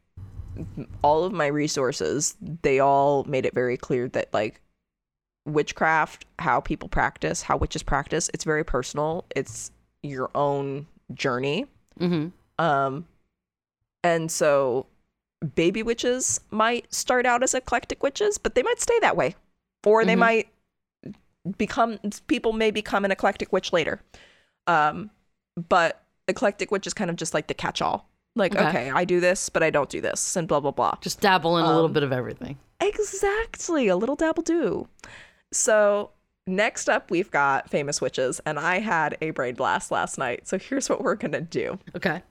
all 1.02 1.24
of 1.24 1.32
my 1.32 1.46
resources. 1.46 2.36
They 2.62 2.80
all 2.80 3.24
made 3.24 3.46
it 3.46 3.54
very 3.54 3.76
clear 3.76 4.08
that 4.10 4.34
like 4.34 4.60
witchcraft, 5.46 6.26
how 6.38 6.60
people 6.60 6.88
practice, 6.88 7.42
how 7.42 7.56
witches 7.56 7.82
practice, 7.82 8.28
it's 8.34 8.44
very 8.44 8.64
personal. 8.64 9.24
It's 9.34 9.70
your 10.02 10.30
own 10.34 10.86
journey. 11.14 11.66
mm-hmm. 11.98 12.28
Um, 12.60 13.06
and 14.04 14.30
so 14.30 14.86
baby 15.54 15.82
witches 15.82 16.40
might 16.50 16.92
start 16.92 17.24
out 17.26 17.42
as 17.42 17.54
eclectic 17.54 18.02
witches, 18.02 18.38
but 18.38 18.54
they 18.54 18.62
might 18.62 18.80
stay 18.80 18.98
that 19.00 19.16
way. 19.16 19.34
or 19.86 20.04
they 20.04 20.14
might 20.16 20.48
become 21.56 21.98
people 22.26 22.52
may 22.52 22.70
become 22.70 23.04
an 23.04 23.10
eclectic 23.10 23.50
witch 23.52 23.72
later. 23.72 24.00
Um, 24.66 25.10
but 25.68 26.02
eclectic 26.28 26.70
witch 26.70 26.86
is 26.86 26.92
kind 26.94 27.08
of 27.10 27.16
just 27.16 27.32
like 27.32 27.46
the 27.46 27.54
catch-all. 27.54 28.06
Like, 28.36 28.54
Okay. 28.54 28.68
okay, 28.68 28.90
I 28.90 29.04
do 29.04 29.20
this, 29.20 29.48
but 29.48 29.62
I 29.62 29.70
don't 29.70 29.88
do 29.88 30.00
this, 30.00 30.36
and 30.36 30.46
blah 30.46 30.60
blah 30.60 30.70
blah. 30.70 30.94
Just 31.00 31.20
dabble 31.20 31.56
in 31.58 31.64
a 31.64 31.68
little 31.68 31.86
Um, 31.86 31.92
bit 31.94 32.02
of 32.02 32.12
everything. 32.12 32.58
Exactly, 32.80 33.88
a 33.88 33.96
little 33.96 34.16
dabble 34.16 34.42
do. 34.42 34.86
So 35.52 36.10
next 36.46 36.88
up, 36.88 37.10
we've 37.10 37.30
got 37.30 37.68
famous 37.70 38.00
witches, 38.00 38.40
and 38.46 38.58
I 38.58 38.78
had 38.78 39.16
a 39.22 39.30
brain 39.30 39.54
blast 39.54 39.90
last 39.90 40.18
night. 40.18 40.46
So 40.46 40.58
here's 40.58 40.88
what 40.90 41.02
we're 41.02 41.16
gonna 41.16 41.40
do. 41.40 41.78
Okay. 41.96 42.22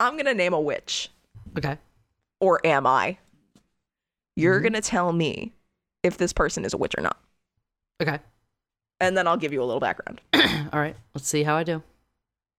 I'm 0.00 0.16
gonna 0.16 0.34
name 0.34 0.52
a 0.52 0.60
witch, 0.60 1.10
Okay. 1.56 1.78
or 2.40 2.60
am 2.66 2.86
I? 2.86 3.18
You're 4.36 4.60
Mhm. 4.60 4.64
gonna 4.64 4.80
tell 4.80 5.12
me 5.12 5.52
if 6.02 6.16
this 6.18 6.32
person 6.32 6.64
is 6.64 6.74
a 6.74 6.76
witch 6.76 6.94
or 6.98 7.02
not, 7.02 7.18
Okay. 8.02 8.18
and 9.00 9.16
then 9.16 9.26
I'll 9.26 9.36
give 9.36 9.52
you 9.52 9.62
a 9.62 9.64
little 9.64 9.80
background. 9.80 10.20
All 10.34 10.80
right. 10.80 10.96
Let's 11.14 11.28
see 11.28 11.44
how 11.44 11.56
I 11.56 11.62
do. 11.64 11.82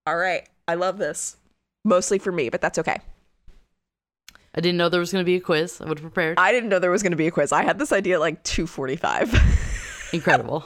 All 0.06 0.16
right, 0.16 0.48
I 0.66 0.74
love 0.74 0.98
this. 0.98 1.36
Mostly 1.84 2.18
for 2.18 2.32
me, 2.32 2.48
but 2.48 2.60
that's 2.60 2.78
okay. 2.78 2.98
I 4.54 4.60
didn't 4.60 4.78
know 4.78 4.88
there 4.88 5.00
was 5.00 5.12
going 5.12 5.22
to 5.22 5.26
be 5.26 5.36
a 5.36 5.40
quiz. 5.40 5.80
I 5.82 5.84
would 5.88 5.98
have 5.98 6.02
prepared. 6.02 6.38
I 6.38 6.50
didn't 6.50 6.70
know 6.70 6.78
there 6.78 6.90
was 6.90 7.02
gonna 7.02 7.14
be 7.16 7.26
a 7.26 7.30
quiz. 7.30 7.52
I 7.52 7.62
had 7.62 7.78
this 7.78 7.92
idea 7.92 8.14
at 8.14 8.20
like 8.20 8.42
2:45 8.42 9.30
Incredible. 10.14 10.64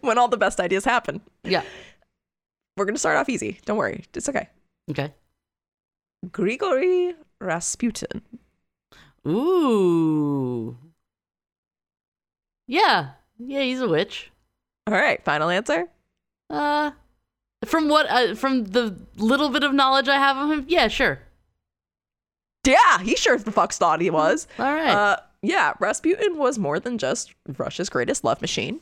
when 0.00 0.16
all 0.18 0.28
the 0.28 0.36
best 0.38 0.58
ideas 0.60 0.84
happen. 0.84 1.20
yeah. 1.44 1.62
We're 2.76 2.86
gonna 2.86 2.98
start 2.98 3.18
off 3.18 3.28
easy. 3.28 3.60
Don't 3.66 3.76
worry, 3.76 4.04
it's 4.14 4.28
okay. 4.28 4.48
Okay. 4.90 5.12
Grigory 6.32 7.14
Rasputin. 7.40 8.22
Ooh. 9.26 10.76
Yeah. 12.66 13.10
Yeah, 13.38 13.62
he's 13.62 13.80
a 13.80 13.88
witch. 13.88 14.30
All 14.86 14.94
right, 14.94 15.24
final 15.24 15.48
answer. 15.48 15.86
Uh 16.48 16.90
from 17.64 17.88
what 17.88 18.06
uh, 18.08 18.34
from 18.34 18.64
the 18.64 18.96
little 19.16 19.50
bit 19.50 19.62
of 19.62 19.74
knowledge 19.74 20.08
I 20.08 20.16
have 20.16 20.36
of 20.36 20.50
him, 20.50 20.64
yeah, 20.68 20.88
sure. 20.88 21.20
Yeah, 22.66 22.98
he 23.00 23.16
sure 23.16 23.38
the 23.38 23.52
fuck 23.52 23.72
thought 23.72 24.00
he 24.00 24.10
was. 24.10 24.46
All 24.58 24.72
right. 24.72 24.90
Uh, 24.90 25.16
yeah, 25.42 25.72
Rasputin 25.78 26.36
was 26.38 26.58
more 26.58 26.78
than 26.78 26.98
just 26.98 27.34
Russia's 27.58 27.88
greatest 27.88 28.24
love 28.24 28.40
machine. 28.40 28.80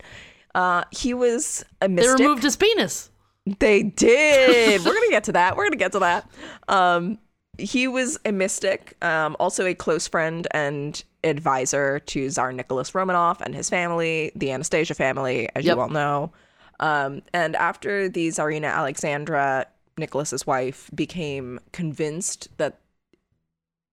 Uh, 0.54 0.84
he 0.90 1.14
was 1.14 1.64
a 1.80 1.88
they 1.88 2.08
removed 2.08 2.42
his 2.42 2.56
penis. 2.56 3.10
They 3.58 3.82
did. 3.82 4.84
We're 4.84 4.94
gonna 4.94 5.10
get 5.10 5.24
to 5.24 5.32
that. 5.32 5.56
We're 5.56 5.64
gonna 5.64 5.76
get 5.76 5.92
to 5.92 5.98
that. 6.00 6.28
Um, 6.68 7.18
he 7.58 7.88
was 7.88 8.18
a 8.24 8.32
mystic, 8.32 8.96
um, 9.02 9.36
also 9.40 9.66
a 9.66 9.74
close 9.74 10.06
friend 10.06 10.46
and 10.52 11.02
advisor 11.24 11.98
to 12.00 12.30
Tsar 12.30 12.52
Nicholas 12.52 12.92
Romanov 12.92 13.40
and 13.40 13.54
his 13.54 13.68
family, 13.68 14.30
the 14.36 14.52
Anastasia 14.52 14.94
family, 14.94 15.48
as 15.56 15.64
Yep. 15.64 15.76
you 15.76 15.82
all 15.82 15.88
know. 15.88 16.32
Um, 16.80 17.22
and 17.32 17.56
after 17.56 18.08
the 18.08 18.28
Tsarina 18.28 18.68
Alexandra, 18.72 19.66
Nicholas's 19.96 20.46
wife, 20.46 20.88
became 20.94 21.58
convinced 21.72 22.48
that 22.58 22.78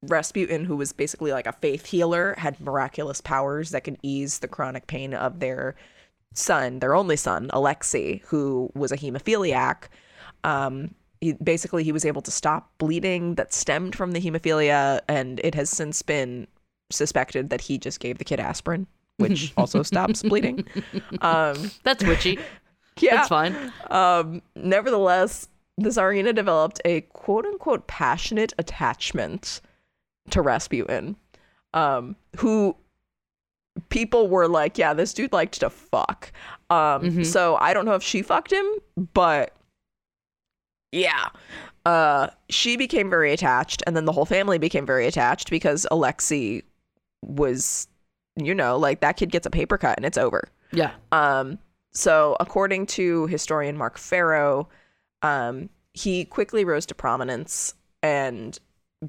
Rasputin, 0.03 0.66
who 0.66 0.76
was 0.76 0.93
basically 0.93 1.32
like 1.32 1.47
a 1.47 1.53
faith 1.53 1.88
healer, 1.88 2.36
had 2.38 2.60
miraculous 2.60 3.22
powers 3.22 3.72
that 3.72 3.84
could 3.84 3.97
ease 4.03 4.38
the 4.39 4.47
chronic 4.47 4.86
pain 4.86 5.16
of 5.16 5.39
their 5.39 5.76
son, 6.36 6.80
their 6.80 6.94
only 6.96 7.16
son, 7.16 7.50
Alexei, 7.52 8.22
who 8.26 8.70
was 8.76 8.92
a 8.92 8.98
hemophiliac. 8.98 9.86
Um, 10.44 10.94
he, 11.22 11.34
basically, 11.34 11.84
he 11.84 11.92
was 11.92 12.06
able 12.06 12.22
to 12.22 12.32
stop 12.32 12.72
bleeding 12.78 13.36
that 13.36 13.54
stemmed 13.54 13.96
from 13.96 14.12
the 14.12 14.20
hemophilia, 14.22 15.02
and 15.08 15.40
it 15.44 15.56
has 15.56 15.70
since 15.70 16.02
been 16.02 16.48
suspected 16.92 17.50
that 17.50 17.62
he 17.62 17.78
just 17.78 18.00
gave 18.00 18.20
the 18.20 18.24
kid 18.26 18.40
aspirin, 18.40 18.86
which 19.18 19.54
also 19.58 19.82
stops 19.82 20.22
bleeding. 20.22 20.66
Um, 21.22 21.72
That's 21.84 22.04
witchy. 22.04 22.38
yeah, 23.00 23.16
That's 23.16 23.30
fine. 23.30 23.74
um, 23.90 24.42
nevertheless, 24.56 25.48
the 25.78 25.90
Tsarina 25.90 26.34
developed 26.36 26.80
a 26.86 27.02
quote 27.02 27.46
unquote 27.46 27.88
passionate 27.88 28.54
attachment 28.60 29.62
to 30.30 30.42
Rasputin, 30.42 31.16
um, 31.74 32.16
who 32.38 32.76
people 33.96 34.28
were 34.28 34.50
like, 34.50 34.78
yeah, 34.78 34.93
this 34.93 35.14
dude 35.14 35.32
liked 35.32 35.62
to 35.62 35.70
fuck. 35.70 36.34
Um, 36.70 37.24
So 37.24 37.56
I 37.56 37.74
don't 37.74 37.86
know 37.86 37.93
if 37.93 38.04
she 38.04 38.22
fucked 38.22 38.52
him, 38.52 38.66
but 39.14 39.56
yeah. 40.91 41.30
Uh, 41.86 42.28
she 42.50 42.76
became 42.76 43.10
very 43.10 43.32
attached, 43.32 43.84
and 43.88 43.96
then 43.96 44.04
the 44.04 44.12
whole 44.12 44.26
family 44.26 44.58
became 44.58 44.86
very 44.86 45.08
attached 45.08 45.50
because 45.50 45.88
Alexei 45.91 46.62
was, 47.24 47.88
you 48.36 48.54
know, 48.54 48.76
like 48.78 49.00
that 49.00 49.16
kid 49.16 49.32
gets 49.32 49.46
a 49.46 49.50
paper 49.50 49.78
cut 49.78 49.96
and 49.98 50.06
it's 50.06 50.18
over. 50.18 50.50
Yeah. 50.74 50.91
Um, 51.14 51.58
so, 51.93 52.36
according 52.41 52.88
to 52.88 53.28
historian 53.28 53.78
Marc 53.78 53.98
Ferro, 53.98 54.68
um, 55.22 55.70
he 55.93 56.26
quickly 56.26 56.66
rose 56.66 56.86
to 56.88 56.96
prominence 56.96 57.76
and 58.04 58.60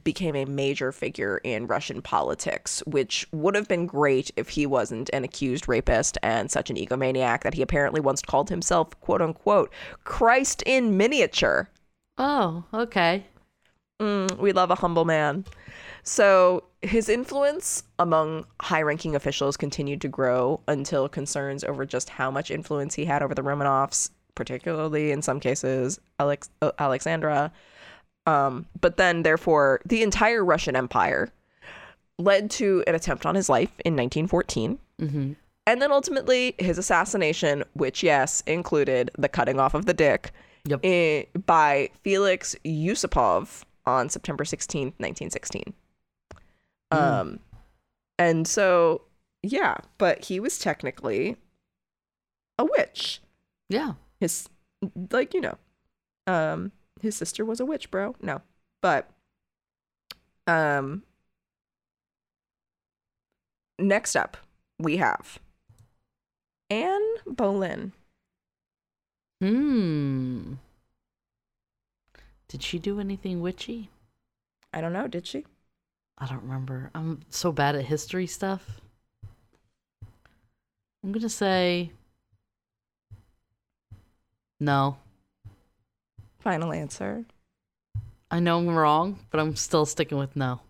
became 0.03 0.37
a 0.37 0.45
major 0.45 0.93
figure 0.93 1.41
in 1.45 1.67
Russian 1.67 2.03
politics, 2.03 2.83
which 2.87 3.27
would 3.33 3.55
have 3.55 3.69
been 3.69 3.87
great 3.87 4.31
if 4.37 4.51
he 4.51 4.67
wasn't 4.67 5.11
an 5.13 5.25
accused 5.25 5.69
rapist 5.69 6.19
and 6.23 6.51
such 6.51 6.71
an 6.71 6.77
egomaniac 6.77 7.43
that 7.43 7.55
he 7.55 7.63
apparently 7.63 8.01
once 8.01 8.21
called 8.23 8.51
himself, 8.51 8.99
quote 9.01 9.23
unquote, 9.23 9.73
Christ 10.05 10.63
in 10.67 10.97
miniature. 10.97 11.69
Oh, 12.19 12.65
okay. 12.75 13.25
Mm, 14.01 14.39
we 14.39 14.53
love 14.53 14.71
a 14.71 14.77
humble 14.77 15.05
man. 15.05 15.45
So 16.03 16.65
his 16.83 17.09
influence 17.09 17.83
among 17.99 18.47
high 18.61 18.83
ranking 18.83 19.17
officials 19.17 19.57
continued 19.57 20.01
to 20.03 20.09
grow 20.09 20.61
until 20.69 21.09
concerns 21.09 21.65
over 21.65 21.85
just 21.85 22.11
how 22.11 22.31
much 22.31 22.51
influence 22.51 22.95
he 22.95 23.07
had 23.07 23.23
over 23.23 23.35
the 23.35 23.43
Romanovs, 23.43 24.11
particularly 24.35 25.11
in 25.11 25.23
some 25.23 25.41
cases 25.41 25.99
Alex- 26.21 26.51
uh, 26.63 26.73
Alexandra, 26.79 27.53
um, 28.27 28.67
but 28.81 28.97
then 28.97 29.23
therefore 29.23 29.81
the 29.85 30.03
entire 30.03 30.45
Russian 30.45 30.77
Empire 30.77 31.33
led 32.19 32.51
to 32.51 32.83
an 32.87 32.95
attempt 32.95 33.27
on 33.27 33.35
his 33.35 33.49
life 33.49 33.73
in 33.85 33.95
1914. 33.95 34.79
Mm-hmm. 35.01 35.33
And 35.69 35.83
then 35.83 35.91
ultimately 35.93 36.55
his 36.59 36.79
assassination, 36.79 37.65
which, 37.75 38.03
yes, 38.03 38.43
included 38.47 39.11
the 39.19 39.29
cutting 39.29 39.59
off 39.59 39.75
of 39.75 39.87
the 39.87 39.95
dick 39.95 40.33
Yep. 40.69 40.81
eh, 40.83 41.25
by 41.45 41.91
Felix 42.03 42.57
Yusupov 42.65 43.63
on 43.85 44.09
September 44.09 44.45
16th, 44.45 44.95
1916. 44.99 45.75
Um, 46.91 47.39
and 48.19 48.49
so, 48.49 49.03
yeah, 49.43 49.77
but 49.99 50.25
he 50.25 50.41
was 50.41 50.59
technically 50.59 51.37
a 52.59 52.65
witch. 52.65 53.21
Yeah. 53.69 53.95
His, 54.19 54.49
like, 55.11 55.35
you 55.35 55.41
know, 55.41 55.59
um, 56.27 56.73
his 57.01 57.17
sister 57.17 57.45
was 57.45 57.61
a 57.61 57.67
witch, 57.67 57.91
bro. 57.91 58.15
No, 58.21 58.43
but, 58.81 59.09
um, 60.47 61.03
next 63.79 64.17
up, 64.17 64.37
we 64.79 64.97
have 64.99 65.39
Anne 66.71 67.17
Boleyn. 67.27 67.93
Hmm. 69.41 70.55
Did 72.49 72.63
she 72.63 72.79
do 72.79 73.01
anything 73.01 73.41
witchy? 73.41 73.91
I 74.73 74.81
don't 74.81 74.93
know, 74.93 75.09
did 75.09 75.27
she? 75.27 75.45
I 76.19 76.27
don't 76.27 76.43
remember. 76.43 76.91
I'm 76.95 77.21
so 77.29 77.53
bad 77.53 77.77
at 77.77 77.85
history 77.85 78.27
stuff. 78.27 78.81
I'm 81.05 81.13
gonna 81.13 81.29
say 81.29 81.93
no. 84.59 84.97
Final 86.47 86.73
answer. 86.73 87.25
I 88.31 88.39
know 88.39 88.59
I'm 88.59 88.69
wrong, 88.69 89.19
but 89.31 89.41
I'm 89.41 89.57
still 89.57 89.85
sticking 89.85 90.17
with 90.17 90.37
no. 90.37 90.61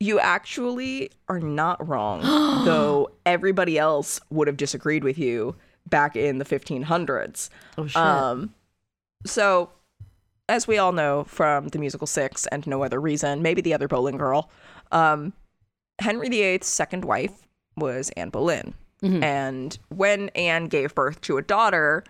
You 0.00 0.18
actually 0.18 1.12
are 1.28 1.38
not 1.38 1.86
wrong, 1.86 2.20
though 2.64 3.12
everybody 3.24 3.78
else 3.78 4.18
would 4.28 4.48
have 4.48 4.56
disagreed 4.56 5.04
with 5.04 5.18
you 5.18 5.54
back 5.88 6.16
in 6.16 6.38
the 6.38 6.44
1500s. 6.44 7.48
Oh 7.78 7.86
shit. 7.86 7.96
Um, 7.96 8.52
so, 9.24 9.70
as 10.48 10.66
we 10.66 10.78
all 10.78 10.90
know 10.90 11.22
from 11.22 11.68
the 11.68 11.78
musical 11.78 12.08
Six 12.08 12.48
and 12.48 12.66
no 12.66 12.82
other 12.82 13.00
reason, 13.00 13.40
maybe 13.40 13.62
the 13.62 13.72
other 13.72 13.86
Boleyn 13.86 14.16
girl, 14.16 14.50
um, 14.90 15.32
Henry 16.00 16.28
VIII's 16.28 16.66
second 16.66 17.04
wife 17.04 17.46
was 17.76 18.10
Anne 18.16 18.30
Boleyn. 18.30 18.74
Mhm. 19.00 19.22
And 19.22 19.78
when 19.90 20.28
Anne 20.30 20.66
gave 20.66 20.92
birth 20.92 21.20
to 21.20 21.38
a 21.38 21.42
daughter 21.42 22.02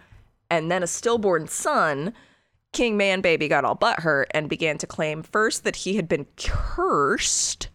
and 0.53 0.70
then 0.70 0.82
a 0.82 0.86
stillborn 0.86 1.48
son, 1.48 2.12
King 2.74 2.98
Man 2.98 3.22
Baby 3.22 3.48
got 3.48 3.64
all 3.64 3.74
butthurt 3.74 4.26
and 4.32 4.50
began 4.50 4.76
to 4.78 4.86
claim 4.86 5.22
first 5.22 5.64
that 5.64 5.76
he 5.76 5.96
had 5.96 6.07
been 6.07 6.26
cursed, 6.36 7.70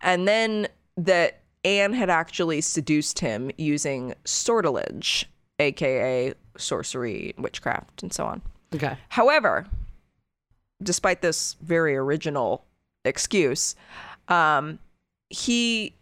and 0.00 0.28
then 0.28 0.68
that 0.96 1.40
Anne 1.64 1.92
had 1.92 2.08
actually 2.08 2.60
seduced 2.60 3.18
him 3.18 3.50
using 3.58 4.14
sortilege, 4.24 5.28
aka 5.58 6.32
sorcery, 6.56 7.34
witchcraft, 7.38 8.04
and 8.04 8.12
so 8.12 8.24
on. 8.24 8.40
okay. 8.72 8.96
However, 9.08 9.66
despite 10.80 11.22
this 11.22 11.56
very 11.60 11.96
original 11.96 12.64
excuse, 13.04 13.74
um, 14.28 14.78
he 15.28 15.92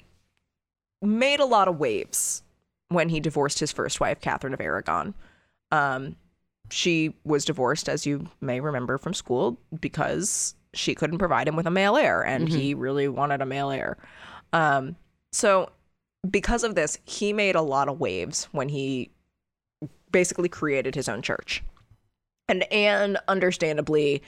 made 1.01 1.41
a 1.41 1.47
lot 1.47 1.67
of 1.67 1.79
waves 1.79 2.43
when 2.89 3.09
he 3.09 3.21
divorced 3.21 3.59
his 3.59 3.73
first 3.73 4.01
wife, 4.01 4.21
Catherine 4.21 4.53
of 4.53 4.61
Aragon. 4.61 5.15
Um, 5.73 6.17
she 6.71 7.15
was 7.25 7.45
divorced, 7.45 7.89
as 7.89 8.07
you 8.07 8.29
may 8.41 8.61
remember 8.61 8.99
from 8.99 9.15
school, 9.15 9.59
because 9.81 10.55
she 10.73 10.95
couldn't 10.95 11.19
provide 11.19 11.49
him 11.49 11.57
with 11.57 11.67
a 11.67 11.71
male 11.71 11.97
heir, 11.97 12.23
and 12.23 12.49
he 12.49 12.75
really 12.75 13.09
wanted 13.09 13.43
a 13.43 13.47
male 13.47 13.71
heir. 13.71 13.99
Um, 14.53 14.97
so, 15.33 15.71
because 16.31 16.65
of 16.65 16.75
this, 16.75 16.99
he 17.05 17.33
made 17.33 17.57
a 17.57 17.63
lot 17.63 17.89
of 17.89 17.99
waves 17.99 18.49
when 18.53 18.69
he 18.69 19.11
basically 20.13 20.49
created 20.49 20.95
his 20.95 21.09
own 21.09 21.23
church. 21.23 21.63
And 22.49 22.71
Anne, 22.73 23.17
understandably, 23.29 24.23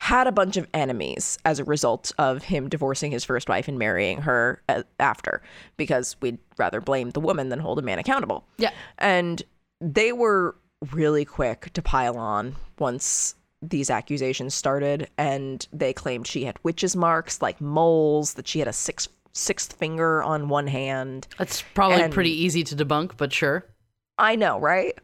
had 0.00 0.26
a 0.26 0.32
bunch 0.32 0.56
of 0.56 0.66
enemies 0.74 1.38
as 1.44 1.58
a 1.58 1.64
result 1.64 2.12
of 2.18 2.44
him 2.44 2.68
divorcing 2.68 3.12
his 3.12 3.24
first 3.24 3.48
wife 3.48 3.68
and 3.68 3.78
marrying 3.78 4.18
her 4.22 4.62
uh, 4.68 4.82
after, 4.98 5.42
because 5.76 6.16
we'd 6.20 6.38
rather 6.58 6.80
blame 6.80 7.10
the 7.10 7.20
woman 7.20 7.48
than 7.48 7.58
hold 7.58 7.78
a 7.78 7.82
man 7.82 7.98
accountable. 7.98 8.44
Yeah. 8.58 8.72
And 8.98 9.42
they 9.80 10.12
were 10.12 10.56
really 10.92 11.24
quick 11.24 11.72
to 11.74 11.82
pile 11.82 12.16
on 12.18 12.56
once 12.78 13.34
these 13.62 13.88
accusations 13.90 14.54
started, 14.54 15.08
and 15.16 15.66
they 15.72 15.92
claimed 15.92 16.26
she 16.26 16.44
had 16.44 16.58
witches' 16.62 16.94
marks 16.94 17.40
like 17.40 17.60
moles, 17.60 18.34
that 18.34 18.46
she 18.46 18.58
had 18.58 18.68
a 18.68 18.72
six, 18.72 19.08
sixth 19.32 19.72
finger 19.74 20.22
on 20.22 20.48
one 20.48 20.66
hand. 20.66 21.26
That's 21.38 21.62
probably 21.74 22.02
And- 22.02 22.12
pretty 22.12 22.32
easy 22.32 22.62
to 22.64 22.76
debunk, 22.76 23.16
but 23.16 23.32
sure. 23.32 23.64
I 24.18 24.36
know, 24.36 24.60
right? 24.60 24.96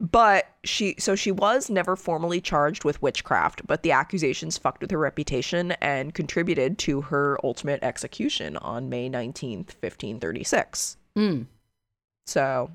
But 0.00 0.46
she, 0.64 0.94
so 0.98 1.14
she 1.14 1.30
was 1.30 1.68
never 1.70 1.94
formally 1.94 2.40
charged 2.40 2.84
with 2.84 3.00
witchcraft, 3.02 3.66
but 3.66 3.82
the 3.82 3.92
accusations 3.92 4.56
fucked 4.56 4.80
with 4.80 4.90
her 4.90 4.98
reputation 4.98 5.72
and 5.72 6.14
contributed 6.14 6.78
to 6.78 7.02
her 7.02 7.38
ultimate 7.44 7.82
execution 7.82 8.56
on 8.56 8.88
May 8.88 9.10
19th, 9.10 9.74
1536. 9.80 10.96
Hmm. 11.14 11.42
So, 12.26 12.70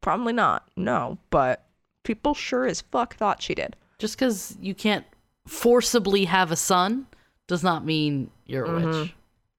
probably 0.00 0.32
not, 0.32 0.68
no, 0.76 1.18
but 1.30 1.64
people 2.04 2.34
sure 2.34 2.66
as 2.66 2.80
fuck 2.80 3.16
thought 3.16 3.42
she 3.42 3.54
did. 3.54 3.76
Just 3.98 4.16
because 4.16 4.56
you 4.60 4.74
can't 4.74 5.04
forcibly 5.46 6.24
have 6.26 6.50
a 6.50 6.56
son 6.56 7.06
does 7.46 7.62
not 7.62 7.84
mean 7.84 8.30
you're 8.46 8.64
a 8.64 8.74
witch. 8.74 9.14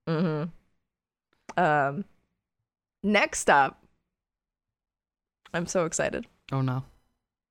Mm-hmm. 0.08 1.62
Um, 1.62 2.06
next 3.04 3.50
up, 3.50 3.84
I'm 5.54 5.68
so 5.68 5.86
excited. 5.86 6.26
Oh 6.52 6.62
no. 6.62 6.84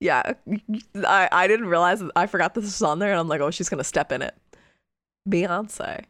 Yeah, 0.00 0.34
I, 1.04 1.28
I 1.32 1.48
didn't 1.48 1.66
realize 1.66 2.02
I 2.14 2.26
forgot 2.26 2.54
this 2.54 2.64
was 2.64 2.82
on 2.82 3.00
there, 3.00 3.10
and 3.10 3.18
I'm 3.18 3.28
like, 3.28 3.40
oh, 3.40 3.50
she's 3.50 3.68
gonna 3.68 3.84
step 3.84 4.12
in 4.12 4.22
it. 4.22 4.34
Beyonce. 5.28 6.04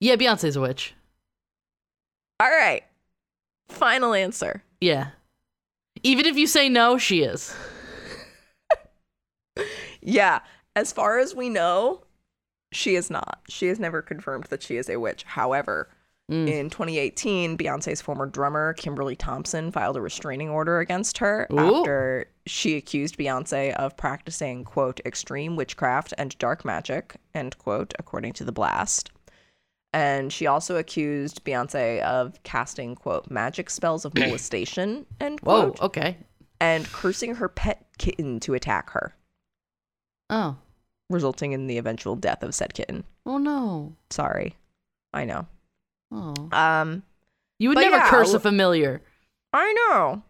Yeah, 0.00 0.14
Beyonce's 0.14 0.56
a 0.56 0.60
witch. 0.60 0.94
All 2.40 2.48
right, 2.48 2.84
final 3.68 4.14
answer. 4.14 4.62
Yeah. 4.80 5.08
Even 6.02 6.26
if 6.26 6.36
you 6.36 6.46
say 6.46 6.68
no, 6.68 6.98
she 6.98 7.22
is. 7.22 7.54
Yeah, 10.00 10.40
as 10.76 10.92
far 10.92 11.18
as 11.18 11.34
we 11.34 11.48
know, 11.48 12.02
she 12.72 12.94
is 12.94 13.10
not. 13.10 13.40
She 13.48 13.66
has 13.66 13.78
never 13.80 14.00
confirmed 14.00 14.44
that 14.44 14.62
she 14.62 14.76
is 14.76 14.88
a 14.88 14.98
witch. 14.98 15.24
However, 15.24 15.90
Mm. 16.30 16.46
in 16.46 16.68
2018, 16.70 17.56
Beyonce's 17.56 18.02
former 18.02 18.26
drummer, 18.26 18.74
Kimberly 18.74 19.16
Thompson, 19.16 19.72
filed 19.72 19.96
a 19.96 20.00
restraining 20.02 20.50
order 20.50 20.78
against 20.78 21.16
her 21.18 21.46
Ooh. 21.50 21.78
after 21.78 22.26
she 22.44 22.76
accused 22.76 23.16
Beyonce 23.16 23.74
of 23.76 23.96
practicing, 23.96 24.62
quote, 24.62 25.00
extreme 25.06 25.56
witchcraft 25.56 26.12
and 26.18 26.36
dark 26.38 26.66
magic, 26.66 27.16
end 27.34 27.56
quote, 27.56 27.94
according 27.98 28.34
to 28.34 28.44
The 28.44 28.52
Blast. 28.52 29.10
And 29.98 30.32
she 30.32 30.46
also 30.46 30.76
accused 30.76 31.44
Beyonce 31.44 32.00
of 32.02 32.40
casting, 32.44 32.94
quote, 32.94 33.30
magic 33.30 33.68
spells 33.68 34.04
of 34.04 34.14
molestation, 34.18 35.06
end 35.20 35.40
Whoa, 35.40 35.72
quote, 35.72 35.80
okay. 35.82 36.16
and 36.60 36.86
cursing 36.92 37.34
her 37.36 37.48
pet 37.48 37.84
kitten 37.98 38.38
to 38.40 38.54
attack 38.54 38.90
her, 38.90 39.14
Oh. 40.30 40.56
resulting 41.10 41.52
in 41.52 41.66
the 41.66 41.78
eventual 41.78 42.14
death 42.16 42.42
of 42.42 42.54
said 42.54 42.74
kitten. 42.74 43.04
Oh 43.26 43.38
no. 43.38 43.94
Sorry. 44.10 44.54
I 45.12 45.24
know. 45.24 45.46
Oh. 46.12 46.34
Um, 46.52 47.02
You 47.58 47.70
would 47.70 47.78
never 47.78 47.96
yeah, 47.96 48.08
curse 48.10 48.32
a 48.34 48.40
familiar. 48.40 49.02
I 49.52 49.72
know. 49.72 50.22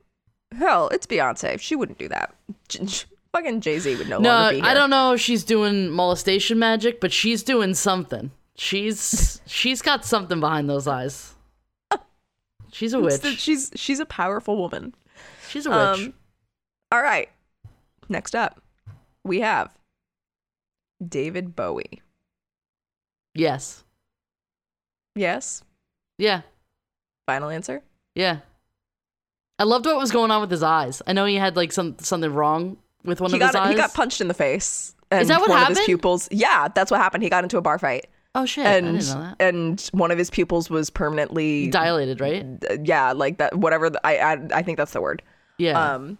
Hell, 0.56 0.88
it's 0.88 1.06
Beyonce. 1.06 1.60
She 1.60 1.76
wouldn't 1.76 1.98
do 1.98 2.08
that. 2.08 2.34
J- 2.68 2.84
j- 2.86 3.04
fucking 3.34 3.60
Jay 3.60 3.78
Z 3.80 3.96
would 3.96 4.08
no, 4.08 4.18
No, 4.18 4.30
longer 4.30 4.50
be 4.54 4.60
here. 4.60 4.64
I 4.70 4.74
don't 4.74 4.88
know 4.90 5.12
if 5.12 5.20
she's 5.20 5.44
doing 5.44 5.90
molestation 5.90 6.58
magic, 6.58 7.00
but 7.00 7.12
she's 7.12 7.42
doing 7.42 7.74
something. 7.74 8.30
She's 8.58 9.40
she's 9.46 9.80
got 9.82 10.04
something 10.04 10.40
behind 10.40 10.68
those 10.68 10.88
eyes. 10.88 11.34
She's 12.72 12.92
a 12.92 13.00
witch. 13.00 13.22
She's 13.38 13.70
she's 13.76 14.00
a 14.00 14.04
powerful 14.06 14.56
woman. 14.56 14.94
She's 15.48 15.64
a 15.64 15.70
witch. 15.70 16.06
Um, 16.08 16.14
all 16.92 17.00
right. 17.00 17.28
Next 18.08 18.34
up, 18.34 18.60
we 19.24 19.40
have 19.40 19.70
David 21.06 21.54
Bowie. 21.56 22.02
yes. 23.34 23.84
Yes. 25.14 25.62
Yeah. 26.18 26.42
Final 27.26 27.50
answer. 27.50 27.82
Yeah. 28.14 28.38
I 29.58 29.64
loved 29.64 29.86
what 29.86 29.96
was 29.96 30.12
going 30.12 30.30
on 30.30 30.40
with 30.40 30.50
his 30.50 30.62
eyes. 30.62 31.02
I 31.06 31.12
know 31.12 31.24
he 31.24 31.34
had 31.36 31.56
like 31.56 31.72
some 31.72 31.96
something 32.00 32.32
wrong 32.32 32.76
with 33.04 33.20
one 33.20 33.30
He 33.30 33.36
of 33.36 33.42
his 33.46 33.54
eyes. 33.54 33.70
he 33.70 33.74
got 33.76 33.94
punched 33.94 34.20
in 34.20 34.28
the 34.28 34.34
face. 34.34 34.94
And 35.10 35.28
that 35.28 35.40
what 35.40 35.48
one 35.48 35.62
of 35.62 35.68
his 35.68 35.80
pupils? 35.86 36.28
Yeah, 36.30 36.68
that's 36.74 36.90
what 36.90 37.00
happened. 37.00 37.22
He 37.24 37.30
got 37.30 37.42
into 37.44 37.56
a 37.58 37.60
bar 37.62 37.78
fight, 37.78 38.06
oh 38.34 38.46
shit! 38.46 38.66
And 38.66 38.98
didn't 38.98 39.08
know 39.14 39.22
that. 39.22 39.36
and 39.40 39.80
one 39.92 40.10
of 40.10 40.18
his 40.18 40.30
pupils 40.30 40.70
was 40.70 40.90
permanently 40.90 41.68
Dilated, 41.70 42.20
right? 42.20 42.46
yeah, 42.84 43.12
like 43.12 43.38
that. 43.38 43.56
Whatever. 43.56 43.90
The, 43.90 44.06
I, 44.06 44.18
I 44.34 44.38
I 44.54 44.62
think 44.62 44.78
that's 44.78 44.92
the 44.92 45.00
word. 45.00 45.22
Yeah. 45.58 45.94
Um, 45.94 46.18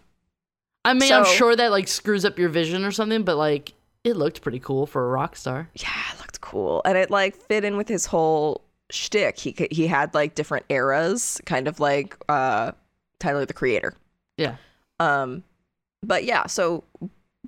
I 0.85 0.93
mean, 0.93 1.11
I'm 1.11 1.25
sure 1.25 1.55
that 1.55 1.71
like 1.71 1.87
screws 1.87 2.25
up 2.25 2.39
your 2.39 2.49
vision 2.49 2.85
or 2.85 2.91
something, 2.91 3.23
but 3.23 3.37
like 3.37 3.73
it 4.03 4.15
looked 4.15 4.41
pretty 4.41 4.59
cool 4.59 4.85
for 4.85 5.05
a 5.05 5.09
rock 5.09 5.35
star. 5.35 5.69
yeah, 5.75 5.89
it 6.13 6.19
looked 6.19 6.41
cool, 6.41 6.81
and 6.85 6.97
it 6.97 7.09
like 7.11 7.35
fit 7.35 7.63
in 7.63 7.77
with 7.77 7.87
his 7.87 8.05
whole 8.05 8.61
shtick. 8.91 9.37
He 9.37 9.55
he 9.71 9.87
had 9.87 10.13
like 10.13 10.35
different 10.35 10.65
eras, 10.69 11.39
kind 11.45 11.67
of 11.67 11.79
like 11.79 12.17
uh 12.29 12.71
Tyler 13.19 13.45
the 13.45 13.53
Creator. 13.53 13.93
Yeah. 14.37 14.55
Um, 14.99 15.43
but 16.01 16.23
yeah, 16.23 16.47
so 16.47 16.83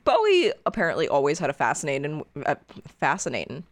Bowie 0.03 0.51
apparently 0.65 1.07
always 1.07 1.39
had 1.39 1.49
a 1.49 1.53
fascinating, 1.53 2.23
uh, 2.45 2.55
fascinating, 2.99 3.63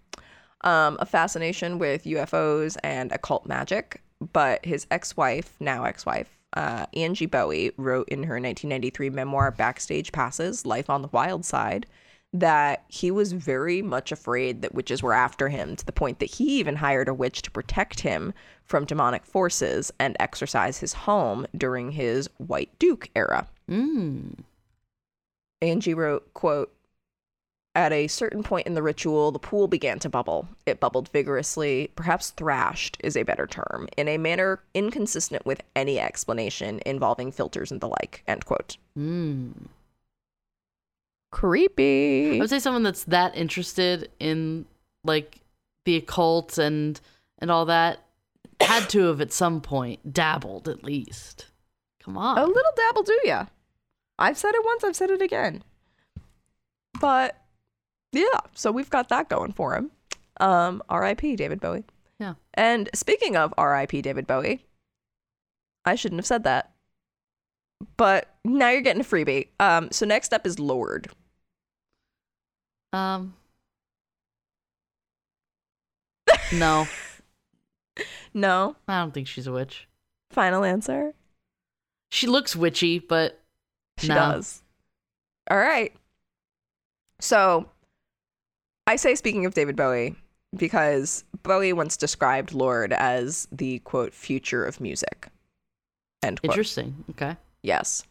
um, 0.62 0.98
a 1.00 1.06
fascination 1.06 1.80
with 1.80 2.04
UFOs 2.06 2.78
and 2.84 3.12
occult 3.12 3.46
magic. 3.46 4.02
But 4.34 4.66
his 4.66 4.86
ex-wife, 4.92 5.56
now 5.60 5.86
ex-wife, 5.86 6.38
uh, 6.54 6.88
Angie 6.94 7.26
Bowie, 7.26 7.72
wrote 7.78 8.10
in 8.10 8.24
her 8.24 8.36
1993 8.36 9.10
memoir 9.10 9.52
"Backstage 9.52 10.12
Passes: 10.12 10.66
Life 10.66 10.90
on 10.90 11.02
the 11.02 11.10
Wild 11.12 11.46
Side." 11.46 11.86
That 12.32 12.84
he 12.90 13.10
was 13.10 13.32
very 13.32 13.82
much 13.82 14.12
afraid 14.12 14.62
that 14.62 14.76
witches 14.76 15.02
were 15.02 15.14
after 15.14 15.50
him 15.50 15.76
to 15.76 15.86
the 15.86 15.92
point 15.92 16.20
that 16.20 16.30
he 16.30 16.60
even 16.60 16.76
hired 16.76 17.08
a 17.08 17.14
witch 17.14 17.42
to 17.44 17.52
protect 17.52 18.02
him 18.02 18.34
from 18.64 18.86
demonic 18.86 19.26
forces 19.26 19.92
and 20.00 20.16
exorcise 20.20 20.78
his 20.78 20.94
home 20.94 21.48
during 21.58 21.92
his 21.92 22.30
White 22.38 22.78
Duke 22.78 23.10
era. 23.16 23.48
Mm. 23.68 24.44
Angie 25.62 25.96
wrote, 25.96 26.32
quote, 26.36 26.72
At 27.76 27.94
a 27.94 28.08
certain 28.08 28.42
point 28.44 28.66
in 28.66 28.74
the 28.74 28.82
ritual, 28.82 29.32
the 29.32 29.40
pool 29.40 29.68
began 29.68 30.00
to 30.00 30.10
bubble. 30.10 30.48
It 30.66 30.80
bubbled 30.80 31.10
vigorously, 31.10 31.92
perhaps 31.96 32.32
thrashed 32.32 32.98
is 33.02 33.16
a 33.16 33.24
better 33.24 33.46
term, 33.46 33.88
in 33.96 34.08
a 34.08 34.18
manner 34.18 34.62
inconsistent 34.74 35.46
with 35.46 35.62
any 35.76 36.00
explanation 36.00 36.82
involving 36.86 37.32
filters 37.32 37.72
and 37.72 37.80
the 37.80 37.88
like. 37.88 38.24
End 38.28 38.46
quote. 38.46 38.78
Mm. 38.98 39.68
Creepy. 41.32 42.38
I 42.38 42.40
would 42.40 42.50
say 42.50 42.60
someone 42.60 42.84
that's 42.84 43.04
that 43.06 43.36
interested 43.36 44.10
in 44.20 44.66
like 45.04 45.42
the 45.86 45.96
occult 45.96 46.58
and 46.58 47.00
and 47.38 47.52
all 47.52 47.66
that 47.66 48.04
had 48.60 48.90
to 48.90 49.06
have 49.06 49.22
at 49.22 49.32
some 49.32 49.62
point 49.62 50.12
dabbled 50.12 50.68
at 50.68 50.84
least. 50.84 51.46
Come 52.04 52.18
on. 52.18 52.38
A 52.38 52.46
little 52.46 52.72
dabble, 52.76 53.04
do 53.04 53.20
ya? 53.26 53.46
I've 54.18 54.38
said 54.38 54.56
it 54.56 54.66
once, 54.66 54.84
I've 54.84 54.96
said 54.96 55.12
it 55.12 55.22
again. 55.22 55.64
But 57.00 57.38
yeah, 58.12 58.24
so 58.54 58.72
we've 58.72 58.90
got 58.90 59.10
that 59.10 59.30
going 59.30 59.52
for 59.54 59.76
him. 59.76 59.92
Um, 60.40 60.82
R.I.P. 60.90 61.36
David 61.36 61.60
Bowie. 61.60 61.84
Yeah. 62.20 62.34
And 62.54 62.90
speaking 62.94 63.36
of 63.38 63.54
R.I.P. 63.58 64.02
David 64.02 64.26
Bowie, 64.28 64.66
I 65.86 65.96
shouldn't 65.96 66.20
have 66.20 66.26
said 66.26 66.44
that. 66.44 66.72
But 67.98 68.28
now 68.44 68.70
you're 68.70 68.82
getting 68.82 69.02
a 69.02 69.06
freebie. 69.06 69.48
Um, 69.60 69.90
so 69.92 70.06
next 70.06 70.34
up 70.34 70.46
is 70.46 70.60
Lorde. 70.60 71.08
Um. 72.94 73.36
No, 76.52 76.88
No, 78.34 78.76
I 78.88 79.00
don't 79.02 79.14
think 79.14 79.28
she's 79.28 79.46
a 79.48 79.52
witch. 79.52 79.88
final 80.32 80.64
answer. 80.64 81.14
She 82.12 82.26
looks 82.28 82.56
witchy, 82.56 82.98
but 83.00 83.40
She 84.00 84.08
No. 84.08 84.16
does. 84.16 84.64
All 85.52 85.58
right. 85.58 85.94
So 87.20 87.70
I 88.90 88.96
say, 88.96 89.14
speaking 89.14 89.46
of 89.46 89.54
David 89.54 89.76
Bowie, 89.76 90.16
because 90.58 91.24
Bowie 91.44 91.74
once 91.74 91.96
described 91.96 92.56
Lorde 92.56 92.92
as 92.92 93.48
the 93.52 93.78
quote 93.80 94.16
future 94.16 94.66
of 94.66 94.82
music. 94.82 95.28
End 96.24 96.42
quote. 96.42 96.50
Interesting. 96.50 97.06
Okay. 97.12 97.38
Yes. 97.62 98.04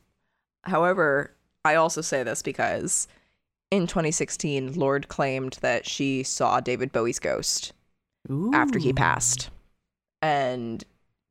However, 0.63 1.35
I 1.65 1.75
also 1.75 2.01
say 2.01 2.23
this 2.23 2.43
because 2.43 3.09
in 3.73 3.89
2016, 3.89 4.75
Lorde 4.75 5.09
claimed 5.09 5.59
that 5.63 5.85
she 5.85 6.23
saw 6.23 6.61
David 6.61 6.93
Bowie's 6.93 7.19
ghost 7.19 7.73
after 8.53 8.79
he 8.79 8.93
passed 8.93 9.51
and 10.23 10.85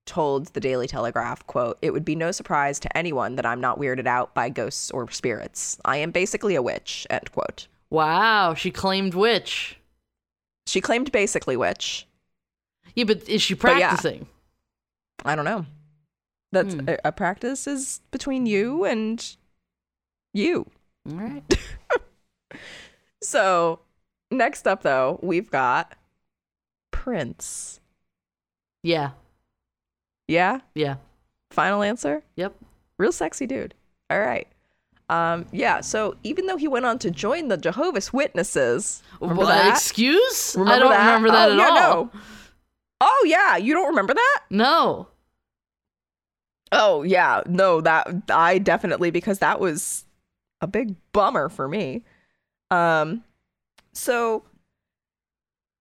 told 0.05 0.47
the 0.47 0.59
Daily 0.59 0.87
Telegraph, 0.87 1.47
quote, 1.47 1.77
"It 1.81 1.93
would 1.93 2.03
be 2.03 2.15
no 2.15 2.33
surprise 2.33 2.81
to 2.81 2.97
anyone 2.97 3.37
that 3.37 3.45
I'm 3.45 3.61
not 3.61 3.79
weirded 3.79 4.07
out 4.07 4.33
by 4.33 4.49
ghosts 4.49 4.91
or 4.91 5.09
spirits. 5.09 5.77
I 5.85 5.97
am 5.97 6.11
basically 6.11 6.55
a 6.55 6.61
witch." 6.61 7.07
End 7.09 7.31
quote. 7.31 7.69
Wow, 7.89 8.53
she 8.53 8.71
claimed 8.71 9.13
witch. 9.13 9.79
She 10.65 10.81
claimed 10.81 11.11
basically 11.11 11.55
witch. 11.55 12.07
Yeah, 12.95 13.05
but 13.05 13.27
is 13.29 13.41
she 13.41 13.53
But 13.53 13.77
yeah. 13.77 13.89
practicing? 13.89 14.27
I 15.23 15.35
don't 15.35 15.45
know. 15.45 15.65
That's 16.51 16.73
Hmm. 16.73 16.89
a, 16.89 16.97
a 17.05 17.11
practice 17.11 17.67
is 17.67 18.01
between 18.11 18.45
you 18.45 18.83
and 18.85 19.35
you. 20.33 20.65
All 21.09 21.17
right. 21.17 21.43
So, 23.21 23.79
next 24.31 24.67
up 24.67 24.83
though, 24.83 25.19
we've 25.23 25.49
got 25.49 25.93
Prince. 26.91 27.79
Yeah. 28.83 29.11
Yeah? 30.27 30.59
Yeah. 30.75 30.97
Final 31.51 31.81
answer? 31.81 32.23
Yep. 32.35 32.55
Real 32.99 33.11
sexy 33.11 33.47
dude. 33.47 33.73
All 34.09 34.19
right. 34.19 34.47
Um, 35.09 35.45
yeah, 35.53 35.79
so 35.81 36.15
even 36.23 36.47
though 36.47 36.57
he 36.57 36.67
went 36.67 36.85
on 36.85 36.99
to 36.99 37.09
join 37.11 37.47
the 37.47 37.57
Jehovah's 37.57 38.11
Witnesses, 38.11 39.01
remember 39.21 39.39
Well, 39.43 39.49
that? 39.49 39.69
Excuse? 39.73 40.55
I 40.55 40.59
Remember 40.59 40.79
don't 40.83 40.91
that? 40.91 41.05
remember 41.05 41.29
that 41.31 41.49
oh, 41.49 41.51
at 41.53 41.57
yeah, 41.57 41.87
all. 41.87 42.03
No. 42.05 42.11
Oh 42.99 43.25
yeah, 43.27 43.57
you 43.57 43.73
don't 43.73 43.87
remember 43.89 44.13
that? 44.13 44.39
No. 44.49 45.07
Oh 46.71 47.03
yeah, 47.03 47.41
no, 47.47 47.79
that 47.81 48.07
I 48.29 48.57
definitely 48.57 49.11
because 49.11 49.39
that 49.39 49.59
was 49.59 50.03
a 50.61 50.67
big 50.67 50.95
bummer 51.13 51.47
for 51.47 51.67
me. 51.69 52.03
Um 52.69 53.23
so 53.93 54.43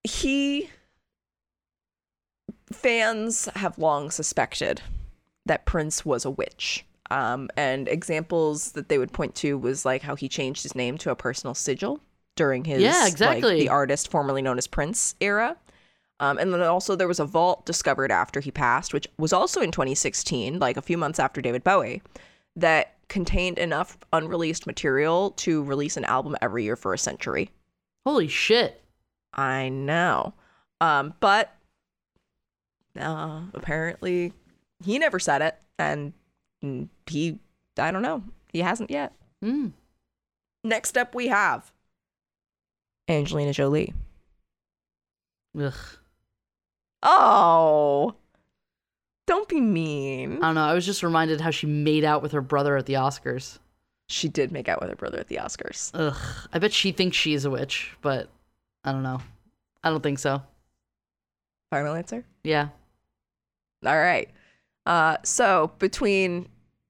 he 0.03 0.69
fans 2.71 3.49
have 3.55 3.77
long 3.77 4.09
suspected 4.11 4.81
that 5.45 5.65
Prince 5.65 6.05
was 6.05 6.23
a 6.23 6.29
witch. 6.31 6.85
Um 7.11 7.49
and 7.55 7.87
examples 7.87 8.73
that 8.73 8.89
they 8.89 8.97
would 8.97 9.13
point 9.13 9.35
to 9.35 9.57
was 9.57 9.85
like 9.85 10.01
how 10.01 10.15
he 10.15 10.27
changed 10.27 10.63
his 10.63 10.75
name 10.75 10.97
to 10.99 11.11
a 11.11 11.15
personal 11.15 11.53
sigil 11.53 12.01
during 12.35 12.65
his 12.65 12.81
Yeah, 12.81 12.99
like, 13.01 13.11
exactly. 13.11 13.59
the 13.59 13.69
artist 13.69 14.09
formerly 14.11 14.41
known 14.41 14.57
as 14.57 14.67
Prince 14.67 15.15
era. 15.19 15.57
Um, 16.19 16.37
and 16.39 16.51
then 16.51 16.61
also 16.63 16.95
there 16.95 17.07
was 17.07 17.19
a 17.19 17.25
vault 17.25 17.65
discovered 17.65 18.11
after 18.11 18.39
he 18.39 18.49
passed, 18.49 18.91
which 18.93 19.07
was 19.19 19.31
also 19.33 19.61
in 19.61 19.71
2016, 19.71 20.57
like 20.57 20.75
a 20.75 20.81
few 20.81 20.97
months 20.97 21.19
after 21.19 21.41
David 21.41 21.63
Bowie, 21.63 22.01
that 22.55 22.95
contained 23.07 23.59
enough 23.59 23.97
unreleased 24.11 24.65
material 24.65 25.31
to 25.31 25.63
release 25.63 25.95
an 25.95 26.05
album 26.05 26.35
every 26.41 26.63
year 26.63 26.75
for 26.75 26.93
a 26.93 26.97
century. 26.97 27.51
Holy 28.05 28.27
shit. 28.27 28.81
I 29.33 29.69
know. 29.69 30.33
Um, 30.81 31.13
but 31.19 31.55
uh, 32.99 33.41
apparently 33.53 34.33
he 34.83 34.97
never 34.97 35.19
said 35.19 35.41
it, 35.43 35.55
and 35.77 36.13
he, 37.05 37.39
I 37.77 37.91
don't 37.91 38.01
know, 38.01 38.23
he 38.51 38.59
hasn't 38.59 38.91
yet. 38.91 39.13
Mm. 39.43 39.73
Next 40.63 40.97
up, 40.97 41.15
we 41.15 41.27
have 41.27 41.71
Angelina 43.07 43.53
Jolie. 43.53 43.93
Ugh. 45.59 45.73
Oh, 47.03 48.15
don't 49.27 49.47
be 49.47 49.61
mean. 49.61 50.37
I 50.37 50.47
don't 50.47 50.55
know. 50.55 50.65
I 50.65 50.73
was 50.73 50.85
just 50.85 51.03
reminded 51.03 51.41
how 51.41 51.51
she 51.51 51.67
made 51.67 52.03
out 52.03 52.21
with 52.21 52.31
her 52.31 52.41
brother 52.41 52.75
at 52.77 52.85
the 52.85 52.93
Oscars. 52.93 53.59
She 54.09 54.29
did 54.29 54.51
make 54.51 54.69
out 54.69 54.79
with 54.79 54.89
her 54.89 54.95
brother 54.95 55.19
at 55.19 55.27
the 55.27 55.35
Oscars. 55.35 55.91
Ugh. 55.93 56.15
I 56.53 56.59
bet 56.59 56.73
she 56.73 56.91
thinks 56.91 57.17
she 57.17 57.33
is 57.33 57.45
a 57.45 57.49
witch, 57.49 57.95
but 58.01 58.29
I 58.83 58.91
don't 58.91 59.03
know. 59.03 59.21
I 59.83 59.89
don't 59.89 60.01
think 60.01 60.19
so. 60.19 60.41
Final 61.69 61.93
answer? 61.93 62.23
Yeah. 62.43 62.69
All 63.85 63.97
right. 63.97 64.29
Uh, 64.85 65.17
so 65.23 65.71
between 65.79 66.47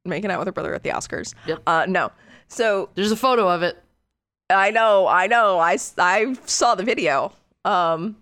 making 0.08 0.32
out 0.32 0.40
with 0.40 0.48
her 0.48 0.52
brother 0.52 0.74
at 0.74 0.84
the 0.84 0.90
Oscars, 0.90 1.34
Yep. 1.46 1.62
uh, 1.68 1.86
no. 1.88 2.12
So 2.48 2.90
There's 2.96 3.12
a 3.12 3.16
photo 3.18 3.48
of 3.50 3.62
it. 3.64 3.82
I 4.50 4.72
know, 4.72 5.08
I 5.08 5.28
know. 5.28 5.60
I, 5.60 5.78
I 5.98 6.36
saw 6.46 6.74
the 6.76 6.84
video. 6.84 7.34
Um, 7.66 8.16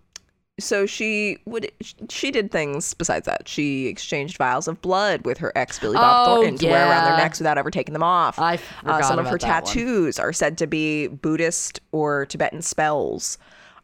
so 0.60 0.86
she 0.86 1.38
would 1.46 1.70
she 2.10 2.32
did 2.32 2.50
things 2.50 2.94
besides 2.94 3.26
that. 3.26 3.48
She 3.48 3.88
exchanged 3.88 4.38
vials 4.38 4.68
of 4.70 4.82
blood 4.82 5.26
with 5.26 5.38
her 5.40 5.52
ex 5.56 5.78
Billy 5.80 5.96
Bob 5.98 6.28
Oh, 6.30 6.36
Thornton 6.36 6.58
to 6.60 6.68
wear 6.70 6.90
around 6.90 7.06
their 7.06 7.18
necks 7.18 7.40
without 7.40 7.58
ever 7.58 7.70
taking 7.70 7.92
them 7.94 8.02
off. 8.04 8.40
I 8.40 8.58
Uh, 8.86 9.02
some 9.02 9.20
of 9.20 9.26
her 9.28 9.38
that 9.38 9.64
one. 9.64 9.64
tattoos 9.74 10.18
are 10.18 10.32
said 10.32 10.58
to 10.60 10.66
be 10.68 11.08
Buddhist 11.08 11.82
or 11.92 12.26
Tibetan 12.26 12.62
spells. 12.62 13.38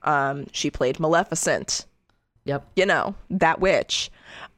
Um, 0.03 0.47
she 0.53 0.71
played 0.71 0.97
Maleficent. 0.99 1.85
Yep. 2.45 2.65
you 2.75 2.85
know, 2.87 3.13
that 3.29 3.59
witch. 3.59 4.09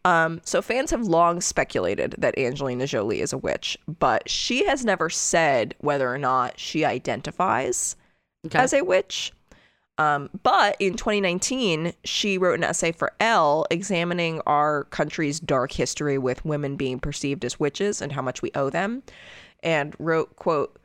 Um, 0.06 0.42
so 0.44 0.62
fans 0.62 0.92
have 0.92 1.04
long 1.04 1.40
speculated 1.40 2.16
that 2.18 2.38
Angelina 2.38 2.86
Jolie 2.88 3.22
is 3.22 3.32
a 3.32 3.38
witch, 3.38 3.78
but 3.88 4.30
she 4.30 4.66
has 4.66 4.84
never 4.84 5.10
said 5.10 5.76
whether 5.80 6.14
or 6.14 6.18
not 6.18 6.60
she 6.60 6.84
identifies 6.84 7.96
Okay. 8.46 8.60
as 8.60 8.74
a 8.74 8.82
witch. 8.82 9.32
Um, 9.98 10.30
but 10.42 10.76
in 10.80 10.96
2019, 10.96 11.94
she 12.04 12.38
wrote 12.38 12.56
an 12.58 12.64
essay 12.64 12.92
for 12.92 13.14
Elle 13.20 13.66
examining 13.70 14.42
our 14.42 14.86
country's 14.86 15.40
dark 15.40 15.72
history 15.72 16.18
with 16.18 16.44
women 16.44 16.76
being 16.76 17.00
perceived 17.00 17.46
as 17.46 17.60
witches 17.60 18.02
and 18.02 18.12
how 18.12 18.22
much 18.22 18.42
we 18.42 18.52
owe 18.56 18.70
them, 18.72 19.04
and 19.62 19.96
wrote, 20.00 20.36
"quote 20.36 20.78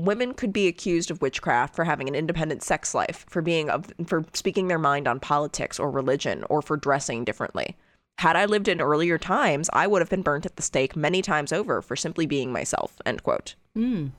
Women 0.00 0.32
could 0.32 0.52
be 0.52 0.66
accused 0.68 1.10
of 1.10 1.20
witchcraft 1.20 1.74
for 1.74 1.84
having 1.84 2.08
an 2.08 2.14
independent 2.14 2.62
sex 2.62 2.94
life, 2.94 3.26
for 3.28 3.42
being 3.42 3.68
of, 3.68 3.92
for 4.06 4.24
speaking 4.32 4.68
their 4.68 4.78
mind 4.78 5.06
on 5.08 5.20
politics 5.20 5.78
or 5.78 5.90
religion, 5.90 6.44
or 6.48 6.62
for 6.62 6.76
dressing 6.76 7.24
differently. 7.24 7.76
Had 8.18 8.36
I 8.36 8.44
lived 8.46 8.68
in 8.68 8.80
earlier 8.80 9.16
times, 9.18 9.70
I 9.72 9.86
would 9.86 10.02
have 10.02 10.10
been 10.10 10.22
burnt 10.22 10.44
at 10.46 10.56
the 10.56 10.62
stake 10.62 10.96
many 10.96 11.22
times 11.22 11.52
over 11.52 11.80
for 11.82 11.96
simply 11.96 12.26
being 12.26 12.52
myself." 12.52 12.96
End 13.06 13.22
quote. 13.22 13.54
Mm. 13.76 14.10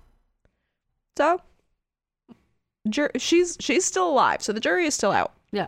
So 1.17 1.41
jur- 2.89 3.11
she's 3.17 3.57
she's 3.59 3.85
still 3.85 4.09
alive, 4.09 4.41
so 4.41 4.53
the 4.53 4.59
jury 4.59 4.85
is 4.85 4.93
still 4.95 5.11
out. 5.11 5.33
Yeah. 5.51 5.67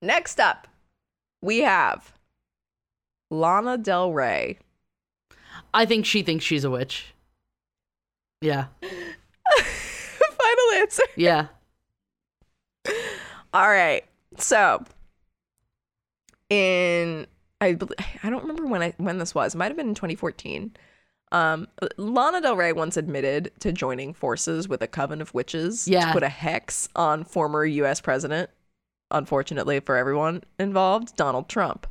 Next 0.00 0.38
up, 0.38 0.68
we 1.42 1.58
have 1.58 2.12
Lana 3.30 3.78
Del 3.78 4.12
Rey. 4.12 4.58
I 5.74 5.86
think 5.86 6.06
she 6.06 6.22
thinks 6.22 6.44
she's 6.44 6.64
a 6.64 6.70
witch. 6.70 7.14
Yeah. 8.40 8.66
Final 8.82 10.70
answer. 10.76 11.02
Yeah. 11.16 11.46
All 13.52 13.68
right. 13.68 14.04
So 14.38 14.84
in 16.50 17.26
I 17.60 17.76
I 18.22 18.30
don't 18.30 18.42
remember 18.42 18.66
when 18.66 18.82
I 18.82 18.94
when 18.98 19.18
this 19.18 19.34
was. 19.34 19.54
It 19.54 19.58
might 19.58 19.68
have 19.68 19.76
been 19.76 19.88
in 19.88 19.94
2014. 19.94 20.76
Um, 21.32 21.66
Lana 21.96 22.40
Del 22.40 22.56
Rey 22.56 22.72
once 22.72 22.96
admitted 22.96 23.50
to 23.60 23.72
joining 23.72 24.14
forces 24.14 24.68
with 24.68 24.80
a 24.82 24.86
coven 24.86 25.20
of 25.20 25.34
witches 25.34 25.88
Yeah. 25.88 26.06
to 26.06 26.12
put 26.12 26.22
a 26.22 26.28
hex 26.28 26.88
on 26.94 27.24
former 27.24 27.64
U.S. 27.64 28.00
president. 28.00 28.50
Unfortunately 29.10 29.80
for 29.80 29.96
everyone 29.96 30.44
involved, 30.58 31.16
Donald 31.16 31.48
Trump. 31.48 31.86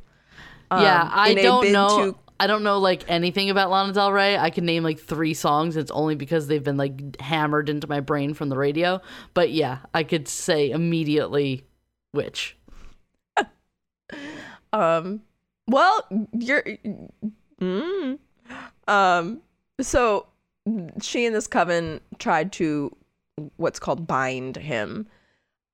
yeah. 0.70 1.02
Um, 1.02 1.10
I 1.12 1.34
don't 1.34 1.70
know. 1.72 2.12
to- 2.12 2.18
I 2.38 2.46
don't 2.46 2.62
know 2.62 2.78
like 2.78 3.02
anything 3.08 3.48
about 3.48 3.70
Lana 3.70 3.94
Del 3.94 4.12
Rey. 4.12 4.36
I 4.36 4.50
can 4.50 4.66
name 4.66 4.82
like 4.82 4.98
three 4.98 5.32
songs. 5.32 5.74
It's 5.74 5.90
only 5.90 6.16
because 6.16 6.48
they've 6.48 6.62
been 6.62 6.76
like 6.76 7.18
hammered 7.18 7.70
into 7.70 7.88
my 7.88 8.00
brain 8.00 8.34
from 8.34 8.50
the 8.50 8.58
radio. 8.58 9.00
But 9.32 9.52
yeah, 9.52 9.78
I 9.94 10.02
could 10.04 10.28
say 10.28 10.70
immediately 10.70 11.64
witch. 12.12 12.56
Um, 14.76 15.22
well, 15.68 16.06
you're, 16.32 16.62
mm, 17.60 18.18
um, 18.86 19.40
so 19.80 20.26
she 21.00 21.26
and 21.26 21.34
this 21.34 21.46
coven 21.46 22.00
tried 22.18 22.52
to 22.52 22.94
what's 23.56 23.78
called 23.78 24.06
bind 24.06 24.56
him, 24.56 25.06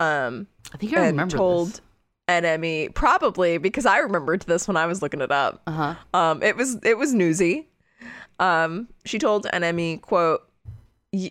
um, 0.00 0.46
I 0.72 0.76
think 0.76 0.96
I 0.96 1.06
remember 1.06 1.36
told 1.36 1.68
this. 1.68 1.80
NME 2.28 2.94
probably 2.94 3.58
because 3.58 3.86
I 3.86 3.98
remembered 3.98 4.42
this 4.42 4.66
when 4.68 4.76
I 4.76 4.86
was 4.86 5.02
looking 5.02 5.20
it 5.20 5.32
up. 5.32 5.62
Uh 5.66 5.72
huh. 5.72 5.94
Um, 6.14 6.42
it 6.42 6.56
was 6.56 6.78
it 6.84 6.96
was 6.96 7.12
newsy. 7.12 7.68
Um, 8.38 8.88
she 9.04 9.18
told 9.18 9.46
NME 9.46 10.00
quote. 10.02 10.48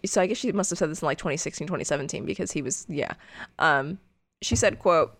So 0.05 0.22
I 0.22 0.28
guess 0.28 0.38
she 0.38 0.51
must 0.51 0.69
have 0.69 0.78
said 0.78 0.91
this 0.91 1.01
in 1.01 1.07
like 1.07 1.17
2016, 1.17 1.65
2017 1.65 2.26
because 2.26 2.51
he 2.51 2.61
was 2.61 2.86
yeah. 2.88 3.13
Um, 3.57 3.97
she 4.41 4.55
said 4.55 4.78
quote, 4.80 5.17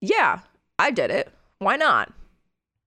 "Yeah, 0.00 0.40
I 0.78 0.90
did 0.90 1.10
it. 1.10 1.32
Why 1.58 1.76
not? 1.76 2.12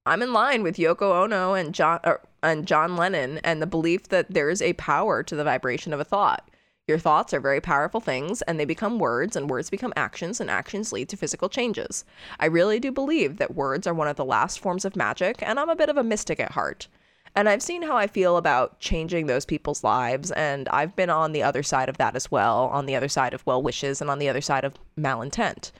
I'm 0.05 0.21
in 0.21 0.31
line 0.31 0.61
with 0.61 0.77
Yoko 0.77 1.23
Ono 1.23 1.53
and 1.53 1.73
John 1.73 1.99
er, 2.05 2.21
and 2.43 2.67
John 2.67 2.95
Lennon 2.95 3.39
and 3.43 3.61
the 3.61 3.67
belief 3.67 4.09
that 4.09 4.31
there 4.31 4.49
is 4.49 4.61
a 4.61 4.73
power 4.73 5.23
to 5.23 5.35
the 5.35 5.43
vibration 5.43 5.91
of 5.91 5.99
a 5.99 6.03
thought. 6.03 6.49
Your 6.87 6.99
thoughts 6.99 7.33
are 7.33 7.39
very 7.39 7.61
powerful 7.61 7.99
things, 7.99 8.43
and 8.43 8.59
they 8.59 8.65
become 8.65 8.99
words, 8.99 9.35
and 9.35 9.49
words 9.49 9.69
become 9.69 9.93
actions, 9.95 10.39
and 10.39 10.51
actions 10.51 10.91
lead 10.91 11.09
to 11.09 11.17
physical 11.17 11.49
changes. 11.49 12.05
I 12.39 12.45
really 12.45 12.79
do 12.79 12.91
believe 12.91 13.37
that 13.37 13.55
words 13.55 13.87
are 13.87 13.93
one 13.93 14.07
of 14.07 14.17
the 14.17 14.25
last 14.25 14.59
forms 14.59 14.85
of 14.85 14.95
magic, 14.95 15.41
and 15.41 15.59
I'm 15.59 15.69
a 15.69 15.75
bit 15.75 15.89
of 15.89 15.97
a 15.97 16.03
mystic 16.03 16.39
at 16.39 16.51
heart. 16.51 16.87
And 17.35 17.47
I've 17.47 17.61
seen 17.61 17.81
how 17.83 17.95
I 17.95 18.07
feel 18.07 18.37
about 18.37 18.79
changing 18.79 19.27
those 19.27 19.45
people's 19.45 19.83
lives, 19.83 20.31
and 20.31 20.67
I've 20.69 20.95
been 20.95 21.09
on 21.09 21.31
the 21.31 21.43
other 21.43 21.63
side 21.63 21.89
of 21.89 21.97
that 21.97 22.15
as 22.15 22.29
well, 22.31 22.65
on 22.73 22.85
the 22.85 22.95
other 22.95 23.07
side 23.07 23.33
of 23.33 23.45
well 23.45 23.61
wishes, 23.61 24.01
and 24.01 24.09
on 24.09 24.19
the 24.19 24.29
other 24.29 24.41
side 24.41 24.65
of 24.65 24.75
malintent. 24.97 25.71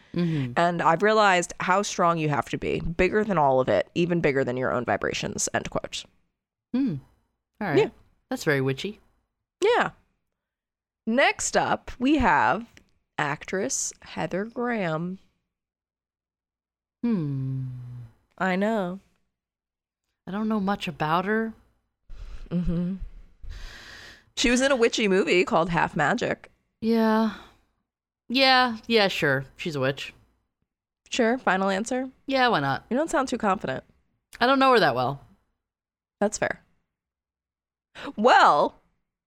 And 0.57 0.81
I've 0.81 1.03
realized 1.03 1.53
how 1.59 1.81
strong 1.81 2.17
you 2.17 2.29
have 2.29 2.49
to 2.49 2.57
be, 2.57 2.79
bigger 2.79 3.23
than 3.23 3.37
all 3.37 3.59
of 3.59 3.67
it, 3.69 3.89
even 3.95 4.21
bigger 4.21 4.43
than 4.43 4.57
your 4.57 4.71
own 4.71 4.85
vibrations. 4.85 5.49
End 5.53 5.69
quote. 5.69 6.05
Hmm. 6.73 6.95
All 7.61 7.67
right. 7.67 7.77
Yeah. 7.77 7.89
That's 8.29 8.43
very 8.43 8.61
witchy. 8.61 8.99
Yeah. 9.61 9.91
Next 11.07 11.57
up, 11.57 11.91
we 11.99 12.17
have 12.17 12.65
actress 13.17 13.91
Heather 14.01 14.45
Graham. 14.45 15.17
Hmm. 17.03 17.65
I 18.37 18.55
know. 18.55 18.99
I 20.30 20.32
don't 20.32 20.47
know 20.47 20.59
much 20.59 20.88
about 20.88 21.25
her. 21.25 21.53
Mm-hmm. 22.51 22.97
She 24.38 24.51
was 24.51 24.61
in 24.61 24.71
a 24.71 24.75
witchy 24.75 25.07
movie 25.07 25.43
called 25.43 25.71
Half 25.71 25.95
Magic. 25.95 26.51
Yeah. 26.82 27.32
Yeah. 28.27 28.77
Yeah. 28.86 29.07
Sure. 29.07 29.45
She's 29.57 29.75
a 29.75 29.80
witch. 29.80 30.13
Sure, 31.09 31.39
final 31.39 31.71
answer. 31.71 32.09
Yeah. 32.27 32.47
Why 32.49 32.59
not? 32.59 32.86
You 32.91 32.95
don't 32.95 33.09
sound 33.09 33.27
too 33.27 33.39
confident. 33.39 33.84
I 34.39 34.45
don't 34.45 34.59
know 34.59 34.71
her 34.71 34.80
that 34.80 34.93
well. 34.93 35.19
That's 36.19 36.38
fair. 36.38 36.61
Well, 38.15 38.75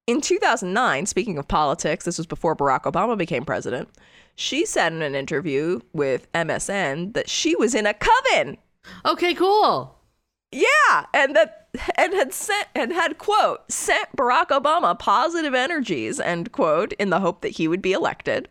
in 0.06 0.20
2009, 0.20 1.06
speaking 1.06 1.36
of 1.36 1.48
politics, 1.48 2.04
this 2.04 2.16
was 2.16 2.28
before 2.28 2.54
Barack 2.54 2.84
Obama 2.84 3.18
became 3.18 3.44
president. 3.44 3.88
She 4.36 4.64
said 4.64 4.92
in 4.92 5.02
an 5.02 5.16
interview 5.16 5.80
with 5.92 6.30
MSN 6.30 7.14
that 7.14 7.28
she 7.28 7.56
was 7.56 7.74
in 7.74 7.86
a 7.86 7.94
coven. 7.94 8.56
Okay. 9.04 9.34
Cool. 9.34 9.98
Yeah, 10.52 11.06
and 11.14 11.34
that 11.34 11.68
and 11.96 12.12
had 12.12 12.32
sent 12.34 12.68
and 12.74 12.92
had 12.92 13.16
quote 13.18 13.70
sent 13.72 14.14
Barack 14.14 14.48
Obama 14.48 14.98
positive 14.98 15.54
energies 15.54 16.20
end 16.20 16.52
quote 16.52 16.92
in 16.94 17.08
the 17.10 17.20
hope 17.20 17.40
that 17.40 17.48
he 17.50 17.66
would 17.66 17.80
be 17.82 17.92
elected, 17.92 18.48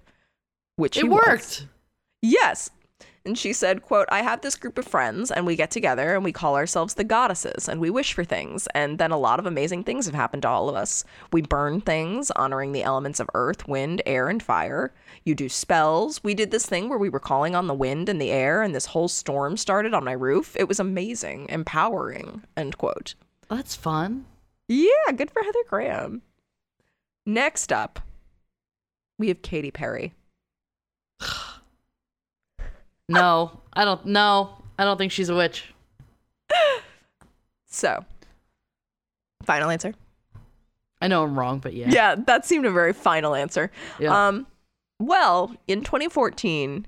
which 0.77 0.97
It 0.97 1.03
he 1.03 1.09
was. 1.09 1.21
worked. 1.27 1.67
Yes. 2.21 2.71
And 3.23 3.37
she 3.37 3.53
said, 3.53 3.83
quote, 3.83 4.07
I 4.11 4.23
have 4.23 4.41
this 4.41 4.55
group 4.55 4.79
of 4.79 4.87
friends 4.87 5.29
and 5.29 5.45
we 5.45 5.55
get 5.55 5.69
together 5.69 6.15
and 6.15 6.23
we 6.23 6.31
call 6.31 6.55
ourselves 6.55 6.95
the 6.95 7.03
goddesses 7.03 7.69
and 7.69 7.79
we 7.79 7.91
wish 7.91 8.13
for 8.13 8.23
things. 8.23 8.67
And 8.73 8.97
then 8.97 9.11
a 9.11 9.17
lot 9.17 9.37
of 9.37 9.45
amazing 9.45 9.83
things 9.83 10.07
have 10.07 10.15
happened 10.15 10.41
to 10.41 10.49
all 10.49 10.69
of 10.69 10.75
us. 10.75 11.03
We 11.31 11.43
burn 11.43 11.81
things, 11.81 12.31
honoring 12.31 12.71
the 12.71 12.81
elements 12.81 13.19
of 13.19 13.29
earth, 13.35 13.67
wind, 13.67 14.01
air, 14.07 14.27
and 14.27 14.41
fire. 14.41 14.91
You 15.23 15.35
do 15.35 15.49
spells. 15.49 16.23
We 16.23 16.33
did 16.33 16.51
this 16.51 16.65
thing 16.65 16.89
where 16.89 16.97
we 16.97 17.09
were 17.09 17.19
calling 17.19 17.55
on 17.55 17.67
the 17.67 17.73
wind 17.73 18.09
and 18.09 18.19
the 18.19 18.31
air 18.31 18.61
and 18.63 18.73
this 18.73 18.87
whole 18.87 19.07
storm 19.07 19.55
started 19.55 19.93
on 19.93 20.03
my 20.03 20.13
roof. 20.13 20.55
It 20.57 20.67
was 20.67 20.79
amazing, 20.79 21.47
empowering, 21.49 22.43
end 22.57 22.77
quote. 22.77 23.13
That's 23.49 23.75
fun. 23.75 24.25
Yeah, 24.67 25.11
good 25.15 25.29
for 25.29 25.43
Heather 25.43 25.63
Graham. 25.69 26.21
Next 27.25 27.71
up, 27.71 27.99
we 29.19 29.27
have 29.27 29.41
Katy 29.41 29.71
Perry. 29.71 30.13
No, 33.09 33.59
I 33.73 33.83
don't. 33.83 34.05
No, 34.05 34.51
I 34.79 34.85
don't 34.85 34.97
think 34.97 35.11
she's 35.11 35.27
a 35.29 35.35
witch. 35.35 35.73
So, 37.73 38.03
final 39.43 39.69
answer. 39.69 39.93
I 41.01 41.07
know 41.07 41.23
I'm 41.23 41.39
wrong, 41.39 41.59
but 41.59 41.73
yeah. 41.73 41.87
Yeah, 41.89 42.15
that 42.27 42.45
seemed 42.45 42.65
a 42.65 42.71
very 42.71 42.91
final 42.91 43.33
answer. 43.33 43.71
Yeah. 43.97 44.27
Um, 44.27 44.45
well, 45.05 45.55
in 45.67 45.83
2014, 45.83 46.85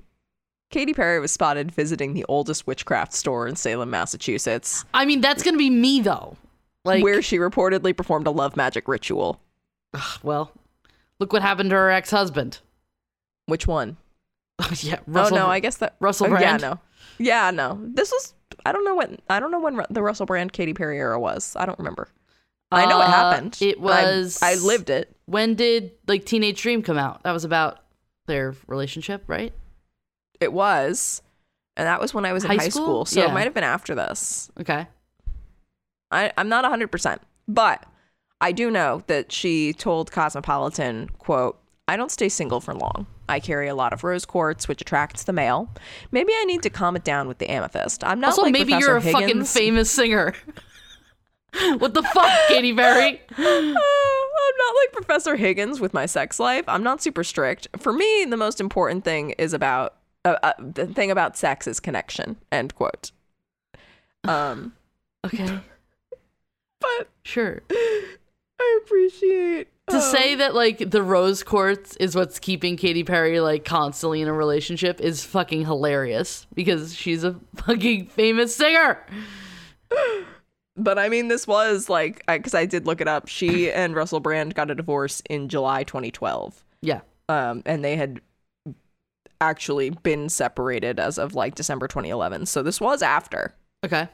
Katy 0.69 0.93
Perry 0.93 1.19
was 1.19 1.31
spotted 1.31 1.71
visiting 1.71 2.13
the 2.13 2.25
oldest 2.29 2.65
witchcraft 2.67 3.13
store 3.13 3.47
in 3.47 3.55
Salem, 3.55 3.89
Massachusetts, 3.89 4.85
I 4.93 5.05
mean, 5.05 5.21
that's 5.21 5.43
gonna 5.43 5.57
be 5.57 5.69
me 5.69 6.01
though. 6.01 6.37
Like, 6.85 7.03
where 7.03 7.21
she 7.21 7.37
reportedly 7.37 7.95
performed 7.95 8.27
a 8.27 8.31
love 8.31 8.57
magic 8.57 8.87
ritual. 8.87 9.39
well, 10.23 10.51
look 11.19 11.31
what 11.31 11.41
happened 11.41 11.69
to 11.69 11.75
her 11.75 11.89
ex-husband. 11.91 12.59
Which 13.45 13.67
one? 13.67 13.97
yeah, 14.81 14.99
Russell. 15.07 15.37
oh 15.37 15.41
no, 15.41 15.47
I 15.47 15.59
guess 15.59 15.77
that 15.77 15.95
Russell 15.99 16.27
oh, 16.33 16.39
Yeah, 16.39 16.57
no, 16.57 16.79
yeah, 17.17 17.51
no. 17.51 17.79
This 17.81 18.11
was 18.11 18.33
I 18.65 18.71
don't 18.71 18.85
know 18.85 18.95
when 18.95 19.17
I 19.29 19.39
don't 19.39 19.51
know 19.51 19.59
when 19.59 19.81
the 19.89 20.01
Russell 20.03 20.25
Brand 20.25 20.53
Katy 20.53 20.73
Perry 20.73 20.97
era 20.97 21.19
was. 21.19 21.55
I 21.55 21.65
don't 21.65 21.77
remember. 21.79 22.07
I 22.71 22.85
know 22.85 22.99
it 23.01 23.03
Uh, 23.05 23.11
happened. 23.11 23.57
it 23.61 23.77
and 23.77 23.87
I- 23.89 24.03
was- 24.17 24.41
I 24.41 24.55
lived 24.55 24.89
it. 24.89 25.15
When 25.25 25.53
did 25.55 25.91
like 26.07 26.25
Teenage 26.25 26.61
Dream 26.61 26.81
come 26.81 26.97
out? 26.97 27.23
That 27.23 27.31
was 27.31 27.43
about 27.45 27.79
their 28.25 28.55
relationship, 28.67 29.23
right? 29.27 29.53
It 30.39 30.51
was, 30.53 31.21
and 31.77 31.87
that 31.87 32.01
was 32.01 32.13
when 32.13 32.25
I 32.25 32.33
was 32.33 32.43
in 32.43 32.49
High 32.51 32.57
high, 32.57 32.69
school? 32.69 32.83
school. 32.83 33.05
So 33.05 33.21
Yeah. 33.21 33.31
it 33.31 33.33
might 33.33 33.43
have 33.45 33.53
been 33.53 33.63
after 33.63 33.95
this. 33.95 34.51
Okay. 34.59 34.87
I, 36.11 36.31
I'm 36.37 36.49
not 36.49 36.63
100%, 36.65 37.19
but 37.47 37.85
I 38.39 38.51
do 38.51 38.69
know 38.69 39.03
that 39.07 39.31
she 39.31 39.73
told 39.73 40.11
Cosmopolitan, 40.11 41.09
quote, 41.17 41.59
I 41.87 41.97
don't 41.97 42.11
stay 42.11 42.29
single 42.29 42.61
for 42.61 42.73
long. 42.73 43.07
I 43.27 43.39
carry 43.39 43.67
a 43.67 43.75
lot 43.75 43.93
of 43.93 44.03
rose 44.03 44.25
quartz, 44.25 44.67
which 44.67 44.81
attracts 44.81 45.23
the 45.23 45.33
male. 45.33 45.69
Maybe 46.11 46.33
I 46.33 46.43
need 46.45 46.61
to 46.63 46.69
calm 46.69 46.95
it 46.95 47.03
down 47.03 47.27
with 47.27 47.37
the 47.39 47.49
amethyst. 47.49 48.03
I'm 48.03 48.19
not 48.19 48.31
also, 48.31 48.43
like 48.43 48.53
maybe 48.53 48.73
Professor 48.73 48.87
you're 48.89 48.97
a 48.97 49.01
fucking 49.01 49.45
famous 49.45 49.89
singer. 49.91 50.33
what 51.77 51.93
the 51.93 52.03
fuck, 52.03 52.31
Katy 52.47 52.73
Perry? 52.73 53.21
I'm 54.35 54.57
not 54.57 54.75
like 54.81 54.93
Professor 54.93 55.35
Higgins 55.35 55.79
with 55.79 55.93
my 55.93 56.05
sex 56.05 56.39
life. 56.39 56.65
I'm 56.67 56.83
not 56.83 57.01
super 57.01 57.23
strict. 57.23 57.67
For 57.77 57.93
me, 57.93 58.25
the 58.25 58.37
most 58.37 58.59
important 58.59 59.03
thing 59.03 59.31
is 59.31 59.53
about 59.53 59.95
uh, 60.25 60.37
uh, 60.41 60.53
the 60.59 60.87
thing 60.87 61.11
about 61.11 61.37
sex 61.37 61.67
is 61.67 61.79
connection. 61.79 62.37
End 62.51 62.75
quote. 62.75 63.11
Um, 64.25 64.71
Okay, 65.25 65.59
but 66.79 67.09
sure. 67.23 67.61
I 67.71 68.79
appreciate 68.83 69.67
To 69.89 69.97
um, 69.97 70.01
say 70.01 70.35
that 70.35 70.53
like 70.53 70.91
the 70.91 71.01
rose 71.01 71.43
quartz 71.43 71.95
is 71.97 72.15
what's 72.15 72.39
keeping 72.39 72.77
Katy 72.77 73.03
Perry 73.03 73.39
like 73.39 73.65
constantly 73.65 74.21
in 74.21 74.27
a 74.27 74.33
relationship 74.33 74.99
is 75.01 75.23
fucking 75.23 75.65
hilarious 75.65 76.45
because 76.53 76.95
she's 76.95 77.23
a 77.23 77.39
fucking 77.55 78.07
famous 78.07 78.55
singer. 78.55 79.05
But 80.75 80.97
I 80.97 81.07
mean, 81.09 81.27
this 81.27 81.47
was 81.47 81.87
like, 81.89 82.25
because 82.27 82.53
I, 82.53 82.65
did 82.65 82.87
look 82.87 82.99
it 82.99 83.07
up. 83.07 83.27
She 83.27 83.71
and 83.73 83.95
Russell 83.95 84.19
Brand 84.19 84.55
got 84.55 84.71
a 84.71 84.75
divorce 84.75 85.21
in 85.29 85.49
July 85.49 85.83
2012. 85.83 86.63
Yeah. 86.81 87.01
Um, 87.29 87.61
and 87.65 87.83
they 87.85 87.95
had 87.95 88.21
actually 89.39 89.89
been 89.91 90.29
separated 90.29 90.99
as 90.99 91.17
of 91.17 91.35
like 91.35 91.55
December 91.55 91.87
2011. 91.87 92.45
So 92.45 92.63
this 92.63 92.81
was 92.81 93.01
after. 93.01 93.53
Okay. 93.85 94.07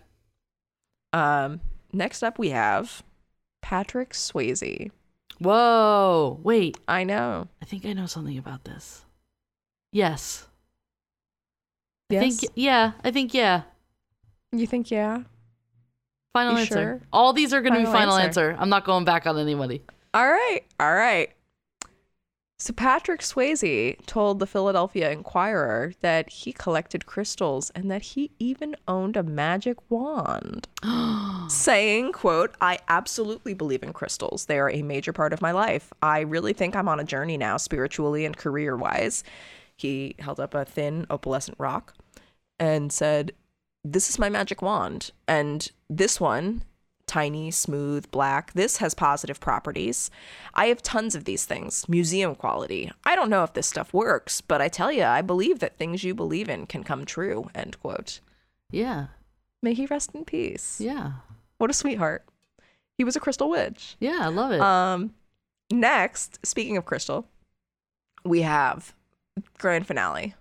Um, 1.14 1.62
next 1.94 2.24
up, 2.24 2.38
we 2.38 2.50
have 2.50 3.04
Patrick 3.62 4.12
Swayze. 4.12 4.92
Whoa. 5.40 6.40
Wait. 6.44 6.78
I 6.88 7.04
know. 7.04 7.48
I 7.62 7.66
think 7.66 7.86
I 7.86 7.94
know 7.94 8.06
something 8.06 8.38
about 8.38 8.66
this. 8.66 9.06
Yes. 9.92 10.48
I 12.12 12.16
Yes. 12.16 12.40
think 12.40 12.52
yeah. 12.56 12.94
I 13.04 13.12
think 13.12 13.34
yeah. 13.34 13.64
you 14.52 14.66
think, 14.68 14.90
yeah? 14.92 15.24
Final 16.34 16.54
You 16.54 16.60
answer. 16.60 16.74
sure? 16.74 17.02
All 17.12 17.34
these 17.34 17.54
are 17.54 17.62
going 17.62 17.74
to 17.74 17.80
be 17.80 17.86
Final 17.86 18.16
answer. 18.16 18.52
answer. 18.52 18.62
I'm 18.62 18.70
not 18.70 18.86
going 18.86 19.06
back 19.06 19.26
on 19.26 19.38
anybody. 19.38 19.82
All 20.14 20.28
right. 20.28 20.62
All 20.80 20.94
right. 20.94 21.32
So 22.62 22.74
Patrick 22.74 23.22
Swayze 23.22 24.06
told 24.06 24.40
the 24.40 24.46
Philadelphia 24.46 25.12
Inquirer 25.12 25.94
that 26.02 26.30
he 26.30 26.52
collected 26.52 27.06
crystals 27.06 27.70
and 27.74 27.90
that 27.90 28.02
he 28.02 28.32
even 28.38 28.76
owned 28.86 29.16
a 29.16 29.24
magic 29.24 29.78
wand. 29.90 30.68
saying, 31.50 32.12
quote, 32.12 32.54
I 32.60 32.80
absolutely 32.90 33.54
believe 33.54 33.82
in 33.82 33.94
crystals. 33.94 34.46
They 34.46 34.60
are 34.60 34.70
a 34.70 34.82
major 34.82 35.14
part 35.14 35.32
of 35.32 35.42
my 35.42 35.52
life. 35.52 35.94
I 36.02 36.20
really 36.20 36.52
think 36.52 36.76
I'm 36.76 36.90
on 36.90 37.00
a 37.00 37.06
journey 37.06 37.38
now, 37.38 37.56
spiritually 37.56 38.26
and 38.26 38.36
career 38.36 38.76
wise. 38.76 39.24
He 39.78 40.16
held 40.20 40.42
up 40.42 40.54
a 40.54 40.66
thin 40.66 41.08
opalescent 41.10 41.56
rock 41.60 41.94
and 42.60 42.92
said, 42.92 43.32
This 43.84 44.10
is 44.10 44.20
my 44.20 44.30
magic 44.30 44.62
wand. 44.62 45.12
And 45.28 45.72
this 45.90 46.20
one, 46.20 46.64
tiny, 47.08 47.50
smooth, 47.50 48.10
black, 48.12 48.54
this 48.54 48.78
has 48.78 48.94
positive 48.94 49.40
properties. 49.40 50.12
I 50.54 50.68
have 50.68 50.82
tons 50.82 51.16
of 51.16 51.26
these 51.26 51.46
things, 51.46 51.90
museum 51.90 52.36
quality. 52.36 52.92
I 53.04 53.16
don't 53.16 53.30
know 53.30 53.44
if 53.44 53.54
this 53.54 53.68
stuff 53.68 53.94
works, 53.94 54.42
but 54.42 54.62
I 54.62 54.68
tell 54.68 54.92
you, 54.92 55.04
I 55.04 55.22
believe 55.22 55.60
that 55.60 55.78
things 55.78 56.04
you 56.04 56.14
believe 56.14 56.50
in 56.50 56.68
can 56.68 56.84
come 56.84 57.06
true, 57.06 57.50
end 57.56 57.80
quote. 57.80 58.20
Yeah. 58.70 59.08
May 59.62 59.74
he 59.74 59.88
rest 59.88 60.14
in 60.14 60.24
peace. 60.24 60.80
Yeah. 60.80 61.14
What 61.58 61.70
a 61.70 61.74
sweetheart. 61.74 62.26
He 62.98 63.04
was 63.04 63.16
a 63.16 63.20
crystal 63.20 63.50
witch. 63.50 63.96
Yeah, 64.00 64.20
I 64.22 64.28
love 64.28 64.52
it. 64.52 64.62
Um, 64.62 65.14
next, 65.72 66.46
speaking 66.46 66.78
of 66.78 66.86
crystal, 66.86 67.28
we 68.24 68.42
have 68.42 68.94
grand 69.58 69.88
finale. 69.88 70.36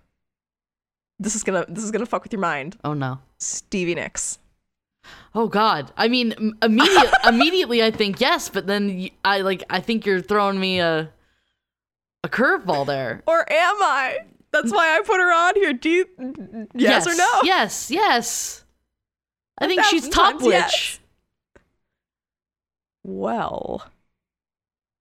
This 1.19 1.35
is 1.35 1.43
gonna 1.43 1.65
this 1.67 1.83
is 1.83 1.91
gonna 1.91 2.05
fuck 2.05 2.23
with 2.23 2.31
your 2.33 2.39
mind. 2.41 2.77
oh 2.83 2.93
no. 2.93 3.19
Stevie 3.37 3.95
Nicks. 3.95 4.39
Oh 5.33 5.47
God! 5.47 5.91
I 5.97 6.07
mean, 6.07 6.55
immediate, 6.61 7.11
immediately 7.27 7.81
I 7.83 7.91
think 7.91 8.19
yes, 8.19 8.49
but 8.49 8.67
then 8.67 9.09
I 9.23 9.41
like 9.41 9.63
I 9.69 9.79
think 9.79 10.05
you're 10.05 10.21
throwing 10.21 10.59
me 10.59 10.79
a 10.79 11.09
a 12.23 12.29
curveball 12.29 12.85
there. 12.85 13.23
Or 13.25 13.39
am 13.51 13.75
I? 13.81 14.19
That's 14.51 14.71
why 14.71 14.97
I 14.97 15.01
put 15.01 15.19
her 15.19 15.31
on 15.31 15.55
here. 15.55 15.73
Do 15.73 15.89
you 15.89 16.05
yes, 16.73 17.07
or 17.07 17.15
no? 17.15 17.27
Yes, 17.43 17.91
yes. 17.91 18.63
I 19.57 19.67
think 19.67 19.83
she's 19.85 20.07
top 20.09 20.41
witch. 20.41 20.51
yes. 20.51 20.99
Well, 23.03 23.85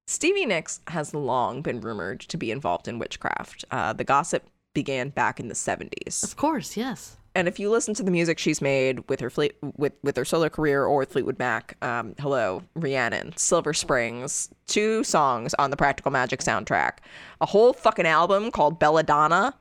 Stevie 0.07 0.47
Nicks 0.47 0.81
has 0.89 1.15
long 1.15 1.63
been 1.63 1.81
rumored 1.81 2.21
to 2.21 2.37
be 2.37 2.51
involved 2.51 2.89
in 2.89 2.99
witchcraft. 2.99 3.65
Uh, 3.71 3.93
the 3.93 4.05
gossip 4.05 4.45
began 4.79 5.09
back 5.09 5.41
in 5.41 5.49
the 5.49 5.55
70s. 5.55 6.23
Of 6.23 6.37
course, 6.37 6.77
yes. 6.77 7.17
And 7.35 7.47
if 7.49 7.59
you 7.59 7.71
listen 7.71 7.95
to 7.95 8.03
the 8.03 8.11
music 8.11 8.39
she's 8.39 8.61
made 8.61 9.09
with 9.09 9.21
her 9.21 9.31
fleet 9.31 9.55
with 9.77 9.93
with 10.03 10.17
her 10.17 10.25
solo 10.25 10.49
career 10.49 10.85
or 10.85 10.99
with 10.99 11.13
Fleetwood 11.13 11.39
Mac, 11.39 11.77
um, 11.83 12.15
hello, 12.19 12.63
Rhiannon, 12.75 13.37
Silver 13.37 13.75
Springs, 13.75 14.49
two 14.67 15.05
songs 15.05 15.55
on 15.59 15.71
the 15.71 15.77
Practical 15.77 16.11
Magic 16.11 16.41
soundtrack, 16.41 16.99
a 17.41 17.47
whole 17.47 17.73
fucking 17.73 18.07
album 18.07 18.51
called 18.51 18.79
Belladonna. 18.79 19.55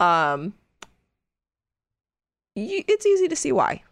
Um, 0.00 0.54
it's 2.56 3.06
easy 3.06 3.28
to 3.28 3.36
see 3.36 3.52
why. 3.52 3.82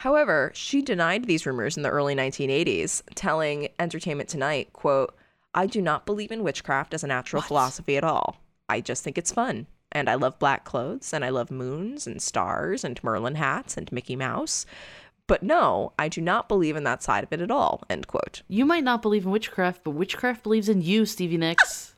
However, 0.00 0.50
she 0.54 0.82
denied 0.82 1.24
these 1.26 1.46
rumors 1.46 1.76
in 1.76 1.82
the 1.84 1.88
early 1.90 2.14
1980s, 2.16 3.02
telling 3.14 3.68
Entertainment 3.78 4.28
Tonight, 4.28 4.72
quote, 4.72 5.14
I 5.54 5.66
do 5.66 5.80
not 5.80 6.06
believe 6.06 6.32
in 6.32 6.42
witchcraft 6.42 6.92
as 6.94 7.04
a 7.04 7.06
natural 7.06 7.40
What? 7.40 7.48
philosophy 7.48 7.96
at 7.96 8.02
all. 8.04 8.36
I 8.72 8.80
just 8.80 9.04
think 9.04 9.18
it's 9.18 9.32
fun. 9.32 9.66
And 9.92 10.08
I 10.08 10.14
love 10.14 10.38
black 10.38 10.64
clothes 10.64 11.12
and 11.12 11.24
I 11.24 11.28
love 11.28 11.50
moons 11.50 12.06
and 12.06 12.22
stars 12.22 12.84
and 12.84 13.02
Merlin 13.04 13.34
hats 13.34 13.76
and 13.76 13.92
Mickey 13.92 14.16
Mouse. 14.16 14.64
But 15.26 15.42
no, 15.42 15.92
I 15.98 16.08
do 16.08 16.22
not 16.22 16.48
believe 16.48 16.74
in 16.74 16.84
that 16.84 17.02
side 17.02 17.22
of 17.22 17.32
it 17.32 17.42
at 17.42 17.50
all. 17.50 17.82
End 17.90 18.06
quote. 18.06 18.42
You 18.48 18.64
might 18.64 18.84
not 18.84 19.02
believe 19.02 19.26
in 19.26 19.30
witchcraft, 19.30 19.84
but 19.84 19.90
witchcraft 19.90 20.42
believes 20.42 20.70
in 20.70 20.80
you, 20.80 21.04
Stevie 21.06 21.36
Nicks. 21.36 21.94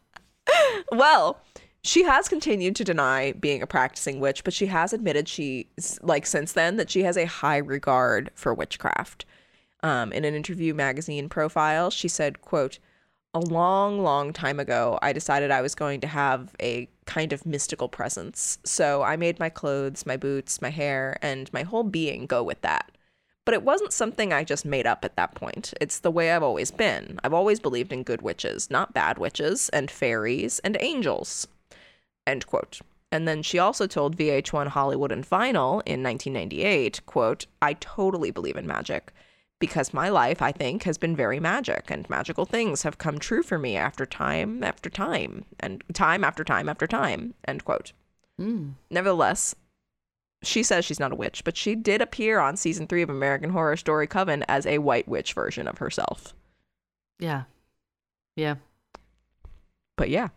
Well, 0.93 1.41
she 1.83 2.05
has 2.05 2.29
continued 2.29 2.77
to 2.77 2.85
deny 2.85 3.33
being 3.33 3.63
a 3.63 3.67
practicing 3.67 4.21
witch, 4.21 4.45
but 4.45 4.53
she 4.53 4.67
has 4.67 4.93
admitted 4.93 5.29
she, 5.29 5.69
like, 6.03 6.27
since 6.27 6.53
then, 6.53 6.77
that 6.77 6.91
she 6.91 7.03
has 7.05 7.17
a 7.17 7.27
high 7.27 7.57
regard 7.57 8.31
for 8.35 8.53
witchcraft. 8.53 9.25
Um, 9.83 10.13
in 10.13 10.25
an 10.25 10.35
interview 10.35 10.75
magazine 10.75 11.29
profile, 11.29 11.91
she 11.91 12.09
said, 12.09 12.43
quote, 12.43 12.79
a 13.35 13.41
long, 13.41 14.01
long 14.01 14.33
time 14.33 14.61
ago, 14.61 14.99
I 15.03 15.13
decided 15.13 15.51
I 15.51 15.61
was 15.61 15.75
going 15.75 16.01
to 16.01 16.07
have 16.07 16.55
a 16.61 16.89
kind 17.05 17.33
of 17.33 17.45
mystical 17.45 17.89
presence. 17.89 18.59
So 18.65 19.03
I 19.03 19.17
made 19.17 19.41
my 19.41 19.49
clothes, 19.49 20.07
my 20.07 20.17
boots, 20.17 20.63
my 20.63 20.71
hair, 20.71 21.19
and 21.21 21.53
my 21.53 21.63
whole 21.63 21.83
being 21.83 22.27
go 22.27 22.43
with 22.43 22.61
that. 22.63 22.93
But 23.45 23.55
it 23.55 23.63
wasn't 23.63 23.93
something 23.93 24.33
I 24.33 24.45
just 24.45 24.65
made 24.65 24.87
up 24.87 25.05
at 25.05 25.17
that 25.17 25.35
point. 25.35 25.75
It's 25.81 25.99
the 25.99 26.11
way 26.11 26.33
I've 26.33 26.43
always 26.43 26.71
been. 26.71 27.19
I've 27.23 27.35
always 27.35 27.61
believed 27.61 27.93
in 27.93 28.05
good 28.05 28.23
witches, 28.23 28.71
not 28.71 28.95
bad 28.95 29.19
witches, 29.19 29.69
and 29.71 29.91
fairies 29.91 30.61
and 30.61 30.77
angels. 30.81 31.47
End 32.27 32.47
quote. 32.47 32.81
And 33.13 33.29
then 33.29 33.43
she 33.43 33.59
also 33.59 33.87
told 33.87 34.17
VH1 34.17 34.69
Hollywood 34.69 35.13
and 35.13 35.29
Vinyl 35.29 35.83
in 35.85 36.03
1998, 36.03 37.05
quote, 37.05 37.47
I 37.61 37.75
totally 37.75 38.31
believe 38.31 38.57
in 38.57 38.67
magic 38.67 39.13
because 39.61 39.95
my 39.95 40.09
life, 40.09 40.43
I 40.43 40.53
think, 40.53 40.83
has 40.83 40.99
been 40.99 41.17
very 41.17 41.41
magic 41.41 41.91
and 41.91 42.09
magical 42.11 42.45
things 42.45 42.83
have 42.83 42.99
come 42.99 43.19
true 43.19 43.43
for 43.43 43.59
me 43.59 43.77
after 43.77 44.05
time 44.05 44.63
after 44.63 44.91
time 44.91 45.45
and 45.61 45.83
time 45.93 46.25
after 46.25 46.45
time 46.45 46.69
after 46.69 46.87
time, 46.87 47.35
end 47.47 47.65
quote. 47.65 47.93
Hmm. 48.39 48.71
Nevertheless, 48.91 49.55
she 50.43 50.63
says 50.63 50.85
she's 50.85 51.01
not 51.01 51.13
a 51.13 51.17
witch, 51.17 51.45
but 51.45 51.57
she 51.57 51.75
did 51.75 52.03
appear 52.03 52.39
on 52.41 52.57
season 52.57 52.87
three 52.87 53.03
of 53.03 53.11
American 53.11 53.51
Horror 53.51 53.77
Story 53.77 54.07
Coven 54.07 54.45
as 54.49 54.67
a 54.67 54.79
white 54.79 55.09
witch 55.09 55.33
version 55.33 55.69
of 55.69 55.79
herself. 55.79 56.35
Yeah. 57.19 57.45
Yeah. 58.37 58.57
But 59.97 60.11
yeah, 60.11 60.29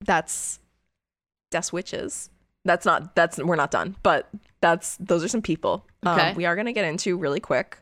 that's 0.00 0.58
that's 1.50 1.72
witches. 1.72 2.30
That's 2.64 2.86
not 2.86 3.14
that's 3.14 3.38
we're 3.38 3.56
not 3.56 3.70
done, 3.70 3.96
but 4.02 4.28
that's 4.60 4.96
those 4.96 5.22
are 5.22 5.28
some 5.28 5.42
people. 5.42 5.86
Okay. 6.06 6.30
Um, 6.30 6.36
we 6.36 6.46
are 6.46 6.56
gonna 6.56 6.72
get 6.72 6.86
into 6.86 7.18
really 7.18 7.40
quick 7.40 7.78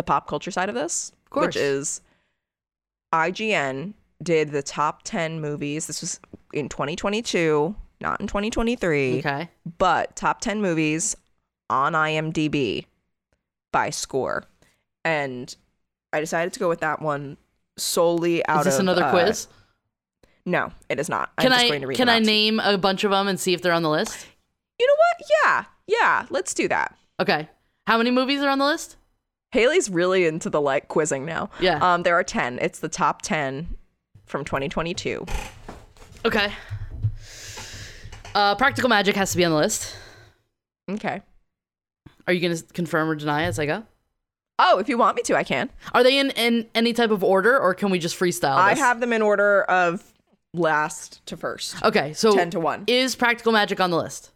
the 0.00 0.04
pop 0.04 0.26
culture 0.26 0.50
side 0.50 0.70
of 0.70 0.74
this, 0.74 1.12
Of 1.26 1.30
course. 1.30 1.46
which 1.48 1.56
is 1.56 2.00
IGN 3.12 3.92
did 4.22 4.50
the 4.50 4.62
top 4.62 5.02
ten 5.04 5.40
movies. 5.42 5.86
This 5.86 6.00
was 6.00 6.20
in 6.54 6.70
2022, 6.70 7.74
not 8.00 8.18
in 8.20 8.26
2023. 8.26 9.18
Okay. 9.18 9.48
but 9.78 10.16
top 10.16 10.40
10 10.40 10.62
movies 10.62 11.16
on 11.68 11.92
IMDb 11.92 12.86
by 13.72 13.90
score. 13.90 14.44
And 15.04 15.54
I 16.14 16.20
decided 16.20 16.52
to 16.54 16.60
go 16.60 16.68
with 16.68 16.80
that 16.80 17.02
one 17.02 17.36
solely 17.76 18.44
out 18.46 18.60
Is 18.60 18.64
this 18.64 18.74
of 18.76 18.80
another 18.80 19.04
uh, 19.04 19.10
quiz? 19.10 19.48
No, 20.46 20.72
it 20.88 20.98
is 20.98 21.08
not. 21.10 21.30
Can 21.36 21.52
I'm 21.52 21.58
just 21.58 21.64
I 21.64 21.68
going 21.68 21.80
to 21.82 21.86
read 21.88 21.96
can 21.96 22.08
I 22.08 22.18
name 22.20 22.58
a 22.60 22.78
bunch 22.78 23.04
of 23.04 23.10
them 23.10 23.28
and 23.28 23.38
see 23.38 23.52
if 23.54 23.60
they're 23.62 23.72
on 23.74 23.82
the 23.82 23.90
list? 23.90 24.26
You 24.78 24.86
know 24.86 24.94
what? 24.96 25.28
Yeah. 25.44 25.64
Yeah, 25.86 26.26
let's 26.30 26.54
do 26.54 26.68
that. 26.68 26.96
Okay. 27.20 27.48
How 27.86 27.98
many 27.98 28.10
movies 28.10 28.40
are 28.40 28.48
on 28.48 28.58
the 28.58 28.64
list? 28.64 28.96
Hayley's 29.52 29.90
really 29.90 30.26
into 30.26 30.50
the 30.50 30.60
like 30.60 30.88
quizzing 30.88 31.24
now. 31.24 31.50
Yeah. 31.60 31.78
Um 31.80 32.02
there 32.02 32.14
are 32.14 32.24
10. 32.24 32.58
It's 32.60 32.78
the 32.78 32.88
top 32.88 33.22
10 33.22 33.76
from 34.26 34.44
2022. 34.44 35.26
Okay. 36.24 36.52
Uh, 38.34 38.54
Practical 38.54 38.88
Magic 38.88 39.16
has 39.16 39.32
to 39.32 39.36
be 39.36 39.44
on 39.44 39.50
the 39.50 39.56
list. 39.56 39.96
Okay. 40.88 41.20
Are 42.26 42.32
you 42.32 42.40
going 42.40 42.56
to 42.56 42.62
confirm 42.72 43.08
or 43.10 43.14
deny 43.16 43.44
as 43.44 43.58
I 43.58 43.66
go? 43.66 43.84
Oh, 44.58 44.78
if 44.78 44.88
you 44.88 44.98
want 44.98 45.16
me 45.16 45.22
to, 45.24 45.36
I 45.36 45.42
can. 45.42 45.70
Are 45.94 46.02
they 46.04 46.18
in, 46.18 46.30
in 46.30 46.68
any 46.74 46.92
type 46.92 47.10
of 47.10 47.24
order, 47.24 47.58
or 47.58 47.74
can 47.74 47.90
we 47.90 47.98
just 47.98 48.18
freestyle? 48.18 48.56
I 48.56 48.74
this? 48.74 48.78
have 48.78 49.00
them 49.00 49.12
in 49.12 49.22
order 49.22 49.62
of 49.62 50.12
last 50.52 51.24
to 51.26 51.36
first. 51.36 51.82
Okay, 51.82 52.12
so 52.12 52.34
10 52.34 52.50
to 52.50 52.60
1. 52.60 52.84
is 52.86 53.16
Practical 53.16 53.52
Magic 53.52 53.80
on 53.80 53.90
the 53.90 53.96
list? 53.96 54.30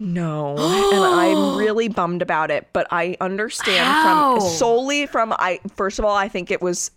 No, 0.00 0.56
and 0.56 1.04
I'm 1.04 1.56
really 1.58 1.88
bummed 1.88 2.22
about 2.22 2.50
it, 2.50 2.68
but 2.72 2.86
I 2.90 3.16
understand 3.20 3.86
How? 3.86 4.38
from 4.40 4.48
solely 4.48 5.06
from 5.06 5.32
I 5.38 5.60
first 5.76 5.98
of 5.98 6.04
all, 6.04 6.16
I 6.16 6.28
think 6.28 6.50
it 6.50 6.60
was 6.60 6.90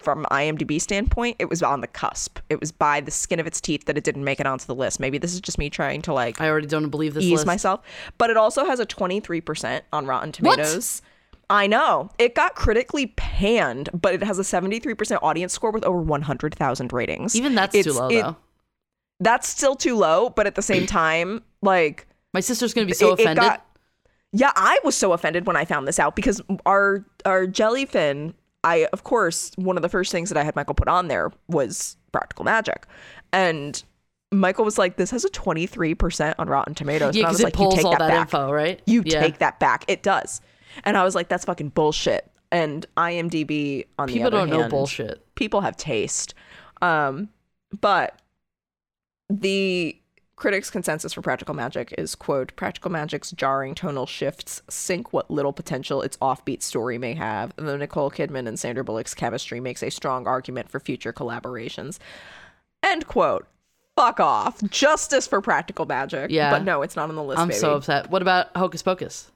from 0.00 0.24
IMDb 0.30 0.80
standpoint, 0.80 1.36
it 1.38 1.50
was 1.50 1.62
on 1.62 1.82
the 1.82 1.86
cusp. 1.86 2.38
It 2.48 2.58
was 2.58 2.72
by 2.72 3.00
the 3.02 3.10
skin 3.10 3.38
of 3.38 3.46
its 3.46 3.60
teeth 3.60 3.84
that 3.84 3.98
it 3.98 4.02
didn't 4.04 4.24
make 4.24 4.40
it 4.40 4.46
onto 4.46 4.64
the 4.66 4.74
list. 4.74 4.98
Maybe 4.98 5.18
this 5.18 5.34
is 5.34 5.40
just 5.40 5.58
me 5.58 5.68
trying 5.70 6.00
to 6.02 6.12
like 6.14 6.40
I 6.40 6.48
already 6.48 6.66
don't 6.66 6.88
believe 6.88 7.14
this 7.14 7.22
ease 7.24 7.32
list. 7.32 7.46
myself, 7.46 7.82
but 8.18 8.30
it 8.30 8.36
also 8.36 8.64
has 8.64 8.80
a 8.80 8.86
23% 8.86 9.82
on 9.92 10.06
Rotten 10.06 10.32
Tomatoes. 10.32 11.02
I 11.50 11.66
know. 11.66 12.10
It 12.18 12.34
got 12.36 12.54
critically 12.54 13.08
panned, 13.16 13.90
but 13.92 14.14
it 14.14 14.22
has 14.22 14.38
a 14.38 14.42
73% 14.42 15.18
audience 15.20 15.52
score 15.52 15.72
with 15.72 15.84
over 15.84 16.00
100,000 16.00 16.92
ratings. 16.92 17.34
Even 17.36 17.54
that's 17.56 17.74
too 17.82 17.92
low, 17.92 18.08
it- 18.08 18.22
though. 18.22 18.36
That's 19.22 19.48
still 19.48 19.74
too 19.76 19.96
low, 19.96 20.30
but 20.30 20.46
at 20.46 20.54
the 20.54 20.62
same 20.62 20.86
time, 20.86 21.42
like 21.60 22.06
My 22.34 22.40
sister's 22.40 22.72
going 22.74 22.86
to 22.86 22.90
be 22.90 22.94
so 22.94 23.08
it- 23.12 23.20
it 23.20 23.22
offended. 23.22 23.42
got- 23.44 23.66
yeah, 24.32 24.52
I 24.54 24.78
was 24.84 24.94
so 24.94 25.12
offended 25.12 25.46
when 25.46 25.56
I 25.56 25.64
found 25.64 25.88
this 25.88 25.98
out 25.98 26.14
because 26.14 26.40
our 26.64 27.04
our 27.24 27.46
jellyfin, 27.46 28.34
I 28.62 28.86
of 28.92 29.02
course 29.02 29.50
one 29.56 29.76
of 29.76 29.82
the 29.82 29.88
first 29.88 30.12
things 30.12 30.28
that 30.30 30.38
I 30.38 30.44
had 30.44 30.54
Michael 30.54 30.74
put 30.74 30.86
on 30.86 31.08
there 31.08 31.32
was 31.48 31.96
practical 32.12 32.44
magic, 32.44 32.86
and 33.32 33.82
Michael 34.30 34.64
was 34.64 34.78
like, 34.78 34.96
"This 34.96 35.10
has 35.10 35.24
a 35.24 35.30
twenty 35.30 35.66
three 35.66 35.96
percent 35.96 36.36
on 36.38 36.48
Rotten 36.48 36.74
Tomatoes." 36.76 37.16
yeah, 37.16 37.22
because 37.24 37.40
it 37.40 37.44
like, 37.44 37.54
"You 37.54 37.58
pulls 37.58 37.74
take 37.74 37.84
all 37.84 37.90
that, 37.90 37.98
that, 38.06 38.20
info, 38.20 38.52
right? 38.52 38.80
You 38.86 39.02
yeah. 39.04 39.20
take 39.20 39.38
that 39.38 39.58
back. 39.58 39.84
It 39.88 40.04
does." 40.04 40.40
And 40.84 40.96
I 40.96 41.02
was 41.02 41.16
like, 41.16 41.28
"That's 41.28 41.44
fucking 41.46 41.70
bullshit." 41.70 42.30
And 42.52 42.86
IMDb 42.96 43.86
on 43.98 44.06
the 44.06 44.12
People 44.12 44.26
other 44.28 44.36
don't 44.46 44.50
know 44.50 44.68
bullshit. 44.68 45.24
people 45.34 45.60
have 45.62 45.76
taste. 45.76 46.34
Um, 46.82 47.30
but 47.80 48.20
the 49.28 49.96
critics' 50.40 50.70
consensus 50.70 51.12
for 51.12 51.20
Practical 51.20 51.54
Magic 51.54 51.94
is 51.98 52.14
quote 52.14 52.56
Practical 52.56 52.90
Magic's 52.90 53.30
jarring 53.30 53.74
tonal 53.74 54.06
shifts 54.06 54.62
sink 54.70 55.12
what 55.12 55.30
little 55.30 55.52
potential 55.52 56.00
its 56.00 56.16
offbeat 56.16 56.62
story 56.62 56.96
may 56.96 57.12
have, 57.14 57.52
though 57.56 57.76
Nicole 57.76 58.10
Kidman 58.10 58.48
and 58.48 58.58
Sandra 58.58 58.82
Bullock's 58.82 59.14
chemistry 59.14 59.60
makes 59.60 59.82
a 59.82 59.90
strong 59.90 60.26
argument 60.26 60.70
for 60.70 60.80
future 60.80 61.12
collaborations. 61.12 61.98
End 62.82 63.06
quote. 63.06 63.46
Fuck 63.96 64.18
off. 64.18 64.62
Justice 64.70 65.26
for 65.26 65.42
Practical 65.42 65.84
Magic. 65.84 66.30
Yeah. 66.30 66.50
But 66.50 66.64
no, 66.64 66.80
it's 66.80 66.96
not 66.96 67.10
on 67.10 67.16
the 67.16 67.22
list, 67.22 67.38
I'm 67.38 67.48
baby. 67.48 67.60
so 67.60 67.74
upset. 67.74 68.10
What 68.10 68.22
about 68.22 68.56
Hocus 68.56 68.82
Pocus? 68.82 69.30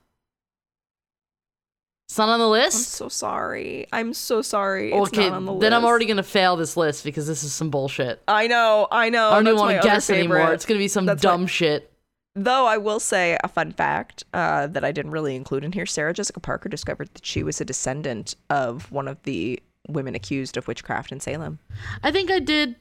It's 2.15 2.19
not 2.21 2.29
on 2.29 2.39
the 2.39 2.49
list. 2.49 2.77
I'm 2.77 2.83
so 2.85 3.09
sorry. 3.09 3.89
I'm 3.93 4.15
so 4.15 4.41
sorry. 4.41 4.93
It's 4.93 5.09
okay, 5.09 5.29
not 5.31 5.33
on 5.35 5.47
the 5.47 5.53
list. 5.55 5.63
then 5.63 5.75
I'm 5.75 5.85
already 5.85 6.07
going 6.07 6.19
to 6.19 6.23
fail 6.23 6.55
this 6.55 6.77
list 6.77 7.03
because 7.03 7.27
this 7.27 7.43
is 7.43 7.53
some 7.53 7.71
bullshit. 7.71 8.23
I 8.29 8.47
know, 8.47 8.87
I 8.93 9.11
know. 9.11 9.31
I 9.31 9.35
don't 9.35 9.49
even 9.49 9.59
want 9.59 9.83
to 9.83 9.83
guess 9.83 10.09
anymore. 10.11 10.53
It's 10.53 10.65
going 10.65 10.79
to 10.79 10.85
be 10.85 10.87
some 10.87 11.07
That's 11.07 11.21
dumb 11.21 11.41
my- 11.41 11.47
shit. 11.49 11.91
Though 12.37 12.67
I 12.67 12.77
will 12.77 13.01
say 13.01 13.37
a 13.43 13.49
fun 13.49 13.73
fact 13.73 14.23
uh, 14.33 14.69
that 14.69 14.85
I 14.85 14.93
didn't 14.93 15.11
really 15.11 15.35
include 15.35 15.65
in 15.65 15.73
here 15.73 15.87
Sarah 15.87 16.15
Jessica 16.15 16.39
Parker 16.39 16.69
discovered 16.69 17.09
that 17.15 17.27
she 17.27 17.43
was 17.43 17.61
a 17.61 17.65
descendant 17.65 18.37
of 18.49 18.93
one 18.93 19.09
of 19.09 19.21
the 19.25 19.61
women 19.89 20.15
accused 20.15 20.57
of 20.57 20.69
witchcraft 20.69 21.11
in 21.11 21.19
Salem. 21.19 21.59
I 22.05 22.13
think 22.13 22.31
I 22.31 22.39
did 22.39 22.77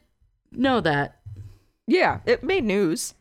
know 0.52 0.80
that. 0.80 1.18
Yeah, 1.88 2.20
it 2.24 2.44
made 2.44 2.62
news. 2.62 3.14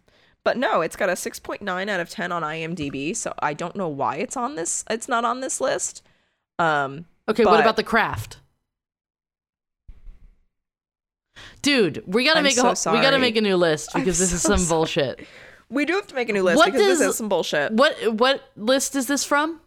But 0.46 0.58
no, 0.58 0.82
it's 0.82 0.96
got 0.98 1.10
a 1.10 1.14
6.9 1.14 1.90
out 1.90 2.00
of 2.00 2.10
10 2.10 2.32
on 2.32 2.42
IMDb, 2.42 3.16
so 3.16 3.34
I 3.40 3.54
don't 3.54 3.76
know 3.76 3.88
why 3.88 4.18
it's 4.18 4.36
on 4.36 4.56
this 4.56 4.84
it's 4.90 5.08
not 5.08 5.24
on 5.26 5.40
this 5.42 5.62
list. 5.62 6.04
Um 6.60 7.06
Okay, 7.30 7.46
what 7.46 7.60
about 7.62 7.78
The 7.78 7.84
Craft? 7.84 8.38
Dude, 11.62 12.04
we 12.06 12.26
gotta 12.26 12.40
I'm 12.40 12.44
make 12.44 12.54
so 12.56 12.68
a 12.68 12.94
we 12.94 13.02
gotta 13.02 13.20
make 13.20 13.38
a 13.38 13.42
new 13.42 13.56
list 13.56 13.92
I'm 13.94 14.02
because 14.02 14.20
this 14.20 14.34
is 14.34 14.42
some 14.42 14.58
sorry. 14.60 14.70
bullshit. 14.80 15.28
We 15.70 15.86
do 15.86 15.94
have 15.94 16.08
to 16.08 16.16
make 16.16 16.30
a 16.30 16.34
new 16.34 16.44
list 16.44 16.58
What 16.58 16.66
because 16.66 16.82
does- 16.82 17.00
this 17.00 17.08
is 17.10 17.16
some 17.18 17.30
bullshit. 17.30 17.72
What 17.72 17.96
what 18.14 18.42
list 18.58 18.96
is 18.96 19.08
this 19.08 19.24
from? 19.24 19.62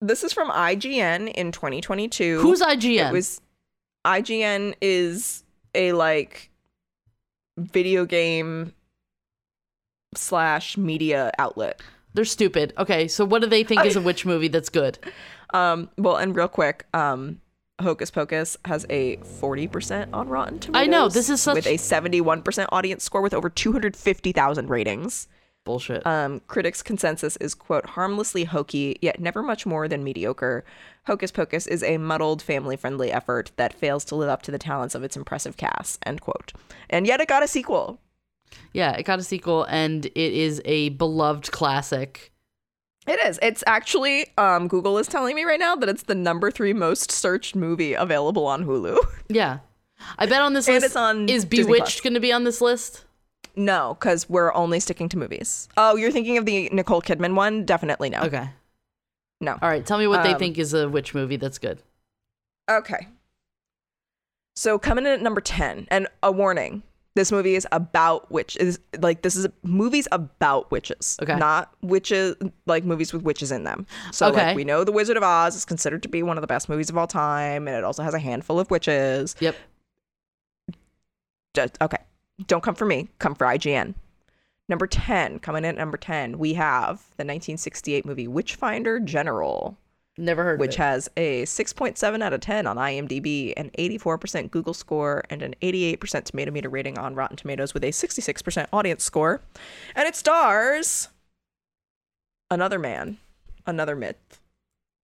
This 0.00 0.24
is 0.24 0.32
from 0.32 0.50
IGN 0.50 1.32
in 1.32 1.52
2022. 1.52 2.40
Who's 2.40 2.60
IGN? 2.60 3.08
It 3.08 3.12
was 3.12 3.40
IGN 4.04 4.74
is 4.80 5.42
a 5.74 5.92
like 5.92 6.50
video 7.56 8.04
game 8.04 8.72
slash 10.14 10.76
media 10.76 11.32
outlet. 11.38 11.80
They're 12.14 12.24
stupid. 12.24 12.72
Okay, 12.78 13.08
so 13.08 13.24
what 13.24 13.40
do 13.42 13.48
they 13.48 13.64
think 13.64 13.84
is 13.84 13.96
a 13.96 14.00
witch 14.00 14.26
movie 14.26 14.48
that's 14.48 14.68
good? 14.68 14.98
Um, 15.54 15.90
well, 15.98 16.16
and 16.16 16.34
real 16.34 16.48
quick, 16.48 16.86
um, 16.94 17.38
Hocus 17.78 18.10
Pocus 18.10 18.56
has 18.64 18.86
a 18.88 19.18
40% 19.18 20.08
on 20.14 20.28
Rotten 20.28 20.58
Tomatoes. 20.58 20.82
I 20.82 20.90
know, 20.90 21.10
this 21.10 21.28
is 21.28 21.42
such- 21.42 21.56
with 21.56 21.66
a 21.66 21.76
71% 21.76 22.66
audience 22.72 23.04
score 23.04 23.20
with 23.20 23.34
over 23.34 23.50
250,000 23.50 24.70
ratings. 24.70 25.28
Bullshit. 25.64 26.04
Um, 26.06 26.40
critics' 26.48 26.82
consensus 26.82 27.36
is 27.36 27.54
quote 27.54 27.84
harmlessly 27.90 28.44
hokey, 28.44 28.98
yet 29.00 29.20
never 29.20 29.42
much 29.42 29.64
more 29.64 29.86
than 29.88 30.02
mediocre. 30.02 30.64
Hocus 31.06 31.30
Pocus 31.30 31.66
is 31.66 31.82
a 31.82 31.98
muddled, 31.98 32.42
family-friendly 32.42 33.12
effort 33.12 33.52
that 33.56 33.74
fails 33.74 34.04
to 34.06 34.16
live 34.16 34.28
up 34.28 34.42
to 34.42 34.50
the 34.50 34.58
talents 34.58 34.94
of 34.94 35.04
its 35.04 35.16
impressive 35.16 35.56
cast. 35.56 36.02
End 36.04 36.20
quote. 36.20 36.52
And 36.90 37.06
yet 37.06 37.20
it 37.20 37.28
got 37.28 37.42
a 37.44 37.48
sequel. 37.48 38.00
Yeah, 38.72 38.92
it 38.92 39.04
got 39.04 39.18
a 39.18 39.22
sequel 39.22 39.64
and 39.64 40.06
it 40.06 40.16
is 40.16 40.60
a 40.64 40.90
beloved 40.90 41.50
classic. 41.52 42.30
It 43.06 43.18
is. 43.26 43.38
It's 43.42 43.64
actually 43.66 44.26
um, 44.38 44.68
Google 44.68 44.96
is 44.98 45.08
telling 45.08 45.34
me 45.34 45.44
right 45.44 45.58
now 45.58 45.74
that 45.76 45.88
it's 45.88 46.04
the 46.04 46.14
number 46.14 46.50
three 46.52 46.72
most 46.72 47.10
searched 47.10 47.56
movie 47.56 47.94
available 47.94 48.46
on 48.46 48.64
Hulu. 48.64 48.96
Yeah. 49.28 49.58
I 50.18 50.26
bet 50.26 50.42
on 50.42 50.52
this 50.52 50.66
And 50.68 50.74
list 50.74 50.86
it's 50.86 50.96
on 50.96 51.28
is 51.28 51.44
Disney 51.44 51.64
Bewitched 51.64 52.02
going 52.02 52.14
to 52.14 52.20
be 52.20 52.32
on 52.32 52.44
this 52.44 52.60
list? 52.60 53.04
no, 53.54 53.94
because 53.98 54.28
we're 54.30 54.52
only 54.54 54.80
sticking 54.80 55.08
to 55.10 55.16
movies. 55.18 55.68
Oh, 55.76 55.96
you're 55.96 56.10
thinking 56.10 56.38
of 56.38 56.46
the 56.46 56.68
Nicole 56.72 57.02
Kidman 57.02 57.34
one? 57.34 57.64
Definitely 57.64 58.10
no. 58.10 58.20
Okay. 58.22 58.48
No. 59.40 59.58
All 59.60 59.68
right, 59.68 59.84
tell 59.84 59.98
me 59.98 60.06
what 60.06 60.22
they 60.22 60.32
Um, 60.32 60.38
think 60.38 60.56
is 60.58 60.72
a 60.74 60.88
witch 60.88 61.14
movie 61.14 61.36
that's 61.36 61.58
good. 61.58 61.78
Okay. 62.70 63.08
So 64.56 64.78
coming 64.78 65.04
in 65.06 65.12
at 65.12 65.20
number 65.22 65.40
10, 65.40 65.86
and 65.90 66.06
a 66.22 66.30
warning. 66.32 66.82
This 67.14 67.30
movie 67.30 67.54
is 67.56 67.66
about 67.72 68.30
witch 68.32 68.56
is 68.56 68.80
like 69.00 69.20
this 69.20 69.36
is 69.36 69.46
movies 69.62 70.08
about 70.12 70.70
witches. 70.70 71.18
Okay. 71.22 71.36
Not 71.36 71.72
witches 71.82 72.36
like 72.64 72.84
movies 72.84 73.12
with 73.12 73.22
witches 73.22 73.52
in 73.52 73.64
them. 73.64 73.86
So 74.12 74.28
Okay. 74.28 74.46
like 74.48 74.56
we 74.56 74.64
know 74.64 74.82
The 74.82 74.92
Wizard 74.92 75.18
of 75.18 75.22
Oz 75.22 75.54
is 75.54 75.64
considered 75.66 76.02
to 76.04 76.08
be 76.08 76.22
one 76.22 76.38
of 76.38 76.40
the 76.40 76.46
best 76.46 76.68
movies 76.70 76.88
of 76.88 76.96
all 76.96 77.06
time, 77.06 77.68
and 77.68 77.76
it 77.76 77.84
also 77.84 78.02
has 78.02 78.14
a 78.14 78.18
handful 78.18 78.58
of 78.58 78.70
witches. 78.70 79.36
Yep. 79.40 79.56
Just, 81.54 81.76
okay. 81.82 81.98
Don't 82.46 82.62
come 82.62 82.74
for 82.74 82.86
me. 82.86 83.08
Come 83.18 83.34
for 83.34 83.46
IGN. 83.46 83.94
Number 84.68 84.86
10, 84.86 85.40
coming 85.40 85.64
in 85.64 85.70
at 85.70 85.76
number 85.76 85.98
10, 85.98 86.38
we 86.38 86.54
have 86.54 87.00
the 87.18 87.24
1968 87.24 88.06
movie 88.06 88.26
Witchfinder 88.26 89.00
General 89.00 89.76
Never 90.18 90.44
heard 90.44 90.60
which 90.60 90.76
has 90.76 91.08
a 91.16 91.44
6.7 91.44 92.22
out 92.22 92.32
of 92.34 92.40
10 92.40 92.66
on 92.66 92.76
IMDb, 92.76 93.54
an 93.56 93.70
84% 93.78 94.50
Google 94.50 94.74
score, 94.74 95.24
and 95.30 95.40
an 95.40 95.54
88% 95.62 96.24
tomato 96.24 96.50
meter 96.50 96.68
rating 96.68 96.98
on 96.98 97.14
Rotten 97.14 97.36
Tomatoes 97.36 97.72
with 97.72 97.82
a 97.82 97.88
66% 97.88 98.66
audience 98.74 99.02
score. 99.02 99.40
And 99.94 100.06
it 100.06 100.14
stars 100.14 101.08
another 102.50 102.78
man, 102.78 103.16
another 103.66 103.96
myth, 103.96 104.40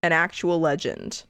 an 0.03 0.11
actual 0.11 0.59
legend, 0.59 1.23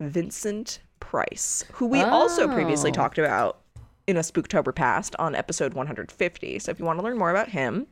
Vincent 0.00 0.78
Price, 1.00 1.64
who 1.72 1.86
we 1.86 2.00
also 2.02 2.46
previously 2.46 2.90
Oh. 2.90 2.94
talked 2.94 3.18
about 3.18 3.58
in 4.06 4.16
a 4.16 4.20
Spooktober 4.20 4.72
past 4.74 5.16
on 5.18 5.34
episode 5.34 5.74
150. 5.74 6.58
So 6.60 6.70
if 6.70 6.78
you 6.78 6.84
want 6.84 6.98
to 7.00 7.04
learn 7.04 7.18
more 7.18 7.30
about 7.30 7.48
him, 7.48 7.86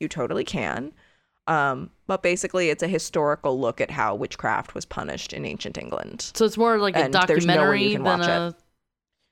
you 0.00 0.08
totally 0.08 0.44
can. 0.44 0.92
Um, 1.46 1.90
but 2.06 2.22
basically, 2.22 2.70
it's 2.70 2.82
a 2.82 2.88
historical 2.88 3.58
look 3.60 3.80
at 3.80 3.90
how 3.90 4.14
witchcraft 4.14 4.74
was 4.74 4.84
punished 4.84 5.32
in 5.32 5.44
ancient 5.44 5.76
England. 5.76 6.30
So 6.34 6.44
it's 6.44 6.56
more 6.56 6.78
like 6.78 6.96
a 6.96 7.04
and 7.04 7.12
no 7.12 7.20
documentary 7.20 7.92
you 7.92 7.98
than 7.98 8.20
a 8.20 8.54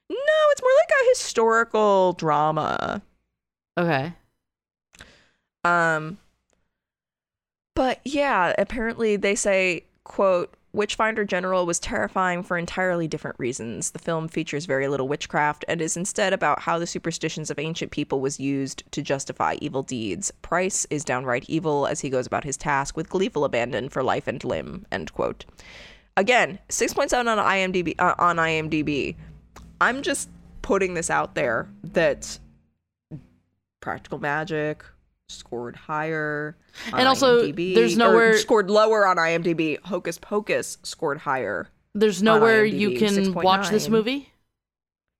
No, 0.08 0.16
it's 0.50 0.62
more 0.62 0.70
like 0.80 0.90
a 0.90 1.08
historical 1.10 2.12
drama. 2.14 3.02
Okay. 3.78 4.12
Um, 5.64 6.18
but 7.76 8.00
yeah, 8.04 8.54
apparently 8.58 9.16
they 9.16 9.34
say, 9.34 9.84
quote, 10.04 10.54
Witchfinder 10.72 11.24
General 11.24 11.66
was 11.66 11.80
terrifying 11.80 12.44
for 12.44 12.56
entirely 12.56 13.08
different 13.08 13.38
reasons. 13.40 13.90
The 13.90 13.98
film 13.98 14.28
features 14.28 14.66
very 14.66 14.86
little 14.86 15.08
witchcraft 15.08 15.64
and 15.66 15.82
is 15.82 15.96
instead 15.96 16.32
about 16.32 16.60
how 16.60 16.78
the 16.78 16.86
superstitions 16.86 17.50
of 17.50 17.58
ancient 17.58 17.90
people 17.90 18.20
was 18.20 18.38
used 18.38 18.84
to 18.92 19.02
justify 19.02 19.56
evil 19.60 19.82
deeds. 19.82 20.30
Price 20.42 20.86
is 20.88 21.04
downright 21.04 21.44
evil 21.48 21.88
as 21.88 22.00
he 22.00 22.10
goes 22.10 22.26
about 22.26 22.44
his 22.44 22.56
task 22.56 22.96
with 22.96 23.08
gleeful 23.08 23.44
abandon 23.44 23.88
for 23.88 24.04
life 24.04 24.28
and 24.28 24.44
limb, 24.44 24.86
end 24.92 25.12
quote. 25.12 25.44
Again, 26.16 26.60
6.7 26.68 27.26
on 27.26 27.38
IMDb 27.38 27.94
uh, 27.98 28.14
on 28.18 28.36
IMDb. 28.36 29.16
I'm 29.80 30.02
just 30.02 30.28
putting 30.62 30.94
this 30.94 31.10
out 31.10 31.34
there 31.34 31.68
that 31.82 32.38
Practical 33.80 34.20
Magic 34.20 34.84
scored 35.30 35.76
higher. 35.76 36.56
And 36.92 37.06
also, 37.08 37.42
IMDb, 37.44 37.74
there's 37.74 37.96
nowhere- 37.96 38.36
scored 38.38 38.70
lower 38.70 39.06
on 39.06 39.16
IMDb. 39.16 39.78
Hocus 39.84 40.18
Pocus 40.18 40.78
scored 40.82 41.18
higher. 41.18 41.68
There's 41.94 42.22
nowhere 42.22 42.64
IMDb, 42.64 42.78
you 42.78 42.98
can 42.98 43.32
watch 43.34 43.68
this 43.70 43.88
movie. 43.88 44.32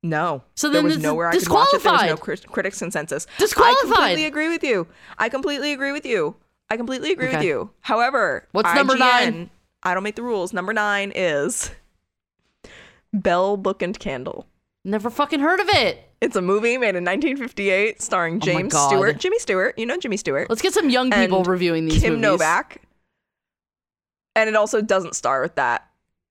No. 0.02 0.42
So 0.54 0.68
there 0.68 0.76
then 0.78 0.84
was 0.84 0.94
it's 0.96 1.02
nowhere 1.02 1.28
I 1.28 1.36
could 1.36 1.48
watch 1.48 1.68
it. 1.74 1.82
There 1.82 1.92
was 1.92 2.02
no 2.06 2.16
crit- 2.16 2.46
critics 2.46 2.78
consensus. 2.78 3.26
Disqualified. 3.38 3.76
I 3.76 3.80
completely 3.86 4.24
agree 4.26 4.48
with 4.48 4.64
you. 4.64 4.86
I 5.18 5.28
completely 5.28 5.72
agree 5.72 5.92
with 5.92 6.06
you. 6.06 6.36
I 6.70 6.76
completely 6.76 7.12
agree 7.12 7.28
with 7.28 7.42
you. 7.42 7.70
However, 7.80 8.46
What's 8.52 8.72
number 8.74 8.94
IGN, 8.94 8.98
nine? 8.98 9.50
I 9.82 9.92
don't 9.94 10.02
make 10.04 10.14
the 10.16 10.22
rules. 10.22 10.52
Number 10.52 10.72
nine 10.72 11.12
is 11.14 11.70
Bell 13.12 13.56
Book 13.56 13.82
and 13.82 13.98
Candle. 13.98 14.46
Never 14.84 15.10
fucking 15.10 15.40
heard 15.40 15.60
of 15.60 15.68
it. 15.70 16.08
It's 16.20 16.36
a 16.36 16.42
movie 16.42 16.76
made 16.76 16.96
in 16.96 17.04
1958 17.04 18.02
starring 18.02 18.36
Oh 18.36 18.38
James 18.40 18.72
God. 18.72 18.88
Stewart. 18.88 19.18
Jimmy 19.18 19.38
Stewart. 19.38 19.78
You 19.78 19.86
know 19.86 19.96
Jimmy 19.96 20.16
Stewart. 20.18 20.50
Let's 20.50 20.60
get 20.62 20.74
some 20.74 20.90
young 20.90 21.10
people 21.10 21.44
reviewing 21.44 21.86
these 21.86 22.00
Kim 22.02 22.14
movies. 22.14 22.22
Novak. 22.22 22.82
And 24.36 24.48
it 24.48 24.54
also 24.56 24.80
doesn't 24.80 25.14
star 25.14 25.40
with 25.42 25.54
that. 25.56 25.86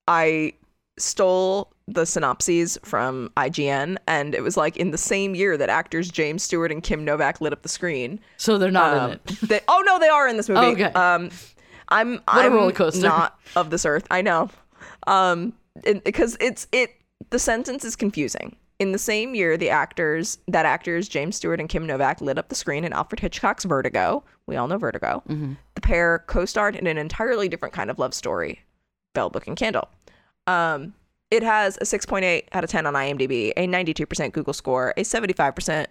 I 0.08 0.54
stole 0.98 1.72
the 1.88 2.06
synopses 2.06 2.78
from 2.84 3.32
IGN, 3.36 3.98
and 4.08 4.36
it 4.36 4.42
was 4.44 4.56
like 4.56 4.78
in 4.78 4.92
the 4.92 4.98
same 4.98 5.34
year 5.34 5.58
that 5.58 5.70
actors 5.70 6.10
James 6.10 6.44
Stewart 6.44 6.72
and 6.72 6.84
Kim 6.84 7.04
Novak 7.04 7.42
lit 7.42 7.52
up 7.52 7.64
the 7.64 7.70
screen. 7.70 8.20
So 8.38 8.58
they're 8.60 8.70
not 8.72 8.94
Um, 8.98 9.12
in 9.12 9.14
it. 9.18 9.26
they- 9.42 9.62
oh 9.68 9.82
no, 9.86 9.98
they 10.00 10.08
are 10.08 10.28
in 10.28 10.38
this 10.38 10.50
movie. 10.50 10.68
Okay. 10.84 10.84
Um, 10.94 11.30
I'm 11.90 12.16
a 12.18 12.22
I'm 12.28 12.54
roller 12.54 12.72
coaster. 12.72 13.02
not 13.08 13.40
of 13.56 13.72
this 13.72 13.86
earth. 13.86 14.06
I 14.12 14.22
know. 14.22 14.50
Um, 15.08 15.54
because 16.06 16.38
it's 16.40 16.68
it 16.72 16.92
the 17.32 17.40
sentence 17.40 17.84
is 17.84 17.96
confusing. 17.96 18.56
In 18.80 18.94
the 18.94 18.98
same 18.98 19.36
year, 19.36 19.58
the 19.58 19.70
actors 19.70 20.38
that 20.48 20.66
actors 20.66 21.10
James 21.10 21.36
Stewart 21.36 21.60
and 21.60 21.68
Kim 21.68 21.86
Novak 21.86 22.22
lit 22.22 22.38
up 22.38 22.48
the 22.48 22.56
screen 22.56 22.86
in 22.86 22.94
Alfred 22.94 23.20
Hitchcock's 23.20 23.66
Vertigo. 23.66 24.24
We 24.48 24.56
all 24.56 24.70
know 24.70 24.78
Vertigo. 24.78 25.22
Mm-hmm. 25.28 25.54
The 25.76 25.82
pair 25.82 26.20
co-starred 26.28 26.78
in 26.78 26.88
an 26.88 26.98
entirely 26.98 27.50
different 27.50 27.74
kind 27.74 27.92
of 27.92 28.00
love 28.00 28.14
story, 28.14 28.62
Bell 29.14 29.30
Book 29.30 29.48
and 29.48 29.58
Candle. 29.58 29.90
Um, 30.48 30.94
it 31.30 31.44
has 31.44 31.78
a 31.78 31.84
6.8 31.84 32.46
out 32.54 32.64
of 32.64 32.70
10 32.72 32.88
on 32.88 32.94
IMDb, 32.94 33.52
a 33.56 33.68
92% 33.68 34.32
Google 34.32 34.54
score, 34.54 34.94
a 34.98 35.02
75% 35.02 35.86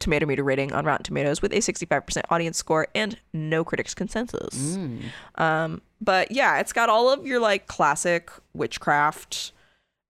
tomato 0.00 0.26
meter 0.26 0.42
rating 0.42 0.72
on 0.72 0.84
Rotten 0.84 1.04
Tomatoes 1.04 1.40
with 1.40 1.52
a 1.52 1.58
65% 1.58 2.22
audience 2.30 2.58
score 2.58 2.88
and 2.94 3.16
no 3.32 3.62
critics 3.62 3.94
consensus. 3.94 4.76
Mm. 4.76 5.02
Um, 5.36 5.82
but 6.00 6.32
yeah, 6.32 6.58
it's 6.58 6.72
got 6.72 6.88
all 6.88 7.12
of 7.12 7.24
your 7.24 7.38
like 7.38 7.68
classic 7.68 8.30
witchcraft 8.54 9.52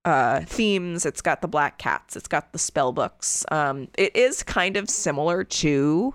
uh 0.05 0.41
themes. 0.47 1.07
It's 1.07 1.21
got 1.21 1.43
the 1.43 1.49
black 1.49 1.79
cats, 1.79 2.17
it's 2.17 2.29
got 2.29 2.53
the 2.53 2.59
spell 2.59 2.93
books. 2.93 3.45
Um, 3.51 3.89
it 3.97 4.15
is 4.17 4.43
kind 4.43 4.77
of 4.77 4.89
similar 4.91 5.45
to 5.45 6.15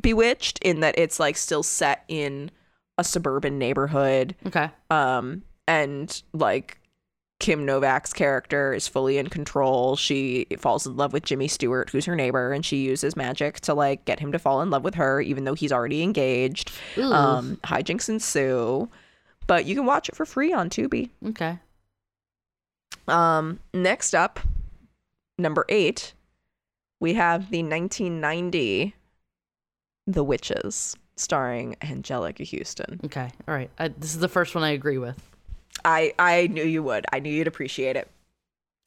Bewitched 0.00 0.58
in 0.60 0.80
that 0.80 0.98
it's 0.98 1.20
like 1.20 1.36
still 1.36 1.62
set 1.62 2.04
in 2.08 2.50
a 2.98 3.04
suburban 3.04 3.58
neighborhood 3.58 4.34
Okay. 4.46 4.68
um 4.90 5.42
and 5.68 6.22
like 6.32 6.78
Kim 7.40 7.64
Novak's 7.64 8.12
character 8.12 8.72
is 8.72 8.88
fully 8.88 9.18
in 9.18 9.28
control. 9.28 9.96
She 9.96 10.46
falls 10.58 10.86
in 10.86 10.96
love 10.96 11.12
with 11.12 11.24
Jimmy 11.24 11.46
Stewart, 11.48 11.90
who's 11.90 12.06
her 12.06 12.16
neighbor, 12.16 12.52
and 12.52 12.64
she 12.64 12.78
uses 12.78 13.16
magic 13.16 13.60
to 13.62 13.74
like 13.74 14.04
get 14.04 14.18
him 14.20 14.32
to 14.32 14.38
fall 14.38 14.62
in 14.62 14.70
love 14.70 14.82
with 14.84 14.94
her, 14.94 15.20
even 15.20 15.44
though 15.44 15.54
he's 15.54 15.72
already 15.72 16.02
engaged. 16.02 16.70
Ooh. 16.96 17.12
Um, 17.12 17.56
hijinks 17.64 18.08
ensue, 18.08 18.88
but 19.46 19.64
you 19.66 19.74
can 19.74 19.84
watch 19.84 20.08
it 20.08 20.16
for 20.16 20.24
free 20.24 20.52
on 20.52 20.70
Tubi. 20.70 21.10
okay. 21.28 21.58
Um, 23.08 23.60
next 23.72 24.14
up, 24.14 24.40
number 25.38 25.64
eight, 25.68 26.14
we 27.00 27.14
have 27.14 27.50
the 27.50 27.62
1990 27.62 28.94
The 30.06 30.24
Witches, 30.24 30.96
starring 31.16 31.76
Anjelica 31.80 32.48
Huston. 32.50 33.00
Okay. 33.04 33.30
All 33.46 33.54
right. 33.54 33.70
I, 33.78 33.88
this 33.88 34.14
is 34.14 34.20
the 34.20 34.28
first 34.28 34.54
one 34.54 34.64
I 34.64 34.70
agree 34.70 34.98
with. 34.98 35.20
I 35.84 36.14
I 36.18 36.46
knew 36.46 36.64
you 36.64 36.82
would. 36.82 37.04
I 37.12 37.18
knew 37.18 37.30
you'd 37.30 37.46
appreciate 37.48 37.96
it. 37.96 38.08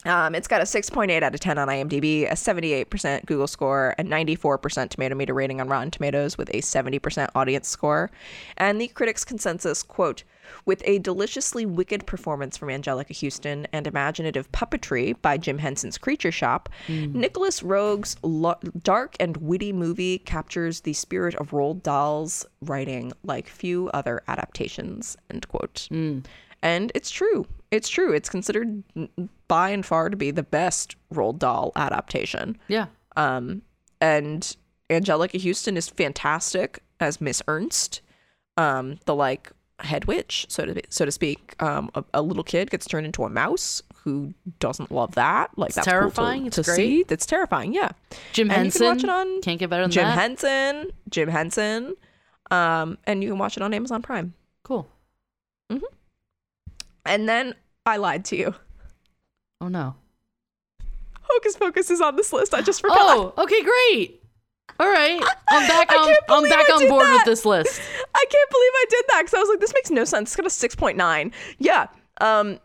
Um, 0.06 0.36
it's 0.36 0.48
got 0.48 0.62
a 0.62 0.64
6.8 0.64 1.24
out 1.24 1.34
of 1.34 1.40
10 1.40 1.58
on 1.58 1.68
IMDb, 1.70 2.30
a 2.32 2.36
78% 2.36 3.26
Google 3.26 3.48
score, 3.48 3.96
a 3.98 4.04
94% 4.04 4.90
tomato 4.90 5.16
meter 5.16 5.34
rating 5.34 5.60
on 5.60 5.68
Rotten 5.68 5.90
Tomatoes 5.90 6.38
with 6.38 6.50
a 6.50 6.62
70% 6.62 7.30
audience 7.34 7.68
score. 7.68 8.12
And 8.58 8.80
the 8.80 8.90
critics' 8.90 9.26
consensus 9.26 9.82
quote, 9.82 10.24
with 10.66 10.84
a 10.86 11.00
deliciously 11.00 11.66
wicked 11.66 12.06
performance 12.06 12.56
from 12.56 12.70
Anjelica 12.70 13.20
Huston 13.20 13.68
and 13.74 13.88
imaginative 13.88 14.50
puppetry 14.52 15.20
by 15.22 15.36
Jim 15.36 15.58
Henson's 15.58 15.98
Creature 15.98 16.32
Shop, 16.32 16.70
Nicolas 16.88 17.64
Roeg's 17.64 18.16
lo- 18.22 18.60
dark 18.84 19.16
and 19.20 19.36
witty 19.38 19.74
movie 19.74 20.20
captures 20.20 20.82
the 20.82 20.94
spirit 20.94 21.34
of 21.36 21.50
Roald 21.52 21.82
Dahl's 21.82 22.46
writing 22.62 23.12
like 23.24 23.50
few 23.50 23.90
other 23.96 24.22
adaptations, 24.28 25.18
end 25.32 25.48
quote. 25.50 25.88
And 26.64 26.92
it's 26.96 27.10
true. 27.12 27.46
It's 27.72 27.90
true. 27.90 28.14
It's 28.14 28.30
considered 28.30 28.84
by 29.48 29.70
and 29.70 29.86
far 29.86 30.10
to 30.10 30.18
be 30.18 30.32
the 30.32 30.44
best 30.44 30.96
Roald 31.14 31.40
Dahl 31.40 31.72
adaptation. 31.76 32.58
Yeah. 32.68 32.88
Um, 33.16 33.62
and 34.02 34.56
Anjelica 34.90 35.42
Huston 35.44 35.76
is 35.78 35.88
fantastic 35.90 36.80
as 37.00 37.20
Miss 37.22 37.42
Ernst, 37.48 38.02
um, 38.58 39.00
the 39.06 39.14
like 39.16 39.52
head 39.80 40.06
witch, 40.06 40.46
so 40.50 40.66
to 40.66 40.82
so 40.90 41.06
to 41.06 41.12
speak. 41.12 41.56
Um, 41.62 41.90
a, 41.94 42.04
a 42.16 42.22
little 42.22 42.44
kid 42.44 42.72
gets 42.72 42.88
turned 42.88 43.06
into 43.06 43.24
a 43.24 43.30
mouse. 43.30 43.84
Who 44.04 44.34
doesn't 44.60 44.90
love 44.92 45.16
that? 45.16 45.52
Like 45.58 45.74
that's 45.74 45.86
cool 45.86 45.94
to- 45.94 46.00
terrifying. 46.00 46.50
to, 46.50 46.62
It's 46.62 46.68
great. 46.70 46.76
see. 46.78 47.04
That's 47.04 47.26
terrifying. 47.26 47.74
Yeah. 47.74 47.90
Jim 48.34 48.50
And 48.50 48.58
you 48.58 48.64
Henson. 48.64 48.80
can 48.82 48.96
watch 48.96 49.04
it 49.04 49.10
on 49.10 49.42
Can't 49.42 49.60
get 49.60 49.70
better 49.70 49.84
than 49.84 49.92
Jim 49.92 50.06
that. 50.06 50.18
Henson. 50.18 50.92
Jim 51.10 51.28
Henson. 51.30 51.96
Um, 52.50 52.98
and 53.06 53.22
you 53.22 53.30
can 53.30 53.38
watch 53.38 53.58
it 53.58 53.64
on 53.64 53.74
Amazon 53.74 54.02
Prime. 54.02 54.34
cool. 54.64 54.88
And 57.08 57.28
then 57.28 57.56
I 57.86 57.98
lied 57.98 58.26
to 58.26 58.36
you. 58.36 58.56
Oh 59.62 59.68
no. 59.68 59.96
Hocus 61.22 61.58
Pocus 61.58 61.90
is 61.90 62.02
on 62.02 62.16
this 62.16 62.32
list. 62.32 62.54
I 62.54 62.62
just 62.62 62.82
forgot. 62.82 62.98
Oh, 63.00 63.34
okay, 63.38 63.62
great. 63.64 64.22
All 64.80 64.90
right, 64.90 65.22
I'm 65.50 65.68
back 65.68 65.92
on. 65.92 66.16
I'm 66.30 66.44
back 66.50 66.70
I 66.70 66.74
on 66.74 66.88
board 66.88 67.06
that. 67.08 67.14
with 67.14 67.26
this 67.26 67.46
list. 67.46 67.82
I 68.16 68.26
can't 68.30 68.50
believe 68.52 68.72
I 68.76 68.86
did 68.90 69.06
that 69.10 69.22
because 69.22 69.34
I 69.34 69.40
was 69.40 69.50
like, 69.50 69.60
this 69.60 69.74
makes 69.74 69.90
no 69.90 70.04
sense. 70.04 70.30
It's 70.30 70.36
got 70.36 70.46
a 70.46 70.50
6.9. 70.50 71.32
Yeah. 71.58 71.88
Um, 72.22 72.60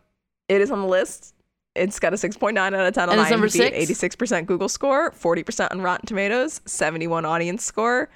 it 0.49 0.61
is 0.61 0.69
on 0.69 0.81
the 0.81 0.87
list. 0.87 1.33
It's 1.75 1.99
got 1.99 2.13
a 2.13 2.17
6.9 2.17 2.57
out 2.57 2.73
of 2.73 2.93
10 2.93 3.09
on 3.09 3.13
And 3.13 3.21
it's 3.21 3.31
number 3.31 3.47
IMDb, 3.47 3.87
six? 3.87 4.15
86% 4.15 4.45
Google 4.45 4.69
score, 4.69 5.09
40% 5.11 5.71
on 5.71 5.81
Rotten 5.81 6.05
Tomatoes, 6.05 6.61
71 6.65 7.25
audience 7.25 7.63
score. 7.65 8.09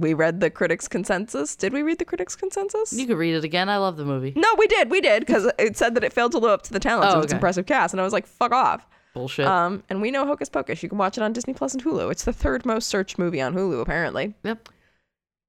We 0.00 0.14
read 0.14 0.40
the 0.40 0.50
critics' 0.50 0.88
consensus. 0.88 1.56
Did 1.56 1.72
we 1.72 1.82
read 1.82 1.98
the 1.98 2.04
critics' 2.04 2.36
consensus? 2.36 2.92
You 2.92 3.06
could 3.06 3.16
read 3.18 3.34
it 3.34 3.44
again. 3.44 3.68
I 3.68 3.76
love 3.78 3.96
the 3.96 4.04
movie. 4.04 4.32
no, 4.36 4.48
we 4.58 4.66
did. 4.66 4.90
We 4.90 5.00
did 5.00 5.24
because 5.26 5.50
it 5.58 5.76
said 5.76 5.94
that 5.94 6.04
it 6.04 6.12
failed 6.12 6.32
to 6.32 6.38
live 6.38 6.50
up 6.50 6.62
to 6.62 6.72
the 6.72 6.80
talents 6.80 7.14
Oh, 7.14 7.18
of 7.18 7.24
its 7.24 7.32
okay. 7.32 7.36
impressive 7.38 7.66
cast, 7.66 7.94
and 7.94 8.00
I 8.00 8.04
was 8.04 8.12
like, 8.12 8.26
"Fuck 8.26 8.52
off." 8.52 8.86
Bullshit. 9.14 9.46
Um, 9.46 9.82
and 9.88 10.00
we 10.02 10.10
know 10.10 10.26
Hocus 10.26 10.48
Pocus. 10.48 10.82
You 10.82 10.88
can 10.88 10.98
watch 10.98 11.16
it 11.16 11.22
on 11.22 11.32
Disney 11.32 11.54
Plus 11.54 11.72
and 11.74 11.82
Hulu. 11.82 12.10
It's 12.12 12.24
the 12.24 12.32
third 12.32 12.64
most 12.66 12.88
searched 12.88 13.18
movie 13.18 13.40
on 13.40 13.54
Hulu, 13.54 13.80
apparently. 13.80 14.34
yep. 14.44 14.68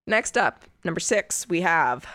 Next 0.07 0.37
up, 0.37 0.63
number 0.83 0.99
six, 0.99 1.47
we 1.49 1.61
have 1.61 2.07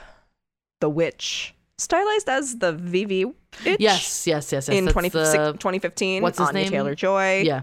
The 0.81 0.89
Witch, 0.89 1.55
stylized 1.79 2.29
as 2.29 2.59
the 2.59 2.73
VV 2.73 3.35
Itch 3.65 3.79
Yes, 3.81 4.27
yes, 4.27 4.51
yes, 4.53 4.69
yes. 4.69 4.69
in 4.69 4.87
That's 4.87 4.93
20, 4.95 5.09
the- 5.11 5.53
2015. 5.61 6.23
what's 6.23 6.39
his 6.39 6.49
Anya 6.49 6.63
name? 6.63 6.71
Taylor 6.73 6.95
Joy. 6.97 7.43
yeah. 7.45 7.63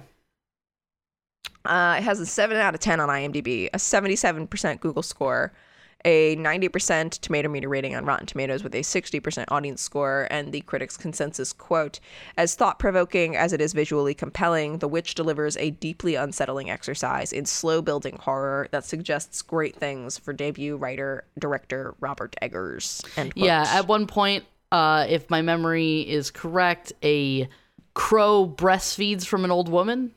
Uh, 1.66 1.96
it 1.98 2.04
has 2.04 2.20
a 2.20 2.26
7 2.26 2.58
out 2.58 2.74
of 2.74 2.80
10 2.80 3.00
on 3.00 3.10
IMDb, 3.10 3.70
a 3.74 3.78
77% 3.78 4.80
Google 4.80 5.04
score, 5.04 5.52
a 6.04 6.36
90% 6.38 7.20
tomato 7.20 7.48
meter 7.48 7.70
rating 7.70 7.96
on 7.96 8.06
Rotten 8.06 8.26
Tomatoes 8.26 8.64
with 8.64 8.74
a 8.74 8.80
60% 8.80 9.46
audience 9.50 9.82
score, 9.82 10.28
and 10.32 10.52
the 10.52 10.62
critics' 10.62 10.98
consensus 10.98 11.54
quote 11.54 12.00
As 12.38 12.56
thought 12.56 12.80
provoking 12.80 13.36
as 13.36 13.54
it 13.54 13.62
is 13.62 13.74
visually 13.74 14.14
compelling, 14.14 14.80
The 14.80 14.88
Witch 14.88 15.14
delivers 15.14 15.58
a 15.58 15.72
deeply 15.72 16.16
unsettling 16.16 16.70
exercise 16.70 17.32
in 17.32 17.46
slow 17.46 17.82
building 17.82 18.18
horror 18.20 18.68
that 18.72 18.86
suggests 18.86 19.42
great 19.42 19.76
things 19.76 20.18
for 20.18 20.34
debut 20.34 20.76
writer 20.78 21.26
director 21.38 21.94
Robert 22.00 22.36
Eggers. 22.42 23.04
Yeah. 23.36 23.66
At 23.68 23.88
one 23.88 24.08
point, 24.08 24.46
uh, 24.72 25.06
if 25.08 25.30
my 25.30 25.42
memory 25.42 26.02
is 26.02 26.32
correct, 26.32 26.94
a 27.04 27.48
crow 27.94 28.48
breastfeeds 28.48 29.26
from 29.26 29.46
an 29.46 29.52
old 29.52 29.70
woman. 29.70 30.14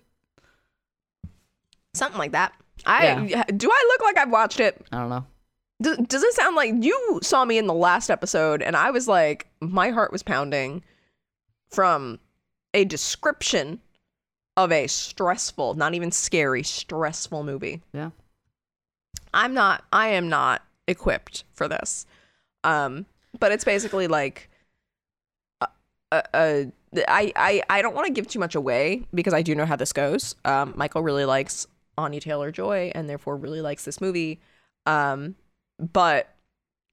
Something 1.94 2.18
like 2.18 2.32
that. 2.32 2.52
I 2.86 3.44
Do 3.56 3.70
I 3.70 3.88
look 3.88 4.02
like 4.02 4.18
I've 4.18 4.30
watched 4.30 4.60
it? 4.60 4.84
I 4.92 4.98
don't 4.98 5.08
know. 5.08 5.24
Does 6.06 6.22
it 6.22 6.32
sound 6.34 6.56
like 6.56 6.72
you 6.80 7.20
saw 7.22 7.44
me 7.44 7.58
in 7.58 7.66
the 7.66 7.74
last 7.74 8.10
episode 8.10 8.62
and 8.62 8.76
I 8.76 8.90
was 8.90 9.08
like, 9.08 9.48
my 9.60 9.90
heart 9.90 10.12
was 10.12 10.22
pounding 10.22 10.82
from 11.70 12.20
a 12.72 12.84
description 12.84 13.80
of 14.56 14.70
a 14.70 14.86
stressful, 14.86 15.74
not 15.74 15.94
even 15.94 16.10
scary, 16.10 16.62
stressful 16.62 17.44
movie. 17.44 17.82
Yeah. 17.92 18.10
I'm 19.32 19.54
not, 19.54 19.84
I 19.92 20.08
am 20.08 20.28
not 20.28 20.62
equipped 20.86 21.44
for 21.54 21.66
this. 21.68 22.06
Um, 22.62 23.06
but 23.38 23.52
it's 23.52 23.64
basically 23.64 24.06
like, 24.06 24.48
uh, 25.60 25.66
uh, 26.12 26.22
uh, 26.32 26.64
I, 27.08 27.32
I, 27.34 27.62
I 27.68 27.82
don't 27.82 27.94
want 27.94 28.06
to 28.06 28.12
give 28.12 28.28
too 28.28 28.38
much 28.38 28.54
away 28.54 29.04
because 29.12 29.34
I 29.34 29.42
do 29.42 29.54
know 29.54 29.66
how 29.66 29.76
this 29.76 29.92
goes. 29.92 30.36
Um, 30.44 30.72
Michael 30.76 31.02
really 31.02 31.24
likes 31.24 31.66
Anya 31.96 32.20
Taylor 32.20 32.50
Joy 32.50 32.90
and 32.94 33.08
therefore 33.08 33.36
really 33.36 33.60
likes 33.60 33.84
this 33.84 34.00
movie. 34.00 34.40
Um, 34.86 35.36
but 35.78 36.28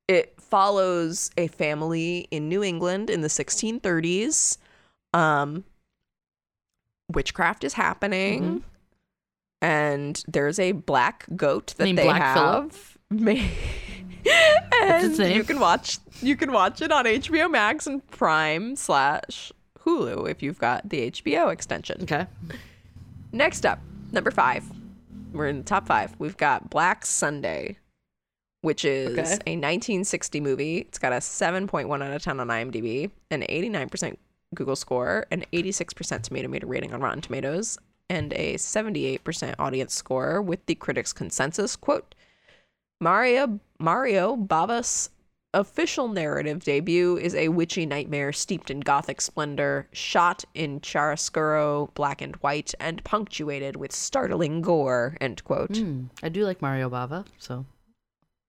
it 0.07 0.39
follows 0.39 1.31
a 1.37 1.47
family 1.47 2.27
in 2.31 2.49
New 2.49 2.63
England 2.63 3.09
in 3.09 3.21
the 3.21 3.27
1630s. 3.29 4.57
Um, 5.13 5.63
witchcraft 7.13 7.63
is 7.63 7.73
happening, 7.73 8.43
Mhm. 8.43 8.61
and 9.61 10.23
there's 10.27 10.59
a 10.59 10.73
black 10.73 11.25
goat 11.35 11.73
that 11.77 11.85
Named 11.85 11.97
they 11.97 12.03
Black 12.03 12.21
have. 12.21 12.97
and 13.11 13.27
you 15.17 15.43
can 15.43 15.59
watch 15.59 15.97
you 16.21 16.35
can 16.37 16.51
watch 16.51 16.81
it 16.81 16.91
on 16.91 17.05
HBO 17.05 17.49
Max 17.49 17.87
and 17.87 18.05
Prime 18.11 18.75
slash 18.75 19.51
Hulu 19.79 20.29
if 20.29 20.43
you've 20.43 20.59
got 20.59 20.87
the 20.89 21.07
HBO 21.11 21.49
extension. 21.51 22.01
Okay. 22.03 22.27
Next 23.31 23.65
up, 23.65 23.79
number 24.11 24.31
five. 24.31 24.63
We're 25.31 25.47
in 25.47 25.59
the 25.59 25.63
top 25.63 25.87
five. 25.87 26.15
We've 26.19 26.37
got 26.37 26.69
Black 26.69 27.05
Sunday, 27.05 27.77
which 28.61 28.85
is 28.85 29.09
Okay. 29.17 29.21
a 29.45 29.55
1960 29.55 30.39
movie. 30.41 30.79
It's 30.79 30.99
got 30.99 31.13
a 31.13 31.21
7.1 31.21 32.03
out 32.03 32.11
of 32.13 32.21
10 32.21 32.39
on 32.39 32.47
IMDb, 32.47 33.11
an 33.29 33.43
89% 33.43 34.17
Google 34.53 34.75
score, 34.75 35.25
an 35.31 35.45
86% 35.53 36.23
tomato 36.23 36.47
meter 36.47 36.67
rating 36.67 36.93
on 36.93 37.01
Rotten 37.01 37.21
Tomatoes, 37.21 37.77
and 38.09 38.33
a 38.33 38.55
78% 38.55 39.55
audience 39.57 39.93
score 39.93 40.41
with 40.41 40.65
the 40.65 40.75
critics' 40.75 41.13
consensus. 41.13 41.75
Quote, 41.77 42.13
Mario, 42.99 43.59
Mario 43.79 44.35
Bava's 44.35 45.09
official 45.53 46.07
narrative 46.07 46.63
debut 46.63 47.17
is 47.17 47.35
a 47.35 47.49
witchy 47.49 47.85
nightmare 47.85 48.31
steeped 48.31 48.71
in 48.71 48.79
gothic 48.79 49.19
splendor, 49.21 49.87
shot 49.91 50.45
in 50.53 50.79
chiaroscuro 50.79 51.93
black 51.93 52.21
and 52.21 52.35
white, 52.37 52.73
and 52.79 53.03
punctuated 53.03 53.75
with 53.75 53.91
startling 53.91 54.61
gore. 54.61 55.17
End 55.19 55.43
quote. 55.43 55.75
Hmm. 55.75 56.05
I 56.23 56.29
do 56.29 56.45
like 56.45 56.61
Mario 56.61 56.89
Bava, 56.89 57.25
so 57.37 57.65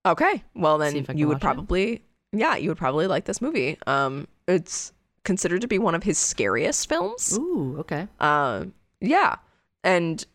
Okay, 0.05 0.43
well 0.55 0.77
then 0.77 0.95
if 0.95 1.09
I 1.09 1.13
can 1.13 1.17
you 1.17 1.27
would 1.27 1.35
watch 1.35 1.41
it. 1.41 1.43
probably, 1.43 2.01
yeah, 2.31 2.55
you 2.55 2.69
would 2.69 2.77
probably 2.77 3.07
like 3.07 3.25
this 3.25 3.41
movie. 3.41 3.77
Um, 3.87 4.27
it's 4.47 4.91
considered 5.23 5.61
to 5.61 5.67
be 5.67 5.79
one 5.79 5.95
of 5.95 6.03
his 6.03 6.17
scariest 6.17 6.89
films. 6.89 7.37
ooh, 7.37 7.77
okay. 7.79 8.07
Um, 8.19 8.73
yeah, 8.99 9.35
and 9.83 10.25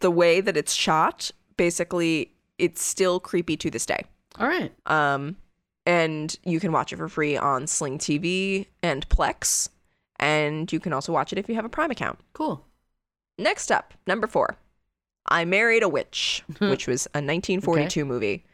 the 0.00 0.10
way 0.10 0.40
that 0.40 0.56
it's 0.56 0.72
shot, 0.72 1.30
basically, 1.56 2.32
it's 2.58 2.82
still 2.82 3.20
creepy 3.20 3.56
to 3.58 3.70
this 3.70 3.84
day. 3.84 4.04
All 4.38 4.46
right. 4.46 4.72
Um, 4.86 5.36
and 5.86 6.36
you 6.44 6.58
can 6.60 6.72
watch 6.72 6.92
it 6.92 6.96
for 6.96 7.08
free 7.08 7.36
on 7.36 7.66
Sling 7.66 7.98
TV 7.98 8.66
and 8.82 9.08
Plex, 9.08 9.70
and 10.18 10.70
you 10.72 10.80
can 10.80 10.92
also 10.92 11.12
watch 11.12 11.32
it 11.32 11.38
if 11.38 11.48
you 11.48 11.54
have 11.54 11.64
a 11.64 11.70
Prime 11.70 11.90
account. 11.90 12.18
Cool. 12.32 12.64
Next 13.38 13.70
up, 13.70 13.94
number 14.06 14.26
four, 14.26 14.56
I 15.28 15.44
Married 15.44 15.82
a 15.82 15.88
Witch, 15.88 16.42
which 16.58 16.86
was 16.86 17.06
a 17.06 17.22
1942 17.22 18.04
movie. 18.04 18.44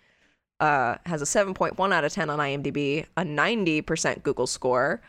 Uh, 0.60 0.96
has 1.06 1.20
a 1.20 1.24
7.1 1.24 1.92
out 1.92 2.04
of 2.04 2.12
10 2.12 2.30
on 2.30 2.38
IMDb, 2.38 3.04
a 3.16 3.22
90% 3.22 4.22
Google 4.22 4.46
score, 4.46 5.00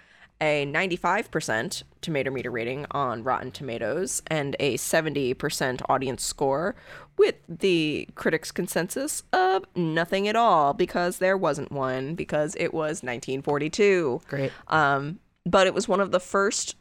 a 0.41 0.65
95% 0.65 1.83
tomato 2.01 2.31
meter 2.31 2.51
rating 2.51 2.85
on 2.91 3.23
Rotten 3.23 3.51
Tomatoes, 3.51 4.21
and 4.27 4.55
a 4.59 4.77
70% 4.77 5.81
audience 5.87 6.23
score, 6.23 6.75
with 7.17 7.35
the 7.47 8.07
critics' 8.15 8.51
consensus 8.51 9.23
of 9.31 9.65
nothing 9.75 10.27
at 10.27 10.35
all 10.35 10.73
because 10.73 11.19
there 11.19 11.37
wasn't 11.37 11.71
one 11.71 12.15
because 12.15 12.55
it 12.55 12.73
was 12.73 13.03
1942. 13.03 14.21
Great. 14.27 14.51
Um, 14.67 15.19
but 15.45 15.67
it 15.67 15.73
was 15.73 15.87
one 15.87 15.99
of 15.99 16.11
the 16.11 16.19
first 16.19 16.75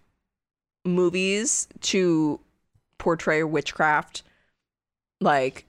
movies 0.84 1.68
to 1.80 2.40
portray 2.98 3.42
witchcraft 3.42 4.22
like 5.20 5.64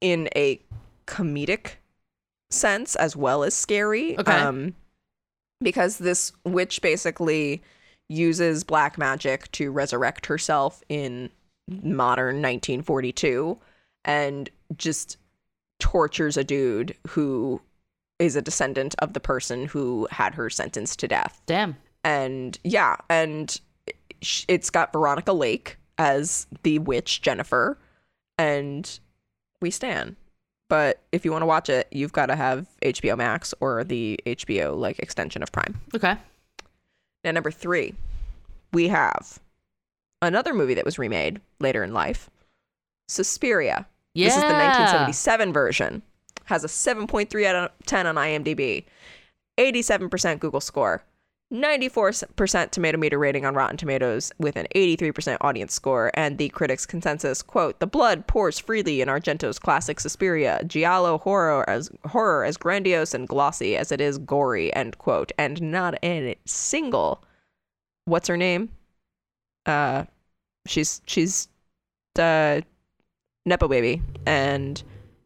in 0.00 0.28
a 0.34 0.60
comedic 1.06 1.72
sense 2.50 2.96
as 2.96 3.16
well 3.16 3.44
as 3.44 3.54
scary. 3.54 4.18
Okay. 4.18 4.32
Um, 4.32 4.74
because 5.62 5.98
this 5.98 6.32
witch 6.44 6.82
basically 6.82 7.62
uses 8.08 8.64
black 8.64 8.98
magic 8.98 9.50
to 9.52 9.70
resurrect 9.70 10.26
herself 10.26 10.82
in 10.88 11.30
modern 11.68 12.36
1942 12.36 13.58
and 14.04 14.50
just 14.76 15.16
tortures 15.78 16.36
a 16.36 16.44
dude 16.44 16.94
who 17.08 17.60
is 18.18 18.36
a 18.36 18.42
descendant 18.42 18.94
of 19.00 19.14
the 19.14 19.20
person 19.20 19.66
who 19.66 20.06
had 20.10 20.34
her 20.34 20.48
sentenced 20.50 20.98
to 21.00 21.08
death. 21.08 21.40
Damn. 21.46 21.76
And 22.04 22.58
yeah, 22.64 22.96
and 23.08 23.60
it's 24.48 24.70
got 24.70 24.92
Veronica 24.92 25.32
Lake 25.32 25.76
as 25.98 26.46
the 26.62 26.78
witch 26.80 27.22
Jennifer, 27.22 27.78
and 28.38 28.98
we 29.60 29.70
stand. 29.70 30.16
But 30.72 31.02
if 31.12 31.26
you 31.26 31.32
want 31.32 31.42
to 31.42 31.46
watch 31.46 31.68
it, 31.68 31.86
you've 31.90 32.14
got 32.14 32.26
to 32.26 32.34
have 32.34 32.66
HBO 32.80 33.14
Max 33.14 33.52
or 33.60 33.84
the 33.84 34.18
HBO 34.24 34.74
like 34.74 34.98
extension 35.00 35.42
of 35.42 35.52
Prime. 35.52 35.78
Okay. 35.94 36.16
Now, 37.22 37.32
number 37.32 37.50
three, 37.50 37.94
we 38.72 38.88
have 38.88 39.38
another 40.22 40.54
movie 40.54 40.72
that 40.72 40.86
was 40.86 40.98
remade 40.98 41.42
later 41.60 41.84
in 41.84 41.92
life, 41.92 42.30
Suspiria. 43.06 43.86
Yeah. 44.14 44.28
This 44.28 44.36
is 44.36 44.40
the 44.40 44.48
1977 44.48 45.52
version. 45.52 46.00
Has 46.44 46.64
a 46.64 46.68
7.3 46.68 47.44
out 47.44 47.54
of 47.54 47.70
10 47.84 48.06
on 48.06 48.14
IMDb, 48.14 48.84
87% 49.58 50.38
Google 50.38 50.62
score, 50.62 51.04
94% 51.52 52.70
tomato 52.70 52.96
meter 52.96 53.18
rating 53.18 53.44
on 53.44 53.54
Rotten 53.54 53.76
Tomatoes 53.76 54.32
with 54.38 54.56
an 54.56 54.66
83% 54.74 55.36
audience 55.42 55.74
score, 55.74 56.10
and 56.14 56.38
the 56.38 56.48
critics' 56.48 56.86
consensus 56.86 57.42
quote: 57.42 57.78
"The 57.78 57.86
blood 57.86 58.26
pours 58.26 58.58
freely 58.58 59.02
in 59.02 59.08
Argento's 59.08 59.58
classic 59.58 60.00
Suspiria, 60.00 60.62
giallo 60.64 61.18
horror 61.18 61.68
as 61.68 61.90
horror 62.06 62.44
as 62.44 62.56
grandiose 62.56 63.12
and 63.12 63.28
glossy 63.28 63.76
as 63.76 63.92
it 63.92 64.00
is 64.00 64.16
gory." 64.18 64.74
End 64.74 64.96
quote. 64.96 65.30
And 65.38 65.60
not 65.60 65.94
a 66.02 66.36
single, 66.46 67.22
what's 68.06 68.28
her 68.28 68.36
name? 68.38 68.70
Uh, 69.66 70.04
she's 70.66 71.02
she's 71.06 71.48
the 72.14 72.64
nepo 73.44 73.68
baby 73.68 74.00
and 74.26 74.82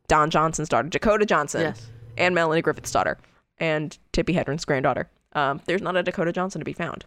Don 0.09 0.31
Johnson's 0.31 0.69
daughter, 0.69 0.89
Dakota 0.89 1.25
Johnson, 1.25 1.61
Yes. 1.63 1.87
and 2.17 2.35
Melanie 2.35 2.63
Griffith's 2.63 2.91
daughter, 2.91 3.17
and 3.59 3.97
Tippi 4.13 4.35
Hedren's 4.35 4.65
granddaughter. 4.65 5.09
Um, 5.37 5.61
there's 5.67 5.83
not 5.83 5.97
a 5.97 6.03
Dakota 6.03 6.33
Johnson 6.33 6.61
to 6.61 6.65
be 6.65 6.73
found. 6.73 7.05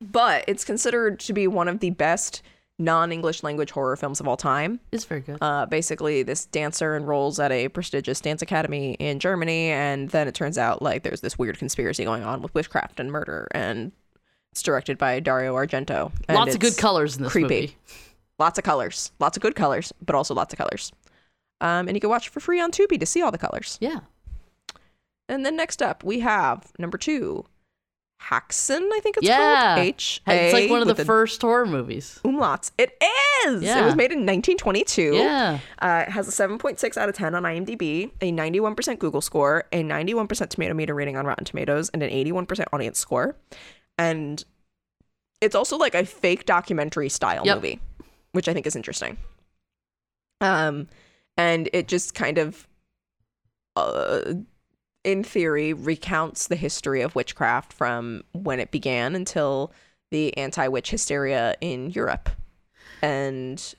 But 0.00 0.44
it's 0.48 0.64
considered 0.64 1.20
to 1.20 1.32
be 1.32 1.46
one 1.46 1.68
of 1.68 1.80
the 1.80 1.90
best 1.90 2.42
non 2.78 3.12
English 3.12 3.42
language 3.42 3.70
horror 3.70 3.96
films 3.96 4.20
of 4.20 4.26
all 4.26 4.36
time. 4.36 4.80
It's 4.90 5.04
very 5.04 5.20
good. 5.20 5.38
Uh, 5.40 5.66
basically, 5.66 6.22
this 6.22 6.46
dancer 6.46 6.96
enrolls 6.96 7.38
at 7.38 7.52
a 7.52 7.68
prestigious 7.68 8.20
dance 8.20 8.42
academy 8.42 8.94
in 8.94 9.18
Germany, 9.18 9.66
and 9.70 10.08
then 10.10 10.26
it 10.26 10.34
turns 10.34 10.56
out 10.58 10.82
like 10.82 11.02
there's 11.02 11.20
this 11.20 11.38
weird 11.38 11.58
conspiracy 11.58 12.04
going 12.04 12.22
on 12.24 12.42
with 12.42 12.54
witchcraft 12.54 12.98
and 12.98 13.12
murder, 13.12 13.48
and 13.52 13.92
it's 14.50 14.62
directed 14.62 14.98
by 14.98 15.20
Dario 15.20 15.54
Argento. 15.54 16.12
and 16.28 16.36
Lots 16.36 16.54
of 16.54 16.60
good 16.60 16.76
colors 16.76 17.16
in 17.16 17.22
this 17.22 17.32
creepy. 17.32 17.60
movie. 17.60 17.76
Lots 18.38 18.58
of 18.58 18.64
colors, 18.64 19.12
lots 19.20 19.36
of 19.36 19.42
good 19.42 19.54
colors, 19.54 19.92
but 20.04 20.16
also 20.16 20.34
lots 20.34 20.52
of 20.52 20.58
colors. 20.58 20.90
Um, 21.60 21.86
and 21.86 21.96
you 21.96 22.00
can 22.00 22.10
watch 22.10 22.26
it 22.26 22.30
for 22.32 22.40
free 22.40 22.60
on 22.60 22.72
Tubi 22.72 22.98
to 22.98 23.06
see 23.06 23.22
all 23.22 23.30
the 23.30 23.38
colors. 23.38 23.78
Yeah. 23.80 24.00
And 25.32 25.46
then 25.46 25.56
next 25.56 25.80
up, 25.82 26.04
we 26.04 26.20
have 26.20 26.70
number 26.78 26.98
two, 26.98 27.46
Häxan, 28.20 28.88
I 28.92 29.00
think 29.02 29.16
it's 29.16 29.26
Yeah. 29.26 29.74
called. 29.76 29.78
H. 29.86 30.20
It's 30.26 30.52
like 30.52 30.70
one 30.70 30.80
of 30.88 30.94
the 30.96 31.04
first 31.04 31.40
horror 31.42 31.66
movies. 31.66 32.20
umlauts. 32.24 32.70
It 32.78 32.96
is. 33.46 33.62
It 33.62 33.84
was 33.84 33.96
made 33.96 34.12
in 34.12 34.24
1922. 34.26 35.14
Yeah. 35.16 35.58
Uh, 35.80 36.04
it 36.06 36.10
has 36.12 36.28
a 36.28 36.30
7.6 36.30 36.96
out 36.96 37.08
of 37.08 37.14
10 37.16 37.34
on 37.34 37.42
IMDb, 37.44 38.12
a 38.20 38.30
91% 38.30 38.98
Google 39.00 39.20
score, 39.22 39.64
a 39.72 39.82
91% 39.82 40.50
tomato 40.50 40.74
meter 40.74 40.94
rating 40.94 41.16
on 41.16 41.26
Rotten 41.26 41.44
Tomatoes, 41.44 41.88
and 41.88 42.02
an 42.02 42.10
81% 42.10 42.66
audience 42.72 42.98
score. 43.00 43.34
And 43.98 44.44
it's 45.40 45.56
also 45.56 45.76
like 45.76 45.94
a 45.96 46.04
fake 46.04 46.44
documentary 46.46 47.08
style 47.08 47.44
Yep. 47.44 47.56
movie, 47.56 47.80
which 48.32 48.48
I 48.48 48.52
think 48.52 48.66
is 48.66 48.76
interesting. 48.76 49.16
Um, 50.40 50.88
and 51.36 51.68
it 51.72 51.88
just 51.88 52.14
kind 52.14 52.38
of, 52.38 52.68
uh, 53.74 54.34
in 55.04 55.24
theory, 55.24 55.72
recounts 55.72 56.46
the 56.48 56.56
history 56.56 57.02
of 57.02 57.14
witchcraft 57.14 57.72
from 57.72 58.22
when 58.32 58.60
it 58.60 58.70
began 58.70 59.14
until 59.14 59.72
the 60.10 60.36
anti-witch 60.36 60.90
hysteria 60.90 61.54
in 61.60 61.90
Europe, 61.90 62.28
and 63.00 63.74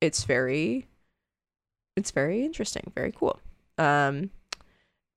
it's 0.00 0.24
very, 0.24 0.86
it's 1.96 2.10
very 2.10 2.44
interesting, 2.44 2.90
very 2.94 3.12
cool. 3.12 3.38
Um, 3.78 4.30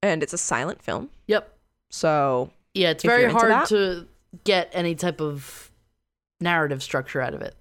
and 0.04 0.22
it's 0.22 0.34
a 0.34 0.38
silent 0.38 0.82
film, 0.84 1.10
Yep. 1.28 1.58
so 1.90 2.52
Yeah, 2.74 2.90
it's 2.92 3.04
very 3.04 3.32
hard 3.32 3.52
that. 3.52 3.68
to 3.70 4.08
get 4.44 4.70
any 4.74 4.94
type 4.94 5.22
of 5.22 5.72
narrative 6.42 6.84
structure 6.84 7.22
out 7.22 7.34
of 7.34 7.42
it. 7.42 7.56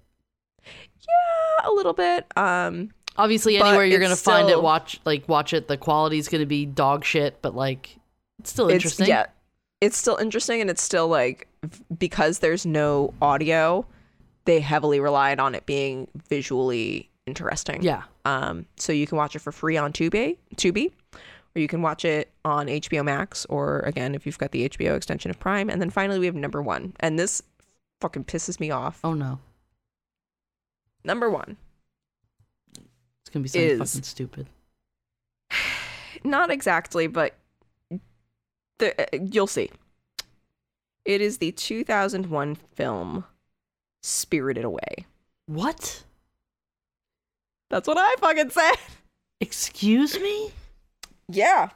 yeah, 0.65 1.67
a 1.67 1.71
little 1.71 1.93
bit. 1.93 2.25
Um, 2.37 2.91
Obviously, 3.17 3.57
anywhere 3.57 3.85
you're 3.85 3.99
gonna 3.99 4.15
find 4.15 4.49
it, 4.49 4.61
watch 4.61 4.99
like 5.05 5.27
watch 5.27 5.53
it. 5.53 5.67
The 5.67 5.77
quality's 5.77 6.27
gonna 6.27 6.45
be 6.45 6.65
dog 6.65 7.03
shit, 7.03 7.41
but 7.41 7.55
like 7.55 7.97
it's 8.39 8.51
still 8.51 8.69
interesting. 8.69 9.05
It's, 9.05 9.09
yeah, 9.09 9.25
it's 9.81 9.97
still 9.97 10.17
interesting, 10.17 10.61
and 10.61 10.69
it's 10.69 10.81
still 10.81 11.07
like 11.07 11.47
because 11.97 12.39
there's 12.39 12.65
no 12.65 13.13
audio, 13.21 13.85
they 14.45 14.59
heavily 14.59 14.99
relied 14.99 15.39
on 15.39 15.55
it 15.55 15.65
being 15.65 16.07
visually 16.29 17.09
interesting. 17.25 17.81
Yeah. 17.81 18.03
Um, 18.25 18.65
so 18.77 18.93
you 18.93 19.07
can 19.07 19.17
watch 19.17 19.35
it 19.35 19.39
for 19.39 19.51
free 19.51 19.77
on 19.77 19.93
Tubi, 19.93 20.37
Tubi, 20.55 20.91
or 21.55 21.59
you 21.59 21.67
can 21.67 21.81
watch 21.81 22.05
it 22.05 22.31
on 22.45 22.67
HBO 22.67 23.03
Max, 23.03 23.45
or 23.45 23.79
again 23.79 24.15
if 24.15 24.25
you've 24.25 24.37
got 24.37 24.51
the 24.51 24.69
HBO 24.69 24.95
extension 24.95 25.31
of 25.31 25.39
Prime. 25.39 25.69
And 25.69 25.81
then 25.81 25.89
finally 25.89 26.19
we 26.19 26.25
have 26.27 26.35
number 26.35 26.61
one, 26.61 26.93
and 26.99 27.17
this 27.17 27.41
fucking 27.99 28.25
pisses 28.25 28.59
me 28.59 28.69
off. 28.69 28.99
Oh 29.03 29.13
no, 29.13 29.39
Number 31.03 31.29
one, 31.29 31.57
gonna 33.37 33.43
be 33.43 33.49
something 33.49 33.81
Is- 33.81 33.91
fucking 33.91 34.03
stupid. 34.03 34.47
not 36.23 36.49
exactly, 36.51 37.07
but 37.07 37.35
the, 38.79 38.99
uh, 39.01 39.19
you'll 39.31 39.47
see. 39.47 39.71
It 41.05 41.21
is 41.21 41.37
the 41.37 41.51
2001 41.53 42.55
film 42.75 43.23
Spirited 44.03 44.65
Away. 44.65 45.05
What? 45.45 46.03
That's 47.69 47.87
what 47.87 47.97
I 47.97 48.15
fucking 48.19 48.49
said. 48.49 48.75
Excuse 49.41 50.19
me? 50.19 50.51
Yeah. 51.29 51.69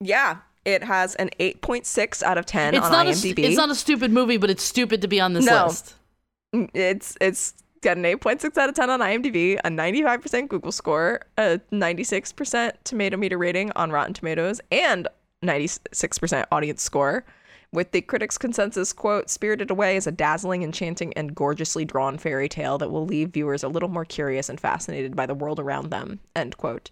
Yeah. 0.00 0.38
It 0.64 0.82
has 0.82 1.14
an 1.16 1.30
8.6 1.38 2.22
out 2.22 2.38
of 2.38 2.46
10 2.46 2.74
It's 2.74 2.86
on 2.86 2.92
not 2.92 3.06
a 3.06 3.10
IMDb. 3.10 3.14
st- 3.14 3.38
it's 3.40 3.56
not 3.56 3.70
a 3.70 3.74
stupid 3.74 4.10
movie, 4.10 4.36
but 4.38 4.50
it's 4.50 4.62
stupid 4.62 5.02
to 5.02 5.08
be 5.08 5.20
on 5.20 5.34
this 5.34 5.44
No. 5.44 5.66
list. 5.66 5.94
It's 6.72 7.16
it's 7.20 7.54
got 7.84 7.96
an 7.96 8.02
8.6 8.02 8.56
out 8.58 8.68
of 8.68 8.74
10 8.74 8.90
on 8.90 9.00
IMDb, 9.00 9.58
a 9.64 9.68
95% 9.68 10.48
Google 10.48 10.72
score, 10.72 11.20
a 11.38 11.60
96% 11.72 12.72
tomato 12.84 13.16
meter 13.16 13.38
rating 13.38 13.70
on 13.76 13.92
Rotten 13.92 14.14
Tomatoes, 14.14 14.60
and 14.72 15.06
96% 15.42 16.44
audience 16.50 16.82
score. 16.82 17.24
With 17.72 17.90
the 17.90 18.00
critics' 18.02 18.38
consensus 18.38 18.92
quote, 18.92 19.28
Spirited 19.28 19.70
Away 19.70 19.96
is 19.96 20.06
a 20.06 20.12
dazzling, 20.12 20.62
enchanting, 20.62 21.12
and 21.14 21.34
gorgeously 21.34 21.84
drawn 21.84 22.18
fairy 22.18 22.48
tale 22.48 22.78
that 22.78 22.90
will 22.90 23.04
leave 23.04 23.30
viewers 23.30 23.64
a 23.64 23.68
little 23.68 23.88
more 23.88 24.04
curious 24.04 24.48
and 24.48 24.60
fascinated 24.60 25.16
by 25.16 25.26
the 25.26 25.34
world 25.34 25.58
around 25.58 25.90
them. 25.90 26.20
End 26.36 26.56
quote. 26.56 26.90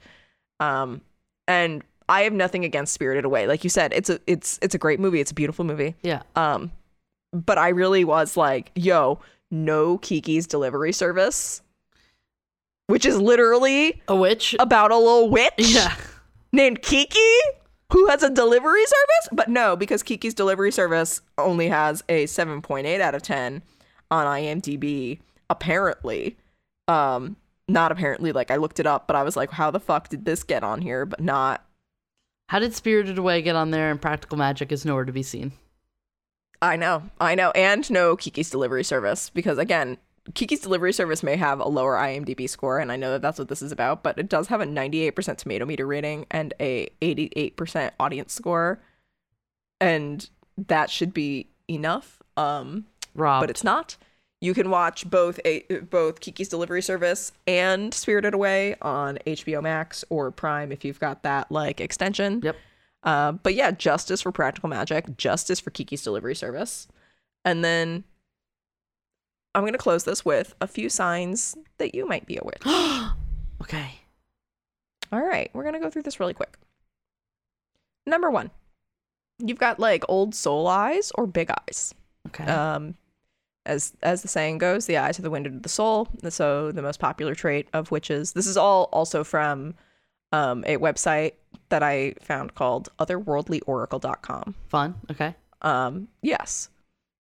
Um, 0.59 1.01
and 1.47 1.85
I 2.09 2.23
have 2.23 2.33
nothing 2.33 2.65
against 2.65 2.95
Spirited 2.95 3.25
Away. 3.25 3.47
Like 3.47 3.63
you 3.63 3.71
said, 3.71 3.93
it's 3.93 4.11
a 4.11 4.19
it's 4.27 4.59
it's 4.61 4.75
a 4.75 4.79
great 4.79 4.99
movie. 4.99 5.21
It's 5.21 5.31
a 5.31 5.35
beautiful 5.35 5.65
movie. 5.65 5.95
Yeah. 6.03 6.23
Um, 6.35 6.73
but 7.33 7.59
I 7.59 7.69
really 7.69 8.05
was 8.05 8.37
like, 8.37 8.73
yo, 8.75 9.21
no 9.53 9.99
Kiki's 9.99 10.47
delivery 10.49 10.93
service, 10.93 11.63
which 12.89 13.07
is 13.07 13.21
literally 13.21 14.03
A 14.09 14.17
witch? 14.17 14.57
about 14.59 14.91
a 14.91 14.97
little 14.97 15.31
witch 15.31 15.53
yeah. 15.59 15.95
named 16.53 16.83
Kiki 16.83 17.19
who 17.93 18.07
has 18.09 18.23
a 18.23 18.31
delivery 18.31 18.85
service. 18.85 19.29
But 19.33 19.49
no, 19.49 19.77
because 19.77 20.03
Kiki's 20.03 20.35
delivery 20.35 20.73
service 20.73 21.21
only 21.37 21.69
has 21.69 22.03
a 22.09 22.25
7.8 22.25 23.01
out 23.01 23.15
of 23.15 23.23
10 23.23 23.63
on 24.11 24.27
IMDb, 24.27 25.21
apparently. 25.51 26.39
Um, 26.89 27.37
not 27.69 27.93
apparently, 27.93 28.33
like 28.33 28.51
I 28.51 28.57
looked 28.57 28.81
it 28.81 28.87
up, 28.87 29.07
but 29.07 29.15
I 29.15 29.23
was 29.23 29.37
like, 29.37 29.51
how 29.51 29.71
the 29.71 29.79
fuck 29.79 30.09
did 30.09 30.25
this 30.25 30.43
get 30.43 30.65
on 30.65 30.81
here? 30.81 31.05
But 31.05 31.21
not 31.21 31.65
How 32.49 32.59
did 32.59 32.75
Spirited 32.75 33.19
Away 33.19 33.43
get 33.43 33.57
on 33.57 33.71
there 33.71 33.91
and 33.91 34.01
Practical 34.01 34.37
Magic 34.39 34.73
is 34.73 34.85
nowhere 34.85 35.05
to 35.05 35.13
be 35.13 35.23
seen? 35.23 35.53
I 36.63 36.77
know, 36.77 37.03
I 37.21 37.35
know, 37.35 37.51
and 37.51 37.91
no 37.91 38.17
Kiki's 38.17 38.49
delivery 38.49 38.85
service 38.85 39.29
because 39.29 39.59
again, 39.59 39.99
Kiki's 40.35 40.61
delivery 40.61 40.93
service 40.93 41.25
may 41.25 41.37
have 41.37 41.59
a 41.59 41.67
lower 41.67 41.97
IMDb 41.97 42.49
score, 42.49 42.79
and 42.79 42.93
I 42.93 42.97
know 42.97 43.11
that 43.11 43.23
that's 43.23 43.41
what 43.41 43.49
this 43.49 43.61
is 43.61 43.73
about, 43.73 44.05
but 44.05 44.17
it 44.19 44.29
does 44.29 44.47
have 44.47 44.61
a 44.61 44.65
98% 44.65 45.37
tomato 45.37 45.67
meter 45.67 45.85
rating 45.85 46.27
and 46.31 46.55
a 46.61 46.89
88% 47.03 47.91
audience 47.99 48.33
score, 48.33 48.81
and 49.81 50.31
that 50.57 50.89
should 50.89 51.13
be 51.13 51.49
enough. 51.69 52.23
Um, 52.37 52.87
Rob. 53.15 53.43
but 53.43 53.51
it's 53.51 53.65
not. 53.65 53.97
You 54.41 54.55
can 54.55 54.71
watch 54.71 55.09
both 55.09 55.39
a 55.45 55.61
both 55.91 56.21
Kiki's 56.21 56.49
Delivery 56.49 56.83
Service 56.83 57.33
and 57.47 57.93
Spirited 57.93 58.35
Away 58.35 58.77
on 58.81 59.19
HBO 59.27 59.63
Max 59.63 60.05
or 60.09 60.31
Prime 60.31 60.73
if 60.73 60.85
you've 60.85 60.99
got 60.99 61.25
that 61.25 61.51
like 61.53 61.81
extension. 61.81 62.41
Yep. 62.43 62.57
Uh, 63.03 63.33
but 63.33 63.55
yeah, 63.55 63.71
justice 63.71 64.23
for 64.23 64.33
Practical 64.33 64.69
Magic, 64.69 65.17
justice 65.17 65.59
for 65.61 65.71
Kiki's 65.71 66.03
Delivery 66.03 66.35
Service, 66.35 66.87
and 67.45 67.65
then 67.65 68.05
I'm 69.55 69.63
going 69.63 69.73
to 69.73 69.79
close 69.79 70.05
this 70.05 70.25
with 70.25 70.55
a 70.61 70.67
few 70.67 70.89
signs 70.89 71.57
that 71.79 71.95
you 71.95 72.07
might 72.07 72.27
be 72.27 72.37
a 72.37 72.45
witch. 72.45 72.63
Okay. 73.61 74.01
All 75.13 75.23
right, 75.23 75.49
we're 75.55 75.63
going 75.63 75.75
to 75.75 75.79
go 75.79 75.89
through 75.89 76.03
this 76.03 76.19
really 76.19 76.35
quick. 76.35 76.59
Number 78.07 78.29
one, 78.29 78.51
you've 79.39 79.61
got 79.61 79.79
like 79.79 80.05
old 80.09 80.35
soul 80.35 80.67
eyes 80.67 81.13
or 81.15 81.29
big 81.29 81.49
eyes. 81.49 81.95
Okay. 82.29 82.45
Um, 82.45 82.97
as 83.65 83.93
as 84.03 84.23
the 84.23 84.29
saying 84.29 84.59
goes, 84.59 84.87
the 84.87 84.97
eyes 84.97 85.19
are 85.19 85.23
the 85.23 85.31
window 85.31 85.51
to 85.51 85.59
the 85.59 85.69
soul. 85.69 86.09
So 86.29 86.73
the 86.73 86.83
most 86.83 86.99
popular 86.99 87.35
trait 87.35 87.69
of 87.73 87.91
witches. 87.91 88.33
This 88.33 88.47
is 88.47 88.57
all 88.57 88.89
also 88.93 89.23
from 89.23 89.75
um, 90.33 90.65
a 90.67 90.77
website 90.79 91.33
that 91.69 91.83
I 91.83 92.15
found 92.21 92.55
called 92.55 92.89
otherworldlyoracle.com. 92.99 94.55
Fun. 94.69 94.95
Okay. 95.11 95.35
Um, 95.63 96.09
yes. 96.23 96.69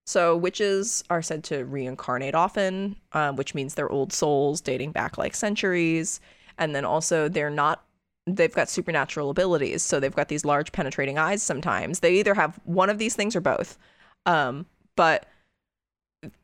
So 0.06 0.36
witches 0.36 1.04
are 1.10 1.22
said 1.22 1.44
to 1.44 1.64
reincarnate 1.64 2.34
often, 2.34 2.96
um, 3.12 3.36
which 3.36 3.54
means 3.54 3.74
they're 3.74 3.90
old 3.90 4.12
souls 4.12 4.60
dating 4.60 4.92
back 4.92 5.16
like 5.16 5.34
centuries. 5.34 6.20
And 6.58 6.74
then 6.74 6.84
also 6.84 7.28
they're 7.28 7.50
not 7.50 7.84
they've 8.26 8.54
got 8.54 8.68
supernatural 8.68 9.30
abilities. 9.30 9.82
So 9.82 9.98
they've 9.98 10.14
got 10.14 10.28
these 10.28 10.44
large 10.44 10.70
penetrating 10.72 11.18
eyes 11.18 11.42
sometimes. 11.42 12.00
They 12.00 12.14
either 12.14 12.34
have 12.34 12.58
one 12.64 12.88
of 12.88 12.98
these 12.98 13.16
things 13.16 13.34
or 13.34 13.40
both. 13.40 13.78
Um, 14.26 14.66
but 14.96 15.26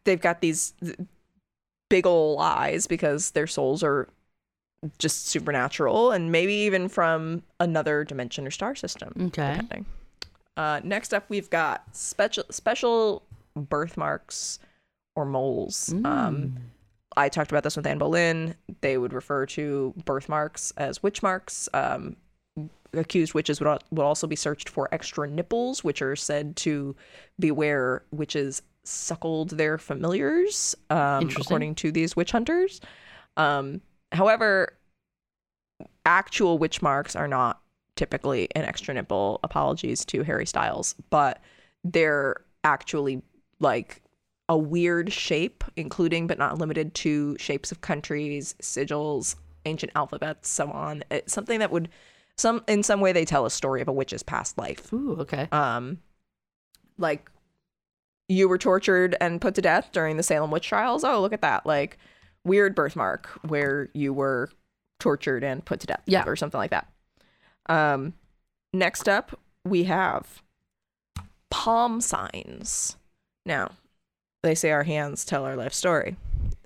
they've 0.04 0.20
got 0.20 0.40
these 0.40 0.74
big 1.88 2.06
ol' 2.06 2.38
eyes 2.40 2.86
because 2.86 3.30
their 3.30 3.46
souls 3.46 3.82
are 3.82 4.08
just 4.98 5.26
supernatural 5.26 6.12
and 6.12 6.30
maybe 6.30 6.52
even 6.52 6.88
from 6.88 7.42
another 7.60 8.04
dimension 8.04 8.46
or 8.46 8.50
star 8.50 8.74
system. 8.74 9.12
Okay. 9.26 9.58
Depending. 9.60 9.86
Uh, 10.56 10.80
next 10.82 11.14
up, 11.14 11.24
we've 11.28 11.50
got 11.50 11.84
special 11.96 12.44
special 12.50 13.22
birthmarks 13.56 14.58
or 15.14 15.24
moles. 15.24 15.92
Um, 16.04 16.56
I 17.16 17.28
talked 17.28 17.50
about 17.50 17.64
this 17.64 17.76
with 17.76 17.86
Anne 17.86 17.98
Boleyn. 17.98 18.54
They 18.80 18.98
would 18.98 19.12
refer 19.12 19.46
to 19.46 19.94
birthmarks 20.04 20.72
as 20.76 21.02
witch 21.02 21.22
marks. 21.22 21.68
Um, 21.74 22.16
accused 22.92 23.34
witches 23.34 23.60
would, 23.60 23.82
would 23.90 24.02
also 24.02 24.26
be 24.26 24.36
searched 24.36 24.68
for 24.68 24.88
extra 24.92 25.28
nipples, 25.28 25.84
which 25.84 26.02
are 26.02 26.16
said 26.16 26.56
to 26.56 26.94
be 27.38 27.50
where 27.50 28.04
witches 28.10 28.62
suckled 28.84 29.50
their 29.50 29.78
familiars, 29.78 30.74
um, 30.90 31.28
according 31.36 31.74
to 31.76 31.92
these 31.92 32.16
witch 32.16 32.32
hunters. 32.32 32.80
Um, 33.36 33.80
however, 34.12 34.76
actual 36.04 36.58
witch 36.58 36.82
marks 36.82 37.14
are 37.14 37.28
not 37.28 37.60
typically 37.96 38.48
an 38.54 38.64
extra 38.64 38.94
nipple. 38.94 39.40
Apologies 39.42 40.04
to 40.06 40.22
Harry 40.22 40.46
Styles, 40.46 40.94
but 41.10 41.42
they're 41.84 42.36
actually 42.64 43.22
like 43.60 44.02
a 44.48 44.56
weird 44.56 45.12
shape, 45.12 45.62
including 45.76 46.26
but 46.26 46.38
not 46.38 46.58
limited 46.58 46.94
to 46.94 47.36
shapes 47.38 47.70
of 47.70 47.80
countries, 47.80 48.54
sigils, 48.62 49.36
ancient 49.66 49.92
alphabets, 49.94 50.48
so 50.48 50.70
on. 50.70 51.04
It's 51.10 51.32
something 51.32 51.58
that 51.58 51.70
would 51.70 51.88
some 52.36 52.62
in 52.68 52.82
some 52.82 53.00
way 53.00 53.12
they 53.12 53.24
tell 53.24 53.44
a 53.44 53.50
story 53.50 53.82
of 53.82 53.88
a 53.88 53.92
witch's 53.92 54.22
past 54.22 54.56
life. 54.56 54.92
Ooh. 54.92 55.16
Okay. 55.20 55.48
Um 55.52 55.98
like 56.96 57.30
you 58.28 58.48
were 58.48 58.58
tortured 58.58 59.16
and 59.20 59.40
put 59.40 59.54
to 59.54 59.62
death 59.62 59.90
during 59.92 60.16
the 60.16 60.22
Salem 60.22 60.50
witch 60.50 60.68
trials. 60.68 61.04
Oh, 61.04 61.20
look 61.20 61.32
at 61.32 61.42
that. 61.42 61.66
Like 61.66 61.98
weird 62.48 62.74
birthmark 62.74 63.26
where 63.46 63.88
you 63.94 64.12
were 64.12 64.50
tortured 64.98 65.44
and 65.44 65.64
put 65.64 65.78
to 65.80 65.86
death 65.86 66.02
Yeah. 66.06 66.24
or 66.26 66.34
something 66.34 66.58
like 66.58 66.70
that. 66.72 66.88
Um 67.66 68.14
next 68.72 69.08
up 69.08 69.38
we 69.64 69.84
have 69.84 70.42
palm 71.50 72.00
signs. 72.00 72.96
Now, 73.46 73.72
they 74.42 74.54
say 74.54 74.70
our 74.70 74.82
hands 74.84 75.24
tell 75.24 75.44
our 75.44 75.56
life 75.56 75.72
story. 75.72 76.16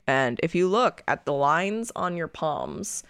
And 0.07 0.41
if 0.43 0.55
you 0.55 0.69
look 0.69 1.03
at 1.07 1.25
the 1.25 1.33
lines 1.33 1.93
on 1.95 2.17
your 2.17 2.29
palms 2.29 3.03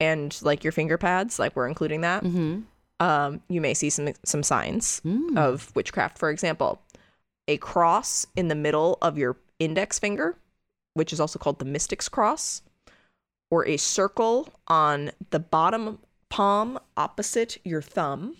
and 0.00 0.36
like 0.42 0.62
your 0.62 0.72
finger 0.72 0.98
pads, 0.98 1.38
like 1.38 1.56
we're 1.56 1.68
including 1.68 2.02
that, 2.02 2.22
Mm-hmm. 2.22 2.60
um, 3.04 3.40
you 3.48 3.60
may 3.60 3.74
see 3.74 3.90
some 3.90 4.12
some 4.24 4.42
signs 4.42 5.00
Mm. 5.04 5.36
of 5.38 5.74
witchcraft. 5.74 6.18
For 6.18 6.30
example, 6.30 6.80
a 7.48 7.56
cross 7.58 8.26
in 8.36 8.48
the 8.48 8.54
middle 8.54 8.98
of 9.02 9.16
your 9.18 9.36
index 9.58 9.98
finger, 9.98 10.36
which 10.94 11.12
is 11.12 11.20
also 11.20 11.38
called 11.38 11.58
the 11.58 11.64
mystic's 11.64 12.08
cross, 12.08 12.62
or 13.50 13.66
a 13.66 13.76
circle 13.76 14.48
on 14.66 15.10
the 15.30 15.38
bottom 15.38 15.98
palm 16.28 16.78
opposite 16.96 17.58
your 17.64 17.82
thumb. 17.82 18.36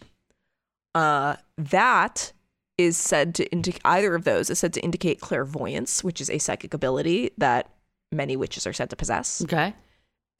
Uh, 0.95 1.37
that 1.57 2.33
is 2.79 2.97
said 2.97 3.35
to 3.35 3.45
indicate 3.53 3.83
either 3.85 4.15
of 4.15 4.25
those 4.25 4.51
is 4.51 4.59
said 4.59 4.73
to 4.73 4.81
indicate 4.81 5.21
clairvoyance, 5.21 6.03
which 6.03 6.21
is 6.21 6.31
a 6.31 6.39
psychic 6.39 6.75
ability 6.75 7.31
that 7.39 7.71
many 8.11 8.37
witches 8.37 8.67
are 8.67 8.73
said 8.73 8.91
to 8.91 8.97
possess. 8.97 9.43
Okay. 9.45 9.75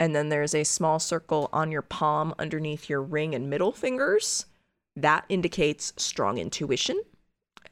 And 0.01 0.15
then 0.15 0.29
there's 0.29 0.55
a 0.55 0.65
small 0.65 0.99
circle 0.99 1.49
on 1.53 1.71
your 1.71 1.83
palm 1.83 2.35
underneath 2.39 2.89
your 2.89 3.03
ring 3.03 3.35
and 3.35 3.49
middle 3.49 3.73
fingers. 3.73 4.47
That 4.97 5.25
indicates 5.29 5.93
strong 5.97 6.39
intuition. 6.39 7.01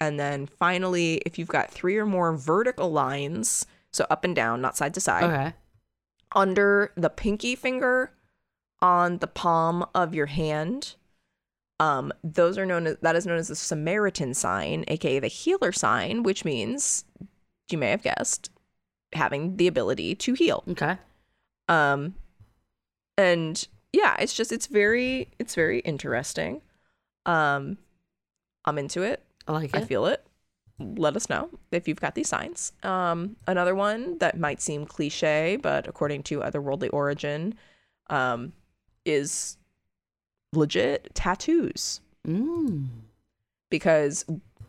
And 0.00 0.18
then 0.18 0.46
finally, 0.46 1.16
if 1.26 1.38
you've 1.38 1.48
got 1.48 1.70
three 1.70 1.96
or 1.96 2.06
more 2.06 2.36
vertical 2.36 2.90
lines, 2.90 3.66
so 3.92 4.06
up 4.10 4.24
and 4.24 4.34
down, 4.34 4.60
not 4.60 4.76
side 4.76 4.94
to 4.94 5.00
side, 5.00 5.24
Okay. 5.24 5.52
under 6.34 6.92
the 6.96 7.10
pinky 7.10 7.54
finger 7.54 8.12
on 8.80 9.18
the 9.18 9.26
palm 9.26 9.84
of 9.94 10.14
your 10.14 10.26
hand, 10.26 10.96
um, 11.78 12.12
those 12.24 12.56
are 12.58 12.66
known 12.66 12.86
as 12.86 12.96
that 13.02 13.16
is 13.16 13.26
known 13.26 13.38
as 13.38 13.48
the 13.48 13.56
Samaritan 13.56 14.34
sign, 14.34 14.84
aka 14.88 15.18
the 15.18 15.28
healer 15.28 15.72
sign, 15.72 16.22
which 16.22 16.44
means 16.44 17.04
you 17.70 17.78
may 17.78 17.90
have 17.90 18.02
guessed 18.02 18.50
having 19.14 19.56
the 19.56 19.66
ability 19.66 20.14
to 20.14 20.32
heal 20.34 20.64
Okay. 20.68 20.96
um 21.68 22.14
and 23.18 23.68
yeah 23.92 24.16
it's 24.18 24.32
just 24.34 24.52
it's 24.52 24.66
very 24.66 25.28
it's 25.38 25.54
very 25.54 25.80
interesting 25.80 26.62
um 27.26 27.76
i'm 28.64 28.78
into 28.78 29.02
it 29.02 29.22
I 29.46 29.52
like 29.52 29.70
it. 29.70 29.76
i 29.76 29.84
feel 29.84 30.06
it 30.06 30.24
let 30.96 31.16
us 31.16 31.28
know 31.28 31.48
if 31.70 31.86
you've 31.88 32.00
got 32.00 32.14
these 32.14 32.28
signs 32.28 32.72
um 32.82 33.36
another 33.46 33.74
one 33.74 34.18
that 34.18 34.38
might 34.38 34.60
seem 34.60 34.84
cliche 34.86 35.56
but 35.60 35.86
according 35.86 36.22
to 36.22 36.40
otherworldly 36.40 36.90
oracle 36.92 37.52
um 38.10 38.52
is 39.04 39.56
legit 40.52 41.14
tattoos 41.14 42.00
Mm. 42.26 42.86
because 43.68 44.24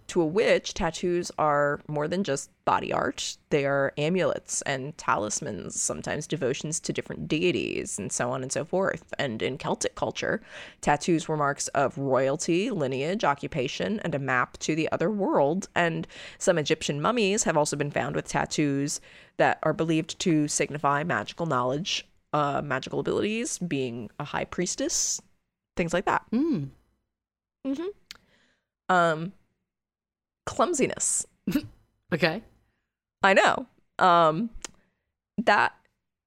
to 0.07 0.21
a 0.21 0.25
witch, 0.25 0.73
tattoos 0.73 1.31
are 1.37 1.81
more 1.87 2.07
than 2.07 2.23
just 2.23 2.49
body 2.65 2.93
art. 2.93 3.37
They 3.49 3.65
are 3.65 3.93
amulets 3.97 4.61
and 4.63 4.97
talismans, 4.97 5.81
sometimes 5.81 6.27
devotions 6.27 6.79
to 6.81 6.93
different 6.93 7.27
deities, 7.27 7.97
and 7.99 8.11
so 8.11 8.31
on 8.31 8.41
and 8.41 8.51
so 8.51 8.63
forth. 8.65 9.13
And 9.17 9.41
in 9.41 9.57
Celtic 9.57 9.95
culture, 9.95 10.41
tattoos 10.81 11.27
were 11.27 11.37
marks 11.37 11.67
of 11.69 11.97
royalty, 11.97 12.69
lineage, 12.69 13.23
occupation, 13.23 13.99
and 14.01 14.15
a 14.15 14.19
map 14.19 14.57
to 14.59 14.75
the 14.75 14.91
other 14.91 15.09
world. 15.09 15.67
And 15.75 16.07
some 16.37 16.57
Egyptian 16.57 17.01
mummies 17.01 17.43
have 17.43 17.57
also 17.57 17.75
been 17.75 17.91
found 17.91 18.15
with 18.15 18.27
tattoos 18.27 19.01
that 19.37 19.59
are 19.63 19.73
believed 19.73 20.19
to 20.19 20.47
signify 20.47 21.03
magical 21.03 21.45
knowledge, 21.45 22.07
uh, 22.33 22.61
magical 22.63 22.99
abilities, 22.99 23.57
being 23.57 24.09
a 24.19 24.23
high 24.23 24.45
priestess, 24.45 25.21
things 25.75 25.93
like 25.93 26.05
that. 26.05 26.23
mm-hmm 26.31 26.65
Um, 28.89 29.33
clumsiness. 30.45 31.25
Okay. 32.13 32.41
I 33.23 33.33
know. 33.33 33.65
Um, 33.99 34.49
that 35.43 35.73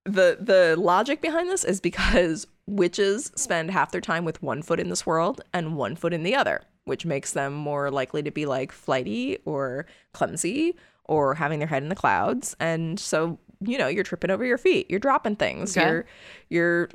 the 0.04 0.38
the 0.40 0.76
logic 0.78 1.20
behind 1.20 1.50
this 1.50 1.64
is 1.64 1.80
because 1.80 2.46
witches 2.66 3.30
spend 3.36 3.70
half 3.70 3.92
their 3.92 4.00
time 4.00 4.24
with 4.24 4.42
one 4.42 4.62
foot 4.62 4.80
in 4.80 4.88
this 4.88 5.06
world 5.06 5.40
and 5.52 5.76
one 5.76 5.94
foot 5.96 6.12
in 6.12 6.22
the 6.22 6.34
other, 6.34 6.62
which 6.84 7.06
makes 7.06 7.32
them 7.32 7.52
more 7.52 7.90
likely 7.90 8.22
to 8.22 8.30
be 8.30 8.46
like 8.46 8.72
flighty 8.72 9.38
or 9.44 9.86
clumsy 10.12 10.76
or 11.04 11.34
having 11.34 11.58
their 11.60 11.68
head 11.68 11.82
in 11.82 11.88
the 11.88 11.94
clouds. 11.94 12.56
And 12.58 12.98
so, 12.98 13.38
you 13.60 13.78
know, 13.78 13.86
you're 13.86 14.02
tripping 14.04 14.30
over 14.30 14.44
your 14.44 14.58
feet, 14.58 14.90
you're 14.90 14.98
dropping 15.00 15.36
things, 15.36 15.76
Okay. 15.76 15.86
you're 15.86 16.06
you're 16.50 16.88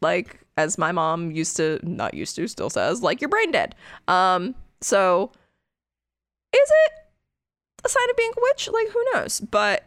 like 0.00 0.40
as 0.58 0.78
my 0.78 0.92
mom 0.92 1.30
used 1.30 1.56
to 1.56 1.78
not 1.82 2.14
used 2.14 2.36
to 2.36 2.46
still 2.48 2.70
says 2.70 3.02
like 3.02 3.20
you're 3.20 3.28
brain 3.30 3.50
dead. 3.52 3.74
Um, 4.08 4.54
so 4.80 5.32
it 6.70 6.92
a 7.84 7.88
sign 7.88 8.10
of 8.10 8.16
being 8.16 8.32
a 8.36 8.40
witch? 8.40 8.68
Like, 8.72 8.88
who 8.88 9.04
knows? 9.14 9.40
But 9.40 9.84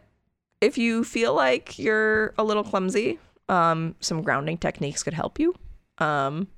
if 0.60 0.76
you 0.78 1.04
feel 1.04 1.34
like 1.34 1.78
you're 1.78 2.34
a 2.38 2.44
little 2.44 2.64
clumsy, 2.64 3.18
um, 3.48 3.94
some 4.00 4.22
grounding 4.22 4.58
techniques 4.58 5.02
could 5.02 5.14
help 5.14 5.38
you. 5.38 5.54
Um, 5.98 6.48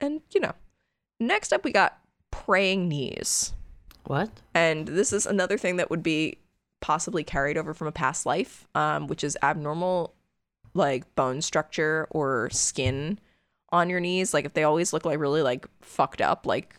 and 0.00 0.20
you 0.32 0.40
know, 0.40 0.52
next 1.20 1.52
up 1.52 1.64
we 1.64 1.72
got 1.72 1.98
praying 2.30 2.88
knees, 2.88 3.52
What? 4.04 4.30
and 4.54 4.86
this 4.88 5.12
is 5.12 5.26
another 5.26 5.56
thing 5.58 5.76
that 5.76 5.90
would 5.90 6.02
be 6.02 6.38
possibly 6.80 7.24
carried 7.24 7.56
over 7.58 7.72
from 7.74 7.88
a 7.88 7.92
past 7.92 8.26
life, 8.26 8.66
um, 8.74 9.06
which 9.08 9.24
is 9.24 9.36
abnormal, 9.42 10.14
like 10.74 11.14
bone 11.16 11.40
structure 11.42 12.06
or 12.10 12.50
skin 12.50 13.18
on 13.72 13.88
your 13.90 14.00
knees. 14.00 14.32
Like 14.34 14.44
if 14.44 14.52
they 14.52 14.64
always 14.64 14.92
look 14.92 15.04
like 15.04 15.18
really 15.18 15.42
like 15.42 15.66
fucked 15.80 16.20
up, 16.20 16.46
like 16.46 16.76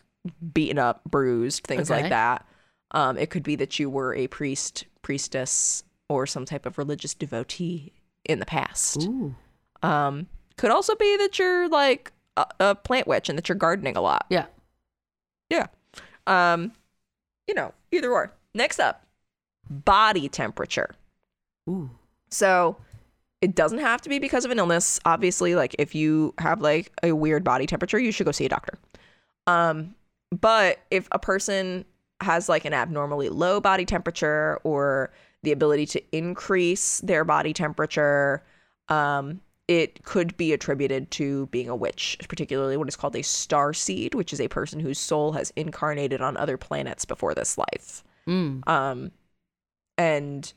beaten 0.52 0.78
up, 0.78 1.02
bruised, 1.04 1.64
things 1.64 1.90
Okay. 1.90 2.02
like 2.02 2.10
that. 2.10 2.46
Um, 2.92 3.18
it 3.18 3.30
could 3.30 3.42
be 3.42 3.56
that 3.56 3.78
you 3.78 3.90
were 3.90 4.14
a 4.14 4.26
priest, 4.28 4.86
priestess 5.02 5.82
or 6.08 6.26
some 6.26 6.44
type 6.44 6.64
of 6.66 6.78
religious 6.78 7.14
devotee 7.14 7.92
in 8.24 8.38
the 8.38 8.46
past. 8.46 9.04
Ooh. 9.04 9.34
Um, 9.82 10.26
could 10.56 10.70
also 10.70 10.94
be 10.96 11.16
that 11.18 11.38
you're 11.38 11.68
like 11.68 12.12
a, 12.36 12.46
a 12.60 12.74
plant 12.74 13.06
witch 13.06 13.28
and 13.28 13.36
that 13.38 13.48
you're 13.48 13.56
gardening 13.56 13.96
a 13.96 14.00
lot. 14.00 14.26
Yeah. 14.30 14.46
Yeah. 15.50 15.66
Um, 16.26 16.72
you 17.46 17.54
know, 17.54 17.72
either 17.92 18.10
or. 18.10 18.32
Next 18.54 18.80
up, 18.80 19.04
body 19.70 20.28
temperature. 20.28 20.94
Ooh. 21.68 21.90
So 22.30 22.76
it 23.40 23.54
doesn't 23.54 23.78
have 23.78 24.00
to 24.02 24.08
be 24.08 24.18
because 24.18 24.44
of 24.44 24.50
an 24.50 24.58
illness. 24.58 24.98
Obviously, 25.04 25.54
like 25.54 25.76
if 25.78 25.94
you 25.94 26.34
have 26.38 26.60
like 26.60 26.90
a 27.02 27.12
weird 27.12 27.44
body 27.44 27.66
temperature, 27.66 27.98
you 27.98 28.10
should 28.12 28.26
go 28.26 28.32
see 28.32 28.46
a 28.46 28.48
doctor. 28.48 28.78
Um, 29.46 29.94
but 30.30 30.78
if 30.90 31.08
a 31.12 31.18
person 31.18 31.84
has 32.20 32.48
like 32.48 32.64
an 32.64 32.74
abnormally 32.74 33.28
low 33.28 33.60
body 33.60 33.84
temperature 33.84 34.58
or 34.64 35.12
the 35.42 35.52
ability 35.52 35.86
to 35.86 36.02
increase 36.16 37.00
their 37.00 37.24
body 37.24 37.52
temperature, 37.52 38.42
um, 38.88 39.40
it 39.68 40.02
could 40.02 40.36
be 40.36 40.52
attributed 40.52 41.10
to 41.12 41.46
being 41.46 41.68
a 41.68 41.76
witch, 41.76 42.18
particularly 42.28 42.76
what 42.76 42.88
is 42.88 42.96
called 42.96 43.14
a 43.14 43.22
star 43.22 43.72
seed, 43.72 44.14
which 44.14 44.32
is 44.32 44.40
a 44.40 44.48
person 44.48 44.80
whose 44.80 44.98
soul 44.98 45.32
has 45.32 45.52
incarnated 45.56 46.20
on 46.20 46.36
other 46.36 46.56
planets 46.56 47.04
before 47.04 47.34
this 47.34 47.58
life. 47.58 48.02
Mm. 48.26 48.66
Um, 48.66 49.12
and 49.96 50.52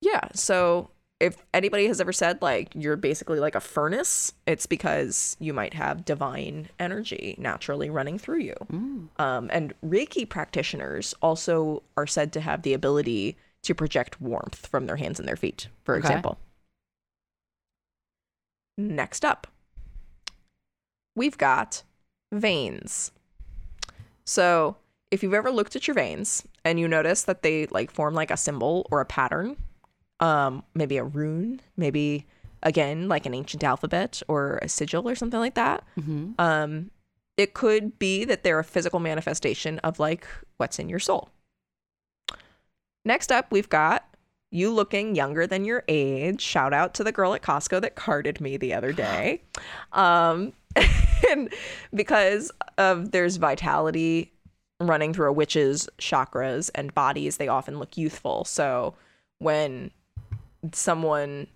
yeah, 0.00 0.28
so 0.34 0.90
if 1.20 1.44
anybody 1.52 1.86
has 1.86 2.00
ever 2.00 2.12
said 2.12 2.40
like 2.40 2.70
you're 2.74 2.96
basically 2.96 3.38
like 3.38 3.54
a 3.54 3.60
furnace, 3.60 4.32
it's 4.46 4.66
because 4.66 5.36
you 5.38 5.52
might 5.52 5.74
have 5.74 6.04
divine 6.04 6.68
energy 6.78 7.36
naturally 7.38 7.90
running 7.90 8.18
through 8.18 8.40
you. 8.40 8.54
Mm. 8.72 9.08
Um, 9.20 9.50
and 9.52 9.74
Reiki 9.84 10.28
practitioners 10.28 11.14
also 11.20 11.82
are 11.96 12.06
said 12.06 12.32
to 12.32 12.40
have 12.40 12.62
the 12.62 12.72
ability 12.72 13.36
to 13.62 13.74
project 13.74 14.20
warmth 14.20 14.66
from 14.66 14.86
their 14.86 14.96
hands 14.96 15.18
and 15.18 15.28
their 15.28 15.36
feet, 15.36 15.68
for 15.84 15.94
Okay. 15.94 16.00
example. 16.00 16.38
Next 18.78 19.24
up, 19.24 19.46
we've 21.14 21.36
got 21.36 21.82
veins. 22.32 23.12
So, 24.24 24.76
if 25.10 25.22
you've 25.22 25.34
ever 25.34 25.50
looked 25.50 25.76
at 25.76 25.86
your 25.86 25.94
veins 25.94 26.46
and 26.64 26.80
you 26.80 26.88
notice 26.88 27.22
that 27.24 27.42
they 27.42 27.66
like 27.66 27.90
form 27.90 28.14
like 28.14 28.30
a 28.30 28.36
symbol 28.38 28.86
or 28.90 29.02
a 29.02 29.04
pattern, 29.04 29.56
um, 30.20 30.62
maybe 30.74 30.96
a 30.96 31.04
rune, 31.04 31.60
maybe 31.76 32.26
again 32.62 33.08
like 33.08 33.24
an 33.24 33.34
ancient 33.34 33.64
alphabet 33.64 34.22
or 34.28 34.58
a 34.60 34.68
sigil 34.68 35.08
or 35.08 35.14
something 35.14 35.40
like 35.40 35.54
that, 35.54 35.84
hmm 35.96 36.32
um, 36.38 36.90
it 37.36 37.54
could 37.54 37.98
be 37.98 38.24
that 38.26 38.42
they're 38.44 38.58
a 38.58 38.64
physical 38.64 39.00
manifestation 39.00 39.78
of 39.78 39.98
like 39.98 40.26
what's 40.58 40.78
in 40.78 40.90
your 40.90 40.98
soul. 40.98 41.30
Next 43.04 43.32
up, 43.32 43.50
we've 43.50 43.68
got 43.68 44.04
you 44.50 44.70
looking 44.70 45.14
younger 45.14 45.46
than 45.46 45.64
your 45.64 45.84
age. 45.88 46.40
Shout 46.40 46.74
out 46.74 46.92
to 46.94 47.04
the 47.04 47.12
girl 47.12 47.32
at 47.34 47.40
Costco 47.42 47.80
that 47.80 47.94
carded 47.94 48.40
me 48.40 48.56
the 48.56 48.74
other 48.74 48.92
day. 48.92 49.42
Um, 49.92 50.52
and 51.30 51.52
because 51.92 52.52
of 52.78 53.10
there's 53.10 53.36
vitality 53.38 54.32
running 54.78 55.12
through 55.12 55.28
a 55.28 55.32
witch's 55.32 55.88
chakras 55.98 56.70
and 56.76 56.94
bodies, 56.94 57.38
they 57.38 57.48
often 57.48 57.80
look 57.80 57.96
youthful. 57.96 58.44
So 58.44 58.94
when 59.38 59.90
someone 60.72 61.46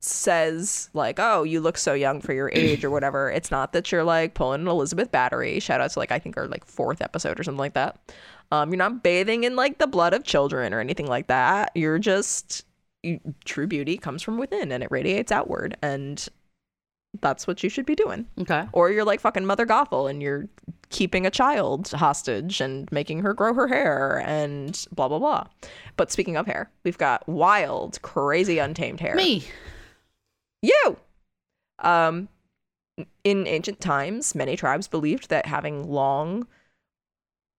says 0.00 0.90
like, 0.94 1.18
"Oh, 1.18 1.44
you 1.44 1.60
look 1.60 1.78
so 1.78 1.94
young 1.94 2.20
for 2.20 2.32
your 2.32 2.50
age" 2.54 2.84
or 2.84 2.90
whatever, 2.96 3.30
it's 3.30 3.50
not 3.50 3.72
that 3.72 3.90
you're 3.92 4.04
like 4.04 4.34
pulling 4.34 4.62
an 4.62 4.68
Elizabeth 4.68 5.10
Bathory. 5.10 5.60
Shout 5.62 5.80
out 5.80 5.90
to 5.90 5.98
like 5.98 6.12
I 6.12 6.18
think 6.18 6.36
our 6.36 6.48
like 6.48 6.64
fourth 6.64 7.00
episode 7.00 7.38
or 7.38 7.42
something 7.42 7.58
like 7.58 7.74
that. 7.74 7.98
Um, 8.50 8.70
you're 8.70 8.76
not 8.78 9.02
bathing 9.02 9.44
in 9.44 9.56
like 9.56 9.78
the 9.78 9.86
blood 9.86 10.12
of 10.12 10.24
children 10.24 10.74
or 10.74 10.80
anything 10.80 11.06
like 11.06 11.28
that. 11.28 11.72
You're 11.74 11.98
just 11.98 12.66
you, 13.02 13.20
true 13.44 13.66
beauty 13.66 13.96
comes 13.96 14.22
from 14.22 14.38
within 14.38 14.70
and 14.72 14.82
it 14.82 14.90
radiates 14.90 15.32
outward, 15.32 15.76
and 15.82 16.28
that's 17.20 17.46
what 17.46 17.62
you 17.62 17.68
should 17.68 17.86
be 17.86 17.94
doing. 17.94 18.26
Okay. 18.40 18.66
Or 18.72 18.90
you're 18.90 19.04
like 19.04 19.20
fucking 19.20 19.44
Mother 19.44 19.66
Gothel 19.66 20.08
and 20.08 20.22
you're 20.22 20.48
keeping 20.88 21.26
a 21.26 21.30
child 21.30 21.90
hostage 21.90 22.60
and 22.60 22.90
making 22.90 23.20
her 23.20 23.34
grow 23.34 23.54
her 23.54 23.68
hair 23.68 24.22
and 24.26 24.86
blah 24.92 25.08
blah 25.08 25.18
blah. 25.18 25.46
But 25.96 26.10
speaking 26.10 26.36
of 26.36 26.46
hair, 26.46 26.70
we've 26.84 26.98
got 26.98 27.28
wild, 27.28 28.00
crazy, 28.02 28.58
untamed 28.58 29.00
hair. 29.00 29.14
Me. 29.14 29.44
You. 30.62 30.96
Um, 31.80 32.28
in 33.24 33.46
ancient 33.46 33.80
times, 33.80 34.34
many 34.34 34.56
tribes 34.56 34.86
believed 34.88 35.28
that 35.30 35.46
having 35.46 35.90
long, 35.90 36.46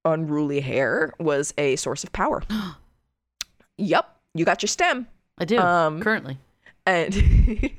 unruly 0.05 0.61
hair 0.61 1.13
was 1.19 1.53
a 1.57 1.75
source 1.75 2.03
of 2.03 2.11
power. 2.13 2.43
yep, 3.77 4.15
you 4.33 4.45
got 4.45 4.61
your 4.61 4.67
stem. 4.67 5.07
I 5.37 5.45
do. 5.45 5.57
Um, 5.57 6.01
currently. 6.01 6.37
and 6.85 7.13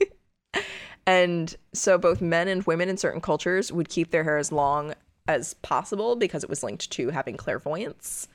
and 1.06 1.56
so 1.72 1.98
both 1.98 2.20
men 2.20 2.48
and 2.48 2.62
women 2.64 2.88
in 2.88 2.96
certain 2.96 3.20
cultures 3.20 3.72
would 3.72 3.88
keep 3.88 4.10
their 4.10 4.24
hair 4.24 4.38
as 4.38 4.52
long 4.52 4.94
as 5.26 5.54
possible 5.54 6.16
because 6.16 6.42
it 6.42 6.50
was 6.50 6.62
linked 6.62 6.90
to 6.90 7.10
having 7.10 7.36
clairvoyance 7.36 8.28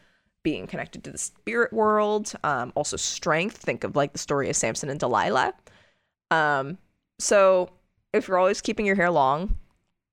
being 0.44 0.68
connected 0.68 1.04
to 1.04 1.12
the 1.12 1.18
spirit 1.18 1.74
world 1.74 2.34
um, 2.44 2.72
also 2.76 2.98
strength. 2.98 3.58
Think 3.58 3.84
of 3.84 3.96
like 3.96 4.14
the 4.14 4.20
story 4.20 4.50
of 4.50 4.56
samson 4.56 4.90
and 4.90 5.00
delilah. 5.00 5.54
Um, 6.32 6.78
so 7.20 7.70
if 8.14 8.28
you're 8.28 8.38
always 8.38 8.62
keeping 8.62 8.86
your 8.86 8.96
hair 8.96 9.12
long 9.12 9.56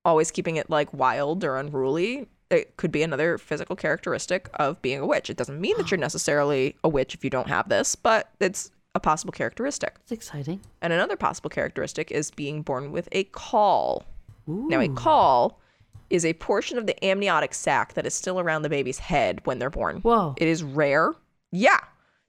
always 0.05 0.31
keeping 0.31 0.57
it 0.57 0.71
like 0.71 0.93
wild 0.95 1.45
or 1.45 1.57
unruly 1.57 2.29
it 2.49 2.77
could 2.77 2.93
be 2.93 3.03
another 3.03 3.39
physical 3.39 3.75
characteristic 3.75 4.49
of 4.55 4.81
being 4.81 5.01
a 5.01 5.07
witch. 5.07 5.29
It 5.29 5.37
doesn't 5.37 5.61
mean 5.61 5.77
that 5.79 5.91
you're 5.91 5.99
necessarily 5.99 6.77
a 6.85 6.89
witch 6.89 7.13
if 7.13 7.25
you 7.25 7.31
don't 7.31 7.49
have 7.49 7.69
this 7.69 7.97
but 7.97 8.31
it's 8.41 8.71
a 8.97 9.01
possible 9.01 9.31
characteristic 9.33 9.95
It's 10.03 10.11
exciting. 10.13 10.61
and 10.81 10.93
another 10.93 11.17
possible 11.17 11.51
characteristic 11.51 12.11
is 12.11 12.31
being 12.31 12.63
born 12.63 12.91
with 12.93 13.09
a 13.13 13.25
caul. 13.25 14.05
Ooh. 14.49 14.67
Now, 14.69 14.81
a 14.81 14.89
caul 14.89 15.61
is 16.09 16.25
a 16.25 16.33
portion 16.35 16.79
of 16.79 16.87
the 16.87 17.05
amniotic 17.05 17.53
sac 17.53 17.93
that 17.95 18.07
is 18.07 18.15
still 18.15 18.41
around 18.41 18.63
the 18.63 18.69
baby's 18.69 18.99
head 18.99 19.41
when 19.45 19.59
they're 19.59 19.71
born. 19.71 19.99
Whoa. 20.01 20.35
It 20.39 20.49
is 20.49 20.63
rare. 20.63 21.13
Yeah. 21.53 21.79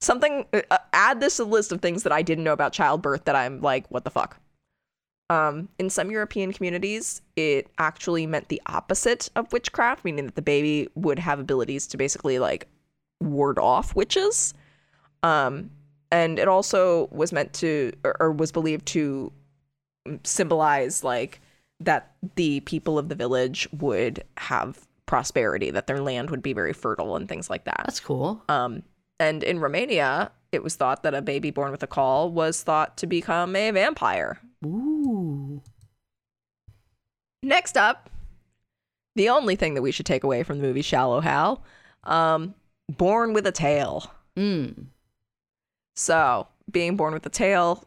Something, 0.02 0.46
uh, 0.52 0.62
uh, 0.70 0.78
add 0.94 1.22
this 1.22 1.38
to 1.38 1.44
the 1.46 1.50
list 1.50 1.72
of 1.72 1.80
things 1.82 2.04
that 2.04 2.12
I 2.12 2.22
didn't 2.22 2.44
know 2.44 2.54
about 2.54 2.74
childbirth 2.74 3.24
that 3.26 3.36
I'm 3.36 3.62
like, 3.62 3.86
what 3.90 4.04
the 4.04 4.10
fuck? 4.12 4.38
Um, 5.30 5.70
in 5.80 5.90
some 5.90 6.10
European 6.12 6.54
communities, 6.54 7.22
it 7.36 7.70
actually 7.78 8.26
meant 8.28 8.50
the 8.50 8.62
opposite 8.68 9.30
of 9.36 9.52
witchcraft, 9.54 10.04
meaning 10.06 10.26
that 10.26 10.36
the 10.36 10.42
baby 10.42 10.90
would 10.96 11.20
have 11.20 11.40
abilities 11.40 11.86
to 11.88 11.98
basically 11.98 12.40
like 12.40 12.68
ward 13.22 13.58
off 13.60 13.96
witches. 13.96 14.54
Um, 15.24 15.70
and 16.12 16.40
it 16.40 16.48
also 16.48 17.08
was 17.12 17.32
meant 17.32 17.54
to, 17.54 17.92
or, 18.04 18.16
or 18.20 18.32
was 18.32 18.52
believed 18.52 18.86
to 18.88 19.32
symbolize 20.24 21.04
like 21.04 21.42
that 21.80 22.14
the 22.36 22.62
people 22.62 22.98
of 22.98 23.10
the 23.10 23.16
village 23.16 23.68
would 23.72 24.24
have 24.38 24.88
prosperity, 25.06 25.72
that 25.72 25.88
their 25.88 26.02
land 26.02 26.30
would 26.30 26.42
be 26.42 26.54
very 26.54 26.74
fertile 26.74 27.16
and 27.16 27.30
things 27.30 27.50
like 27.50 27.66
that. 27.66 27.84
That's 27.86 28.00
cool. 28.00 28.42
Um, 28.50 28.84
and 29.20 29.44
in 29.44 29.60
Romania, 29.60 30.32
it 30.52 30.64
was 30.64 30.76
thought 30.76 31.04
that 31.04 31.14
a 31.14 31.22
baby 31.22 31.52
born 31.52 31.72
with 31.72 31.84
a 31.84 31.88
caul 31.88 32.32
was 32.32 32.64
thought 32.64 32.98
to 32.98 33.08
become 33.08 33.56
a 33.56 33.72
vampire. 33.72 34.40
Ooh. 34.66 35.62
Next 37.44 37.78
up, 37.78 38.10
the 39.16 39.30
only 39.30 39.56
thing 39.56 39.74
that 39.74 39.82
we 39.82 39.92
should 39.92 40.06
take 40.06 40.24
away 40.24 40.44
from 40.44 40.58
the 40.58 40.64
movie 40.64 40.82
Shallow 40.82 41.22
Hal, 41.22 41.64
um, 42.04 42.54
born 42.90 43.34
with 43.34 43.48
a 43.48 43.52
tail. 43.52 44.12
Mm. 44.36 44.86
So, 45.98 46.48
being 46.70 46.96
born 46.96 47.14
with 47.14 47.26
a 47.26 47.30
tail, 47.30 47.84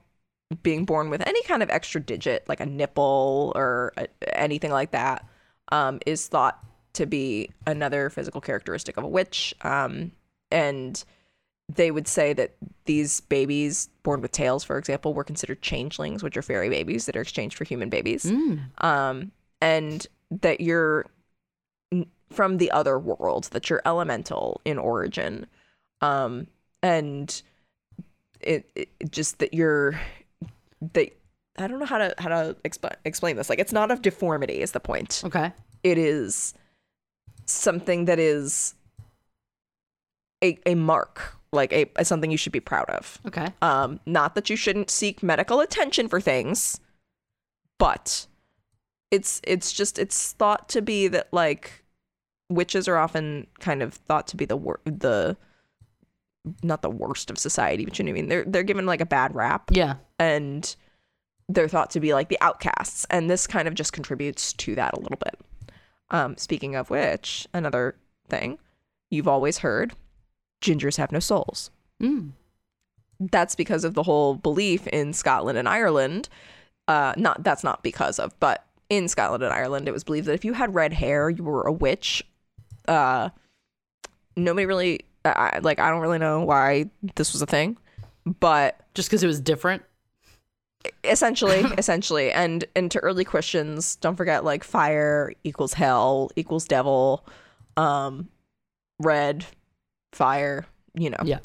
being 0.64 0.84
born 0.84 1.10
with 1.10 1.24
any 1.26 1.42
kind 1.44 1.62
of 1.62 1.70
extra 1.70 2.00
digit, 2.00 2.44
like 2.48 2.58
a 2.58 2.66
nipple 2.66 3.52
or 3.54 3.92
a, 3.96 4.08
anything 4.36 4.72
like 4.72 4.90
that, 4.90 5.24
um, 5.70 6.00
is 6.06 6.26
thought 6.26 6.58
to 6.94 7.06
be 7.06 7.50
another 7.68 8.10
physical 8.10 8.40
characteristic 8.40 8.96
of 8.96 9.04
a 9.04 9.08
witch. 9.08 9.54
Um, 9.62 10.10
and 10.50 11.02
they 11.72 11.92
would 11.92 12.08
say 12.08 12.32
that 12.32 12.56
these 12.86 13.20
babies 13.20 13.88
born 14.02 14.20
with 14.20 14.32
tails, 14.32 14.64
for 14.64 14.76
example, 14.76 15.14
were 15.14 15.22
considered 15.22 15.62
changelings, 15.62 16.24
which 16.24 16.36
are 16.36 16.42
fairy 16.42 16.68
babies 16.68 17.06
that 17.06 17.14
are 17.14 17.20
exchanged 17.20 17.56
for 17.56 17.62
human 17.62 17.90
babies. 17.90 18.24
Mm. 18.24 18.84
Um, 18.84 19.30
and 19.60 20.04
that 20.32 20.60
you're 20.60 21.06
from 22.30 22.56
the 22.56 22.72
other 22.72 22.98
world, 22.98 23.44
that 23.52 23.70
you're 23.70 23.82
elemental 23.84 24.60
in 24.64 24.78
origin. 24.78 25.46
Um, 26.00 26.48
and 26.82 27.40
it, 28.40 28.70
it 28.74 28.88
just 29.10 29.38
that 29.38 29.54
you're 29.54 30.00
that 30.94 31.10
I 31.58 31.66
don't 31.66 31.78
know 31.78 31.86
how 31.86 31.98
to 31.98 32.14
how 32.18 32.28
to 32.28 32.56
explain 32.64 32.94
explain 33.04 33.36
this. 33.36 33.48
Like 33.48 33.58
it's 33.58 33.72
not 33.72 33.90
a 33.90 33.96
deformity 33.96 34.60
is 34.60 34.72
the 34.72 34.80
point. 34.80 35.22
Okay. 35.24 35.52
It 35.82 35.98
is 35.98 36.54
something 37.46 38.06
that 38.06 38.18
is 38.18 38.74
a 40.42 40.58
a 40.66 40.74
mark, 40.74 41.36
like 41.52 41.72
a, 41.72 41.90
a 41.96 42.04
something 42.04 42.30
you 42.30 42.36
should 42.36 42.52
be 42.52 42.60
proud 42.60 42.88
of. 42.88 43.18
Okay. 43.26 43.48
Um, 43.62 44.00
not 44.06 44.34
that 44.34 44.48
you 44.48 44.56
shouldn't 44.56 44.90
seek 44.90 45.22
medical 45.22 45.60
attention 45.60 46.08
for 46.08 46.20
things, 46.20 46.80
but 47.78 48.26
it's 49.10 49.40
it's 49.44 49.72
just 49.72 49.98
it's 49.98 50.32
thought 50.32 50.68
to 50.70 50.82
be 50.82 51.08
that 51.08 51.28
like 51.32 51.84
witches 52.48 52.88
are 52.88 52.96
often 52.96 53.46
kind 53.58 53.82
of 53.82 53.94
thought 53.94 54.26
to 54.28 54.36
be 54.36 54.44
the 54.44 54.56
wor- 54.56 54.80
the 54.84 55.36
not 56.62 56.82
the 56.82 56.90
worst 56.90 57.30
of 57.30 57.38
society, 57.38 57.84
but 57.84 57.98
you 57.98 58.04
know 58.04 58.10
what 58.10 58.18
I 58.18 58.20
mean. 58.20 58.28
They're 58.28 58.44
they're 58.44 58.62
given 58.62 58.86
like 58.86 59.00
a 59.00 59.06
bad 59.06 59.34
rap, 59.34 59.70
Yeah. 59.72 59.94
and 60.18 60.74
they're 61.48 61.68
thought 61.68 61.90
to 61.90 62.00
be 62.00 62.14
like 62.14 62.28
the 62.28 62.38
outcasts, 62.40 63.04
and 63.10 63.28
this 63.28 63.46
kind 63.46 63.66
of 63.68 63.74
just 63.74 63.92
contributes 63.92 64.52
to 64.54 64.74
that 64.76 64.94
a 64.94 65.00
little 65.00 65.18
bit. 65.18 65.38
Um, 66.10 66.36
speaking 66.36 66.74
of 66.76 66.90
which, 66.90 67.46
another 67.52 67.96
thing 68.28 68.58
you've 69.10 69.28
always 69.28 69.58
heard: 69.58 69.92
gingers 70.62 70.96
have 70.96 71.12
no 71.12 71.18
souls. 71.20 71.70
Mm. 72.02 72.32
That's 73.18 73.54
because 73.54 73.84
of 73.84 73.92
the 73.94 74.02
whole 74.04 74.34
belief 74.34 74.86
in 74.86 75.12
Scotland 75.12 75.58
and 75.58 75.68
Ireland. 75.68 76.28
Uh, 76.88 77.12
not 77.16 77.44
that's 77.44 77.62
not 77.62 77.82
because 77.82 78.18
of, 78.18 78.32
but 78.40 78.64
in 78.88 79.06
Scotland 79.08 79.44
and 79.44 79.52
Ireland, 79.52 79.86
it 79.88 79.92
was 79.92 80.02
believed 80.04 80.26
that 80.26 80.32
if 80.34 80.44
you 80.44 80.54
had 80.54 80.74
red 80.74 80.92
hair, 80.94 81.28
you 81.30 81.44
were 81.44 81.62
a 81.62 81.72
witch. 81.72 82.24
Uh, 82.88 83.28
nobody 84.36 84.66
really 84.66 85.00
I, 85.24 85.58
like. 85.62 85.78
I 85.78 85.90
don't 85.90 86.00
really 86.00 86.18
know 86.18 86.40
why 86.44 86.90
this 87.16 87.32
was 87.32 87.42
a 87.42 87.46
thing, 87.46 87.76
but 88.24 88.80
Just 88.94 89.08
because 89.10 89.22
it 89.22 89.26
was 89.26 89.40
different. 89.40 89.82
essentially 91.04 91.60
essentially 91.78 92.32
and 92.32 92.64
and 92.74 92.90
to 92.90 92.98
early 93.00 93.22
christians 93.24 93.96
don't 93.96 94.16
forget 94.16 94.44
like 94.44 94.64
fire 94.64 95.30
equals 95.44 95.74
hell 95.74 96.30
equals 96.36 96.64
devil 96.64 97.26
um 97.76 98.28
red 98.98 99.44
fire 100.12 100.64
you 100.94 101.10
know 101.10 101.18
Yeah. 101.22 101.40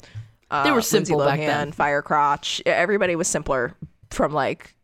uh, 0.50 0.64
They 0.64 0.70
were 0.70 0.76
Lindsay 0.76 0.88
simple 1.04 1.18
back 1.18 1.38
Lohan, 1.38 1.46
then. 1.46 1.72
fire 1.72 2.00
crotch 2.00 2.62
everybody 2.64 3.14
was 3.14 3.28
simpler 3.28 3.74
from 4.10 4.32
like 4.32 4.74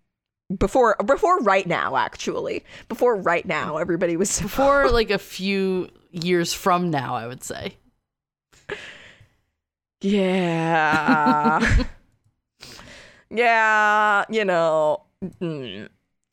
before 0.58 0.96
before 1.06 1.40
right 1.40 1.66
now 1.66 1.96
actually 1.96 2.62
before 2.90 3.16
right 3.16 3.46
now 3.46 3.78
everybody 3.78 4.18
was 4.18 4.38
before 4.42 4.90
like 4.90 5.10
a 5.10 5.18
few 5.18 5.88
years 6.10 6.52
from 6.52 6.90
now, 6.90 7.14
I 7.14 7.26
would 7.26 7.42
say. 7.42 7.74
Yeah. 10.02 11.84
yeah, 13.30 14.24
you 14.28 14.44
know. 14.44 15.02
mm. 15.40 15.88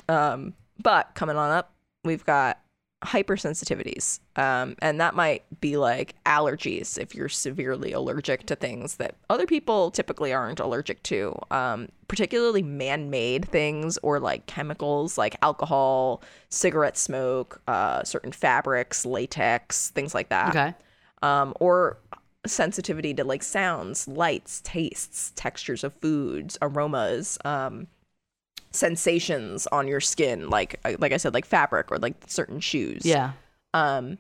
Um, 0.08 0.54
but 0.82 1.12
coming 1.16 1.38
on 1.38 1.52
up, 1.52 1.74
we've 2.04 2.26
got 2.26 2.60
hypersensitivities. 3.06 4.20
Um, 4.36 4.76
and 4.82 5.00
that 5.00 5.16
might 5.16 5.44
be 5.62 5.78
like 5.78 6.16
allergies 6.26 6.98
if 6.98 7.16
you're 7.16 7.30
severely 7.30 7.94
allergic 7.94 8.46
to 8.48 8.56
things 8.56 8.98
that 8.98 9.16
other 9.30 9.46
people 9.46 9.92
typically 9.92 10.34
aren't 10.34 10.60
allergic 10.60 11.04
to. 11.04 11.38
Um, 11.52 11.90
particularly 12.10 12.64
man-made 12.64 13.48
things 13.48 13.98
or 14.04 14.20
like 14.20 14.48
chemicals 14.48 15.18
like 15.18 15.38
alcohol, 15.42 16.24
cigarette 16.50 16.98
smoke, 16.98 17.62
uh, 17.68 18.04
certain 18.04 18.32
fabrics, 18.34 19.06
latex, 19.06 19.92
things 19.92 20.14
like 20.14 20.30
that 20.30 20.50
Okay. 20.50 20.74
um, 21.22 21.54
or 21.60 22.00
sensitivity 22.46 23.14
to 23.14 23.24
like 23.24 23.44
sounds, 23.44 24.08
lights, 24.08 24.62
tastes, 24.64 25.32
textures 25.36 25.84
of 25.84 25.94
foods, 25.94 26.58
aromas, 26.62 27.38
um, 27.46 27.88
sensations 28.72 29.68
on 29.68 29.88
your 29.88 30.00
skin, 30.00 30.50
like 30.50 30.80
uh, 30.86 30.94
like 31.00 31.12
I 31.12 31.18
said, 31.18 31.34
like 31.34 31.46
fabric 31.46 31.92
or 31.92 31.98
like 31.98 32.16
certain 32.28 32.60
shoes. 32.60 33.06
Yeah. 33.06 33.34
Um, 33.74 34.18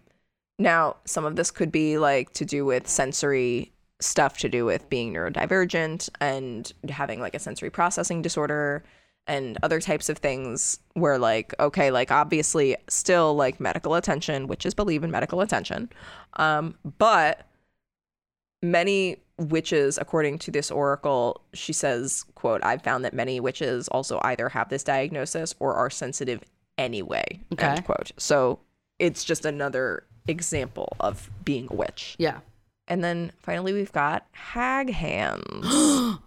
now 0.57 0.97
some 1.05 1.25
of 1.25 1.35
this 1.35 1.51
could 1.51 1.71
be 1.71 1.97
like 1.97 2.33
to 2.33 2.45
do 2.45 2.65
with 2.65 2.87
sensory 2.87 3.71
stuff 4.01 4.37
to 4.39 4.49
do 4.49 4.65
with 4.65 4.89
being 4.89 5.13
neurodivergent 5.13 6.09
and 6.19 6.71
having 6.89 7.19
like 7.19 7.35
a 7.35 7.39
sensory 7.39 7.69
processing 7.69 8.21
disorder 8.21 8.83
and 9.27 9.57
other 9.61 9.81
types 9.81 10.09
of 10.09 10.17
things 10.17 10.79
where 10.93 11.17
like 11.17 11.53
okay 11.59 11.91
like 11.91 12.11
obviously 12.11 12.75
still 12.87 13.35
like 13.35 13.59
medical 13.59 13.95
attention 13.95 14.47
witches 14.47 14.73
believe 14.73 15.03
in 15.03 15.11
medical 15.11 15.41
attention 15.41 15.89
um 16.37 16.75
but 16.97 17.48
many 18.61 19.17
witches 19.37 19.97
according 19.97 20.37
to 20.37 20.51
this 20.51 20.69
oracle 20.69 21.41
she 21.53 21.71
says 21.71 22.25
quote 22.35 22.61
i've 22.63 22.81
found 22.81 23.05
that 23.05 23.13
many 23.13 23.39
witches 23.39 23.87
also 23.87 24.19
either 24.23 24.49
have 24.49 24.67
this 24.67 24.83
diagnosis 24.83 25.55
or 25.59 25.73
are 25.75 25.89
sensitive 25.89 26.41
anyway 26.77 27.23
Okay. 27.53 27.67
end 27.67 27.85
quote 27.85 28.11
so 28.17 28.59
it's 28.99 29.23
just 29.23 29.45
another 29.45 30.03
example 30.27 30.93
of 30.99 31.29
being 31.45 31.67
a 31.71 31.73
witch 31.75 32.15
Yeah. 32.19 32.39
and 32.89 33.01
then 33.01 33.31
finally 33.39 33.71
we've 33.71 33.93
got 33.93 34.27
hag 34.31 34.89
hands 34.91 35.65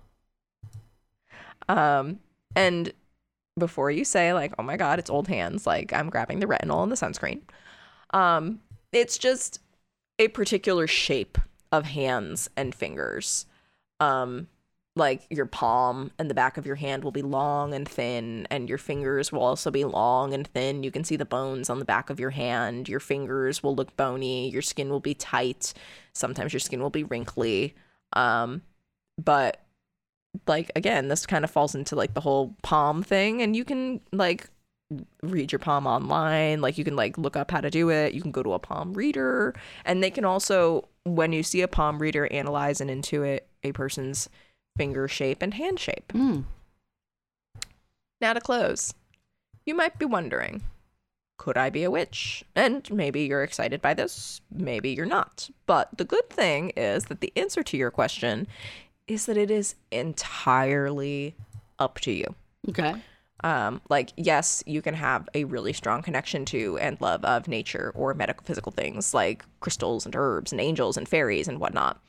um 1.68 2.18
and 2.56 2.92
before 3.58 3.90
you 3.90 4.04
say 4.04 4.32
like 4.32 4.52
oh 4.58 4.62
my 4.62 4.78
god 4.78 4.98
it's 4.98 5.10
old 5.10 5.28
hands 5.28 5.66
like 5.66 5.92
i'm 5.92 6.08
grabbing 6.08 6.40
the 6.40 6.46
retinol 6.46 6.82
and 6.82 6.90
the 6.90 6.96
sunscreen 6.96 7.40
um 8.14 8.60
it's 8.92 9.18
just 9.18 9.60
a 10.18 10.28
particular 10.28 10.86
shape 10.86 11.36
of 11.72 11.86
hands 11.86 12.48
and 12.56 12.74
fingers. 12.74 13.46
Um 13.98 14.48
like 14.94 15.26
your 15.30 15.46
palm 15.46 16.10
and 16.18 16.28
the 16.28 16.34
back 16.34 16.58
of 16.58 16.66
your 16.66 16.74
hand 16.76 17.02
will 17.02 17.12
be 17.12 17.22
long 17.22 17.72
and 17.72 17.88
thin 17.88 18.46
and 18.50 18.68
your 18.68 18.76
fingers 18.76 19.32
will 19.32 19.42
also 19.42 19.70
be 19.70 19.84
long 19.84 20.34
and 20.34 20.46
thin. 20.48 20.82
You 20.82 20.90
can 20.90 21.02
see 21.02 21.16
the 21.16 21.24
bones 21.24 21.70
on 21.70 21.78
the 21.78 21.86
back 21.86 22.10
of 22.10 22.20
your 22.20 22.30
hand. 22.30 22.90
Your 22.90 23.00
fingers 23.00 23.62
will 23.62 23.74
look 23.74 23.96
bony. 23.96 24.50
Your 24.50 24.60
skin 24.60 24.90
will 24.90 25.00
be 25.00 25.14
tight. 25.14 25.72
Sometimes 26.12 26.52
your 26.52 26.60
skin 26.60 26.82
will 26.82 26.90
be 26.90 27.04
wrinkly. 27.04 27.74
Um 28.12 28.62
but 29.22 29.62
like 30.46 30.70
again 30.76 31.08
this 31.08 31.26
kind 31.26 31.44
of 31.44 31.50
falls 31.50 31.74
into 31.74 31.96
like 31.96 32.12
the 32.12 32.20
whole 32.20 32.54
palm 32.62 33.02
thing. 33.02 33.40
And 33.40 33.56
you 33.56 33.64
can 33.64 34.00
like 34.12 34.50
read 35.22 35.52
your 35.52 35.58
palm 35.58 35.86
online 35.86 36.60
like 36.60 36.78
you 36.78 36.84
can 36.84 36.96
like 36.96 37.16
look 37.18 37.36
up 37.36 37.50
how 37.50 37.60
to 37.60 37.70
do 37.70 37.90
it 37.90 38.14
you 38.14 38.20
can 38.20 38.32
go 38.32 38.42
to 38.42 38.52
a 38.52 38.58
palm 38.58 38.92
reader 38.94 39.54
and 39.84 40.02
they 40.02 40.10
can 40.10 40.24
also 40.24 40.88
when 41.04 41.32
you 41.32 41.42
see 41.42 41.62
a 41.62 41.68
palm 41.68 41.98
reader 41.98 42.30
analyze 42.32 42.80
and 42.80 42.90
intuit 42.90 43.40
a 43.64 43.72
person's 43.72 44.28
finger 44.76 45.06
shape 45.08 45.42
and 45.42 45.54
hand 45.54 45.78
shape 45.78 46.12
Mm. 46.12 46.44
now 48.20 48.32
to 48.32 48.40
close 48.40 48.94
you 49.66 49.74
might 49.74 49.98
be 49.98 50.04
wondering 50.04 50.62
could 51.38 51.56
I 51.58 51.70
be 51.70 51.82
a 51.82 51.90
witch? 51.90 52.44
And 52.54 52.88
maybe 52.88 53.22
you're 53.22 53.42
excited 53.42 53.82
by 53.82 53.94
this, 53.94 54.40
maybe 54.52 54.90
you're 54.90 55.06
not. 55.06 55.50
But 55.66 55.88
the 55.98 56.04
good 56.04 56.30
thing 56.30 56.70
is 56.76 57.06
that 57.06 57.20
the 57.20 57.32
answer 57.34 57.64
to 57.64 57.76
your 57.76 57.90
question 57.90 58.46
is 59.08 59.26
that 59.26 59.36
it 59.36 59.50
is 59.50 59.74
entirely 59.90 61.34
up 61.80 61.98
to 62.00 62.12
you. 62.12 62.36
Okay. 62.68 62.94
Um, 63.44 63.80
like, 63.88 64.12
yes, 64.16 64.62
you 64.66 64.82
can 64.82 64.94
have 64.94 65.28
a 65.34 65.44
really 65.44 65.72
strong 65.72 66.02
connection 66.02 66.44
to 66.46 66.78
and 66.78 67.00
love 67.00 67.24
of 67.24 67.48
nature 67.48 67.92
or 67.94 68.14
medical 68.14 68.44
physical 68.44 68.70
things 68.72 69.12
like 69.12 69.44
crystals 69.60 70.06
and 70.06 70.14
herbs 70.14 70.52
and 70.52 70.60
angels 70.60 70.96
and 70.96 71.08
fairies 71.08 71.48
and 71.48 71.58
whatnot. 71.58 72.00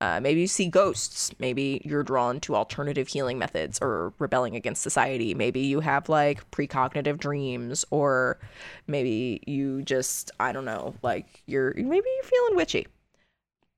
Uh, 0.00 0.20
maybe 0.20 0.42
you 0.42 0.46
see 0.46 0.68
ghosts. 0.68 1.32
Maybe 1.38 1.80
you're 1.84 2.02
drawn 2.02 2.38
to 2.40 2.54
alternative 2.54 3.08
healing 3.08 3.38
methods 3.38 3.78
or 3.80 4.12
rebelling 4.18 4.54
against 4.54 4.82
society. 4.82 5.32
Maybe 5.32 5.60
you 5.60 5.80
have 5.80 6.10
like 6.10 6.50
precognitive 6.50 7.18
dreams, 7.18 7.86
or 7.90 8.38
maybe 8.86 9.40
you 9.46 9.82
just, 9.82 10.30
I 10.38 10.52
don't 10.52 10.66
know, 10.66 10.94
like 11.02 11.42
you're 11.46 11.72
maybe 11.74 12.08
you're 12.16 12.24
feeling 12.24 12.56
witchy. 12.56 12.86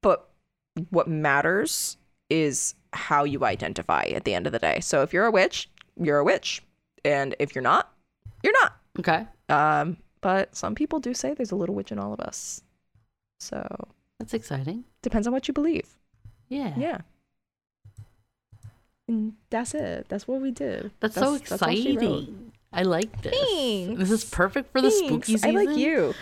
But 0.03 0.29
what 0.91 1.07
matters 1.07 1.97
is 2.29 2.75
how 2.93 3.23
you 3.23 3.45
identify 3.45 4.07
at 4.07 4.25
the 4.25 4.35
end 4.35 4.47
of 4.47 4.53
the 4.53 4.59
day. 4.59 4.81
So 4.81 5.03
if 5.03 5.13
you're 5.13 5.27
a 5.27 5.31
witch, 5.31 5.71
you're 5.97 6.19
a 6.19 6.25
witch. 6.25 6.63
And 7.07 7.35
if 7.39 7.55
you're 7.55 7.63
not, 7.63 7.93
you're 8.43 8.53
not. 8.61 8.77
Okay. 8.99 9.27
Um, 9.49 9.97
but 10.21 10.55
some 10.57 10.75
people 10.75 10.99
do 10.99 11.15
say 11.15 11.35
there's 11.35 11.53
a 11.53 11.57
little 11.57 11.75
witch 11.75 11.93
in 11.93 11.99
all 11.99 12.13
of 12.13 12.21
us. 12.21 12.63
So 13.39 13.65
That's 14.19 14.35
exciting. 14.35 14.85
depends 15.03 15.27
on 15.27 15.33
what 15.33 15.47
you 15.47 15.55
believe. 15.55 15.87
Yeah. 16.49 16.75
Yeah. 16.77 16.99
And 19.09 19.35
that's 19.51 19.75
it. 19.75 20.07
That's 20.09 20.27
what 20.27 20.41
we 20.41 20.51
do. 20.51 20.91
That's, 21.01 21.15
so 21.15 21.39
that's 21.39 21.51
wrote. 21.51 21.59
exciting. 21.61 22.53
I 22.73 22.83
like 22.83 23.23
this. 23.23 23.35
Thanks. 23.35 23.99
This 24.01 24.11
is 24.11 24.25
perfect 24.25 24.73
for 24.73 24.81
the 24.83 24.91
spooky 24.91 25.33
season. 25.33 25.57
I 25.57 25.65
like 25.65 25.77
you. 25.79 26.13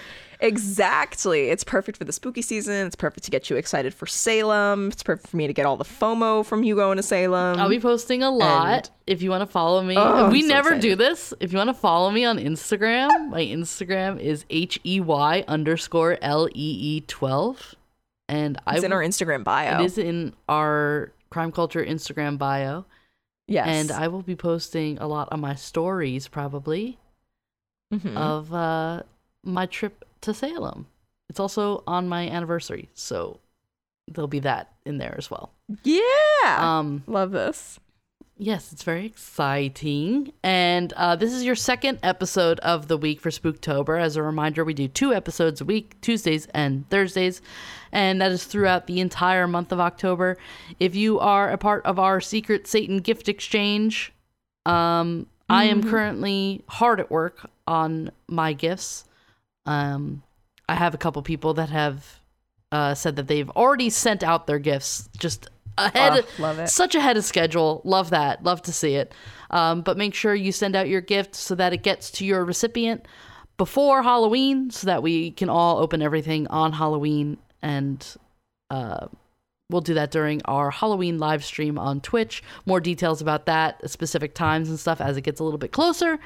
Exactly. 0.40 1.48
It's 1.50 1.64
perfect 1.64 1.98
for 1.98 2.04
the 2.04 2.12
spooky 2.12 2.42
season. 2.42 2.86
It's 2.86 2.96
perfect 2.96 3.24
to 3.24 3.30
get 3.30 3.50
you 3.50 3.56
excited 3.56 3.94
for 3.94 4.06
Salem. 4.06 4.88
It's 4.88 5.02
perfect 5.02 5.28
for 5.28 5.36
me 5.36 5.46
to 5.46 5.52
get 5.52 5.66
all 5.66 5.76
the 5.76 5.84
FOMO 5.84 6.44
from 6.44 6.64
you 6.64 6.74
going 6.74 6.96
to 6.96 7.02
Salem. 7.02 7.58
I'll 7.58 7.68
be 7.68 7.80
posting 7.80 8.22
a 8.22 8.30
lot. 8.30 8.68
And- 8.74 8.90
if 9.06 9.20
you 9.20 9.28
want 9.28 9.42
to 9.42 9.46
follow 9.46 9.82
me, 9.82 9.96
Oh, 9.98 10.30
we 10.30 10.40
so 10.42 10.48
never 10.48 10.78
do 10.78 10.96
this. 10.96 11.34
If 11.38 11.52
you 11.52 11.58
want 11.58 11.68
to 11.68 11.74
follow 11.74 12.10
me 12.10 12.24
on 12.24 12.38
Instagram, 12.38 13.28
my 13.28 13.42
Instagram 13.44 14.18
is 14.18 14.46
h 14.48 14.80
e 14.82 14.98
y 15.00 15.44
underscore 15.46 16.16
l 16.22 16.48
e 16.48 16.52
e 16.54 17.00
twelve, 17.06 17.74
and 18.30 18.58
I 18.66 18.76
it's 18.76 18.84
in 18.84 18.92
our 18.94 19.02
Instagram 19.02 19.44
bio. 19.44 19.82
it 19.82 19.84
is 19.84 19.98
in 19.98 20.32
our 20.48 21.12
crime 21.28 21.52
culture 21.52 21.84
Instagram 21.84 22.38
bio, 22.38 22.86
yes. 23.46 23.66
and 23.66 23.90
I 23.92 24.08
will 24.08 24.22
be 24.22 24.36
posting 24.36 24.96
a 24.98 25.06
lot 25.06 25.28
on 25.30 25.40
my 25.40 25.54
stories 25.54 26.26
probably 26.26 26.96
Mhm. 27.92 28.16
of 28.16 28.54
uh, 28.54 29.02
my 29.44 29.66
trip 29.66 30.02
to 30.24 30.34
Salem. 30.34 30.86
It's 31.28 31.40
also 31.40 31.82
on 31.86 32.08
my 32.08 32.28
anniversary, 32.28 32.88
so 32.94 33.40
there'll 34.08 34.28
be 34.28 34.40
that 34.40 34.72
in 34.84 34.98
there 34.98 35.14
as 35.16 35.30
well. 35.30 35.52
yeah. 35.82 36.02
Um, 36.58 37.02
Love 37.06 37.30
this. 37.30 37.80
Yes, 38.36 38.72
it's 38.72 38.82
very 38.82 39.06
exciting. 39.06 40.32
And 40.42 40.92
uh, 40.94 41.14
this 41.14 41.32
is 41.32 41.44
your 41.44 41.54
second 41.54 42.00
episode 42.02 42.58
of 42.60 42.88
the 42.88 42.98
week 42.98 43.20
for 43.20 43.30
Spooktober. 43.30 44.00
As 44.00 44.16
a 44.16 44.22
reminder, 44.24 44.64
we 44.64 44.74
do 44.74 44.88
two 44.88 45.14
episodes 45.14 45.60
a 45.60 45.64
week, 45.64 46.00
Tuesdays 46.00 46.48
and 46.52 46.88
Thursdays, 46.90 47.40
and 47.92 48.20
that 48.20 48.32
is 48.32 48.44
throughout 48.44 48.88
the 48.88 48.98
entire 49.00 49.46
month 49.46 49.70
of 49.70 49.78
October. 49.78 50.36
If 50.80 50.96
you 50.96 51.20
are 51.20 51.50
a 51.50 51.58
part 51.58 51.86
of 51.86 52.00
our 52.00 52.20
Secret 52.20 52.66
Satan 52.66 52.98
gift 52.98 53.28
exchange, 53.28 54.12
um, 54.66 55.28
I 55.48 55.64
am 55.64 55.82
currently 55.88 56.64
hard 56.68 56.98
at 56.98 57.10
work 57.12 57.48
on 57.68 58.10
my 58.26 58.52
gifts. 58.52 59.04
Um, 59.66 60.22
I 60.68 60.74
have 60.74 60.94
a 60.94 60.98
couple 60.98 61.22
people 61.22 61.54
that 61.54 61.70
have 61.70 62.20
uh, 62.72 62.94
said 62.94 63.16
that 63.16 63.28
they've 63.28 63.50
already 63.50 63.90
sent 63.90 64.22
out 64.22 64.46
their 64.46 64.58
gifts 64.58 65.08
just 65.18 65.48
ahead. 65.78 66.24
Oh, 66.24 66.42
love 66.42 66.58
it. 66.58 66.68
Such 66.68 66.94
ahead 66.94 67.16
of 67.16 67.24
schedule. 67.24 67.80
Love 67.84 68.10
that. 68.10 68.42
Love 68.42 68.62
to 68.62 68.72
see 68.72 68.94
it. 68.94 69.14
Um, 69.50 69.82
but 69.82 69.96
make 69.96 70.14
sure 70.14 70.34
you 70.34 70.52
send 70.52 70.74
out 70.76 70.88
your 70.88 71.00
gift 71.00 71.34
so 71.34 71.54
that 71.54 71.72
it 71.72 71.82
gets 71.82 72.10
to 72.12 72.24
your 72.24 72.44
recipient 72.44 73.06
before 73.56 74.02
Halloween, 74.02 74.70
so 74.70 74.86
that 74.86 75.02
we 75.02 75.30
can 75.30 75.48
all 75.48 75.78
open 75.78 76.02
everything 76.02 76.46
on 76.48 76.72
Halloween 76.72 77.38
and. 77.62 78.16
Uh, 78.70 79.06
We'll 79.70 79.80
do 79.80 79.94
that 79.94 80.10
during 80.10 80.42
our 80.44 80.70
Halloween 80.70 81.18
live 81.18 81.42
stream 81.42 81.78
on 81.78 82.02
Twitch. 82.02 82.42
More 82.66 82.80
details 82.80 83.22
about 83.22 83.46
that, 83.46 83.90
specific 83.90 84.34
times 84.34 84.68
and 84.68 84.78
stuff 84.78 85.00
as 85.00 85.16
it 85.16 85.22
gets 85.22 85.40
a 85.40 85.42
little 85.42 85.58
bit 85.58 85.72
closer. 85.72 86.18